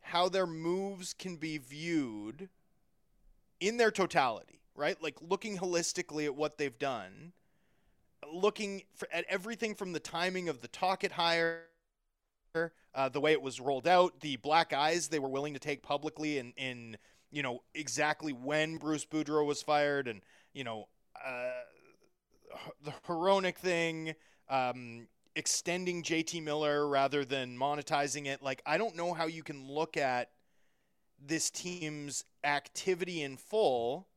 how 0.01 0.29
their 0.29 0.47
moves 0.47 1.13
can 1.13 1.37
be 1.37 1.57
viewed 1.57 2.49
in 3.59 3.77
their 3.77 3.91
totality, 3.91 4.61
right? 4.75 5.01
Like 5.01 5.15
looking 5.21 5.57
holistically 5.57 6.25
at 6.25 6.35
what 6.35 6.57
they've 6.57 6.77
done, 6.77 7.33
looking 8.31 8.83
for, 8.95 9.07
at 9.11 9.25
everything 9.27 9.75
from 9.75 9.93
the 9.93 9.99
timing 9.99 10.49
of 10.49 10.61
the 10.61 10.67
Tocchet 10.67 11.13
hire, 11.13 11.63
uh, 12.95 13.09
the 13.09 13.21
way 13.21 13.31
it 13.31 13.41
was 13.41 13.59
rolled 13.59 13.87
out, 13.87 14.19
the 14.21 14.37
black 14.37 14.73
eyes 14.73 15.07
they 15.07 15.19
were 15.19 15.29
willing 15.29 15.53
to 15.53 15.59
take 15.59 15.83
publicly, 15.83 16.37
in, 16.39 16.53
in 16.57 16.97
you 17.31 17.43
know 17.43 17.61
exactly 17.75 18.33
when 18.33 18.77
Bruce 18.77 19.05
Boudreau 19.05 19.45
was 19.45 19.61
fired, 19.61 20.07
and 20.07 20.21
you 20.53 20.63
know 20.63 20.87
uh, 21.23 21.51
the 22.83 22.93
Hronek 23.07 23.55
thing. 23.55 24.13
Um, 24.49 25.07
extending 25.35 26.01
JT 26.01 26.41
Miller 26.43 26.87
rather 26.87 27.23
than 27.23 27.55
monetizing 27.55 28.25
it. 28.25 28.41
Like, 28.41 28.63
I 28.65 28.79
don't 28.79 28.95
know 28.95 29.13
how 29.13 29.27
you 29.27 29.43
can 29.43 29.67
look 29.67 29.95
at 29.95 30.31
this 31.23 31.51
team's 31.51 32.25
activity 32.43 33.21
in 33.21 33.37
full 33.37 34.07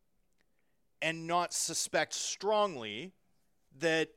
and 1.03 1.27
not 1.27 1.53
suspect 1.53 2.15
strongly 2.15 3.12
that 3.81 4.09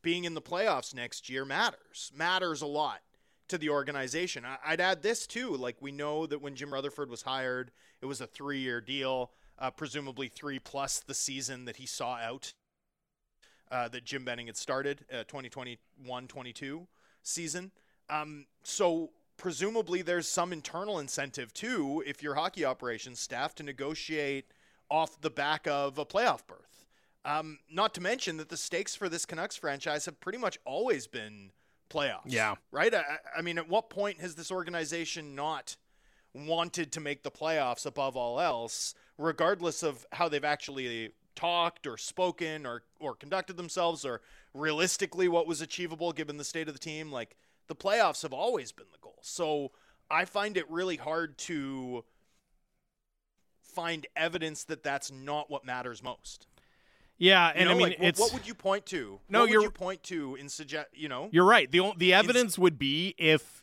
being 0.00 0.24
in 0.24 0.32
the 0.32 0.40
playoffs 0.40 0.94
next 0.94 1.28
year 1.28 1.44
matters, 1.44 2.10
matters 2.16 2.62
a 2.62 2.66
lot 2.66 3.00
to 3.48 3.58
the 3.58 3.70
organization. 3.70 4.44
I'd 4.64 4.80
add 4.80 5.02
this 5.02 5.26
too. 5.26 5.56
Like, 5.56 5.76
we 5.80 5.92
know 5.92 6.26
that 6.26 6.40
when 6.40 6.54
Jim 6.54 6.72
Rutherford 6.72 7.10
was 7.10 7.22
hired, 7.22 7.70
it 8.00 8.06
was 8.06 8.20
a 8.20 8.26
three 8.26 8.58
year 8.58 8.80
deal, 8.80 9.32
uh, 9.58 9.70
presumably 9.70 10.28
three 10.28 10.58
plus 10.58 11.00
the 11.00 11.14
season 11.14 11.64
that 11.66 11.76
he 11.76 11.86
saw 11.86 12.16
out 12.16 12.52
uh, 13.70 13.88
that 13.88 14.04
Jim 14.04 14.24
Benning 14.24 14.46
had 14.46 14.56
started, 14.56 15.04
uh, 15.12 15.24
2021-22 15.24 16.86
season. 17.22 17.70
Um, 18.08 18.46
so 18.62 19.10
presumably 19.36 20.02
there's 20.02 20.28
some 20.28 20.52
internal 20.52 20.98
incentive 20.98 21.52
too, 21.52 22.02
if 22.06 22.22
your 22.22 22.34
hockey 22.34 22.64
operations 22.64 23.20
staff, 23.20 23.54
to 23.56 23.62
negotiate 23.62 24.46
off 24.90 25.20
the 25.20 25.30
back 25.30 25.66
of 25.66 25.98
a 25.98 26.04
playoff 26.04 26.46
berth. 26.46 26.86
Um, 27.24 27.58
not 27.70 27.94
to 27.94 28.00
mention 28.00 28.36
that 28.36 28.50
the 28.50 28.56
stakes 28.56 28.94
for 28.94 29.08
this 29.08 29.24
Canucks 29.24 29.56
franchise 29.56 30.04
have 30.04 30.20
pretty 30.20 30.38
much 30.38 30.58
always 30.64 31.06
been 31.06 31.50
playoffs. 31.90 32.26
Yeah. 32.26 32.54
Right? 32.70 32.94
I, 32.94 33.02
I 33.36 33.42
mean, 33.42 33.58
at 33.58 33.68
what 33.68 33.90
point 33.90 34.20
has 34.20 34.34
this 34.34 34.50
organization 34.50 35.34
not 35.34 35.76
wanted 36.34 36.92
to 36.92 37.00
make 37.00 37.22
the 37.22 37.30
playoffs 37.30 37.86
above 37.86 38.16
all 38.16 38.40
else, 38.40 38.94
regardless 39.18 39.82
of 39.82 40.04
how 40.12 40.28
they've 40.28 40.44
actually 40.44 41.12
talked 41.36 41.86
or 41.86 41.96
spoken 41.96 42.64
or 42.64 42.82
or 43.00 43.14
conducted 43.16 43.56
themselves 43.56 44.04
or 44.04 44.20
realistically 44.52 45.26
what 45.26 45.48
was 45.48 45.60
achievable 45.60 46.12
given 46.12 46.36
the 46.36 46.44
state 46.44 46.68
of 46.68 46.74
the 46.74 46.78
team 46.78 47.10
like 47.10 47.36
the 47.66 47.74
playoffs 47.74 48.22
have 48.22 48.32
always 48.32 48.70
been 48.70 48.86
the 48.92 48.98
goal 49.00 49.18
so 49.20 49.72
i 50.08 50.24
find 50.24 50.56
it 50.56 50.64
really 50.70 50.94
hard 50.94 51.36
to 51.36 52.04
find 53.74 54.06
evidence 54.14 54.64
that 54.64 54.82
that's 54.82 55.10
not 55.10 55.50
what 55.50 55.64
matters 55.64 56.02
most. 56.02 56.46
Yeah, 57.18 57.48
You 57.48 57.52
and 57.60 57.64
know, 57.68 57.70
I 57.70 57.78
mean, 57.78 57.88
like, 57.90 57.98
what- 57.98 58.08
it's 58.08 58.20
what 58.20 58.32
would 58.34 58.46
you 58.46 58.54
point 58.54 58.86
to? 58.86 59.20
No, 59.28 59.40
what 59.40 59.50
you're- 59.50 59.64
you 59.64 59.70
point 59.70 60.02
to 60.04 60.34
in 60.36 60.48
suggest? 60.48 60.88
You 60.94 61.08
know, 61.08 61.28
You're 61.32 61.44
right. 61.44 61.70
the 61.70 61.92
The 61.96 62.12
evidence 62.12 62.58
would 62.58 62.78
be 62.78 63.14
if 63.18 63.62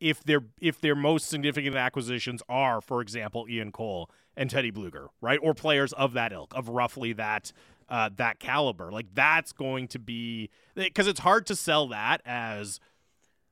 if 0.00 0.22
their 0.24 0.44
if 0.60 0.80
their 0.80 0.94
most 0.94 1.26
significant 1.28 1.74
acquisitions 1.76 2.42
are, 2.48 2.80
for 2.80 3.00
example, 3.00 3.46
Ian 3.48 3.72
Cole 3.72 4.10
and 4.36 4.50
Teddy 4.50 4.70
Blueger, 4.72 5.08
right, 5.20 5.38
or 5.42 5.54
players 5.54 5.92
of 5.94 6.12
that 6.14 6.32
ilk, 6.32 6.54
of 6.54 6.68
roughly 6.68 7.12
that 7.14 7.52
uh, 7.88 8.10
that 8.16 8.40
caliber. 8.40 8.90
Like 8.90 9.06
that's 9.14 9.52
going 9.52 9.88
to 9.88 9.98
be 9.98 10.50
because 10.74 11.06
it's 11.06 11.20
hard 11.20 11.46
to 11.46 11.54
sell 11.56 11.86
that 11.88 12.20
as 12.26 12.80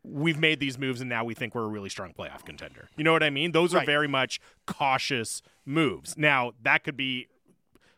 we've 0.03 0.39
made 0.39 0.61
these 0.61 0.77
moves 0.79 1.01
and 1.01 1.09
now 1.09 1.25
we 1.25 1.33
think 1.35 1.55
we're 1.55 1.63
a 1.65 1.69
really 1.69 1.89
strong 1.89 2.13
playoff 2.13 2.45
contender. 2.45 2.89
You 2.97 3.05
know 3.05 3.13
what 3.13 3.23
I 3.23 3.31
mean? 3.31 3.53
Those 3.53 3.73
are 3.75 3.79
Right. 3.79 3.87
very 3.87 4.09
much 4.09 4.39
cautious 4.67 5.41
moves. 5.65 6.19
Now 6.19 6.53
that 6.63 6.85
could 6.85 6.97
be 6.97 7.29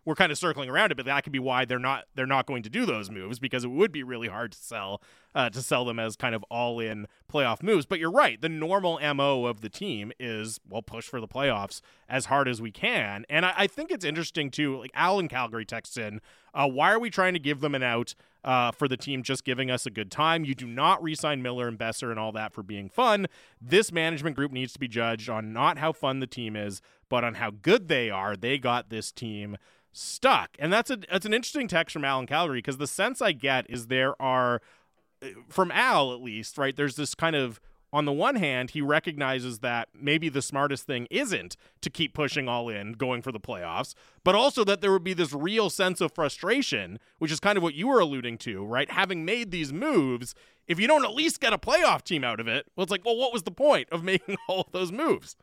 we're 0.06 0.14
kind 0.14 0.32
of 0.32 0.38
circling 0.38 0.70
around 0.70 0.92
it, 0.92 0.94
but 0.94 1.04
that 1.04 1.24
could 1.24 1.32
be 1.32 1.38
why 1.40 1.66
they're 1.66 1.78
not 1.78 2.04
they're 2.14 2.26
not 2.26 2.46
going 2.46 2.62
to 2.62 2.70
do 2.70 2.86
those 2.86 3.10
moves 3.10 3.38
because 3.38 3.64
it 3.64 3.70
would 3.70 3.92
be 3.92 4.02
really 4.02 4.28
hard 4.28 4.52
to 4.52 4.58
sell 4.58 5.02
uh, 5.34 5.50
to 5.50 5.60
sell 5.60 5.84
them 5.84 5.98
as 5.98 6.16
kind 6.16 6.34
of 6.34 6.42
all 6.44 6.80
in 6.80 7.06
playoff 7.30 7.62
moves. 7.62 7.84
But 7.84 7.98
you're 7.98 8.10
right, 8.10 8.40
the 8.40 8.48
normal 8.48 8.98
mo 9.14 9.44
of 9.44 9.60
the 9.60 9.68
team 9.68 10.12
is 10.18 10.60
well 10.66 10.80
push 10.80 11.06
for 11.06 11.20
the 11.20 11.28
playoffs 11.28 11.82
as 12.08 12.26
hard 12.26 12.48
as 12.48 12.62
we 12.62 12.70
can, 12.70 13.26
and 13.28 13.44
I, 13.44 13.52
I 13.56 13.66
think 13.66 13.90
it's 13.90 14.04
interesting 14.04 14.50
too. 14.50 14.78
Like 14.78 14.92
Alan 14.94 15.28
Calgary 15.28 15.66
texts 15.66 15.96
in, 15.96 16.20
uh, 16.54 16.68
why 16.68 16.92
are 16.92 17.00
we 17.00 17.10
trying 17.10 17.34
to 17.34 17.40
give 17.40 17.60
them 17.60 17.74
an 17.74 17.82
out? 17.82 18.14
Uh, 18.44 18.70
for 18.70 18.86
the 18.86 18.96
team 18.96 19.24
just 19.24 19.42
giving 19.42 19.72
us 19.72 19.86
a 19.86 19.90
good 19.90 20.08
time. 20.08 20.44
You 20.44 20.54
do 20.54 20.68
not 20.68 21.02
re-sign 21.02 21.42
Miller 21.42 21.66
and 21.66 21.76
Boeser 21.76 22.12
and 22.12 22.20
all 22.20 22.30
that 22.30 22.52
for 22.52 22.62
being 22.62 22.88
fun. 22.88 23.26
This 23.60 23.90
management 23.90 24.36
group 24.36 24.52
needs 24.52 24.72
to 24.74 24.78
be 24.78 24.86
judged 24.86 25.28
on 25.28 25.52
not 25.52 25.78
how 25.78 25.90
fun 25.90 26.20
the 26.20 26.28
team 26.28 26.54
is, 26.54 26.80
but 27.08 27.24
on 27.24 27.34
how 27.34 27.50
good 27.50 27.88
they 27.88 28.08
are. 28.08 28.36
They 28.36 28.56
got 28.56 28.88
this 28.88 29.10
team 29.10 29.56
stuck. 29.97 30.56
And 30.59 30.73
that's 30.73 30.90
a 30.90 30.97
that's 30.97 31.27
an 31.27 31.35
interesting 31.35 31.68
text 31.68 31.93
from 31.93 32.05
Alan 32.05 32.27
Calgary 32.27 32.59
because 32.59 32.78
the 32.78 32.86
sense 32.86 33.23
I 33.23 33.32
get 33.32 33.66
is 33.68 33.86
there 33.86 34.20
are 34.20 34.60
eh, 35.23 35.31
from 35.48 35.70
Al 35.70 36.12
at 36.12 36.20
least, 36.20 36.59
right? 36.59 36.77
There's 36.77 36.97
this 36.97 37.14
kind 37.14 37.36
of 37.36 37.60
on 37.93 38.05
the 38.05 38.12
one 38.12 38.35
hand, 38.35 38.70
he 38.70 38.82
recognizes 38.82 39.60
that 39.60 39.89
maybe 39.94 40.28
the 40.28 40.43
smartest 40.43 40.86
thing 40.86 41.06
isn't 41.10 41.56
to 41.81 41.89
keep 41.89 42.12
pushing 42.12 42.48
all 42.48 42.68
in, 42.68 42.93
going 42.93 43.23
for 43.23 43.31
the 43.32 43.40
playoffs, 43.40 43.94
but 44.24 44.35
also 44.35 44.64
that 44.64 44.81
there 44.81 44.90
would 44.90 45.05
be 45.05 45.14
this 45.14 45.32
real 45.32 45.70
sense 45.70 46.01
of 46.01 46.12
frustration, 46.12 46.98
which 47.18 47.31
is 47.31 47.40
kind 47.40 47.56
of 47.56 47.62
what 47.62 47.74
you 47.74 47.86
were 47.86 48.01
alluding 48.01 48.39
to, 48.39 48.64
right? 48.64 48.90
Having 48.90 49.24
made 49.24 49.51
these 49.51 49.73
moves, 49.73 50.35
if 50.66 50.81
you 50.81 50.86
don't 50.86 51.05
at 51.05 51.14
least 51.14 51.40
get 51.40 51.52
a 51.52 51.59
playoff 51.59 52.02
team 52.02 52.24
out 52.24 52.40
of 52.40 52.48
it, 52.48 52.66
well, 52.74 52.82
it's 52.82 52.90
like, 52.90 53.05
well, 53.05 53.16
what 53.16 53.32
was 53.32 53.44
the 53.44 53.51
point 53.51 53.89
of 53.90 54.02
making 54.12 54.36
all 54.48 54.62
of 54.62 54.73
those 54.73 54.90
moves? 54.93 55.36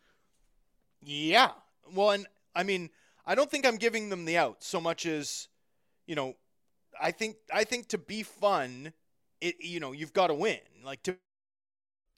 Yeah. 1.02 1.52
Well, 1.92 2.12
and 2.12 2.28
I 2.56 2.64
mean, 2.64 2.90
I 3.26 3.36
don't 3.36 3.50
think 3.50 3.66
I'm 3.66 3.78
giving 3.78 4.10
them 4.10 4.26
the 4.26 4.38
out 4.38 4.64
so 4.64 4.82
much 4.82 5.06
as, 5.06 5.48
you 6.08 6.16
know, 6.16 6.36
I 7.02 7.12
think 7.12 7.38
I 7.52 7.64
think 7.64 7.88
to 7.90 7.98
be 7.98 8.24
fun, 8.24 8.94
it 9.41 9.56
you 9.60 9.80
know 9.80 9.91
you've 9.91 10.14
got 10.14 10.28
to 10.28 10.34
win. 10.34 10.60
Like 10.84 11.02
to 11.04 11.18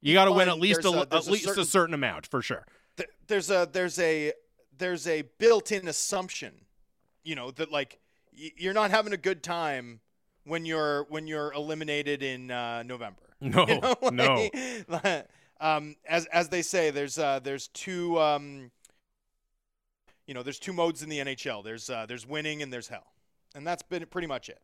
You 0.02 0.14
got 0.14 0.26
to 0.26 0.32
win 0.32 0.49
at 0.49 0.60
least 0.60 0.84
a, 0.86 0.90
a- 0.90 0.99
at 1.02 1.10
there's 1.10 1.27
a 1.27 1.32
least 1.32 1.45
a 1.45 1.49
certain- 1.49 1.65
certain 1.65 1.94
amount 1.94 2.27
for 2.27 2.41
sure. 2.41 2.65
th- 2.98 3.10
there's 3.27 3.49
a 3.49 3.69
there's 3.72 3.99
a 3.99 4.34
there's 4.77 5.07
a 5.07 5.22
built-in 5.40 5.88
assumption, 5.88 6.53
you 7.23 7.36
know, 7.36 7.52
that 7.52 7.72
like 7.72 7.99
y- 8.38 8.52
you're 8.57 8.73
not 8.73 8.91
having 8.91 9.14
a 9.14 9.18
good 9.18 9.41
time 9.44 10.02
when 10.44 10.65
you're 10.65 11.06
when 11.10 11.26
you're 11.27 11.53
eliminated 11.53 12.22
in 12.23 12.52
uh, 12.52 12.84
November. 12.84 13.22
No, 13.41 13.68
You 13.68 13.80
know, 13.82 13.95
no. 14.91 15.22
um, 15.61 15.95
as 16.07 16.26
as 16.27 16.49
they 16.49 16.61
say, 16.61 16.90
there's 16.90 17.18
uh, 17.19 17.40
there's 17.40 17.68
two 17.69 18.19
um, 18.19 18.72
you 20.27 20.34
know, 20.34 20.43
there's 20.43 20.60
two 20.60 20.73
modes 20.73 21.03
in 21.03 21.10
the 21.10 21.19
NHL. 21.19 21.64
There's 21.64 21.89
uh, 21.89 22.06
there's 22.07 22.26
winning 22.27 22.61
and 22.61 22.72
there's 22.72 22.88
hell, 22.88 23.14
and 23.53 23.65
that's 23.65 23.84
been 23.84 24.06
pretty 24.07 24.27
much 24.27 24.49
it. 24.49 24.60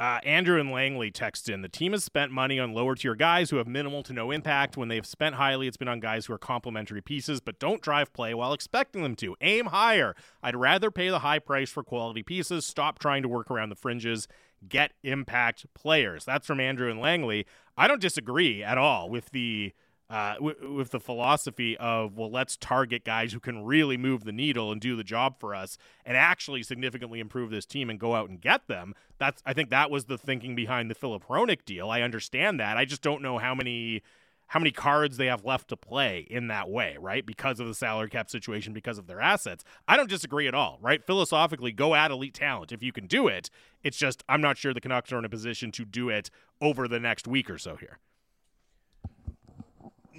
Uh, 0.00 0.18
Andrew 0.24 0.58
and 0.58 0.70
Langley 0.70 1.10
text 1.10 1.50
in 1.50 1.60
the 1.60 1.68
team 1.68 1.92
has 1.92 2.02
spent 2.02 2.32
money 2.32 2.58
on 2.58 2.72
lower 2.72 2.94
tier 2.94 3.14
guys 3.14 3.50
who 3.50 3.56
have 3.56 3.66
minimal 3.66 4.02
to 4.04 4.14
no 4.14 4.30
impact. 4.30 4.78
When 4.78 4.88
they've 4.88 5.04
spent 5.04 5.34
highly, 5.34 5.66
it's 5.66 5.76
been 5.76 5.88
on 5.88 6.00
guys 6.00 6.24
who 6.24 6.32
are 6.32 6.38
complementary 6.38 7.02
pieces 7.02 7.42
but 7.42 7.58
don't 7.58 7.82
drive 7.82 8.10
play 8.14 8.32
while 8.32 8.54
expecting 8.54 9.02
them 9.02 9.14
to. 9.16 9.36
Aim 9.42 9.66
higher. 9.66 10.16
I'd 10.42 10.56
rather 10.56 10.90
pay 10.90 11.10
the 11.10 11.18
high 11.18 11.38
price 11.38 11.68
for 11.68 11.84
quality 11.84 12.22
pieces. 12.22 12.64
Stop 12.64 12.98
trying 12.98 13.20
to 13.20 13.28
work 13.28 13.50
around 13.50 13.68
the 13.68 13.76
fringes. 13.76 14.26
Get 14.66 14.92
impact 15.02 15.66
players. 15.74 16.24
That's 16.24 16.46
from 16.46 16.60
Andrew 16.60 16.90
and 16.90 16.98
Langley. 16.98 17.44
I 17.76 17.86
don't 17.86 18.00
disagree 18.00 18.62
at 18.62 18.78
all 18.78 19.10
with 19.10 19.32
the 19.32 19.74
uh, 20.10 20.34
w- 20.34 20.74
with 20.74 20.90
the 20.90 20.98
philosophy 20.98 21.76
of 21.78 22.16
well, 22.16 22.30
let's 22.30 22.56
target 22.56 23.04
guys 23.04 23.32
who 23.32 23.40
can 23.40 23.64
really 23.64 23.96
move 23.96 24.24
the 24.24 24.32
needle 24.32 24.72
and 24.72 24.80
do 24.80 24.96
the 24.96 25.04
job 25.04 25.38
for 25.38 25.54
us, 25.54 25.78
and 26.04 26.16
actually 26.16 26.62
significantly 26.64 27.20
improve 27.20 27.50
this 27.50 27.64
team 27.64 27.88
and 27.88 28.00
go 28.00 28.14
out 28.14 28.28
and 28.28 28.40
get 28.40 28.66
them. 28.66 28.94
That's 29.18 29.42
I 29.46 29.52
think 29.52 29.70
that 29.70 29.90
was 29.90 30.06
the 30.06 30.18
thinking 30.18 30.56
behind 30.56 30.90
the 30.90 30.96
Filip 30.96 31.26
Hronek 31.28 31.64
deal. 31.64 31.90
I 31.90 32.02
understand 32.02 32.58
that. 32.58 32.76
I 32.76 32.84
just 32.84 33.02
don't 33.02 33.22
know 33.22 33.38
how 33.38 33.54
many 33.54 34.02
how 34.48 34.58
many 34.58 34.72
cards 34.72 35.16
they 35.16 35.26
have 35.26 35.44
left 35.44 35.68
to 35.68 35.76
play 35.76 36.26
in 36.28 36.48
that 36.48 36.68
way, 36.68 36.96
right? 36.98 37.24
Because 37.24 37.60
of 37.60 37.68
the 37.68 37.74
salary 37.74 38.10
cap 38.10 38.28
situation, 38.28 38.72
because 38.72 38.98
of 38.98 39.06
their 39.06 39.20
assets. 39.20 39.62
I 39.86 39.96
don't 39.96 40.10
disagree 40.10 40.48
at 40.48 40.56
all, 40.56 40.78
right? 40.82 41.06
Philosophically, 41.06 41.70
go 41.70 41.94
add 41.94 42.10
elite 42.10 42.34
talent 42.34 42.72
if 42.72 42.82
you 42.82 42.90
can 42.90 43.06
do 43.06 43.28
it. 43.28 43.48
It's 43.84 43.96
just 43.96 44.24
I'm 44.28 44.40
not 44.40 44.58
sure 44.58 44.74
the 44.74 44.80
Canucks 44.80 45.12
are 45.12 45.18
in 45.18 45.24
a 45.24 45.28
position 45.28 45.70
to 45.72 45.84
do 45.84 46.08
it 46.08 46.30
over 46.60 46.88
the 46.88 46.98
next 46.98 47.28
week 47.28 47.48
or 47.48 47.58
so 47.58 47.76
here. 47.76 48.00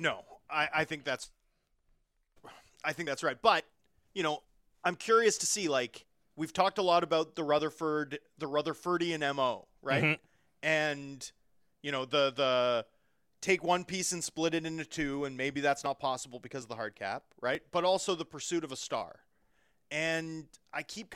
No, 0.01 0.21
I, 0.49 0.67
I 0.77 0.85
think 0.85 1.03
that's 1.03 1.29
I 2.83 2.91
think 2.91 3.07
that's 3.07 3.21
right. 3.21 3.37
But, 3.39 3.65
you 4.15 4.23
know, 4.23 4.41
I'm 4.83 4.95
curious 4.95 5.37
to 5.37 5.45
see 5.45 5.69
like 5.69 6.05
we've 6.35 6.51
talked 6.51 6.79
a 6.79 6.81
lot 6.81 7.03
about 7.03 7.35
the 7.35 7.43
Rutherford 7.43 8.17
the 8.39 8.47
Rutherfordian 8.47 9.19
MO, 9.35 9.67
right? 9.83 10.03
Mhm. 10.03 10.19
And 10.63 11.31
you 11.83 11.91
know, 11.91 12.05
the 12.05 12.31
the 12.31 12.85
take 13.41 13.63
one 13.63 13.85
piece 13.85 14.11
and 14.11 14.23
split 14.23 14.55
it 14.55 14.65
into 14.65 14.85
two 14.85 15.23
and 15.25 15.37
maybe 15.37 15.61
that's 15.61 15.83
not 15.83 15.99
possible 15.99 16.39
because 16.39 16.63
of 16.63 16.69
the 16.69 16.75
hard 16.75 16.95
cap, 16.95 17.23
right? 17.39 17.61
But 17.71 17.83
also 17.83 18.15
the 18.15 18.25
pursuit 18.25 18.63
of 18.63 18.71
a 18.71 18.75
star. 18.75 19.19
And 19.91 20.47
I 20.73 20.81
keep 20.81 21.13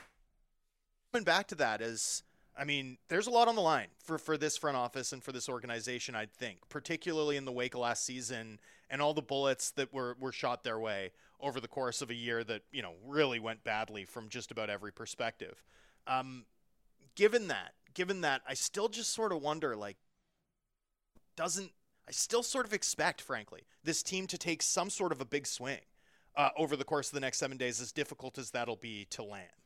coming 1.12 1.24
back 1.24 1.48
to 1.48 1.56
that 1.56 1.82
as 1.82 2.22
I 2.57 2.64
mean, 2.64 2.98
there's 3.10 3.27
a 3.27 3.32
lot 3.32 3.48
on 3.48 3.56
the 3.56 3.61
line 3.61 3.88
for, 4.03 4.18
for 4.18 4.38
this 4.38 4.56
front 4.56 4.77
office 4.77 5.11
and 5.11 5.22
for 5.22 5.32
this 5.32 5.49
organization, 5.49 6.15
I'd 6.15 6.32
think, 6.32 6.60
particularly 6.69 7.36
in 7.36 7.45
the 7.45 7.52
wake 7.52 7.73
of 7.73 7.82
last 7.82 8.06
season 8.06 8.60
and 8.90 9.02
all 9.02 9.14
the 9.14 9.22
bullets 9.22 9.72
that 9.72 9.94
were, 9.94 10.15
were 10.19 10.32
shot 10.32 10.64
their 10.64 10.80
way 10.80 11.11
over 11.41 11.60
the 11.60 11.68
course 11.68 12.02
of 12.02 12.10
a 12.10 12.14
year 12.14 12.44
that, 12.45 12.61
you 12.72 12.82
know, 12.82 12.94
really 13.06 13.40
went 13.40 13.64
badly 13.64 14.06
from 14.06 14.30
just 14.30 14.52
about 14.52 14.69
every 14.69 14.91
perspective. 14.91 15.64
Um, 16.07 16.45
given 17.15 17.49
that, 17.49 17.73
given 17.94 18.22
that, 18.22 18.41
I 18.48 18.53
still 18.53 18.88
just 18.88 19.14
sort 19.14 19.34
of 19.34 19.41
wonder, 19.41 19.76
like, 19.76 19.98
doesn't, 21.36 21.72
I 22.07 22.11
still 22.11 22.44
sort 22.44 22.65
of 22.65 22.73
expect, 22.73 23.22
frankly, 23.22 23.64
this 23.84 24.02
team 24.02 24.27
to 24.27 24.38
take 24.38 24.61
some 24.61 24.90
sort 24.90 25.11
of 25.11 25.19
a 25.19 25.26
big 25.26 25.45
swing 25.45 25.82
uh, 26.38 26.49
over 26.57 26.77
the 26.77 26.86
course 26.86 27.10
of 27.10 27.15
the 27.15 27.19
next 27.19 27.40
seven 27.40 27.57
days, 27.57 27.82
as 27.82 27.91
difficult 27.91 28.38
as 28.38 28.52
that'll 28.52 28.76
be 28.77 29.07
to 29.10 29.23
land. 29.23 29.65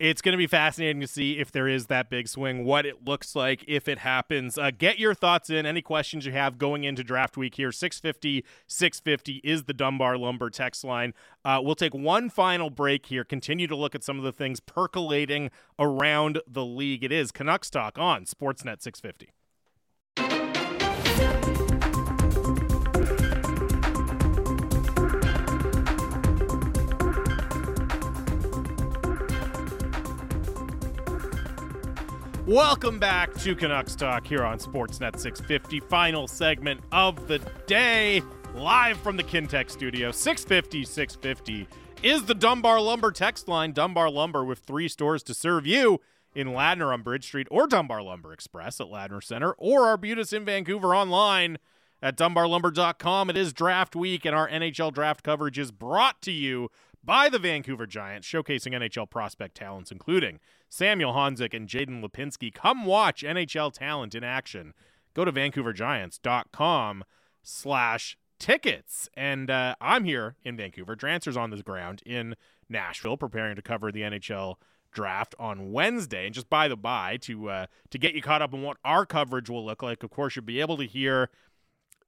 It's 0.00 0.22
going 0.22 0.32
to 0.32 0.38
be 0.38 0.46
fascinating 0.46 1.02
to 1.02 1.06
see 1.06 1.38
if 1.38 1.52
there 1.52 1.68
is 1.68 1.88
that 1.88 2.08
big 2.08 2.26
swing, 2.26 2.64
what 2.64 2.86
it 2.86 3.04
looks 3.04 3.36
like 3.36 3.62
if 3.68 3.86
it 3.86 3.98
happens. 3.98 4.56
Uh, 4.56 4.70
get 4.70 4.98
your 4.98 5.12
thoughts 5.12 5.50
in. 5.50 5.66
Any 5.66 5.82
questions 5.82 6.24
you 6.24 6.32
have 6.32 6.56
going 6.56 6.84
into 6.84 7.04
draft 7.04 7.36
week 7.36 7.56
here. 7.56 7.70
650 7.70 8.42
650 8.66 9.42
is 9.44 9.64
the 9.64 9.74
Dunbar 9.74 10.16
Lumber 10.16 10.48
text 10.48 10.84
line. 10.84 11.12
Uh, 11.44 11.60
we'll 11.62 11.74
take 11.74 11.92
one 11.92 12.30
final 12.30 12.70
break 12.70 13.06
here, 13.06 13.24
continue 13.24 13.66
to 13.66 13.76
look 13.76 13.94
at 13.94 14.02
some 14.02 14.16
of 14.16 14.24
the 14.24 14.32
things 14.32 14.58
percolating 14.58 15.50
around 15.78 16.40
the 16.46 16.64
league. 16.64 17.04
It 17.04 17.12
is 17.12 17.30
Canucks 17.30 17.68
Talk 17.68 17.98
on 17.98 18.24
Sportsnet 18.24 18.80
650. 18.80 19.34
Welcome 32.50 32.98
back 32.98 33.32
to 33.42 33.54
Canucks 33.54 33.94
Talk 33.94 34.26
here 34.26 34.42
on 34.42 34.58
Sportsnet 34.58 35.20
650. 35.20 35.78
Final 35.88 36.26
segment 36.26 36.80
of 36.90 37.28
the 37.28 37.38
day, 37.68 38.22
live 38.56 38.98
from 38.98 39.16
the 39.16 39.22
Kintec 39.22 39.70
studio. 39.70 40.10
650 40.10 40.84
650 40.84 41.68
is 42.02 42.24
the 42.24 42.34
Dunbar 42.34 42.80
Lumber 42.80 43.12
text 43.12 43.46
line. 43.46 43.70
Dunbar 43.70 44.10
Lumber 44.10 44.44
with 44.44 44.58
three 44.58 44.88
stores 44.88 45.22
to 45.22 45.32
serve 45.32 45.64
you 45.64 46.00
in 46.34 46.48
Ladner 46.48 46.92
on 46.92 47.02
Bridge 47.02 47.26
Street 47.26 47.46
or 47.52 47.68
Dunbar 47.68 48.02
Lumber 48.02 48.32
Express 48.32 48.80
at 48.80 48.88
Ladner 48.88 49.22
Center 49.22 49.52
or 49.52 49.86
Arbutus 49.86 50.32
in 50.32 50.44
Vancouver 50.44 50.92
online 50.92 51.56
at 52.02 52.16
dunbarlumber.com. 52.16 53.30
It 53.30 53.36
is 53.36 53.52
draft 53.52 53.94
week, 53.94 54.24
and 54.24 54.34
our 54.34 54.48
NHL 54.48 54.92
draft 54.92 55.22
coverage 55.22 55.56
is 55.56 55.70
brought 55.70 56.20
to 56.22 56.32
you 56.32 56.68
by 57.04 57.28
the 57.28 57.38
Vancouver 57.38 57.86
Giants, 57.86 58.26
showcasing 58.26 58.72
NHL 58.72 59.08
prospect 59.08 59.56
talents, 59.56 59.92
including 59.92 60.40
Samuel 60.70 61.12
Honzek 61.12 61.52
and 61.52 61.68
Jaden 61.68 62.02
Lipinski. 62.02 62.54
Come 62.54 62.86
watch 62.86 63.22
NHL 63.22 63.72
talent 63.72 64.14
in 64.14 64.24
action. 64.24 64.72
Go 65.12 65.24
to 65.24 65.32
vancouvergiants.com 65.32 67.04
slash 67.42 68.16
tickets. 68.38 69.08
And 69.14 69.50
uh, 69.50 69.74
I'm 69.80 70.04
here 70.04 70.36
in 70.44 70.56
Vancouver. 70.56 70.94
Drancer's 70.94 71.36
on 71.36 71.50
the 71.50 71.62
ground 71.62 72.02
in 72.06 72.36
Nashville, 72.68 73.16
preparing 73.16 73.56
to 73.56 73.62
cover 73.62 73.90
the 73.90 74.02
NHL 74.02 74.54
draft 74.92 75.34
on 75.38 75.72
Wednesday. 75.72 76.26
And 76.26 76.34
just 76.34 76.48
by 76.48 76.68
the 76.68 76.76
by, 76.76 77.16
to 77.18 77.50
uh, 77.50 77.66
to 77.90 77.98
get 77.98 78.14
you 78.14 78.22
caught 78.22 78.40
up 78.40 78.54
on 78.54 78.62
what 78.62 78.76
our 78.84 79.04
coverage 79.04 79.50
will 79.50 79.66
look 79.66 79.82
like, 79.82 80.04
of 80.04 80.10
course, 80.10 80.36
you'll 80.36 80.44
be 80.44 80.60
able 80.60 80.76
to 80.76 80.86
hear 80.86 81.30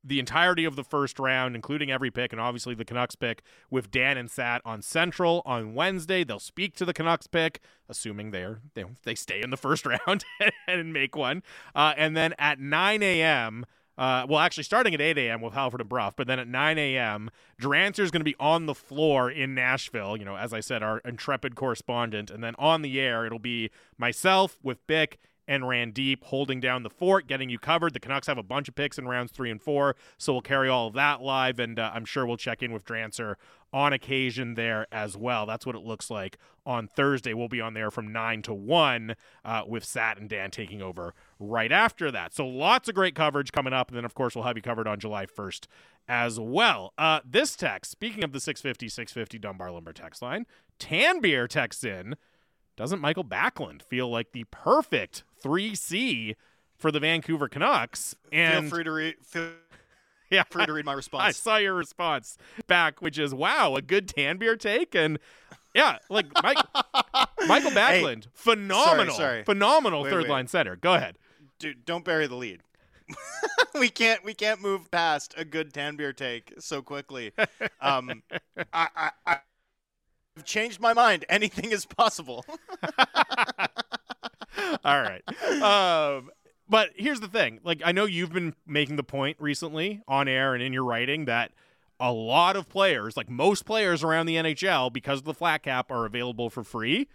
the 0.05 0.19
entirety 0.19 0.65
of 0.65 0.77
the 0.77 0.85
first 0.85 1.19
round, 1.19 1.55
including 1.55 1.91
every 1.91 2.11
pick, 2.11 2.33
and 2.33 2.41
obviously 2.41 2.75
the 2.75 2.85
Canucks 2.85 3.15
pick 3.15 3.43
with 3.71 3.91
Dan 3.91 4.17
and 4.17 4.31
Sat 4.31 4.61
on 4.65 4.83
Central 4.83 5.43
on 5.45 5.75
Wednesday. 5.75 6.25
They'll 6.25 6.39
speak 6.39 6.75
to 6.77 6.85
the 6.85 6.93
Canucks 6.93 7.27
pick, 7.27 7.61
assuming 7.89 8.31
they're 8.31 8.61
they, 8.75 8.85
they 9.05 9.15
stay 9.15 9.41
in 9.43 9.51
the 9.51 9.57
first 9.57 9.87
round 10.07 10.25
and 10.67 10.93
make 10.93 11.17
one. 11.17 11.43
Uh, 11.75 11.95
and 11.97 12.17
then 12.17 12.35
at 12.39 12.59
9 12.59 13.03
a.m. 13.03 13.65
Uh, 13.99 14.27
well, 14.29 14.41
actually, 14.41 14.65
starting 14.65 14.95
at 14.95 15.01
8 15.01 15.19
a.m. 15.19 15.41
with 15.43 15.53
Halford 15.53 15.81
and 15.81 15.89
Brough, 15.89 16.13
but 16.17 16.27
then 16.27 16.39
at 16.39 16.49
9 16.49 16.79
a.m., 16.79 17.31
Drancer's 17.61 18.11
going 18.11 18.21
to 18.21 18.25
be 18.25 18.37
on 18.41 18.67
the 18.67 18.75
floor 18.75 19.31
in 19.31 19.55
Nashville. 19.55 20.17
You 20.17 20.25
know, 20.25 20.37
as 20.37 20.53
I 20.53 20.61
said, 20.61 20.83
our 20.83 20.99
intrepid 21.05 21.55
correspondent, 21.55 22.31
and 22.31 22.43
then 22.43 22.55
on 22.59 22.83
the 22.83 22.99
air, 22.99 23.27
it'll 23.27 23.39
be 23.39 23.71
myself 23.99 24.59
with 24.63 24.85
Bick 24.87 25.21
and 25.49 25.65
Randip 25.65 26.23
holding 26.25 26.61
down 26.61 26.83
the 26.83 26.91
fort, 26.91 27.27
getting 27.27 27.51
you 27.51 27.59
covered. 27.59 27.95
The 27.95 28.01
Canucks 28.01 28.27
have 28.27 28.39
a 28.39 28.43
bunch 28.43 28.69
of 28.69 28.75
picks 28.75 28.99
in 28.99 29.09
rounds 29.09 29.33
three 29.33 29.51
and 29.51 29.61
four, 29.61 29.97
so 30.19 30.33
we'll 30.33 30.43
carry 30.43 30.69
all 30.69 30.89
of 30.89 30.95
that 30.95 31.23
live, 31.23 31.59
and 31.59 31.79
uh, 31.79 31.91
I'm 31.95 32.05
sure 32.05 32.27
we'll 32.27 32.37
check 32.37 32.63
in 32.63 32.73
with 32.73 32.85
Drancer 32.85 33.37
on 33.73 33.93
occasion 33.93 34.55
there 34.55 34.87
as 34.93 35.17
well. 35.17 35.47
That's 35.47 35.65
what 35.65 35.75
it 35.75 35.83
looks 35.83 36.11
like 36.11 36.39
on 36.67 36.89
Thursday. 36.89 37.33
We'll 37.35 37.49
be 37.49 37.61
on 37.61 37.75
there 37.75 37.91
from 37.91 38.13
9 38.13 38.43
to 38.43 38.55
1 38.55 39.15
uh, 39.45 39.63
with 39.67 39.85
Sat 39.85 40.19
and 40.19 40.29
Dan 40.29 40.51
taking 40.51 40.83
over 40.83 41.15
right 41.39 41.73
after 41.73 42.11
that. 42.11 42.35
So 42.35 42.47
lots 42.47 42.89
of 42.89 42.95
great 42.95 43.15
coverage 43.15 43.53
coming 43.53 43.73
up. 43.73 43.89
And 43.89 43.97
then, 43.97 44.05
of 44.05 44.15
course, 44.15 44.35
we'll 44.35 44.45
have 44.45 44.57
you 44.57 44.63
covered 44.63 44.87
on 44.87 45.01
July 45.01 45.27
1st 45.27 45.67
as 46.07 46.39
well. 46.39 46.93
Uh, 46.99 47.21
this 47.25 47.57
text, 47.57 47.91
speaking 47.91 48.25
of 48.25 48.33
the 48.33 48.41
650 48.41 48.89
650 48.89 49.39
Dunbar 49.39 49.71
Lumber 49.71 49.93
text 49.93 50.21
line, 50.21 50.47
Tanbeer 50.79 51.49
texts 51.49 51.85
in 51.85 52.17
Doesn't 52.77 53.01
Mikael 53.01 53.25
Backlund 53.25 53.83
feel 53.83 54.11
like 54.11 54.33
the 54.33 54.45
perfect 54.51 55.25
3C 55.43 56.37
for 56.77 56.91
the 56.91 57.01
Vancouver 57.01 57.49
Canucks? 57.49 58.15
And 58.33 58.65
feel 58.65 58.71
free 58.71 58.85
to 58.85 58.93
read. 58.93 59.15
Feel 59.23 59.51
yeah, 60.31 60.43
free 60.45 60.67
to 60.67 60.73
read 60.73 60.85
my 60.85 60.93
response. 60.93 61.23
I 61.25 61.27
response. 61.29 61.37
saw 61.43 61.57
your 61.57 61.75
response 61.75 62.39
back, 62.67 63.01
which 63.03 63.19
is 63.19 63.35
wow, 63.35 63.75
a 63.77 63.83
good 63.83 64.09
Tanbeer 64.09 64.59
take, 64.59 64.95
and 64.95 65.19
yeah, 65.75 65.99
like 66.09 66.27
Mike, 66.43 66.59
Mikael 67.47 67.71
Backlund, 67.71 68.27
phenomenal, 68.35 69.15
sorry. 69.15 69.45
phenomenal 69.45 70.03
Wait, 70.03 70.11
third 70.11 70.23
wait. 70.23 70.31
line 70.31 70.47
center. 70.47 70.77
Go 70.77 70.95
ahead. 70.95 71.17
Dude, 71.59 71.85
don't 71.85 72.05
bury 72.05 72.27
the 72.27 72.37
lead. 72.37 72.61
we 73.79 73.89
can't 73.89 74.25
we 74.25 74.33
can't 74.33 74.63
move 74.63 74.91
past 74.91 75.35
a 75.37 75.45
good 75.45 75.73
Tanbeer 75.73 76.17
take 76.17 76.55
so 76.59 76.81
quickly. 76.83 77.33
Um, 77.81 78.23
I, 78.73 78.89
I, 78.97 79.11
I 79.27 79.39
I've 80.37 80.45
changed 80.45 80.81
my 80.81 80.95
mind. 80.95 81.25
Anything 81.29 81.73
is 81.73 81.85
possible. 81.85 82.45
All 84.85 85.01
right. 85.01 85.23
Um, 85.63 86.31
but 86.69 86.91
here's 86.97 87.21
the 87.21 87.29
thing. 87.29 87.61
Like, 87.63 87.83
I 87.85 87.93
know 87.93 88.05
you've 88.05 88.33
been 88.33 88.55
making 88.67 88.97
the 88.97 89.05
point 89.05 89.37
recently 89.39 90.01
on 90.09 90.29
air 90.29 90.55
and 90.55 90.63
in 90.63 90.73
your 90.73 90.85
writing 90.85 91.27
that 91.27 91.53
a 92.01 92.11
lot 92.11 92.57
of 92.57 92.69
players, 92.69 93.17
like 93.17 93.31
most 93.31 93.65
players 93.65 94.03
around 94.03 94.27
the 94.27 94.37
NHL, 94.37 94.93
because 94.93 95.21
of 95.21 95.25
the 95.25 95.35
flat 95.35 95.63
cap, 95.63 95.91
are 95.91 96.05
available 96.05 96.51
for 96.51 96.65
free. 96.65 97.09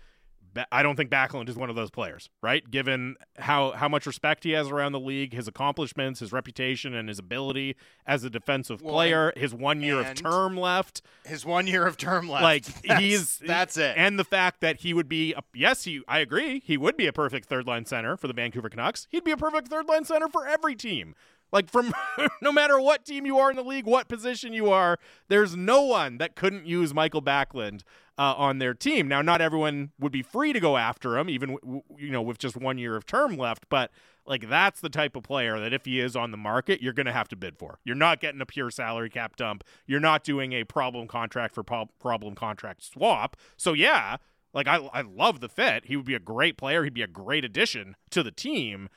I 0.71 0.83
don't 0.83 0.95
think 0.95 1.09
Backlund 1.09 1.49
is 1.49 1.55
one 1.55 1.69
of 1.69 1.75
those 1.75 1.89
players, 1.91 2.29
right? 2.41 2.69
Given 2.69 3.15
how 3.37 3.71
how 3.71 3.87
much 3.87 4.05
respect 4.05 4.43
he 4.43 4.51
has 4.51 4.69
around 4.69 4.91
the 4.93 4.99
league, 4.99 5.33
his 5.33 5.47
accomplishments, 5.47 6.19
his 6.19 6.31
reputation, 6.31 6.93
and 6.93 7.09
his 7.09 7.19
ability 7.19 7.75
as 8.05 8.23
a 8.23 8.29
defensive 8.29 8.81
Well, 8.81 8.93
player, 8.93 9.33
his 9.35 9.53
one 9.53 9.81
year 9.81 9.99
of 9.99 10.13
term 10.15 10.57
left, 10.57 11.01
His 11.25 11.45
one 11.45 11.67
year 11.67 11.85
of 11.85 11.97
term 11.97 12.29
left. 12.29 12.43
like 12.43 12.65
That's- 12.83 12.99
he's 12.99 13.37
that's 13.39 13.77
it. 13.77 13.95
and 13.97 14.17
the 14.17 14.23
fact 14.23 14.61
that 14.61 14.77
he 14.81 14.93
would 14.93 15.09
be 15.09 15.33
a, 15.33 15.41
yes 15.53 15.83
he 15.83 16.01
i 16.07 16.19
agree 16.19 16.59
he 16.59 16.77
would 16.77 16.97
be 16.97 17.07
a 17.07 17.13
perfect 17.13 17.47
third 17.49 17.67
line 17.67 17.85
center 17.85 18.15
for 18.17 18.27
the 18.27 18.33
vancouver 18.33 18.69
canucks 18.69 19.07
he'd 19.11 19.23
be 19.23 19.31
a 19.31 19.37
perfect 19.37 19.67
third 19.67 19.87
line 19.87 20.05
center 20.05 20.27
for 20.27 20.47
every 20.47 20.75
team 20.75 21.13
like 21.51 21.69
from 21.69 21.93
no 22.41 22.51
matter 22.51 22.79
what 22.79 23.05
team 23.05 23.25
you 23.25 23.37
are 23.37 23.49
in 23.49 23.55
the 23.55 23.63
league 23.63 23.85
what 23.85 24.07
position 24.07 24.53
you 24.53 24.69
are 24.69 24.97
there's 25.27 25.55
no 25.55 25.81
one 25.81 26.17
that 26.17 26.35
couldn't 26.35 26.65
use 26.65 26.93
mikael 26.93 27.21
backlund 27.21 27.81
uh, 28.17 28.33
on 28.35 28.57
their 28.57 28.73
team 28.73 29.07
now 29.07 29.21
not 29.21 29.41
everyone 29.41 29.91
would 29.99 30.11
be 30.11 30.23
free 30.23 30.51
to 30.53 30.59
go 30.59 30.77
after 30.77 31.17
him 31.17 31.29
even 31.29 31.57
you 31.97 32.09
know 32.09 32.21
with 32.21 32.37
just 32.37 32.57
one 32.57 32.77
year 32.77 32.95
of 32.95 33.05
term 33.05 33.37
left 33.37 33.67
but 33.69 33.91
like 34.27 34.49
that's 34.49 34.81
the 34.81 34.89
type 34.89 35.15
of 35.15 35.23
player 35.23 35.59
that 35.59 35.73
if 35.73 35.85
he 35.85 35.99
is 35.99 36.15
on 36.15 36.31
the 36.31 36.37
market, 36.37 36.81
you're 36.81 36.93
going 36.93 37.05
to 37.05 37.13
have 37.13 37.29
to 37.29 37.35
bid 37.35 37.57
for. 37.57 37.79
You're 37.85 37.95
not 37.95 38.19
getting 38.19 38.41
a 38.41 38.45
pure 38.45 38.69
salary 38.69 39.09
cap 39.09 39.37
dump. 39.37 39.63
You're 39.87 40.01
not 40.01 40.23
doing 40.23 40.51
a 40.51 40.65
problem 40.65 41.07
contract 41.07 41.55
for 41.55 41.63
pro- 41.63 41.89
problem 41.99 42.35
contract 42.35 42.83
swap. 42.83 43.37
So 43.55 43.73
yeah, 43.73 44.17
like 44.53 44.67
I 44.67 44.77
I 44.93 45.01
love 45.01 45.39
the 45.39 45.49
fit. 45.49 45.85
He 45.85 45.95
would 45.95 46.05
be 46.05 46.13
a 46.13 46.19
great 46.19 46.57
player. 46.57 46.83
He'd 46.83 46.93
be 46.93 47.01
a 47.01 47.07
great 47.07 47.45
addition 47.45 47.95
to 48.11 48.21
the 48.21 48.31
team. 48.31 48.89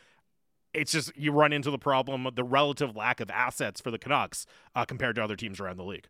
It's 0.73 0.93
just 0.93 1.17
you 1.17 1.33
run 1.33 1.53
into 1.53 1.71
the 1.71 1.79
problem 1.79 2.27
of 2.27 2.37
the 2.37 2.45
relative 2.45 2.95
lack 2.95 3.21
of 3.21 3.31
assets 3.31 3.81
for 3.81 3.91
the 3.91 3.99
Canucks 3.99 4.47
uh, 4.75 4.85
compared 4.85 5.17
to 5.17 5.25
other 5.25 5.37
teams 5.37 5.59
around 5.61 5.77
the 5.77 5.85
league. 5.85 6.09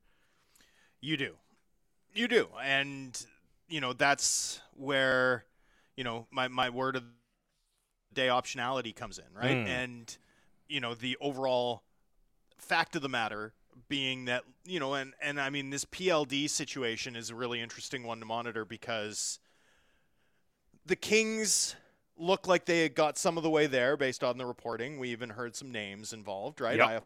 You 1.00 1.16
do. 1.16 1.36
You 2.12 2.28
do. 2.28 2.48
And, 2.62 3.24
you 3.68 3.80
know, 3.80 3.92
that's 3.92 4.60
where, 4.74 5.44
you 5.96 6.04
know, 6.04 6.26
my, 6.30 6.48
my 6.48 6.70
word 6.70 6.96
of 6.96 7.04
the 7.04 7.08
day 8.14 8.26
optionality 8.26 8.94
comes 8.94 9.18
in, 9.18 9.24
right? 9.34 9.56
Mm. 9.56 9.66
And, 9.66 10.18
you 10.68 10.80
know, 10.80 10.94
the 10.94 11.16
overall 11.20 11.82
fact 12.58 12.96
of 12.96 13.02
the 13.02 13.08
matter 13.08 13.54
being 13.88 14.26
that, 14.26 14.44
you 14.64 14.78
know, 14.78 14.94
and, 14.94 15.14
and 15.22 15.40
I 15.40 15.50
mean, 15.50 15.70
this 15.70 15.84
PLD 15.84 16.50
situation 16.50 17.16
is 17.16 17.30
a 17.30 17.34
really 17.34 17.60
interesting 17.60 18.04
one 18.04 18.20
to 18.20 18.26
monitor 18.26 18.64
because 18.64 19.38
the 20.84 20.96
Kings 20.96 21.76
look 22.20 22.46
like 22.46 22.66
they 22.66 22.82
had 22.82 22.94
got 22.94 23.18
some 23.18 23.36
of 23.36 23.42
the 23.42 23.50
way 23.50 23.66
there 23.66 23.96
based 23.96 24.22
on 24.22 24.38
the 24.38 24.46
reporting. 24.46 24.98
We 24.98 25.08
even 25.10 25.30
heard 25.30 25.56
some 25.56 25.72
names 25.72 26.12
involved, 26.12 26.60
right? 26.60 26.76
Yep. 26.76 26.88
I 26.88 27.00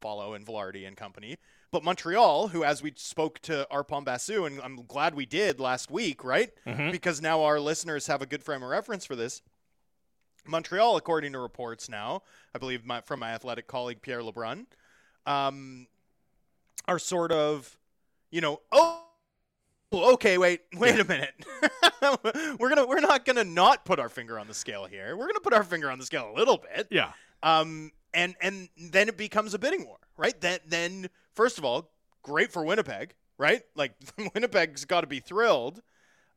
follow 0.00 0.34
and 0.34 0.46
Vilardi 0.46 0.86
and 0.86 0.96
company. 0.96 1.36
But 1.70 1.84
Montreal, 1.84 2.48
who 2.48 2.64
as 2.64 2.82
we 2.82 2.92
spoke 2.96 3.40
to 3.40 3.66
Arpon 3.70 4.04
Basu, 4.04 4.44
and 4.44 4.60
I'm 4.62 4.84
glad 4.86 5.14
we 5.14 5.26
did 5.26 5.60
last 5.60 5.90
week, 5.90 6.24
right? 6.24 6.50
Mhm. 6.66 6.90
Because 6.90 7.20
now 7.20 7.42
our 7.42 7.60
listeners 7.60 8.06
have 8.06 8.22
a 8.22 8.26
good 8.26 8.42
frame 8.42 8.62
of 8.62 8.70
reference 8.70 9.04
for 9.04 9.16
this. 9.16 9.42
Montreal, 10.46 10.96
according 10.96 11.32
to 11.32 11.38
reports 11.38 11.88
now, 11.90 12.22
I 12.54 12.58
believe 12.58 12.86
my, 12.86 13.02
from 13.02 13.20
my 13.20 13.32
athletic 13.32 13.66
colleague 13.66 14.00
Pierre 14.00 14.22
Lebrun, 14.22 14.66
um, 15.26 15.88
are 16.86 16.98
sort 16.98 17.32
of, 17.32 17.76
you 18.30 18.40
know, 18.40 18.62
oh, 18.72 19.04
okay, 19.92 20.38
wait, 20.38 20.60
wait 20.76 20.98
a 20.98 21.04
minute. 21.04 21.34
we're 22.58 22.68
gonna, 22.68 22.86
we're 22.86 23.00
not 23.00 23.24
gonna 23.24 23.44
not 23.44 23.84
put 23.84 23.98
our 23.98 24.08
finger 24.08 24.38
on 24.38 24.46
the 24.46 24.54
scale 24.54 24.84
here. 24.84 25.16
We're 25.16 25.26
gonna 25.26 25.40
put 25.40 25.52
our 25.52 25.64
finger 25.64 25.90
on 25.90 25.98
the 25.98 26.06
scale 26.06 26.30
a 26.34 26.36
little 26.36 26.58
bit. 26.58 26.88
Yeah. 26.90 27.12
Um, 27.42 27.92
and 28.14 28.34
and 28.40 28.68
then 28.76 29.08
it 29.08 29.16
becomes 29.16 29.54
a 29.54 29.58
bidding 29.58 29.84
war, 29.86 29.98
right? 30.16 30.38
Then 30.40 30.60
then 30.66 31.10
first 31.34 31.58
of 31.58 31.64
all, 31.64 31.90
great 32.22 32.52
for 32.52 32.64
Winnipeg, 32.64 33.14
right? 33.38 33.62
Like 33.74 33.92
Winnipeg's 34.34 34.84
got 34.84 35.02
to 35.02 35.06
be 35.06 35.20
thrilled 35.20 35.82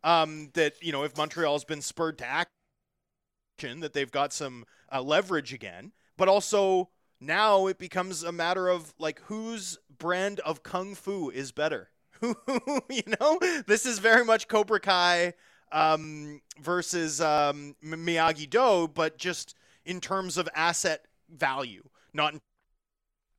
um, 0.04 0.50
that 0.54 0.74
you 0.82 0.92
know 0.92 1.04
if 1.04 1.18
Montreal's 1.18 1.64
been 1.64 1.82
spurred 1.82 2.18
to 2.20 2.26
action, 2.26 3.80
that 3.80 3.94
they've 3.94 4.12
got 4.12 4.34
some 4.34 4.66
uh, 4.92 5.02
leverage 5.02 5.54
again. 5.54 5.92
But 6.18 6.28
also 6.28 6.90
now 7.20 7.68
it 7.68 7.78
becomes 7.78 8.24
a 8.24 8.32
matter 8.32 8.68
of 8.68 8.94
like 9.00 9.22
whose 9.26 9.78
brand 9.96 10.40
of 10.42 10.64
kung 10.64 10.96
fu 10.96 11.30
is 11.30 11.52
better. 11.52 11.90
you 12.90 13.04
know, 13.20 13.40
this 13.68 13.86
is 13.86 14.00
very 14.00 14.24
much 14.24 14.48
Cobra 14.48 14.80
Kai 14.80 15.34
um, 15.72 16.42
versus 16.62 17.22
um, 17.22 17.76
Miyagi 17.84 18.50
Do, 18.50 18.88
but 18.94 19.18
just 19.18 19.56
in 19.86 20.00
terms 20.00 20.38
of 20.38 20.48
asset 20.56 21.06
value, 21.30 21.84
not 22.14 22.34
in 22.34 22.42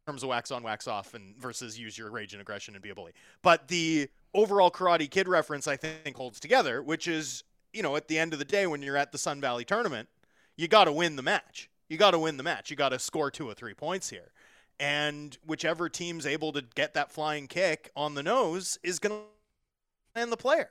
terms 0.07 0.23
of 0.23 0.29
wax 0.31 0.51
on, 0.51 0.63
wax 0.63 0.89
off, 0.89 1.15
and 1.15 1.37
versus 1.37 1.79
use 1.79 1.97
your 1.97 2.11
rage 2.11 2.33
and 2.33 2.41
aggression 2.41 2.75
and 2.75 2.83
be 2.83 2.91
a 2.91 2.95
bully. 2.95 3.13
But 3.43 3.69
the 3.69 4.09
overall 4.35 4.71
Karate 4.71 5.11
Kid 5.11 5.29
reference, 5.29 5.69
I 5.69 5.77
think, 5.77 6.17
holds 6.17 6.41
together, 6.41 6.83
which 6.83 7.07
is, 7.07 7.45
you 7.73 7.83
know, 7.83 7.97
at 7.97 8.09
the 8.09 8.19
end 8.19 8.33
of 8.33 8.39
the 8.39 8.45
day, 8.45 8.67
when 8.67 8.83
you're 8.83 8.97
at 8.97 9.13
the 9.13 9.19
Sun 9.19 9.41
Valley 9.41 9.65
tournament, 9.65 10.09
you 10.57 10.69
got 10.69 10.85
to 10.85 10.93
win 10.93 11.17
the 11.17 11.23
match. 11.23 11.71
You 11.89 11.99
got 11.99 12.13
to 12.13 12.19
win 12.19 12.37
the 12.39 12.43
match. 12.43 12.71
You 12.71 12.77
got 12.77 12.91
to 12.91 12.99
score 12.99 13.31
two 13.31 13.49
or 13.49 13.55
three 13.55 13.75
points 13.75 14.11
here. 14.11 14.33
And 14.81 15.37
whichever 15.47 15.89
team's 15.89 16.27
able 16.27 16.53
to 16.53 16.63
get 16.75 16.95
that 16.95 17.13
flying 17.13 17.47
kick 17.47 17.91
on 17.95 18.15
the 18.15 18.23
nose 18.23 18.79
is 18.83 18.99
going 18.99 19.15
to 19.15 20.19
land 20.19 20.33
the 20.33 20.37
player. 20.37 20.71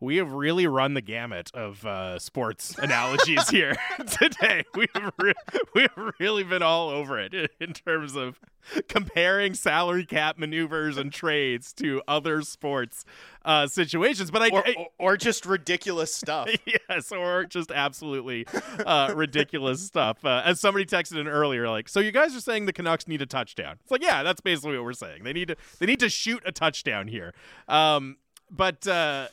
We 0.00 0.16
have 0.16 0.32
really 0.32 0.66
run 0.66 0.94
the 0.94 1.00
gamut 1.00 1.50
of 1.54 1.84
uh, 1.84 2.18
sports 2.18 2.76
analogies 2.78 3.48
here 3.48 3.76
today. 4.10 4.64
We 4.74 4.86
have 4.94 5.12
re- 5.18 5.34
we 5.74 5.82
have 5.82 6.14
really 6.18 6.42
been 6.42 6.62
all 6.62 6.88
over 6.88 7.18
it 7.18 7.32
in 7.60 7.72
terms 7.72 8.16
of 8.16 8.40
comparing 8.88 9.54
salary 9.54 10.04
cap 10.04 10.38
maneuvers 10.38 10.96
and 10.96 11.12
trades 11.12 11.72
to 11.74 12.02
other 12.08 12.42
sports 12.42 13.04
uh, 13.44 13.66
situations. 13.66 14.30
But 14.30 14.42
I, 14.42 14.48
or, 14.50 14.66
I 14.66 14.74
or, 14.76 15.12
or 15.12 15.16
just 15.16 15.46
ridiculous 15.46 16.14
stuff. 16.14 16.48
yes, 16.88 17.12
or 17.12 17.44
just 17.44 17.70
absolutely 17.70 18.46
uh, 18.84 19.12
ridiculous 19.14 19.82
stuff. 19.82 20.24
Uh, 20.24 20.42
as 20.44 20.60
somebody 20.60 20.84
texted 20.84 21.18
in 21.18 21.28
earlier, 21.28 21.68
like, 21.68 21.88
so 21.88 22.00
you 22.00 22.12
guys 22.12 22.34
are 22.36 22.40
saying 22.40 22.66
the 22.66 22.72
Canucks 22.72 23.06
need 23.06 23.22
a 23.22 23.26
touchdown? 23.26 23.78
It's 23.82 23.90
like, 23.90 24.02
yeah, 24.02 24.22
that's 24.22 24.40
basically 24.40 24.76
what 24.76 24.84
we're 24.84 24.92
saying. 24.92 25.24
They 25.24 25.32
need 25.32 25.48
to 25.48 25.56
they 25.78 25.86
need 25.86 26.00
to 26.00 26.08
shoot 26.08 26.42
a 26.44 26.52
touchdown 26.52 27.08
here. 27.08 27.34
Um, 27.68 28.16
but 28.50 28.86
uh, 28.86 29.28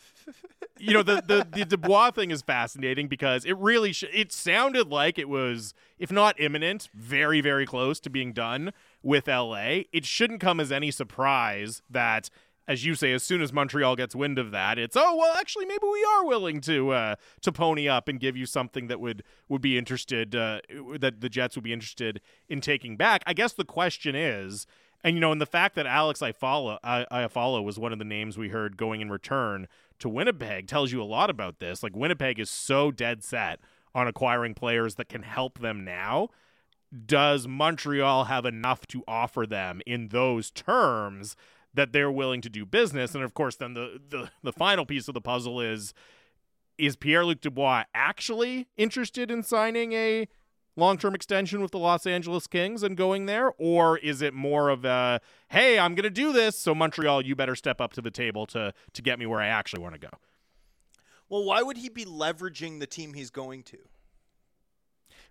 you 0.78 0.94
know, 0.94 1.04
the, 1.04 1.22
the 1.22 1.48
the 1.52 1.66
Dubois 1.66 2.12
thing 2.12 2.32
is 2.32 2.42
fascinating 2.42 3.08
because 3.08 3.46
it 3.46 3.58
really 3.58 3.94
sh- 3.94 4.06
it 4.14 4.32
sounded 4.32 4.90
like 4.90 5.20
it 5.20 5.30
was, 5.30 5.74
if 6.00 6.12
not 6.12 6.40
imminent, 6.40 6.90
very 6.94 7.42
very 7.42 7.66
close 7.66 8.00
to 8.02 8.10
being 8.10 8.34
done 8.34 8.74
with 9.04 9.28
LA. 9.28 9.82
It 9.94 10.06
shouldn't 10.06 10.42
come 10.42 10.60
as 10.60 10.72
any 10.72 10.92
surprise 10.92 11.82
that 11.90 12.30
as 12.68 12.86
you 12.86 12.96
say, 12.96 13.12
as 13.12 13.24
soon 13.24 13.42
as 13.42 13.52
Montreal 13.52 13.96
gets 13.96 14.16
wind 14.16 14.40
of 14.40 14.52
that, 14.52 14.80
it's 14.80 14.96
oh 14.96 15.16
well, 15.16 15.34
actually 15.36 15.66
maybe 15.66 15.84
we 15.84 16.08
are 16.16 16.26
willing 16.26 16.62
to 16.62 16.92
uh, 16.92 17.16
to 17.42 17.52
pony 17.52 17.88
up 17.88 18.08
and 18.08 18.20
give 18.20 18.38
you 18.38 18.46
something 18.46 18.88
that 18.88 19.00
would 19.00 19.24
would 19.50 19.62
be 19.62 19.78
interested 19.78 20.36
uh, 20.36 20.62
that 21.00 21.22
the 21.22 21.30
Jets 21.30 21.56
would 21.56 21.64
be 21.64 21.74
interested 21.74 22.22
in 22.48 22.62
taking 22.62 22.98
back. 22.98 23.24
I 23.28 23.34
guess 23.34 23.54
the 23.54 23.66
question 23.66 24.16
is, 24.16 24.68
and 25.04 25.16
you 25.16 25.20
know, 25.20 25.32
and 25.32 25.42
the 25.42 25.46
fact 25.46 25.76
that 25.76 25.86
Alex 25.86 26.22
Iafallo 26.22 26.78
I 26.84 27.28
follow 27.28 27.62
was 27.62 27.78
one 27.78 27.94
of 27.94 28.00
the 28.00 28.06
names 28.06 28.38
we 28.38 28.50
heard 28.50 28.78
going 28.78 29.02
in 29.02 29.10
return 29.10 29.68
to 30.02 30.10
Winnipeg 30.10 30.68
tells 30.68 30.92
you 30.92 31.02
a 31.02 31.06
lot 31.06 31.30
about 31.30 31.60
this. 31.60 31.82
Like 31.82 31.96
Winnipeg 31.96 32.40
is 32.40 32.50
so 32.50 32.92
dead 32.92 33.24
set 33.24 33.60
on 33.96 34.08
acquiring 34.08 34.54
players 34.54 34.96
that 34.96 35.10
can 35.10 35.24
help 35.24 35.60
them 35.60 35.84
now. 35.84 36.30
Does 37.06 37.48
Montreal 37.48 38.26
have 38.26 38.46
enough 38.46 38.86
to 38.88 39.04
offer 39.08 39.46
them 39.46 39.82
in 39.86 40.10
those 40.10 40.52
terms 40.52 41.36
that 41.74 41.94
they're 41.94 42.12
willing 42.12 42.42
to 42.42 42.50
do 42.50 42.66
business? 42.66 43.16
And 43.16 43.24
of 43.24 43.34
course, 43.34 43.56
then 43.56 43.74
the 43.74 44.02
the, 44.10 44.30
the 44.44 44.54
final 44.54 44.86
piece 44.86 45.08
of 45.08 45.14
the 45.14 45.22
puzzle 45.22 45.62
is 45.62 45.94
is 46.78 46.96
Pierre 46.96 47.24
Luc 47.24 47.42
Dubois 47.42 47.84
actually 47.94 48.68
interested 48.76 49.32
in 49.32 49.44
signing 49.44 49.94
a 49.94 50.28
long 50.82 50.98
term 50.98 51.16
extension 51.16 51.62
with 51.62 51.72
the 51.72 51.80
Los 51.80 52.06
Angeles 52.06 52.48
Kings 52.48 52.84
and 52.84 52.98
going 52.98 53.28
there? 53.28 53.54
Or 53.58 53.98
is 54.00 54.22
it 54.22 54.34
more 54.34 54.68
of 54.70 54.84
a, 54.84 55.22
hey, 55.50 55.80
I'm 55.80 55.96
going 55.96 56.04
to 56.04 56.10
do 56.10 56.34
this, 56.34 56.58
so 56.58 56.76
Montreal, 56.76 57.26
you 57.26 57.36
better 57.36 57.56
step 57.56 57.80
up 57.80 57.94
to 57.94 58.02
the 58.02 58.12
table 58.12 58.46
to, 58.48 58.74
to 58.92 59.02
get 59.02 59.20
me 59.20 59.26
where 59.26 59.40
I 59.40 59.48
actually 59.48 59.82
want 59.82 59.94
to 59.94 60.00
go? 60.00 60.10
Well, 61.30 61.46
why 61.46 61.62
would 61.62 61.78
he 61.78 61.88
be 61.88 62.04
leveraging 62.04 62.82
the 62.82 62.88
team 62.88 63.14
he's 63.14 63.30
going 63.30 63.64
to? 63.64 63.78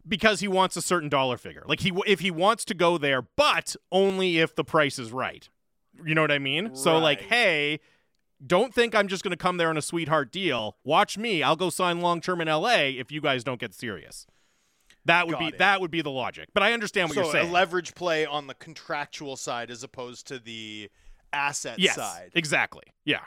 Because 0.08 0.40
he 0.40 0.48
wants 0.48 0.74
a 0.78 0.82
certain 0.82 1.10
dollar 1.10 1.36
figure. 1.36 1.62
Like 1.66 1.80
he 1.80 1.92
if 2.06 2.20
he 2.20 2.30
wants 2.30 2.64
to 2.66 2.74
go 2.74 2.96
there, 2.96 3.20
but 3.20 3.76
only 3.92 4.38
if 4.38 4.54
the 4.54 4.64
price 4.64 4.98
is 4.98 5.12
right. 5.12 5.46
You 6.02 6.14
know 6.14 6.22
what 6.22 6.32
I 6.32 6.38
mean? 6.38 6.68
Right. 6.68 6.76
So 6.78 6.96
like, 6.96 7.20
hey, 7.20 7.80
don't 8.44 8.72
think 8.72 8.94
I'm 8.94 9.08
just 9.08 9.22
going 9.22 9.32
to 9.32 9.36
come 9.36 9.58
there 9.58 9.68
on 9.68 9.76
a 9.76 9.82
sweetheart 9.82 10.32
deal. 10.32 10.78
Watch 10.84 11.18
me. 11.18 11.42
I'll 11.42 11.56
go 11.56 11.68
sign 11.68 12.00
long 12.00 12.22
term 12.22 12.40
in 12.40 12.48
LA 12.48 12.84
if 12.84 13.12
you 13.12 13.20
guys 13.20 13.44
don't 13.44 13.60
get 13.60 13.74
serious. 13.74 14.26
That 15.06 15.26
would 15.26 15.32
Got 15.34 15.38
be 15.40 15.46
it. 15.46 15.58
that 15.58 15.80
would 15.80 15.90
be 15.90 16.02
the 16.02 16.10
logic. 16.10 16.48
But 16.52 16.62
I 16.62 16.72
understand 16.72 17.08
what 17.08 17.14
so 17.14 17.22
you're 17.22 17.32
saying. 17.32 17.48
a 17.48 17.52
leverage 17.52 17.94
play 17.94 18.26
on 18.26 18.46
the 18.46 18.54
contractual 18.54 19.36
side 19.36 19.70
as 19.70 19.82
opposed 19.82 20.26
to 20.28 20.38
the 20.38 20.90
asset 21.32 21.78
yes, 21.78 21.94
side. 21.96 22.32
exactly. 22.34 22.82
Yeah. 23.04 23.20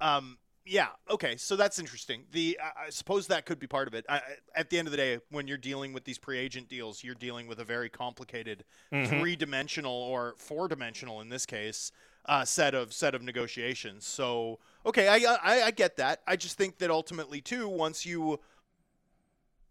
Um, 0.00 0.38
yeah. 0.64 0.88
Okay. 1.10 1.36
So 1.36 1.56
that's 1.56 1.78
interesting. 1.78 2.24
The 2.32 2.58
I 2.62 2.86
I 2.86 2.90
suppose 2.90 3.26
that 3.26 3.44
could 3.44 3.58
be 3.58 3.66
part 3.66 3.88
of 3.88 3.94
it. 3.94 4.04
I, 4.08 4.20
at 4.54 4.70
the 4.70 4.78
end 4.78 4.88
of 4.88 4.92
the 4.92 4.96
day, 4.96 5.18
when 5.30 5.46
you're 5.48 5.58
dealing 5.58 5.92
with 5.92 6.04
these 6.04 6.18
pre-agent 6.18 6.68
deals, 6.68 7.02
you're 7.02 7.14
dealing 7.14 7.46
with 7.46 7.58
a 7.58 7.64
very 7.64 7.88
complicated 7.88 8.64
Mhm. 8.92 9.08
three-dimensional 9.08 9.92
or 9.92 10.34
four-dimensional 10.38 11.20
in 11.20 11.28
this 11.28 11.44
case 11.46 11.90
uh, 12.26 12.44
set 12.44 12.74
of 12.74 12.92
set 12.92 13.14
of 13.14 13.22
negotiations. 13.22 14.06
So 14.06 14.58
okay, 14.86 15.08
I, 15.08 15.34
I 15.42 15.62
I 15.64 15.70
get 15.70 15.96
that. 15.96 16.20
I 16.26 16.36
just 16.36 16.56
think 16.56 16.78
that 16.78 16.90
ultimately 16.90 17.40
too, 17.40 17.66
once 17.68 18.04
you 18.06 18.38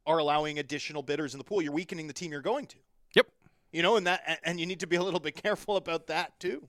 are 0.10 0.18
allowing 0.18 0.60
additional 0.60 1.04
bidders 1.04 1.34
in 1.34 1.38
the 1.38 1.44
pool, 1.44 1.62
you're 1.62 1.72
weakening 1.72 2.08
the 2.08 2.14
team 2.14 2.32
you're 2.32 2.42
going 2.42 2.66
to. 2.66 2.78
Yep. 3.16 3.28
You 3.72 3.82
know, 3.84 3.96
and 3.96 4.08
that 4.08 4.40
and- 4.44 4.60
you 4.60 4.66
need 4.66 4.80
to 4.82 4.88
be 4.88 4.96
a 4.98 5.04
little 5.04 5.20
bit 5.20 5.36
careful 5.44 5.78
about 5.78 6.08
that 6.08 6.38
too. 6.40 6.68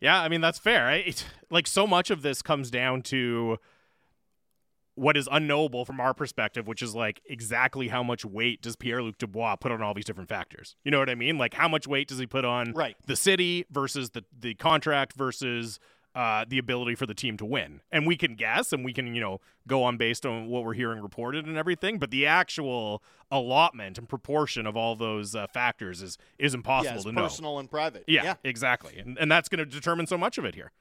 Yeah, 0.00 0.20
I 0.20 0.28
mean 0.28 0.40
that's 0.40 0.58
fair. 0.58 0.86
Right? 0.86 1.04
It's, 1.06 1.24
like 1.50 1.66
so 1.68 1.86
much 1.86 2.10
of 2.10 2.22
this 2.22 2.42
comes 2.42 2.70
down 2.70 3.02
to 3.02 3.58
what 4.94 5.16
is 5.16 5.28
unknowable 5.30 5.84
from 5.84 6.00
our 6.00 6.12
perspective, 6.12 6.66
which 6.66 6.82
is 6.82 6.94
like 6.94 7.22
exactly 7.28 7.88
how 7.88 8.02
much 8.02 8.24
weight 8.24 8.60
does 8.62 8.76
Pierre 8.76 9.02
Luc 9.02 9.16
Dubois 9.18 9.56
put 9.56 9.72
on 9.72 9.80
all 9.82 9.94
these 9.94 10.04
different 10.04 10.28
factors? 10.28 10.76
You 10.84 10.90
know 10.90 10.98
what 10.98 11.08
I 11.08 11.14
mean? 11.14 11.38
Like 11.38 11.54
how 11.54 11.68
much 11.68 11.86
weight 11.86 12.08
does 12.08 12.18
he 12.18 12.26
put 12.26 12.44
on 12.44 12.72
Right. 12.72 12.96
the 13.06 13.16
city 13.16 13.64
versus 13.70 14.10
the 14.10 14.24
the 14.38 14.54
contract 14.54 15.14
versus 15.14 15.78
uh, 16.14 16.44
the 16.46 16.58
ability 16.58 16.94
for 16.94 17.06
the 17.06 17.14
team 17.14 17.36
to 17.38 17.44
win? 17.44 17.80
And 17.90 18.06
we 18.06 18.16
can 18.16 18.34
guess 18.34 18.72
and 18.72 18.84
we 18.84 18.92
can 18.92 19.14
you 19.14 19.20
know 19.20 19.40
go 19.66 19.82
on 19.82 19.96
based 19.96 20.26
on 20.26 20.48
what 20.48 20.64
we're 20.64 20.74
hearing 20.74 21.02
reported 21.02 21.46
and 21.46 21.56
everything, 21.56 21.98
but 21.98 22.10
the 22.10 22.26
actual 22.26 23.02
allotment 23.30 23.98
and 23.98 24.08
proportion 24.08 24.66
of 24.66 24.76
all 24.76 24.94
those 24.96 25.34
uh, 25.34 25.46
factors 25.46 26.02
is 26.02 26.18
is 26.38 26.54
impossible 26.54 26.96
yeah, 26.96 27.02
to 27.02 27.12
know. 27.12 27.22
personal 27.22 27.58
and 27.58 27.70
private. 27.70 28.04
Yeah, 28.06 28.24
yeah. 28.24 28.34
exactly. 28.44 28.98
And, 28.98 29.18
and 29.18 29.30
that's 29.30 29.48
going 29.48 29.58
to 29.58 29.66
determine 29.66 30.06
so 30.06 30.18
much 30.18 30.38
of 30.38 30.44
it 30.44 30.54
here. 30.54 30.72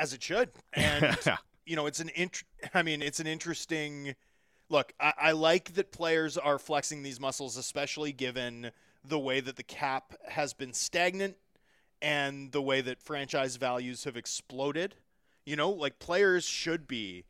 as 0.00 0.12
it 0.12 0.22
should. 0.22 0.50
And 0.72 1.16
you 1.66 1.76
know, 1.76 1.86
it's 1.86 2.00
an 2.00 2.10
int- 2.14 2.42
I 2.74 2.82
mean, 2.82 3.02
it's 3.02 3.20
an 3.20 3.26
interesting 3.26 4.16
look. 4.68 4.92
I-, 4.98 5.14
I 5.20 5.32
like 5.32 5.74
that 5.74 5.92
players 5.92 6.36
are 6.36 6.58
flexing 6.58 7.02
these 7.02 7.20
muscles, 7.20 7.56
especially 7.56 8.12
given 8.12 8.72
the 9.04 9.18
way 9.18 9.40
that 9.40 9.56
the 9.56 9.62
cap 9.62 10.14
has 10.28 10.52
been 10.52 10.72
stagnant 10.72 11.36
and 12.02 12.52
the 12.52 12.62
way 12.62 12.80
that 12.80 13.02
franchise 13.02 13.56
values 13.56 14.04
have 14.04 14.16
exploded. 14.16 14.94
You 15.46 15.56
know, 15.56 15.70
like 15.70 15.98
players 15.98 16.44
should 16.44 16.86
be 16.86 17.24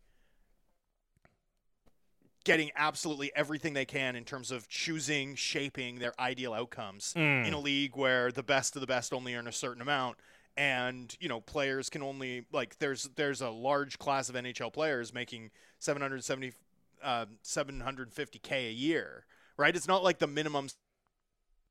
getting 2.44 2.70
absolutely 2.74 3.30
everything 3.36 3.74
they 3.74 3.84
can 3.84 4.16
in 4.16 4.24
terms 4.24 4.50
of 4.50 4.68
choosing, 4.68 5.34
shaping 5.34 5.98
their 5.98 6.18
ideal 6.18 6.52
outcomes 6.54 7.12
Mm. 7.14 7.46
in 7.46 7.52
a 7.52 7.58
league 7.60 7.96
where 7.96 8.32
the 8.32 8.42
best 8.42 8.74
of 8.76 8.80
the 8.80 8.86
best 8.86 9.12
only 9.12 9.34
earn 9.34 9.46
a 9.46 9.52
certain 9.52 9.82
amount 9.82 10.16
and 10.56 11.16
you 11.20 11.28
know 11.28 11.40
players 11.40 11.88
can 11.88 12.02
only 12.02 12.44
like 12.52 12.78
there's 12.78 13.04
there's 13.14 13.40
a 13.40 13.50
large 13.50 13.98
class 13.98 14.28
of 14.28 14.34
NHL 14.34 14.72
players 14.72 15.14
making 15.14 15.50
770 15.78 16.52
uh, 17.02 17.26
750k 17.44 18.52
a 18.68 18.72
year 18.72 19.24
right 19.56 19.76
it's 19.76 19.86
not 19.86 20.02
like 20.02 20.18
the 20.18 20.26
minimum 20.26 20.68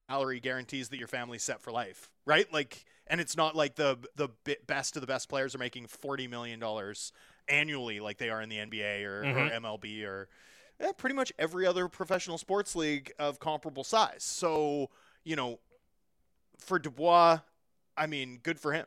salary 0.10 0.40
guarantees 0.40 0.90
that 0.90 0.98
your 0.98 1.08
family 1.08 1.38
set 1.38 1.62
for 1.62 1.72
life 1.72 2.10
right 2.26 2.52
like 2.52 2.84
and 3.08 3.22
it's 3.22 3.38
not 3.38 3.56
like 3.56 3.76
the 3.76 3.98
the 4.16 4.30
best 4.66 4.96
of 4.98 5.02
the 5.02 5.08
best 5.08 5.30
players 5.30 5.54
are 5.54 5.60
making 5.60 5.86
40 5.88 6.28
million 6.28 6.60
dollars 6.60 7.12
annually 7.48 8.00
like 8.00 8.18
they 8.18 8.30
are 8.30 8.42
in 8.42 8.50
the 8.50 8.58
NBA 8.58 9.04
or, 9.06 9.24
Mhm. 9.24 9.36
or 9.36 9.52
MLB 9.62 10.04
or 10.06 10.28
eh, 10.80 10.92
pretty 10.98 11.16
much 11.16 11.32
every 11.38 11.66
other 11.68 11.88
professional 11.88 12.38
sports 12.38 12.76
league 12.76 13.12
of 13.20 13.40
comparable 13.40 13.84
size 13.84 14.24
so 14.24 14.90
you 15.24 15.36
know 15.36 15.60
for 16.58 16.80
Dubois 16.80 17.40
I 17.98 18.08
mean, 18.08 18.40
good 18.42 18.60
for 18.60 18.72
him. 18.72 18.86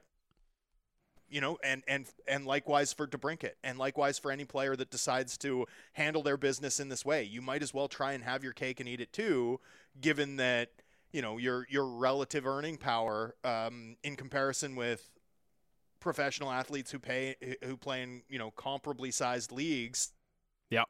You 1.28 1.40
know, 1.40 1.58
and 1.64 1.82
and 1.88 2.06
and 2.28 2.44
likewise 2.46 2.92
for 2.92 3.06
DeBrincat, 3.06 3.52
and 3.64 3.78
likewise 3.78 4.18
for 4.18 4.30
any 4.30 4.44
player 4.44 4.76
that 4.76 4.90
decides 4.90 5.38
to 5.38 5.66
handle 5.94 6.22
their 6.22 6.36
business 6.36 6.78
in 6.80 6.88
this 6.90 7.04
way. 7.06 7.22
You 7.24 7.40
might 7.42 7.62
as 7.62 7.72
well 7.72 7.88
try 7.88 8.12
and 8.12 8.22
have 8.24 8.42
your 8.44 8.52
cake 8.52 8.80
and 8.80 8.88
eat 8.88 9.00
it 9.00 9.12
too, 9.14 9.58
given 10.00 10.36
that 10.36 10.70
you 11.12 11.22
know 11.22 11.38
your 11.38 11.66
your 11.68 11.86
relative 11.86 12.46
earning 12.46 12.76
power 12.76 13.34
um, 13.44 13.96
in 14.02 14.16
comparison 14.16 14.76
with 14.76 15.10
professional 16.00 16.50
athletes 16.50 16.90
who 16.90 16.98
pay 16.98 17.36
who 17.64 17.76
play 17.76 18.02
in 18.02 18.22
you 18.28 18.38
know 18.38 18.50
comparably 18.50 19.12
sized 19.12 19.52
leagues. 19.52 20.12
Yep. 20.70 20.86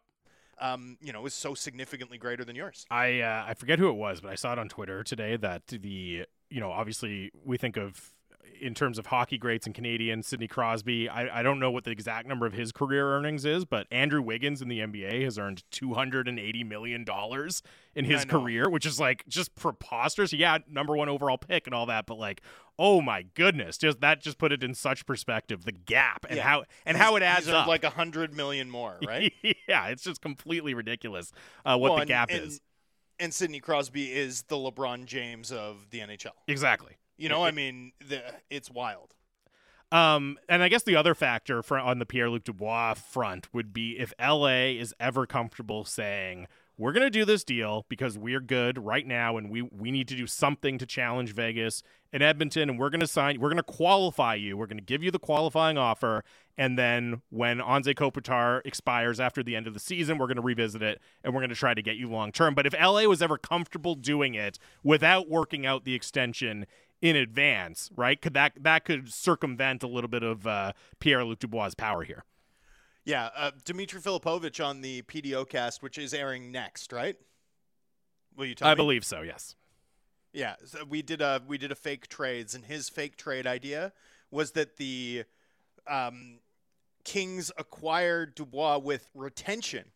Um, 0.60 0.96
you 1.00 1.12
know, 1.12 1.26
is 1.26 1.34
so 1.34 1.54
significantly 1.54 2.18
greater 2.18 2.44
than 2.44 2.54
yours. 2.54 2.86
I 2.90 3.20
uh, 3.20 3.44
I 3.48 3.54
forget 3.54 3.78
who 3.78 3.88
it 3.88 3.96
was, 3.96 4.20
but 4.20 4.30
I 4.30 4.36
saw 4.36 4.52
it 4.52 4.58
on 4.58 4.68
Twitter 4.68 5.02
today 5.02 5.36
that 5.36 5.66
the 5.66 6.24
you 6.50 6.60
know 6.60 6.70
obviously 6.70 7.30
we 7.44 7.56
think 7.56 7.76
of 7.76 8.12
in 8.60 8.74
terms 8.74 8.98
of 8.98 9.06
hockey 9.06 9.38
greats 9.38 9.66
and 9.66 9.74
Canadians, 9.74 10.26
Sidney 10.26 10.46
Crosby. 10.48 11.08
I, 11.08 11.40
I 11.40 11.42
don't 11.42 11.58
know 11.58 11.70
what 11.70 11.84
the 11.84 11.90
exact 11.90 12.28
number 12.28 12.46
of 12.46 12.52
his 12.52 12.70
career 12.72 13.08
earnings 13.14 13.44
is, 13.44 13.64
but 13.64 13.86
Andrew 13.90 14.22
Wiggins 14.22 14.62
in 14.62 14.68
the 14.68 14.78
NBA 14.80 15.24
has 15.24 15.38
earned 15.38 15.64
two 15.70 15.94
hundred 15.94 16.28
and 16.28 16.38
eighty 16.38 16.62
million 16.64 17.04
dollars 17.04 17.62
in 17.94 18.04
his 18.04 18.24
career, 18.24 18.68
which 18.70 18.86
is 18.86 19.00
like 19.00 19.24
just 19.28 19.54
preposterous. 19.54 20.32
Yeah, 20.32 20.58
number 20.70 20.96
one 20.96 21.08
overall 21.08 21.38
pick 21.38 21.66
and 21.66 21.74
all 21.74 21.86
that, 21.86 22.06
but 22.06 22.18
like, 22.18 22.40
oh 22.78 23.00
my 23.00 23.22
goodness, 23.34 23.76
just 23.78 24.00
that 24.00 24.20
just 24.22 24.38
put 24.38 24.52
it 24.52 24.62
in 24.62 24.74
such 24.74 25.06
perspective 25.06 25.64
the 25.64 25.72
gap 25.72 26.24
and 26.28 26.36
Yeah. 26.36 26.42
how 26.44 26.64
and 26.86 26.96
how 26.96 27.16
it 27.16 27.22
adds 27.22 27.48
up. 27.48 27.66
like 27.66 27.84
a 27.84 27.90
hundred 27.90 28.32
million 28.34 28.70
more, 28.70 28.98
right? 29.06 29.32
yeah, 29.68 29.88
it's 29.88 30.02
just 30.04 30.20
completely 30.22 30.74
ridiculous 30.74 31.32
uh, 31.64 31.76
what 31.76 31.90
Well, 31.92 32.00
the 32.00 32.06
gap 32.06 32.30
and, 32.30 32.42
is. 32.44 32.60
And 33.18 33.32
Sidney 33.32 33.60
Crosby 33.60 34.10
is 34.12 34.42
the 34.44 34.56
LeBron 34.56 35.04
James 35.04 35.52
of 35.52 35.90
the 35.90 36.00
NHL. 36.00 36.32
Exactly. 36.48 36.96
You 37.22 37.28
know, 37.28 37.44
It- 37.44 37.48
I 37.48 37.50
mean, 37.52 37.92
the, 38.00 38.20
it's 38.50 38.70
wild. 38.70 39.14
Um, 39.92 40.38
and 40.48 40.62
I 40.62 40.68
guess 40.68 40.82
the 40.82 40.96
other 40.96 41.14
factor 41.14 41.62
for 41.62 41.78
on 41.78 41.98
the 41.98 42.06
Pierre 42.06 42.30
Luc 42.30 42.44
Dubois 42.44 42.94
front 42.94 43.52
would 43.52 43.74
be 43.74 43.98
if 43.98 44.14
LA 44.18 44.70
is 44.78 44.94
ever 44.98 45.26
comfortable 45.26 45.84
saying 45.84 46.46
we're 46.78 46.92
going 46.92 47.04
to 47.04 47.10
do 47.10 47.26
this 47.26 47.44
deal 47.44 47.84
because 47.90 48.16
we're 48.16 48.40
good 48.40 48.78
right 48.82 49.06
now 49.06 49.36
and 49.36 49.50
we 49.50 49.60
we 49.60 49.90
need 49.90 50.08
to 50.08 50.16
do 50.16 50.26
something 50.26 50.78
to 50.78 50.86
challenge 50.86 51.34
Vegas 51.34 51.82
and 52.10 52.22
Edmonton 52.22 52.70
and 52.70 52.78
we're 52.78 52.88
going 52.88 53.00
to 53.00 53.06
sign 53.06 53.38
we're 53.38 53.50
going 53.50 53.58
to 53.58 53.62
qualify 53.62 54.34
you 54.34 54.56
we're 54.56 54.66
going 54.66 54.78
to 54.78 54.82
give 54.82 55.02
you 55.02 55.10
the 55.10 55.18
qualifying 55.18 55.76
offer 55.76 56.24
and 56.56 56.78
then 56.78 57.20
when 57.28 57.58
Anze 57.58 57.94
Kopitar 57.94 58.62
expires 58.64 59.20
after 59.20 59.42
the 59.42 59.54
end 59.54 59.66
of 59.66 59.74
the 59.74 59.80
season 59.80 60.16
we're 60.16 60.26
going 60.26 60.36
to 60.36 60.42
revisit 60.42 60.82
it 60.82 61.02
and 61.22 61.34
we're 61.34 61.40
going 61.40 61.50
to 61.50 61.54
try 61.54 61.74
to 61.74 61.82
get 61.82 61.96
you 61.96 62.08
long 62.08 62.32
term 62.32 62.54
but 62.54 62.66
if 62.66 62.72
LA 62.72 63.02
was 63.02 63.20
ever 63.20 63.36
comfortable 63.36 63.94
doing 63.94 64.34
it 64.34 64.58
without 64.82 65.28
working 65.28 65.66
out 65.66 65.84
the 65.84 65.94
extension 65.94 66.66
in 67.02 67.16
advance 67.16 67.90
right 67.96 68.22
could 68.22 68.32
that 68.32 68.52
that 68.58 68.84
could 68.86 69.12
circumvent 69.12 69.82
a 69.82 69.86
little 69.88 70.08
bit 70.08 70.22
of 70.22 70.46
uh, 70.46 70.72
Pierre-Luc 71.00 71.38
Dubois' 71.40 71.74
power 71.76 72.02
here 72.04 72.24
yeah, 73.04 73.30
uh, 73.36 73.50
Dimitri 73.64 74.00
Filipovic 74.00 74.64
on 74.64 74.80
the 74.80 75.02
PDO 75.02 75.48
cast, 75.48 75.82
which 75.82 75.98
is 75.98 76.14
airing 76.14 76.52
next, 76.52 76.92
right? 76.92 77.16
Will 78.36 78.46
you 78.46 78.54
tell 78.54 78.68
I 78.68 78.74
me? 78.74 78.76
believe 78.76 79.04
so. 79.04 79.22
Yes. 79.22 79.56
Yeah, 80.32 80.54
so 80.64 80.84
we 80.88 81.02
did 81.02 81.20
a 81.20 81.42
we 81.46 81.58
did 81.58 81.72
a 81.72 81.74
fake 81.74 82.06
trades, 82.06 82.54
and 82.54 82.64
his 82.64 82.88
fake 82.88 83.16
trade 83.16 83.44
idea 83.44 83.92
was 84.30 84.52
that 84.52 84.76
the 84.76 85.24
um, 85.90 86.38
Kings 87.04 87.50
acquired 87.58 88.36
Dubois 88.36 88.78
with 88.78 89.10
retention, 89.14 89.86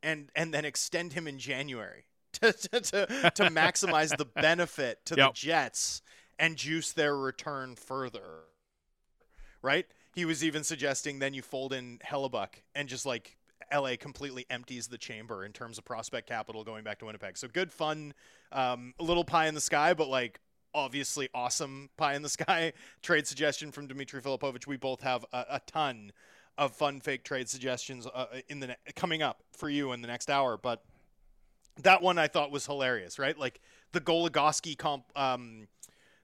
and 0.00 0.30
and 0.36 0.54
then 0.54 0.64
extend 0.64 1.14
him 1.14 1.26
in 1.26 1.40
January 1.40 2.04
to 2.34 2.52
to, 2.52 2.80
to, 2.80 3.06
to 3.34 3.44
maximize 3.50 4.16
the 4.16 4.24
benefit 4.24 5.04
to 5.06 5.16
Yep. 5.16 5.30
the 5.30 5.32
Jets 5.34 6.00
and 6.38 6.56
juice 6.56 6.92
their 6.92 7.16
return 7.16 7.76
further. 7.76 8.44
Right? 9.62 9.86
He 10.14 10.24
was 10.24 10.44
even 10.44 10.62
suggesting 10.62 11.18
then 11.18 11.34
you 11.34 11.42
fold 11.42 11.72
in 11.72 11.98
Hellebuyck 12.04 12.62
and 12.74 12.88
just 12.88 13.06
like 13.06 13.36
LA 13.72 13.96
completely 13.98 14.46
empties 14.50 14.86
the 14.86 14.98
chamber 14.98 15.44
in 15.44 15.52
terms 15.52 15.78
of 15.78 15.84
prospect 15.84 16.28
capital 16.28 16.64
going 16.64 16.84
back 16.84 16.98
to 17.00 17.06
Winnipeg. 17.06 17.36
So 17.36 17.48
good 17.48 17.72
fun, 17.72 18.14
um, 18.52 18.94
a 19.00 19.02
little 19.02 19.24
pie 19.24 19.46
in 19.46 19.54
the 19.54 19.60
sky, 19.60 19.94
but 19.94 20.08
like 20.08 20.40
obviously 20.74 21.28
awesome 21.34 21.90
pie 21.96 22.14
in 22.14 22.22
the 22.22 22.28
sky 22.28 22.72
trade 23.02 23.26
suggestion 23.26 23.72
from 23.72 23.86
Dimitri 23.86 24.20
Filipovic. 24.20 24.66
We 24.66 24.76
both 24.76 25.02
have 25.02 25.24
a, 25.32 25.44
a 25.50 25.60
ton 25.66 26.12
of 26.56 26.72
fun 26.72 27.00
fake 27.00 27.24
trade 27.24 27.48
suggestions 27.48 28.06
uh, 28.12 28.26
in 28.48 28.60
the 28.60 28.68
ne- 28.68 28.76
coming 28.94 29.22
up 29.22 29.42
for 29.52 29.68
you 29.68 29.92
in 29.92 30.02
the 30.02 30.08
next 30.08 30.30
hour, 30.30 30.56
but 30.56 30.84
that 31.82 32.02
one 32.02 32.18
I 32.18 32.28
thought 32.28 32.52
was 32.52 32.66
hilarious, 32.66 33.18
right? 33.18 33.36
Like 33.36 33.60
the 33.92 34.00
Goligoski 34.00 34.78
comp, 34.78 35.04
um, 35.16 35.66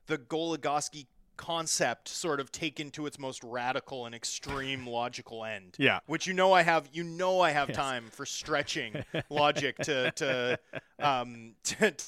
the 0.07 0.19
Goligoski 0.19 1.07
concept 1.37 2.07
sort 2.07 2.39
of 2.39 2.53
taken 2.53 2.91
to 2.91 3.07
its 3.07 3.19
most 3.19 3.43
radical 3.43 4.05
and 4.05 4.15
extreme 4.15 4.87
logical 4.87 5.45
end. 5.45 5.75
Yeah. 5.79 6.01
Which 6.07 6.27
you 6.27 6.35
know 6.35 6.53
I 6.53 6.63
have 6.63 6.89
you 6.93 7.03
know 7.03 7.41
I 7.41 7.51
have 7.53 7.69
Yes. 7.71 7.77
time 7.77 8.11
for 8.11 8.27
stretching 8.27 9.05
logic 9.31 9.79
to 9.79 10.11
to 10.13 10.59
um 10.99 11.55
to, 11.65 11.93
to 11.93 12.05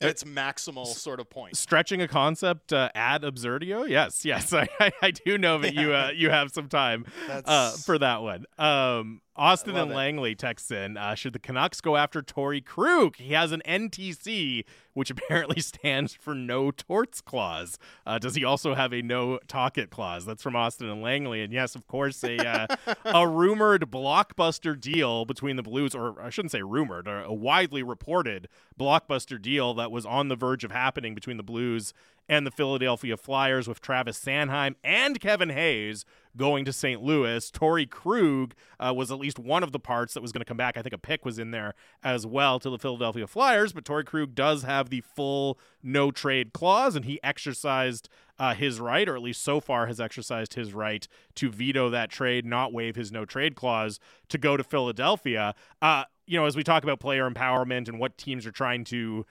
its 0.00 0.24
maximal 0.24 0.86
sort 0.86 1.20
of 1.20 1.28
point. 1.28 1.56
Stretching 1.56 2.00
a 2.00 2.08
concept 2.08 2.72
uh, 2.72 2.88
ad 2.94 3.22
absurdio. 3.22 3.88
Yes, 3.88 4.24
yes, 4.24 4.52
I, 4.52 4.68
I, 5.02 5.10
do 5.10 5.36
know 5.38 5.58
that 5.58 5.74
you 5.74 5.92
uh, 5.92 6.10
you 6.14 6.30
have 6.30 6.50
some 6.50 6.68
time 6.68 7.04
uh, 7.44 7.72
for 7.72 7.98
that 7.98 8.22
one. 8.22 8.44
Um, 8.58 9.20
Austin 9.38 9.76
and 9.76 9.90
it. 9.90 9.94
Langley 9.94 10.34
texts 10.34 10.70
in: 10.70 10.96
uh, 10.96 11.14
Should 11.14 11.32
the 11.32 11.38
Canucks 11.38 11.80
go 11.80 11.96
after 11.96 12.22
Torey 12.22 12.64
Krug? 12.64 13.16
He 13.16 13.32
has 13.32 13.52
an 13.52 13.62
NTC, 13.66 14.64
which 14.94 15.10
apparently 15.12 15.60
stands 15.60 16.14
for 16.14 16.34
No 16.34 16.70
Torts 16.70 17.20
Clause. 17.20 17.78
Uh, 18.04 18.18
does 18.18 18.34
he 18.34 18.44
also 18.44 18.74
have 18.74 18.92
a 18.92 19.02
No 19.02 19.38
Talk 19.46 19.78
It 19.78 19.90
Clause? 19.90 20.24
That's 20.26 20.42
from 20.42 20.56
Austin 20.56 20.88
and 20.88 21.02
Langley. 21.02 21.42
And 21.42 21.52
yes, 21.52 21.74
of 21.74 21.86
course, 21.86 22.22
a 22.24 22.36
uh, 22.38 22.66
a 23.04 23.28
rumored 23.28 23.90
blockbuster 23.90 24.78
deal 24.78 25.24
between 25.24 25.56
the 25.56 25.62
Blues, 25.62 25.94
or 25.94 26.20
I 26.20 26.30
shouldn't 26.30 26.52
say 26.52 26.62
rumored, 26.62 27.06
a 27.08 27.32
widely 27.32 27.82
reported 27.82 28.48
blockbuster 28.78 29.40
deal 29.40 29.74
that 29.74 29.90
was 29.90 30.04
on 30.04 30.28
the 30.28 30.36
verge 30.36 30.64
of 30.64 30.72
happening 30.72 31.14
between 31.14 31.36
the 31.36 31.42
Blues 31.42 31.92
and 32.28 32.46
the 32.46 32.50
Philadelphia 32.50 33.16
Flyers 33.16 33.66
with 33.66 33.80
Travis 33.80 34.18
Sanheim 34.18 34.74
and 34.84 35.18
Kevin 35.20 35.48
Hayes 35.48 36.04
going 36.38 36.64
to 36.64 36.72
St. 36.72 37.02
Louis. 37.02 37.50
Torey 37.50 37.88
Krug 37.88 38.54
uh, 38.80 38.94
was 38.96 39.10
at 39.10 39.18
least 39.18 39.38
one 39.38 39.62
of 39.62 39.72
the 39.72 39.78
parts 39.78 40.14
that 40.14 40.22
was 40.22 40.32
going 40.32 40.40
to 40.40 40.46
come 40.46 40.56
back. 40.56 40.78
I 40.78 40.82
think 40.82 40.94
a 40.94 40.98
pick 40.98 41.26
was 41.26 41.38
in 41.38 41.50
there 41.50 41.74
as 42.02 42.26
well 42.26 42.58
to 42.60 42.70
the 42.70 42.78
Philadelphia 42.78 43.26
Flyers, 43.26 43.74
but 43.74 43.84
Torey 43.84 44.06
Krug 44.06 44.34
does 44.34 44.62
have 44.62 44.88
the 44.88 45.02
full 45.02 45.58
no 45.82 46.10
trade 46.10 46.54
clause, 46.54 46.96
and 46.96 47.04
he 47.04 47.20
exercised 47.22 48.08
uh, 48.38 48.54
his 48.54 48.80
right, 48.80 49.08
or 49.08 49.16
at 49.16 49.22
least 49.22 49.42
so 49.42 49.60
far 49.60 49.86
has 49.86 50.00
exercised 50.00 50.54
his 50.54 50.72
right 50.72 51.06
to 51.34 51.50
veto 51.50 51.90
that 51.90 52.10
trade, 52.10 52.46
not 52.46 52.72
waive 52.72 52.96
his 52.96 53.12
no 53.12 53.24
trade 53.24 53.54
clause 53.54 54.00
to 54.28 54.38
go 54.38 54.56
to 54.56 54.64
Philadelphia. 54.64 55.54
Uh, 55.82 56.04
you 56.26 56.38
know, 56.38 56.46
as 56.46 56.56
we 56.56 56.62
talk 56.62 56.82
about 56.82 57.00
player 57.00 57.28
empowerment 57.28 57.88
and 57.88 57.98
what 57.98 58.16
teams 58.16 58.46
are 58.46 58.52
trying 58.52 58.84
to 58.84 59.26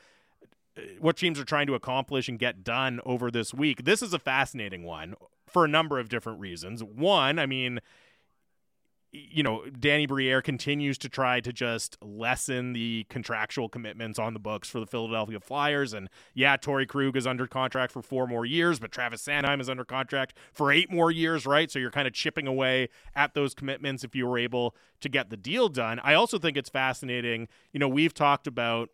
what 1.00 1.18
teams 1.18 1.40
are 1.40 1.46
trying 1.46 1.68
to 1.68 1.76
accomplish 1.76 2.28
and 2.28 2.40
get 2.40 2.64
done 2.64 3.00
over 3.06 3.32
this 3.32 3.54
week. 3.54 3.84
This 3.84 4.02
is 4.02 4.14
a 4.14 4.20
fascinating 4.20 4.84
one 4.84 5.16
for 5.48 5.66
a 5.66 5.68
number 5.68 6.00
of 6.00 6.10
different 6.10 6.40
reasons. 6.40 6.84
One, 6.84 7.40
I 7.40 7.46
mean, 7.46 7.80
you 9.12 9.42
know, 9.42 9.64
Danny 9.68 10.06
Briere 10.06 10.42
continues 10.42 10.98
to 11.00 11.10
try 11.10 11.40
to 11.40 11.54
just 11.54 11.98
lessen 12.02 12.74
the 12.74 13.06
contractual 13.10 13.70
commitments 13.70 14.20
on 14.20 14.34
the 14.34 14.40
books 14.40 14.70
for 14.70 14.80
the 14.80 14.86
Philadelphia 14.86 15.40
Flyers. 15.40 15.94
And 15.94 16.10
yeah, 16.34 16.58
Torey 16.58 16.88
Krug 16.88 17.16
is 17.16 17.26
under 17.26 17.48
contract 17.48 17.94
for 17.94 18.02
four 18.02 18.28
more 18.28 18.46
years, 18.46 18.80
but 18.80 18.92
Travis 18.92 19.24
Sanheim 19.24 19.62
is 19.62 19.70
under 19.70 19.86
contract 19.86 20.38
for 20.54 20.72
eight 20.72 20.92
more 20.92 21.10
years, 21.10 21.46
right? 21.46 21.72
So 21.72 21.80
you're 21.80 21.90
kind 21.90 22.08
of 22.08 22.14
chipping 22.14 22.48
away 22.48 22.90
at 23.16 23.34
those 23.34 23.54
commitments 23.54 24.04
if 24.04 24.14
you 24.14 24.28
were 24.28 24.38
able 24.38 24.76
to 25.00 25.10
get 25.10 25.30
the 25.30 25.38
deal 25.38 25.70
done. 25.70 26.00
I 26.04 26.14
also 26.14 26.38
think 26.38 26.58
it's 26.58 26.70
fascinating. 26.70 27.48
You 27.72 27.80
know, 27.80 27.88
we've 27.88 28.14
talked 28.14 28.46
about 28.46 28.90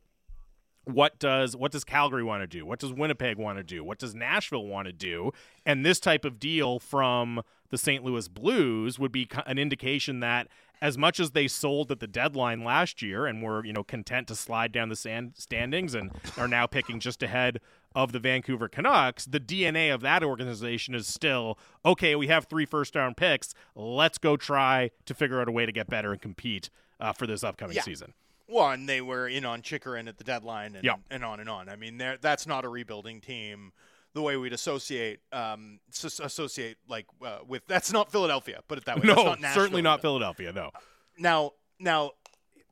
what 0.86 1.18
does 1.20 1.56
what 1.56 1.72
does 1.72 1.84
Calgary 1.84 2.24
want 2.24 2.44
to 2.44 2.48
do? 2.48 2.66
What 2.66 2.80
does 2.80 2.92
Winnipeg 2.94 3.38
want 3.38 3.58
to 3.58 3.64
do? 3.64 3.84
What 3.84 4.00
does 4.00 4.14
Nashville 4.14 4.66
want 4.66 4.88
to 4.88 4.94
do? 4.94 5.32
And 5.66 5.86
this 5.86 6.00
type 6.00 6.26
of 6.26 6.40
deal 6.40 6.80
from 6.80 7.42
the 7.70 7.78
St. 7.78 8.04
Louis 8.04 8.28
Blues 8.28 9.00
would 9.00 9.12
be 9.12 9.28
an 9.46 9.58
indication 9.58 10.20
that 10.20 10.48
as 10.82 10.98
much 10.98 11.20
as 11.20 11.32
they 11.32 11.48
sold 11.48 11.90
at 11.92 12.02
the 12.02 12.08
deadline 12.08 12.62
last 12.64 13.02
year 13.02 13.26
and 13.26 13.42
were, 13.42 13.64
you 13.66 13.72
know, 13.72 13.84
content 13.84 14.28
to 14.28 14.36
slide 14.36 14.74
down 14.74 14.90
the 14.90 14.96
sand 14.98 15.32
standings 15.38 15.96
and 15.96 16.12
are 16.38 16.48
now 16.48 16.66
picking 16.68 17.00
just 17.00 17.24
ahead 17.24 17.62
of 17.96 18.12
the 18.12 18.20
Vancouver 18.20 18.68
Canucks, 18.68 19.24
the 19.26 19.40
DNA 19.40 19.94
of 19.94 20.02
that 20.02 20.24
organization 20.24 20.94
is 20.94 21.08
still 21.08 21.58
okay. 21.86 22.16
We 22.16 22.28
have 22.28 22.46
three 22.46 22.66
first 22.66 22.96
round 22.96 23.16
picks. 23.16 23.54
Let's 23.76 24.18
go 24.18 24.36
try 24.36 24.92
to 25.06 25.14
figure 25.14 25.40
out 25.40 25.48
a 25.48 25.52
way 25.52 25.66
to 25.66 25.72
get 25.72 25.88
better 25.90 26.12
and 26.12 26.22
compete 26.22 26.70
uh, 27.00 27.14
for 27.14 27.26
this 27.26 27.44
upcoming 27.44 27.76
Yeah. 27.78 27.84
season. 27.84 28.14
One, 28.48 28.86
they 28.86 29.02
were 29.02 29.28
in 29.28 29.46
on 29.46 29.62
Chychrun 29.62 30.08
at 30.08 30.18
the 30.18 30.24
deadline, 30.24 30.76
and 30.76 30.84
Yeah. 30.84 30.96
and 31.10 31.24
on 31.24 31.40
and 31.40 31.50
on. 31.50 31.70
I 31.70 31.76
mean, 31.76 31.98
that's 32.22 32.46
not 32.46 32.66
a 32.66 32.70
rebuilding 32.70 33.22
team. 33.22 33.72
The 34.14 34.22
way 34.22 34.38
we'd 34.38 34.54
associate, 34.54 35.22
um, 35.32 35.80
s- 35.92 36.20
associate 36.20 36.78
like 36.88 37.08
uh, 37.26 37.40
with 37.48 37.66
that's 37.68 37.92
not 37.92 38.12
Philadelphia. 38.12 38.60
Put 38.68 38.78
it 38.78 38.86
that 38.86 38.98
way. 39.02 39.08
No, 39.16 39.24
That's 39.30 39.42
not 39.42 39.54
certainly 39.56 39.82
not 39.82 40.02
Philadelphia. 40.02 40.52
No. 40.54 40.70
Now, 41.18 41.52
now, 41.80 42.12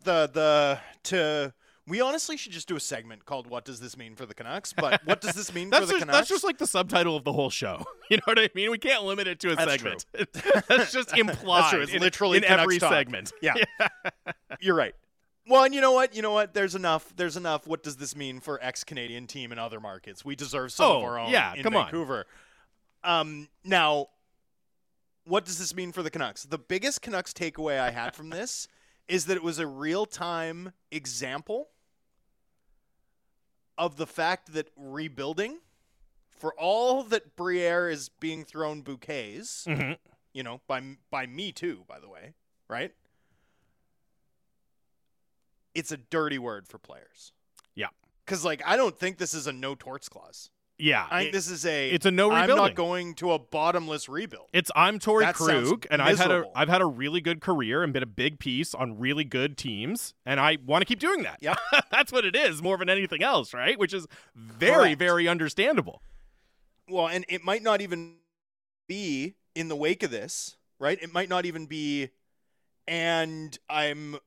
the 0.03 0.29
the 0.31 0.79
to 1.05 1.53
we 1.87 1.99
honestly 1.99 2.37
should 2.37 2.51
just 2.51 2.67
do 2.67 2.75
a 2.75 2.79
segment 2.79 3.25
called 3.25 3.47
"What 3.47 3.65
Does 3.65 3.79
This 3.79 3.97
Mean 3.97 4.15
for 4.15 4.27
the 4.27 4.35
Canucks?" 4.35 4.71
But 4.71 5.01
what 5.05 5.19
does 5.21 5.33
this 5.33 5.51
mean 5.53 5.69
That's 5.71 5.81
for 5.81 5.87
the 5.87 5.93
just, 5.93 6.01
Canucks? 6.01 6.17
that's 6.17 6.29
just 6.29 6.43
like 6.43 6.57
the 6.59 6.67
subtitle 6.67 7.15
of 7.15 7.23
the 7.23 7.33
whole 7.33 7.49
show. 7.49 7.83
You 8.11 8.17
know 8.17 8.23
what 8.25 8.39
I 8.39 8.49
mean? 8.53 8.69
We 8.71 8.77
can't 8.77 9.03
limit 9.05 9.25
it 9.27 9.39
to 9.39 9.53
a 9.53 9.55
That's 9.55 9.71
segment. 9.71 10.05
that's 10.67 10.91
just 10.91 11.17
implied. 11.17 11.61
that's 11.61 11.69
true. 11.71 11.81
It's 11.81 11.93
in, 11.93 12.01
literally 12.01 12.37
in 12.39 12.43
Canucks 12.43 12.61
every 12.63 12.77
talk. 12.77 12.91
segment. 12.91 13.31
Yeah. 13.41 13.53
You're 14.59 14.75
right. 14.75 14.93
Well, 15.47 15.63
and 15.63 15.73
you 15.73 15.81
know 15.81 15.91
what? 15.91 16.15
You 16.15 16.21
know 16.21 16.31
what? 16.33 16.53
There's 16.53 16.75
enough. 16.75 17.13
There's 17.15 17.35
enough. 17.35 17.65
What 17.67 17.83
does 17.83 17.97
this 17.97 18.15
mean 18.15 18.39
for 18.39 18.59
ex-Canadian 18.63 19.27
team 19.27 19.51
in 19.51 19.57
other 19.59 19.79
markets? 19.79 20.23
We 20.23 20.35
deserve 20.35 20.71
some 20.71 20.85
Oh, 20.85 20.97
of 20.99 21.03
our 21.03 21.19
own 21.19 21.31
yeah, 21.31 21.53
in 21.55 21.63
come 21.63 21.75
on. 21.75 21.85
Vancouver. 21.85 22.25
Um, 23.03 23.47
now, 23.63 24.07
what 25.25 25.45
does 25.45 25.57
this 25.57 25.73
mean 25.73 25.91
for 25.91 26.03
the 26.03 26.11
Canucks? 26.11 26.43
The 26.43 26.59
biggest 26.59 27.01
Canucks 27.01 27.33
takeaway 27.33 27.79
I 27.79 27.89
had 27.91 28.15
from 28.15 28.29
this 28.29 28.67
is 29.07 29.25
that 29.25 29.35
it 29.35 29.43
was 29.43 29.57
a 29.57 29.65
real-time 29.67 30.73
example 30.91 31.69
of 33.77 33.97
the 33.97 34.05
fact 34.07 34.53
that 34.53 34.67
rebuilding, 34.75 35.59
for 36.29 36.53
all 36.53 37.03
that 37.03 37.35
Briere 37.35 37.89
is 37.89 38.09
being 38.09 38.43
thrown 38.45 38.81
bouquets, 38.81 39.65
Mhm. 39.67 39.97
you 40.33 40.43
know, 40.43 40.61
by 40.67 40.97
by 41.09 41.25
me 41.25 41.51
too, 41.51 41.83
by 41.87 41.99
the 41.99 42.07
way, 42.09 42.33
right? 42.67 42.93
It's 45.73 45.91
a 45.91 45.97
dirty 45.97 46.37
word 46.39 46.67
for 46.67 46.77
players. 46.77 47.31
Yeah. 47.75 47.87
Because 48.25 48.43
like 48.45 48.61
I 48.65 48.75
don't 48.77 48.97
think 48.97 49.17
this 49.17 49.33
is 49.33 49.47
a 49.47 49.53
no 49.53 49.75
torts 49.75 50.09
clause. 50.09 50.49
Yeah. 50.77 51.05
I 51.11 51.19
think 51.19 51.29
it- 51.29 51.33
this 51.33 51.47
is 51.49 51.65
a 51.65 51.89
it's 51.91 52.05
a 52.05 52.11
no 52.11 52.31
I'm 52.31 52.49
not 52.49 52.73
going 52.75 53.13
to 53.15 53.33
a 53.33 53.39
bottomless 53.39 54.09
rebuild. 54.09 54.47
It's 54.51 54.71
I'm 54.75 54.97
Torey 54.99 55.21
That 55.21 55.35
Krug, 55.35 55.85
and 55.91 56.01
I've 56.01 56.17
had 56.17 56.31
a. 56.31 56.45
I've 56.55 56.69
had 56.69 56.81
a 56.81 56.85
really 56.87 57.21
good 57.21 57.39
career 57.39 57.83
and 57.83 57.93
been 57.93 58.01
a 58.03 58.07
big 58.07 58.39
piece 58.39 58.73
on 58.73 58.97
really 58.99 59.23
good 59.23 59.57
teams, 59.57 60.13
and 60.25 60.39
I 60.39 60.57
want 60.65 60.81
to 60.81 60.85
keep 60.85 60.99
doing 60.99 61.21
that. 61.23 61.37
Yeah, 61.39 61.55
that's 61.91 62.11
what 62.11 62.25
it 62.25 62.35
is, 62.35 62.63
more 62.63 62.77
than 62.77 62.89
anything 62.89 63.21
else, 63.21 63.53
right? 63.53 63.77
Which 63.77 63.93
is 63.93 64.07
very 64.35 64.71
Correct. 64.95 64.99
very 64.99 65.27
understandable. 65.27 66.01
Well, 66.89 67.07
and 67.07 67.25
it 67.29 67.43
might 67.43 67.61
not 67.63 67.81
even 67.81 68.15
be 68.87 69.35
in 69.55 69.67
the 69.67 69.75
wake 69.75 70.01
of 70.03 70.09
this, 70.11 70.57
right? 70.79 70.97
It 71.01 71.13
might 71.13 71.29
not 71.29 71.45
even 71.45 71.67
be, 71.67 72.09
and 72.87 73.57
I'm 73.69 74.17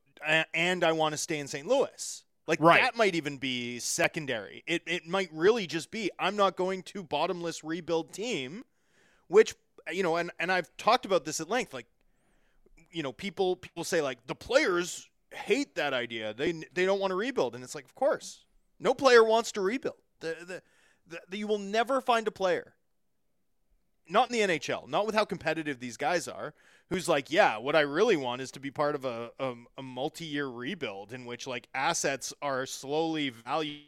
and 0.53 0.83
I 0.83 0.91
want 0.91 1.13
to 1.13 1.17
stay 1.17 1.39
in 1.39 1.47
St. 1.47 1.67
Louis. 1.67 2.23
Like 2.47 2.59
Right. 2.61 2.81
that 2.81 2.95
might 2.95 3.15
even 3.15 3.37
be 3.37 3.79
secondary. 3.79 4.63
It 4.67 4.83
it 4.85 5.07
might 5.07 5.29
really 5.33 5.65
just 5.65 5.89
be 5.89 6.11
I'm 6.19 6.35
not 6.35 6.55
going 6.55 6.83
to 6.83 7.03
bottomless 7.03 7.63
rebuild 7.63 8.13
team, 8.13 8.63
which 9.27 9.55
you 9.91 10.03
know, 10.03 10.17
and 10.17 10.31
and 10.39 10.51
I've 10.51 10.75
talked 10.77 11.05
about 11.05 11.25
this 11.25 11.39
at 11.39 11.49
length. 11.49 11.73
Like, 11.73 11.87
you 12.91 13.01
know, 13.01 13.11
people 13.11 13.55
people 13.55 13.83
say 13.83 14.01
like 14.01 14.27
the 14.27 14.35
players 14.35 15.09
hate 15.33 15.75
that 15.75 15.93
idea. 15.93 16.33
They 16.35 16.51
they 16.73 16.85
don't 16.85 16.99
want 16.99 17.11
to 17.11 17.15
rebuild, 17.15 17.55
and 17.55 17.63
it's 17.63 17.73
like, 17.75 17.85
of 17.85 17.95
course, 17.95 18.45
no 18.79 18.93
player 18.93 19.23
wants 19.23 19.51
to 19.53 19.61
rebuild. 19.61 19.97
The, 20.19 20.35
the, 20.45 20.61
the, 21.07 21.21
the 21.29 21.37
you 21.37 21.47
will 21.47 21.59
never 21.59 21.99
find 21.99 22.27
a 22.27 22.31
player, 22.31 22.74
not 24.09 24.31
in 24.31 24.47
the 24.47 24.57
NHL, 24.57 24.87
not 24.87 25.05
with 25.05 25.15
how 25.15 25.25
competitive 25.25 25.79
these 25.79 25.97
guys 25.97 26.27
are, 26.27 26.53
who's 26.89 27.09
like, 27.09 27.31
yeah, 27.31 27.57
what 27.57 27.75
I 27.75 27.81
really 27.81 28.17
want 28.17 28.41
is 28.41 28.51
to 28.51 28.59
be 28.59 28.71
part 28.71 28.95
of 28.95 29.05
a 29.05 29.31
a, 29.39 29.53
a 29.77 29.83
multi-year 29.83 30.47
rebuild 30.47 31.13
in 31.13 31.25
which 31.25 31.47
like 31.47 31.67
assets 31.73 32.33
are 32.41 32.65
slowly 32.65 33.29
valued 33.29 33.81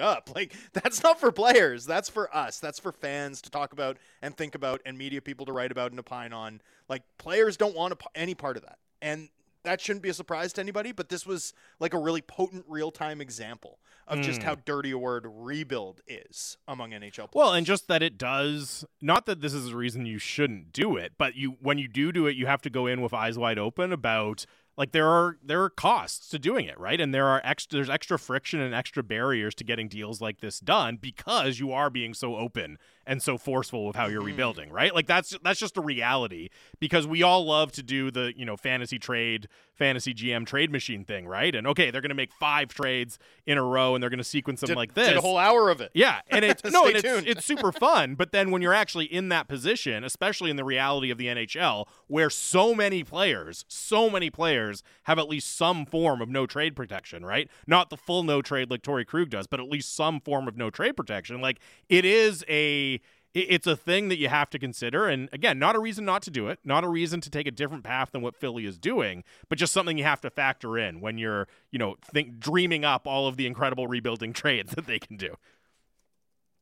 up. 0.00 0.30
Like 0.34 0.54
that's 0.72 1.02
not 1.02 1.20
for 1.20 1.30
players. 1.30 1.84
That's 1.84 2.08
for 2.08 2.34
us. 2.34 2.58
That's 2.58 2.78
for 2.78 2.92
fans 2.92 3.42
to 3.42 3.50
talk 3.50 3.72
about 3.72 3.98
and 4.22 4.36
think 4.36 4.54
about, 4.54 4.80
and 4.86 4.96
media 4.96 5.20
people 5.20 5.44
to 5.46 5.52
write 5.52 5.70
about 5.70 5.90
and 5.90 6.00
opine 6.00 6.32
on. 6.32 6.62
Like 6.88 7.02
players 7.18 7.56
don't 7.56 7.76
want 7.76 8.00
any 8.14 8.34
part 8.34 8.56
of 8.56 8.62
that, 8.62 8.78
and 9.02 9.28
that 9.64 9.80
shouldn't 9.80 10.02
be 10.02 10.08
a 10.08 10.14
surprise 10.14 10.52
to 10.54 10.60
anybody. 10.60 10.92
But 10.92 11.10
this 11.10 11.26
was 11.26 11.52
like 11.78 11.92
a 11.92 11.98
really 11.98 12.22
potent 12.22 12.64
real 12.68 12.90
time 12.90 13.20
example 13.20 13.78
of 14.08 14.20
just 14.20 14.40
Mm. 14.40 14.44
how 14.44 14.54
dirty 14.56 14.90
a 14.90 14.98
word 14.98 15.26
rebuild 15.28 16.00
is 16.06 16.58
among 16.66 16.90
NHL 16.92 17.28
players. 17.28 17.34
Well, 17.34 17.52
and 17.54 17.66
just 17.66 17.88
that 17.88 18.02
it 18.02 18.18
does 18.18 18.84
not 19.00 19.26
that 19.26 19.40
this 19.40 19.54
is 19.54 19.68
a 19.68 19.76
reason 19.76 20.06
you 20.06 20.18
shouldn't 20.18 20.72
do 20.72 20.96
it, 20.96 21.12
but 21.18 21.34
you 21.36 21.56
when 21.60 21.78
you 21.78 21.88
do 21.88 22.12
do 22.12 22.26
it, 22.26 22.36
you 22.36 22.46
have 22.46 22.62
to 22.62 22.70
go 22.70 22.86
in 22.86 23.00
with 23.00 23.14
eyes 23.14 23.38
wide 23.38 23.58
open 23.58 23.92
about 23.92 24.44
like 24.76 24.92
there 24.92 25.06
are 25.08 25.36
there 25.44 25.62
are 25.62 25.68
costs 25.70 26.28
to 26.30 26.38
doing 26.38 26.64
it, 26.64 26.78
right? 26.80 26.98
And 27.00 27.14
there 27.14 27.26
are 27.26 27.40
extra 27.44 27.76
there's 27.76 27.90
extra 27.90 28.18
friction 28.18 28.58
and 28.60 28.74
extra 28.74 29.02
barriers 29.02 29.54
to 29.56 29.64
getting 29.64 29.86
deals 29.88 30.20
like 30.20 30.40
this 30.40 30.60
done 30.60 30.96
because 30.96 31.58
you 31.58 31.72
are 31.72 31.90
being 31.90 32.14
so 32.14 32.36
open 32.36 32.78
and 33.06 33.22
so 33.22 33.36
forceful 33.38 33.86
with 33.86 33.96
how 33.96 34.06
you're 34.06 34.22
Mhm. 34.22 34.26
rebuilding, 34.26 34.70
right? 34.70 34.94
Like 34.94 35.06
that's 35.06 35.36
that's 35.42 35.58
just 35.58 35.76
a 35.76 35.80
reality 35.80 36.48
because 36.78 37.06
we 37.06 37.22
all 37.22 37.44
love 37.44 37.72
to 37.72 37.82
do 37.82 38.10
the, 38.10 38.32
you 38.36 38.44
know, 38.44 38.56
fantasy 38.56 38.98
trade, 38.98 39.48
fantasy 39.74 40.14
GM 40.14 40.46
trade 40.46 40.70
machine 40.70 41.04
thing, 41.04 41.26
right? 41.26 41.54
And 41.54 41.66
okay, 41.66 41.90
they're 41.90 42.00
going 42.00 42.10
to 42.10 42.14
make 42.14 42.32
5 42.32 42.68
trades 42.68 43.18
in 43.46 43.58
a 43.58 43.62
row 43.62 43.94
and 43.94 44.02
they're 44.02 44.10
going 44.10 44.18
to 44.18 44.24
sequence 44.24 44.60
them 44.60 44.68
did, 44.68 44.76
like 44.76 44.94
this. 44.94 45.08
did 45.08 45.16
a 45.16 45.20
whole 45.20 45.38
hour 45.38 45.70
of 45.70 45.80
it. 45.80 45.90
Yeah, 45.94 46.20
and 46.28 46.44
it's 46.44 46.62
no, 46.72 46.86
and 46.86 46.96
it's, 46.96 47.04
it's 47.26 47.44
super 47.44 47.72
fun. 47.72 48.14
But 48.14 48.32
then 48.32 48.50
when 48.50 48.62
you're 48.62 48.74
actually 48.74 49.06
in 49.06 49.28
that 49.30 49.48
position, 49.48 50.04
especially 50.04 50.50
in 50.50 50.56
the 50.56 50.64
reality 50.64 51.10
of 51.10 51.18
the 51.18 51.26
NHL, 51.26 51.86
where 52.06 52.30
so 52.30 52.74
many 52.74 53.02
players, 53.02 53.64
so 53.68 54.08
many 54.08 54.30
players 54.30 54.82
have 55.04 55.18
at 55.18 55.28
least 55.28 55.56
some 55.56 55.84
form 55.86 56.20
of 56.22 56.28
no 56.28 56.46
trade 56.46 56.76
protection, 56.76 57.24
right? 57.24 57.48
Not 57.66 57.90
the 57.90 57.96
full 57.96 58.22
no 58.22 58.42
trade 58.42 58.70
like 58.70 58.82
Torey 58.82 59.06
Krug 59.06 59.30
does, 59.30 59.46
but 59.46 59.58
at 59.58 59.68
least 59.68 59.94
some 59.94 60.20
form 60.20 60.46
of 60.46 60.56
no 60.56 60.70
trade 60.70 60.96
protection. 60.96 61.40
Like 61.40 61.58
it 61.88 62.04
is 62.04 62.44
a 62.48 63.00
it's 63.34 63.66
a 63.66 63.76
thing 63.76 64.08
that 64.08 64.18
you 64.18 64.28
have 64.28 64.50
to 64.50 64.58
consider 64.58 65.08
and 65.08 65.28
again 65.32 65.58
not 65.58 65.74
a 65.74 65.78
reason 65.78 66.04
not 66.04 66.22
to 66.22 66.30
do 66.30 66.48
it 66.48 66.58
not 66.64 66.84
a 66.84 66.88
reason 66.88 67.20
to 67.20 67.30
take 67.30 67.46
a 67.46 67.50
different 67.50 67.82
path 67.82 68.10
than 68.12 68.20
what 68.20 68.36
philly 68.36 68.66
is 68.66 68.78
doing 68.78 69.24
but 69.48 69.56
just 69.56 69.72
something 69.72 69.96
you 69.96 70.04
have 70.04 70.20
to 70.20 70.28
factor 70.28 70.76
in 70.76 71.00
when 71.00 71.16
you're 71.16 71.48
you 71.70 71.78
know 71.78 71.96
think 72.04 72.38
dreaming 72.38 72.84
up 72.84 73.06
all 73.06 73.26
of 73.26 73.36
the 73.36 73.46
incredible 73.46 73.86
rebuilding 73.86 74.32
trades 74.42 74.72
that 74.72 74.86
they 74.86 74.98
can 74.98 75.16
do 75.16 75.34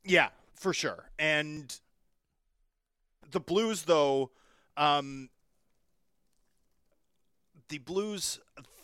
Yeah, 0.05 0.29
for 0.55 0.73
sure. 0.73 1.11
And 1.19 1.79
the 3.31 3.41
Blues, 3.41 3.83
though, 3.83 4.31
um, 4.77 5.29
the 7.69 7.79
Blues 7.79 8.41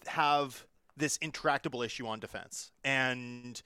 have 0.06 0.66
this 0.96 1.16
intractable 1.18 1.82
issue 1.82 2.06
on 2.06 2.20
defense, 2.20 2.70
and 2.84 3.60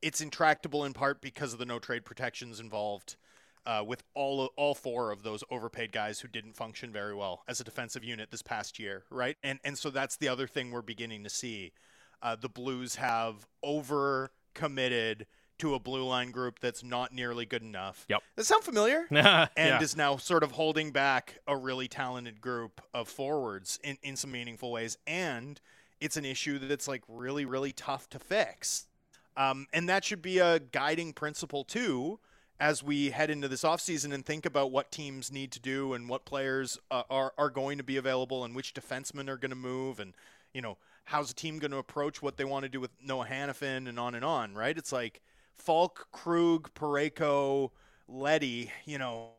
it's 0.00 0.20
intractable 0.20 0.84
in 0.84 0.92
part 0.92 1.20
because 1.20 1.52
of 1.52 1.58
the 1.58 1.66
no 1.66 1.78
trade 1.78 2.04
protections 2.04 2.60
involved. 2.60 3.16
Uh, 3.64 3.84
with 3.86 4.02
all 4.14 4.50
all 4.56 4.74
four 4.74 5.12
of 5.12 5.22
those 5.22 5.44
overpaid 5.50 5.92
guys 5.92 6.18
who 6.18 6.26
didn't 6.26 6.56
function 6.56 6.90
very 6.90 7.14
well 7.14 7.44
as 7.46 7.60
a 7.60 7.64
defensive 7.64 8.02
unit 8.02 8.30
this 8.30 8.42
past 8.42 8.78
year, 8.78 9.04
right? 9.08 9.36
And 9.42 9.60
and 9.62 9.78
so 9.78 9.90
that's 9.90 10.16
the 10.16 10.28
other 10.28 10.48
thing 10.48 10.70
we're 10.70 10.82
beginning 10.82 11.22
to 11.24 11.30
see. 11.30 11.72
Uh, 12.20 12.36
the 12.36 12.48
Blues 12.48 12.96
have 12.96 13.46
over 13.62 14.32
committed 14.54 15.26
to 15.62 15.74
a 15.74 15.78
blue 15.78 16.04
line 16.04 16.32
group 16.32 16.58
that's 16.58 16.82
not 16.82 17.12
nearly 17.12 17.46
good 17.46 17.62
enough. 17.62 18.04
Yep. 18.08 18.20
Does 18.36 18.48
that 18.48 18.52
sound 18.52 18.64
familiar? 18.64 19.06
and 19.10 19.48
and 19.56 19.82
is 19.82 19.96
now 19.96 20.16
sort 20.16 20.42
of 20.42 20.50
holding 20.50 20.90
back 20.90 21.38
a 21.46 21.56
really 21.56 21.86
talented 21.86 22.40
group 22.40 22.80
of 22.92 23.08
forwards 23.08 23.78
in, 23.84 23.96
in 24.02 24.16
some 24.16 24.32
meaningful 24.32 24.72
ways. 24.72 24.98
And 25.06 25.60
it's 26.00 26.16
an 26.16 26.24
issue 26.24 26.58
that's 26.58 26.88
like 26.88 27.02
really, 27.06 27.44
really 27.44 27.70
tough 27.70 28.10
to 28.10 28.18
fix. 28.18 28.86
Um, 29.36 29.68
and 29.72 29.88
that 29.88 30.04
should 30.04 30.20
be 30.20 30.40
a 30.40 30.58
guiding 30.58 31.12
principle 31.12 31.62
too 31.62 32.18
as 32.62 32.80
we 32.80 33.10
head 33.10 33.28
into 33.28 33.48
this 33.48 33.64
offseason 33.64 34.14
and 34.14 34.24
think 34.24 34.46
about 34.46 34.70
what 34.70 34.92
teams 34.92 35.32
need 35.32 35.50
to 35.50 35.58
do 35.58 35.94
and 35.94 36.08
what 36.08 36.24
players 36.24 36.78
uh, 36.92 37.02
are, 37.10 37.34
are 37.36 37.50
going 37.50 37.76
to 37.76 37.82
be 37.82 37.96
available 37.96 38.44
and 38.44 38.54
which 38.54 38.72
defensemen 38.72 39.28
are 39.28 39.36
going 39.36 39.50
to 39.50 39.56
move 39.56 39.98
and, 39.98 40.14
you 40.54 40.62
know, 40.62 40.78
how's 41.06 41.32
a 41.32 41.34
team 41.34 41.58
going 41.58 41.72
to 41.72 41.78
approach 41.78 42.22
what 42.22 42.36
they 42.36 42.44
want 42.44 42.62
to 42.62 42.68
do 42.68 42.78
with 42.78 42.92
Noah 43.04 43.26
Hanifin 43.26 43.88
and 43.88 43.98
on 43.98 44.14
and 44.14 44.24
on, 44.24 44.54
right? 44.54 44.78
It's 44.78 44.92
like 44.92 45.20
Faulk, 45.58 46.06
Krug, 46.12 46.72
Parayko, 46.74 47.70
Leddy, 48.06 48.70
you 48.84 48.96
know, 48.96 49.30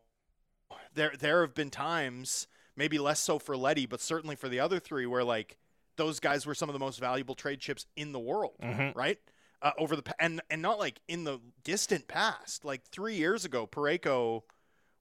there 0.93 1.13
there 1.17 1.41
have 1.41 1.55
been 1.55 1.69
times, 1.69 2.47
maybe 2.75 2.99
less 2.99 3.21
so 3.21 3.39
for 3.39 3.55
Leddy, 3.55 3.85
but 3.85 4.01
certainly 4.01 4.35
for 4.35 4.49
the 4.49 4.59
other 4.59 4.79
three, 4.81 5.05
where 5.05 5.23
like 5.23 5.55
those 5.95 6.19
guys 6.19 6.45
were 6.45 6.55
some 6.55 6.67
of 6.67 6.73
the 6.73 6.79
most 6.79 6.99
valuable 6.99 7.35
trade 7.35 7.61
chips 7.61 7.85
in 7.95 8.11
the 8.11 8.19
world, 8.19 8.55
Mhm. 8.61 8.93
right? 8.95 9.19
Uh, 9.63 9.71
over 9.77 9.95
the 9.95 10.03
and 10.19 10.41
and 10.49 10.61
not 10.61 10.77
like 10.77 10.99
in 11.07 11.23
the 11.23 11.39
distant 11.63 12.07
past, 12.09 12.65
like 12.65 12.83
three 12.91 13.15
years 13.15 13.45
ago, 13.45 13.65
Parayko 13.65 14.41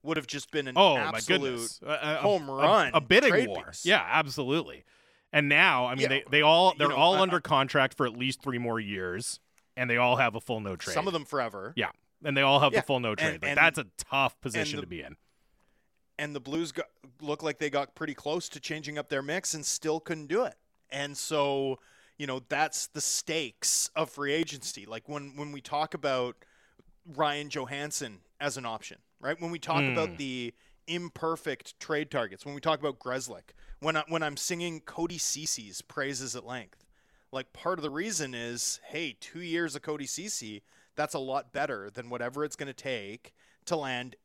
would 0.03 0.15
have 0.15 0.25
just 0.25 0.51
been 0.51 0.67
an 0.69 0.75
oh 0.77 0.95
my 0.95 1.01
absolute 1.17 1.41
goodness. 1.51 1.79
A- 1.85 1.87
a, 1.89 2.13
a- 2.13 2.17
home 2.21 2.47
a- 2.47 2.53
run 2.53 2.91
a, 2.93 3.01
bidding 3.01 3.49
war. 3.49 3.65
piece. 3.65 3.85
yeah 3.85 4.05
absolutely. 4.09 4.85
And 5.33 5.49
now 5.49 5.87
i 5.87 5.95
mean 5.95 6.01
Yeah, 6.03 6.07
they, 6.07 6.23
they 6.31 6.41
all 6.41 6.73
they're 6.77 6.87
know, 6.89 6.95
all 6.95 7.15
I- 7.15 7.19
under 7.21 7.39
contract 7.41 7.95
for 7.95 8.05
at 8.05 8.15
least 8.17 8.41
three 8.41 8.57
more 8.57 8.79
years 8.79 9.39
and 9.75 9.89
they 9.89 9.97
all 9.97 10.15
have 10.17 10.35
a 10.35 10.39
full 10.41 10.59
no 10.61 10.75
trade. 10.77 10.93
Some 10.93 11.07
of 11.07 11.13
them 11.13 11.25
forever. 11.25 11.73
yeah 11.75 11.89
and 12.23 12.37
they 12.37 12.41
all 12.41 12.59
have 12.61 12.71
Yeah, 12.73 12.79
the 12.81 12.85
full 12.85 12.99
no 13.01 13.15
trade. 13.15 13.41
Like 13.41 13.49
and- 13.49 13.57
that's 13.57 13.77
a 13.77 13.87
tough 13.97 14.39
position 14.41 14.77
the- 14.77 14.83
to 14.83 14.87
be 14.87 15.01
in. 15.01 15.15
and 16.17 16.33
the 16.35 16.39
Blues 16.39 16.71
got, 16.71 16.85
look 17.21 17.43
like 17.43 17.57
they 17.59 17.69
got 17.69 17.95
pretty 17.95 18.13
close 18.13 18.47
to 18.49 18.59
changing 18.61 18.97
up 18.97 19.09
their 19.09 19.21
mix 19.21 19.53
and 19.53 19.65
still 19.65 19.99
couldn't 19.99 20.27
do 20.27 20.43
it. 20.45 20.55
And 20.89 21.17
so, 21.17 21.79
you 22.17 22.27
know, 22.27 22.41
that's 22.49 22.87
the 22.87 23.01
stakes 23.01 23.89
of 23.95 24.09
free 24.09 24.33
agency. 24.33 24.85
Like 24.85 25.09
when 25.09 25.35
when 25.35 25.51
we 25.51 25.61
talk 25.61 25.93
about 25.93 26.35
Ryan 27.15 27.49
Johansen 27.49 28.19
as 28.39 28.57
an 28.57 28.65
option, 28.65 28.97
right? 29.19 29.39
When 29.39 29.51
we 29.51 29.59
talk 29.59 29.81
Mm. 29.83 29.91
about 29.93 30.17
the 30.17 30.53
imperfect 30.87 31.79
trade 31.79 32.11
targets, 32.11 32.45
when 32.45 32.55
we 32.55 32.61
talk 32.61 32.79
about 32.79 32.99
Grzelcyk, 32.99 33.51
when 33.79 33.97
I, 33.97 34.03
when 34.07 34.21
I'm 34.23 34.37
singing 34.37 34.81
Cody 34.81 35.17
Cece's 35.17 35.81
praises 35.81 36.35
at 36.35 36.45
length, 36.45 36.85
like 37.31 37.51
part 37.53 37.79
of 37.79 37.83
the 37.83 37.89
reason 37.89 38.33
is, 38.35 38.79
hey, 38.87 39.15
two 39.19 39.41
years 39.41 39.75
of 39.75 39.81
Cody 39.81 40.05
Cece, 40.05 40.61
that's 40.95 41.13
a 41.13 41.19
lot 41.19 41.51
better 41.51 41.89
than 41.89 42.09
whatever 42.09 42.45
it's 42.45 42.55
going 42.55 42.67
to 42.67 42.73
take 42.73 43.33
to 43.65 43.75
land 43.75 44.15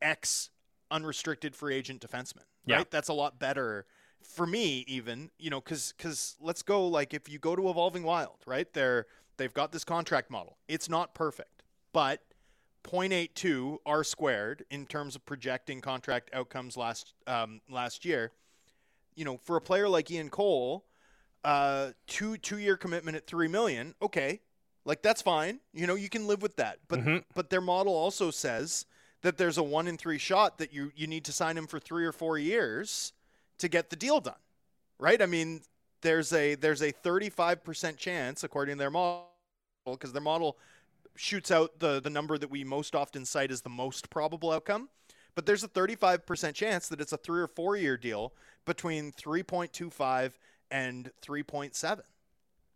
X 0.00 0.50
unrestricted 0.90 1.56
free 1.56 1.74
agent 1.74 2.06
defenseman. 2.06 2.44
Yeah. 2.66 2.76
Right? 2.78 2.90
That's 2.90 3.08
a 3.08 3.14
lot 3.14 3.38
better 3.38 3.86
for 4.26 4.46
me 4.46 4.84
even, 4.88 5.30
you 5.38 5.50
know, 5.50 5.60
cuz 5.60 5.92
cuz 5.98 6.36
let's 6.40 6.62
go 6.62 6.86
like 6.86 7.14
if 7.14 7.28
you 7.28 7.38
go 7.38 7.54
to 7.56 7.68
Evolving 7.68 8.02
Wild, 8.02 8.38
right? 8.46 8.72
They're 8.72 9.06
they've 9.36 9.52
got 9.54 9.72
this 9.72 9.84
contract 9.84 10.30
model. 10.30 10.58
It's 10.68 10.88
not 10.88 11.14
perfect, 11.14 11.62
but 11.92 12.20
0.82 12.84 13.78
R 13.86 14.04
squared 14.04 14.64
in 14.70 14.86
terms 14.86 15.14
of 15.16 15.24
projecting 15.24 15.80
contract 15.80 16.30
outcomes 16.32 16.76
last 16.76 17.14
um, 17.26 17.60
last 17.68 18.04
year. 18.04 18.32
You 19.14 19.24
know, 19.24 19.36
for 19.36 19.56
a 19.56 19.60
player 19.60 19.88
like 19.88 20.10
Ian 20.10 20.30
Cole, 20.30 20.84
uh, 21.44 21.90
two 22.06 22.36
two 22.38 22.58
year 22.58 22.76
commitment 22.76 23.16
at 23.16 23.26
three 23.26 23.48
million. 23.48 23.94
Okay, 24.02 24.40
like 24.84 25.02
that's 25.02 25.22
fine. 25.22 25.60
You 25.72 25.86
know, 25.86 25.94
you 25.94 26.08
can 26.08 26.26
live 26.26 26.42
with 26.42 26.56
that. 26.56 26.78
But 26.88 27.00
Mhm. 27.00 27.24
but 27.34 27.50
their 27.50 27.60
model 27.60 27.94
also 27.94 28.30
says 28.30 28.86
that 29.22 29.36
there's 29.36 29.58
a 29.58 29.62
one 29.62 29.86
in 29.86 29.96
three 29.96 30.18
shot 30.18 30.58
that 30.58 30.72
you 30.72 30.92
you 30.94 31.06
need 31.06 31.24
to 31.26 31.32
sign 31.32 31.56
him 31.56 31.66
for 31.66 31.78
three 31.78 32.04
or 32.04 32.12
four 32.12 32.38
years 32.38 33.12
to 33.62 33.68
get 33.68 33.90
the 33.90 33.96
deal 33.96 34.20
done, 34.20 34.34
right? 34.98 35.22
I 35.22 35.26
mean, 35.26 35.62
there's 36.02 36.32
a 36.32 36.56
there's 36.56 36.82
a 36.82 36.92
35% 36.92 37.96
chance 37.96 38.44
according 38.44 38.76
to 38.76 38.78
their 38.78 38.90
model 38.90 39.28
because 39.86 40.12
their 40.12 40.22
model 40.22 40.58
shoots 41.14 41.50
out 41.50 41.78
the 41.78 42.00
the 42.00 42.10
number 42.10 42.36
that 42.36 42.50
we 42.50 42.64
most 42.64 42.94
often 42.94 43.24
cite 43.24 43.50
as 43.50 43.62
the 43.62 43.70
most 43.70 44.10
probable 44.10 44.50
outcome. 44.50 44.88
But 45.34 45.46
there's 45.46 45.64
a 45.64 45.68
35% 45.68 46.54
chance 46.54 46.88
that 46.88 47.00
it's 47.00 47.12
a 47.12 47.16
three 47.16 47.40
or 47.40 47.46
four 47.46 47.76
year 47.76 47.96
deal 47.96 48.34
between 48.66 49.12
3.25 49.12 50.32
and 50.70 51.10
3.7. 51.22 52.00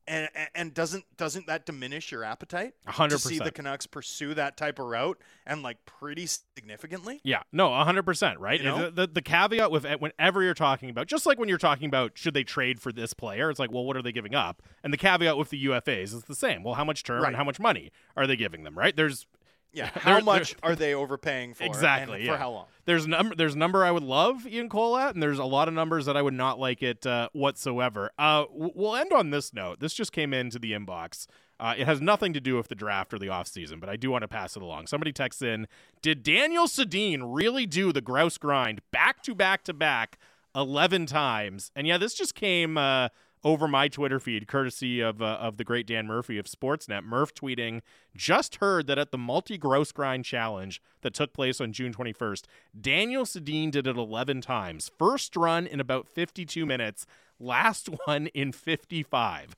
and 0.09 0.29
and 0.55 0.73
doesn't 0.75 1.05
doesn't 1.17 1.47
that 1.47 1.67
diminish 1.67 2.13
your 2.13 2.25
appetite 2.25 2.75
hundred 2.87 3.19
to 3.19 3.29
see 3.29 3.39
the. 3.39 3.51
Canucks 3.51 3.87
pursue 3.87 4.35
that 4.35 4.57
type 4.57 4.79
of 4.79 4.87
route 4.87 5.19
and 5.47 5.63
like 5.63 5.79
pretty 5.87 6.27
significantly? 6.27 7.21
Yeah, 7.25 7.43
no, 7.53 7.73
hundred 7.83 8.05
percent, 8.05 8.39
right? 8.41 8.61
You 8.61 8.67
know? 8.67 8.85
the, 8.91 8.91
the 8.91 9.07
the 9.15 9.23
caveat 9.23 9.71
with 9.71 9.85
it, 9.85 10.01
whenever 10.01 10.43
you're 10.43 10.55
talking 10.55 10.91
about, 10.91 11.07
just 11.07 11.27
like 11.27 11.39
when 11.39 11.49
you're 11.49 11.59
talking 11.59 11.87
about 11.89 12.19
should 12.19 12.35
they 12.35 12.45
trade 12.45 12.81
for 12.81 12.93
this 12.93 13.15
player, 13.15 13.51
it's 13.51 13.59
like, 13.59 13.73
well, 13.73 13.85
what 13.85 13.97
are 13.97 14.03
they 14.03 14.13
giving 14.13 14.35
up? 14.35 14.63
And 14.85 14.93
the 14.93 14.99
caveat 14.99 15.37
with 15.37 15.51
the 15.51 15.65
UFAs 15.67 16.15
is 16.15 16.25
the 16.25 16.35
same. 16.35 16.63
Well, 16.63 16.75
how 16.75 16.85
much 16.85 17.03
term 17.03 17.23
Right. 17.23 17.29
and 17.29 17.37
how 17.37 17.45
much 17.45 17.59
money 17.59 17.91
are 18.17 18.27
they 18.27 18.37
giving 18.37 18.65
them? 18.65 18.77
Right? 18.77 18.95
There's 18.95 19.27
Yeah, 19.73 19.91
how 19.95 20.15
there- 20.15 20.25
much 20.25 20.57
are 20.63 20.75
they 20.75 20.95
overpaying 20.95 21.55
for? 21.55 21.65
Exactly, 21.65 22.17
and 22.17 22.25
yeah. 22.25 22.33
for 22.33 22.39
how 22.39 22.51
long? 22.51 22.67
there's 22.87 23.05
a 23.05 23.09
number 23.09 23.35
there's 23.35 23.55
a 23.55 23.59
number 23.59 23.85
I 23.85 23.91
would 23.91 24.03
love 24.03 24.47
Ian 24.47 24.69
Cole 24.69 24.97
at, 24.97 25.15
and 25.15 25.23
there's 25.23 25.39
a 25.39 25.45
lot 25.45 25.69
of 25.69 25.75
numbers 25.75 26.07
that 26.07 26.17
I 26.17 26.23
would 26.23 26.35
not 26.35 26.59
like 26.59 26.83
it 26.83 27.07
uh, 27.07 27.29
whatsoever. 27.33 28.11
Uh, 28.19 28.45
w- 28.45 28.73
we'll 28.75 28.97
end 28.97 29.13
on 29.13 29.31
this 29.31 29.53
note. 29.53 29.81
This 29.81 29.93
just 29.95 30.13
came 30.13 30.33
into 30.33 30.59
the 30.59 30.73
inbox. 30.73 31.27
Uh, 31.59 31.75
it 31.77 31.87
has 31.87 32.01
nothing 32.03 32.33
to 32.35 32.41
do 32.41 32.55
with 32.57 32.69
the 32.69 32.75
draft 32.75 33.15
or 33.15 33.19
the 33.19 33.27
offseason, 33.29 33.81
but 33.81 33.89
I 33.89 33.97
do 33.97 34.11
want 34.11 34.23
to 34.23 34.29
pass 34.29 34.57
it 34.57 34.63
along. 34.63 34.87
Somebody 34.89 35.13
texts 35.13 35.41
in 35.43 35.67
Did 36.03 36.23
Daniel 36.23 36.67
Sedin 36.67 37.23
really 37.25 37.65
do 37.65 37.93
the 37.93 38.03
grouse 38.03 38.37
grind 38.37 38.83
back 38.93 39.23
to 39.23 39.35
back 39.35 39.65
to 39.65 39.73
back 39.73 40.19
11 40.55 41.07
times? 41.07 41.71
And 41.75 41.87
yeah, 41.87 41.97
this 41.97 42.13
just 42.13 42.35
came 42.35 42.77
uh, 42.77 43.09
over 43.47 43.69
my 43.69 43.87
Twitter 43.87 44.19
feed, 44.19 44.49
courtesy 44.49 45.01
of, 45.01 45.23
uh, 45.23 45.39
of 45.41 45.57
the 45.57 45.63
great 45.63 45.87
Dan 45.87 46.05
Murphy 46.05 46.37
of 46.37 46.47
Sportsnet. 46.47 47.05
Murph 47.05 47.33
tweeting, 47.33 47.81
just 48.17 48.57
heard 48.57 48.89
that 48.89 48.99
at 48.99 49.13
the 49.13 49.19
multi 49.19 49.57
grouse 49.57 49.93
grind 49.93 50.25
challenge 50.25 50.83
that 51.03 51.15
took 51.15 51.33
place 51.33 51.61
on 51.61 51.73
June 51.73 51.95
21st, 51.95 52.43
Daniel 52.79 53.25
Sedin 53.25 53.71
did 53.71 53.87
it 53.87 53.97
11 53.97 54.41
times. 54.41 54.91
First 54.99 55.37
run 55.37 55.65
in 55.65 55.79
about 55.79 56.09
52 56.09 56.67
minutes, 56.67 57.07
last 57.39 57.89
one 58.05 58.27
in 58.29 58.51
55. 58.51 59.55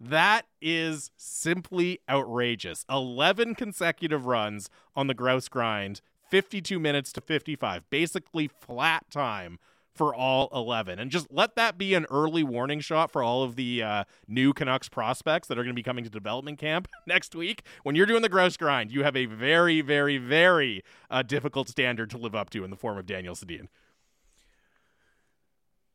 That 0.00 0.46
is 0.60 1.12
simply 1.16 2.00
outrageous. 2.08 2.84
11 2.90 3.54
consecutive 3.54 4.26
runs 4.26 4.68
on 4.96 5.06
the 5.06 5.14
grouse 5.14 5.46
grind, 5.46 6.00
52 6.28 6.80
minutes 6.80 7.12
to 7.12 7.20
55, 7.20 7.88
basically 7.90 8.48
flat 8.48 9.08
time 9.08 9.60
for 10.00 10.14
all 10.14 10.48
11. 10.54 10.98
And 10.98 11.10
just 11.10 11.30
let 11.30 11.56
that 11.56 11.76
be 11.76 11.92
an 11.92 12.06
early 12.10 12.42
warning 12.42 12.80
shot 12.80 13.10
for 13.10 13.22
all 13.22 13.42
of 13.42 13.54
the 13.54 13.82
uh, 13.82 14.04
new 14.26 14.54
Canucks 14.54 14.88
prospects 14.88 15.46
that 15.48 15.58
are 15.58 15.62
going 15.62 15.74
to 15.74 15.78
be 15.78 15.82
coming 15.82 16.04
to 16.04 16.08
development 16.08 16.58
camp 16.58 16.88
next 17.06 17.34
week. 17.34 17.64
When 17.82 17.94
you're 17.94 18.06
doing 18.06 18.22
the 18.22 18.30
grouse 18.30 18.56
grind, 18.56 18.90
you 18.90 19.02
have 19.02 19.14
a 19.14 19.26
very, 19.26 19.82
very, 19.82 20.16
very 20.16 20.82
uh, 21.10 21.20
difficult 21.20 21.68
standard 21.68 22.08
to 22.10 22.16
live 22.16 22.34
up 22.34 22.48
to 22.48 22.64
in 22.64 22.70
the 22.70 22.78
form 22.78 22.96
of 22.96 23.04
Daniel 23.04 23.34
Sedin. 23.34 23.68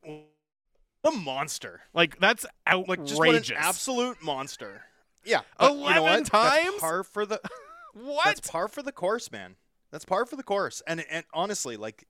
A 0.06 1.12
monster. 1.12 1.82
Like, 1.92 2.20
that's 2.20 2.46
outrageous. 2.68 3.18
Like 3.18 3.42
just 3.42 3.50
what 3.50 3.50
an 3.50 3.58
absolute 3.58 4.22
monster. 4.22 4.84
Yeah. 5.24 5.42
but 5.58 5.74
you 5.74 5.80
know 5.80 5.98
11 5.98 6.04
what? 6.04 6.26
times? 6.28 6.66
That's 6.66 6.80
par 6.80 7.04
for 7.04 7.26
the 7.26 7.42
what? 7.96 8.26
That's 8.26 8.52
par 8.52 8.68
for 8.68 8.84
the 8.84 8.92
course, 8.92 9.32
man. 9.32 9.56
That's 9.90 10.06
par 10.06 10.28
for 10.28 10.36
the 10.36 10.44
course. 10.44 10.84
And 10.86 11.04
and 11.10 11.26
honestly, 11.34 11.76
like 11.76 12.06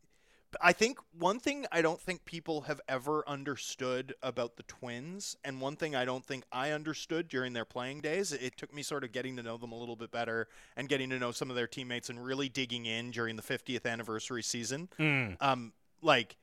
I 0.61 0.73
think 0.73 0.99
one 1.17 1.39
thing 1.39 1.65
I 1.71 1.81
don't 1.81 1.99
think 1.99 2.25
people 2.25 2.61
have 2.61 2.81
ever 2.87 3.27
understood 3.27 4.13
about 4.21 4.57
the 4.57 4.63
Twins, 4.63 5.35
and 5.43 5.61
one 5.61 5.75
thing 5.75 5.95
I 5.95 6.05
don't 6.05 6.25
think 6.25 6.43
I 6.51 6.71
understood 6.71 7.27
during 7.27 7.53
their 7.53 7.65
playing 7.65 8.01
days, 8.01 8.31
it 8.31 8.57
took 8.57 8.73
me 8.73 8.83
sort 8.83 9.03
of 9.03 9.11
getting 9.11 9.35
to 9.37 9.43
know 9.43 9.57
them 9.57 9.71
a 9.71 9.77
little 9.77 9.95
bit 9.95 10.11
better 10.11 10.47
and 10.75 10.89
getting 10.89 11.09
to 11.11 11.19
know 11.19 11.31
some 11.31 11.49
of 11.49 11.55
their 11.55 11.67
teammates 11.67 12.09
and 12.09 12.23
really 12.23 12.49
digging 12.49 12.85
in 12.85 13.11
during 13.11 13.35
the 13.35 13.41
50th 13.41 13.85
anniversary 13.85 14.43
season. 14.43 14.89
Mm. 14.99 15.37
Um, 15.41 15.73
like, 16.01 16.37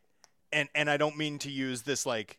and 0.52 0.68
and 0.74 0.90
I 0.90 0.96
don't 0.96 1.16
mean 1.16 1.38
to 1.40 1.50
use 1.50 1.82
this 1.82 2.04
like 2.04 2.38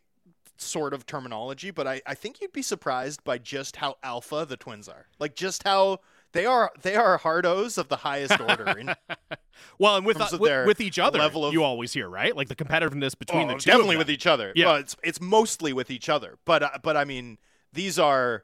sort 0.57 0.93
of 0.93 1.05
terminology, 1.05 1.71
but 1.71 1.87
I, 1.87 2.01
I 2.05 2.13
think 2.13 2.41
you'd 2.41 2.53
be 2.53 2.61
surprised 2.61 3.23
by 3.23 3.37
just 3.37 3.77
how 3.77 3.97
alpha 4.03 4.45
the 4.47 4.57
Twins 4.57 4.87
are. 4.87 5.07
Like 5.19 5.35
just 5.35 5.63
how 5.63 5.99
they 6.33 6.45
are 6.45 6.71
they 6.81 6.95
are 6.95 7.17
hardos 7.19 7.77
of 7.77 7.87
the 7.89 7.97
highest 7.97 8.39
order. 8.39 8.77
In, 8.77 8.93
Well, 9.79 9.95
and 9.97 10.05
with 10.05 10.19
uh, 10.19 10.27
with, 10.39 10.67
with 10.67 10.81
each 10.81 10.99
other, 10.99 11.19
level 11.19 11.45
of- 11.45 11.53
you 11.53 11.63
always 11.63 11.93
hear 11.93 12.09
right, 12.09 12.35
like 12.35 12.47
the 12.49 12.55
competitiveness 12.55 13.17
between 13.17 13.49
Oh, 13.49 13.53
the 13.53 13.59
two. 13.59 13.69
definitely 13.71 13.97
with 13.97 14.09
each 14.09 14.27
other. 14.27 14.51
Yeah. 14.55 14.65
Well, 14.65 14.75
it's 14.77 14.95
it's 15.03 15.21
mostly 15.21 15.73
with 15.73 15.89
each 15.89 16.09
other, 16.09 16.37
but 16.45 16.63
uh, 16.63 16.69
but 16.83 16.97
I 16.97 17.05
mean 17.05 17.37
these 17.71 17.97
are 17.97 18.43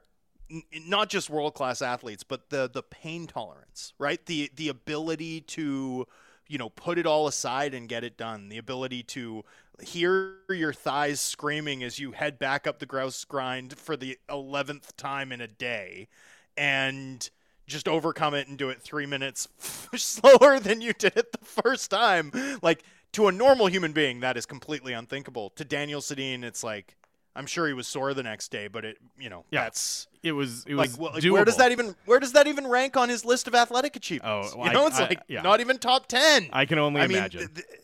n- 0.50 0.62
not 0.86 1.08
just 1.08 1.28
world 1.30 1.54
class 1.54 1.82
athletes, 1.82 2.22
but 2.24 2.50
the 2.50 2.70
the 2.72 2.82
pain 2.82 3.26
tolerance, 3.26 3.92
right? 3.98 4.24
The 4.24 4.50
the 4.54 4.68
ability 4.68 5.42
to 5.42 6.06
you 6.48 6.58
know 6.58 6.70
put 6.70 6.96
it 6.98 7.06
all 7.06 7.26
aside 7.26 7.74
and 7.74 7.88
get 7.88 8.02
it 8.04 8.16
done. 8.16 8.48
The 8.48 8.58
ability 8.58 9.02
to 9.04 9.44
hear 9.82 10.36
your 10.48 10.72
thighs 10.72 11.20
screaming 11.20 11.82
as 11.82 11.98
you 11.98 12.12
head 12.12 12.38
back 12.38 12.66
up 12.66 12.78
the 12.78 12.86
grouse 12.86 13.24
grind 13.24 13.76
for 13.78 13.96
the 13.96 14.18
eleventh 14.28 14.96
time 14.96 15.32
in 15.32 15.40
a 15.40 15.48
day, 15.48 16.08
and 16.56 17.28
just 17.70 17.88
overcome 17.88 18.34
it 18.34 18.48
and 18.48 18.58
do 18.58 18.68
it 18.68 18.82
three 18.82 19.06
minutes 19.06 19.48
slower 19.96 20.58
than 20.60 20.80
you 20.80 20.92
did 20.92 21.16
it 21.16 21.32
the 21.32 21.44
first 21.44 21.90
time. 21.90 22.32
Like 22.62 22.82
to 23.12 23.28
a 23.28 23.32
normal 23.32 23.66
human 23.66 23.92
being, 23.92 24.20
that 24.20 24.36
is 24.36 24.44
completely 24.46 24.92
unthinkable. 24.92 25.50
To 25.56 25.64
Daniel 25.64 26.00
Sedin, 26.00 26.42
it's 26.44 26.62
like 26.62 26.96
I'm 27.36 27.46
sure 27.46 27.66
he 27.68 27.72
was 27.72 27.86
sore 27.86 28.12
the 28.12 28.24
next 28.24 28.50
day, 28.50 28.66
but 28.66 28.84
it, 28.84 28.98
you 29.18 29.30
know, 29.30 29.44
Yeah. 29.52 29.62
that's 29.62 30.08
It 30.22 30.32
was 30.32 30.64
it 30.66 30.74
like, 30.74 30.90
was 30.90 30.98
well, 30.98 31.12
like, 31.14 31.24
where 31.24 31.44
does 31.44 31.56
that 31.58 31.70
even 31.72 31.94
where 32.04 32.18
does 32.20 32.32
that 32.32 32.46
even 32.48 32.66
rank 32.66 32.96
on 32.96 33.08
his 33.08 33.24
list 33.24 33.46
of 33.46 33.54
athletic 33.54 33.94
achievements? 33.96 34.50
Oh, 34.52 34.58
well, 34.58 34.66
you 34.66 34.72
know, 34.72 34.84
I- 34.84 34.86
it's 34.88 34.98
I- 35.00 35.06
like 35.08 35.20
yeah. 35.28 35.42
not 35.42 35.60
even 35.60 35.78
top 35.78 36.06
ten. 36.08 36.48
I 36.52 36.66
can 36.66 36.78
only 36.78 37.00
I 37.00 37.06
mean, 37.06 37.18
imagine. 37.18 37.48
th- 37.54 37.66
th- 37.66 37.78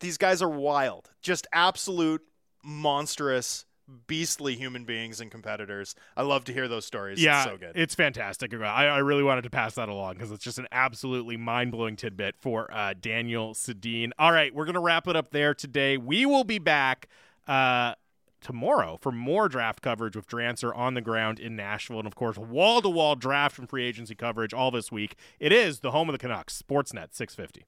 these 0.00 0.16
guys 0.16 0.40
are 0.40 0.48
wild, 0.48 1.10
just 1.20 1.46
absolute 1.52 2.22
monstrous, 2.64 3.64
beastly 4.06 4.56
human 4.56 4.84
beings 4.84 5.20
and 5.20 5.30
competitors. 5.30 5.94
I 6.16 6.22
love 6.22 6.44
to 6.44 6.52
hear 6.52 6.68
those 6.68 6.84
stories. 6.84 7.22
yeah, 7.22 7.42
it's 7.42 7.50
so 7.50 7.56
good. 7.56 7.72
it's 7.74 7.94
fantastic. 7.94 8.52
I, 8.54 8.86
I 8.86 8.98
really 8.98 9.22
wanted 9.22 9.42
to 9.42 9.50
pass 9.50 9.74
that 9.74 9.88
along 9.88 10.14
because 10.14 10.30
it's 10.30 10.44
just 10.44 10.58
an 10.58 10.66
absolutely 10.72 11.36
mind 11.36 11.72
blowing 11.72 11.96
tidbit 11.96 12.36
for 12.38 12.72
uh, 12.72 12.94
Daniel 13.00 13.54
Sedin. 13.54 14.10
All 14.18 14.32
right, 14.32 14.54
we're 14.54 14.66
gonna 14.66 14.80
wrap 14.80 15.08
it 15.08 15.16
up 15.16 15.30
there 15.30 15.54
today. 15.54 15.96
We 15.96 16.26
will 16.26 16.44
be 16.44 16.58
back. 16.58 17.08
Uh, 17.46 17.94
Tomorrow 18.42 18.96
for 19.02 19.12
more 19.12 19.50
draft 19.50 19.82
coverage 19.82 20.16
with 20.16 20.26
Drancer 20.26 20.74
on 20.74 20.94
the 20.94 21.02
ground 21.02 21.38
in 21.38 21.56
Nashville, 21.56 21.98
and 21.98 22.06
of 22.06 22.14
course, 22.14 22.38
wall 22.38 22.80
to 22.80 22.88
wall 22.88 23.14
draft 23.14 23.58
and 23.58 23.68
free 23.68 23.84
agency 23.84 24.14
coverage 24.14 24.54
all 24.54 24.70
this 24.70 24.90
week. 24.90 25.14
It 25.38 25.52
is 25.52 25.80
the 25.80 25.90
home 25.90 26.08
of 26.08 26.14
the 26.14 26.18
Canucks, 26.18 26.60
Sportsnet 26.60 27.08
650. 27.14 27.66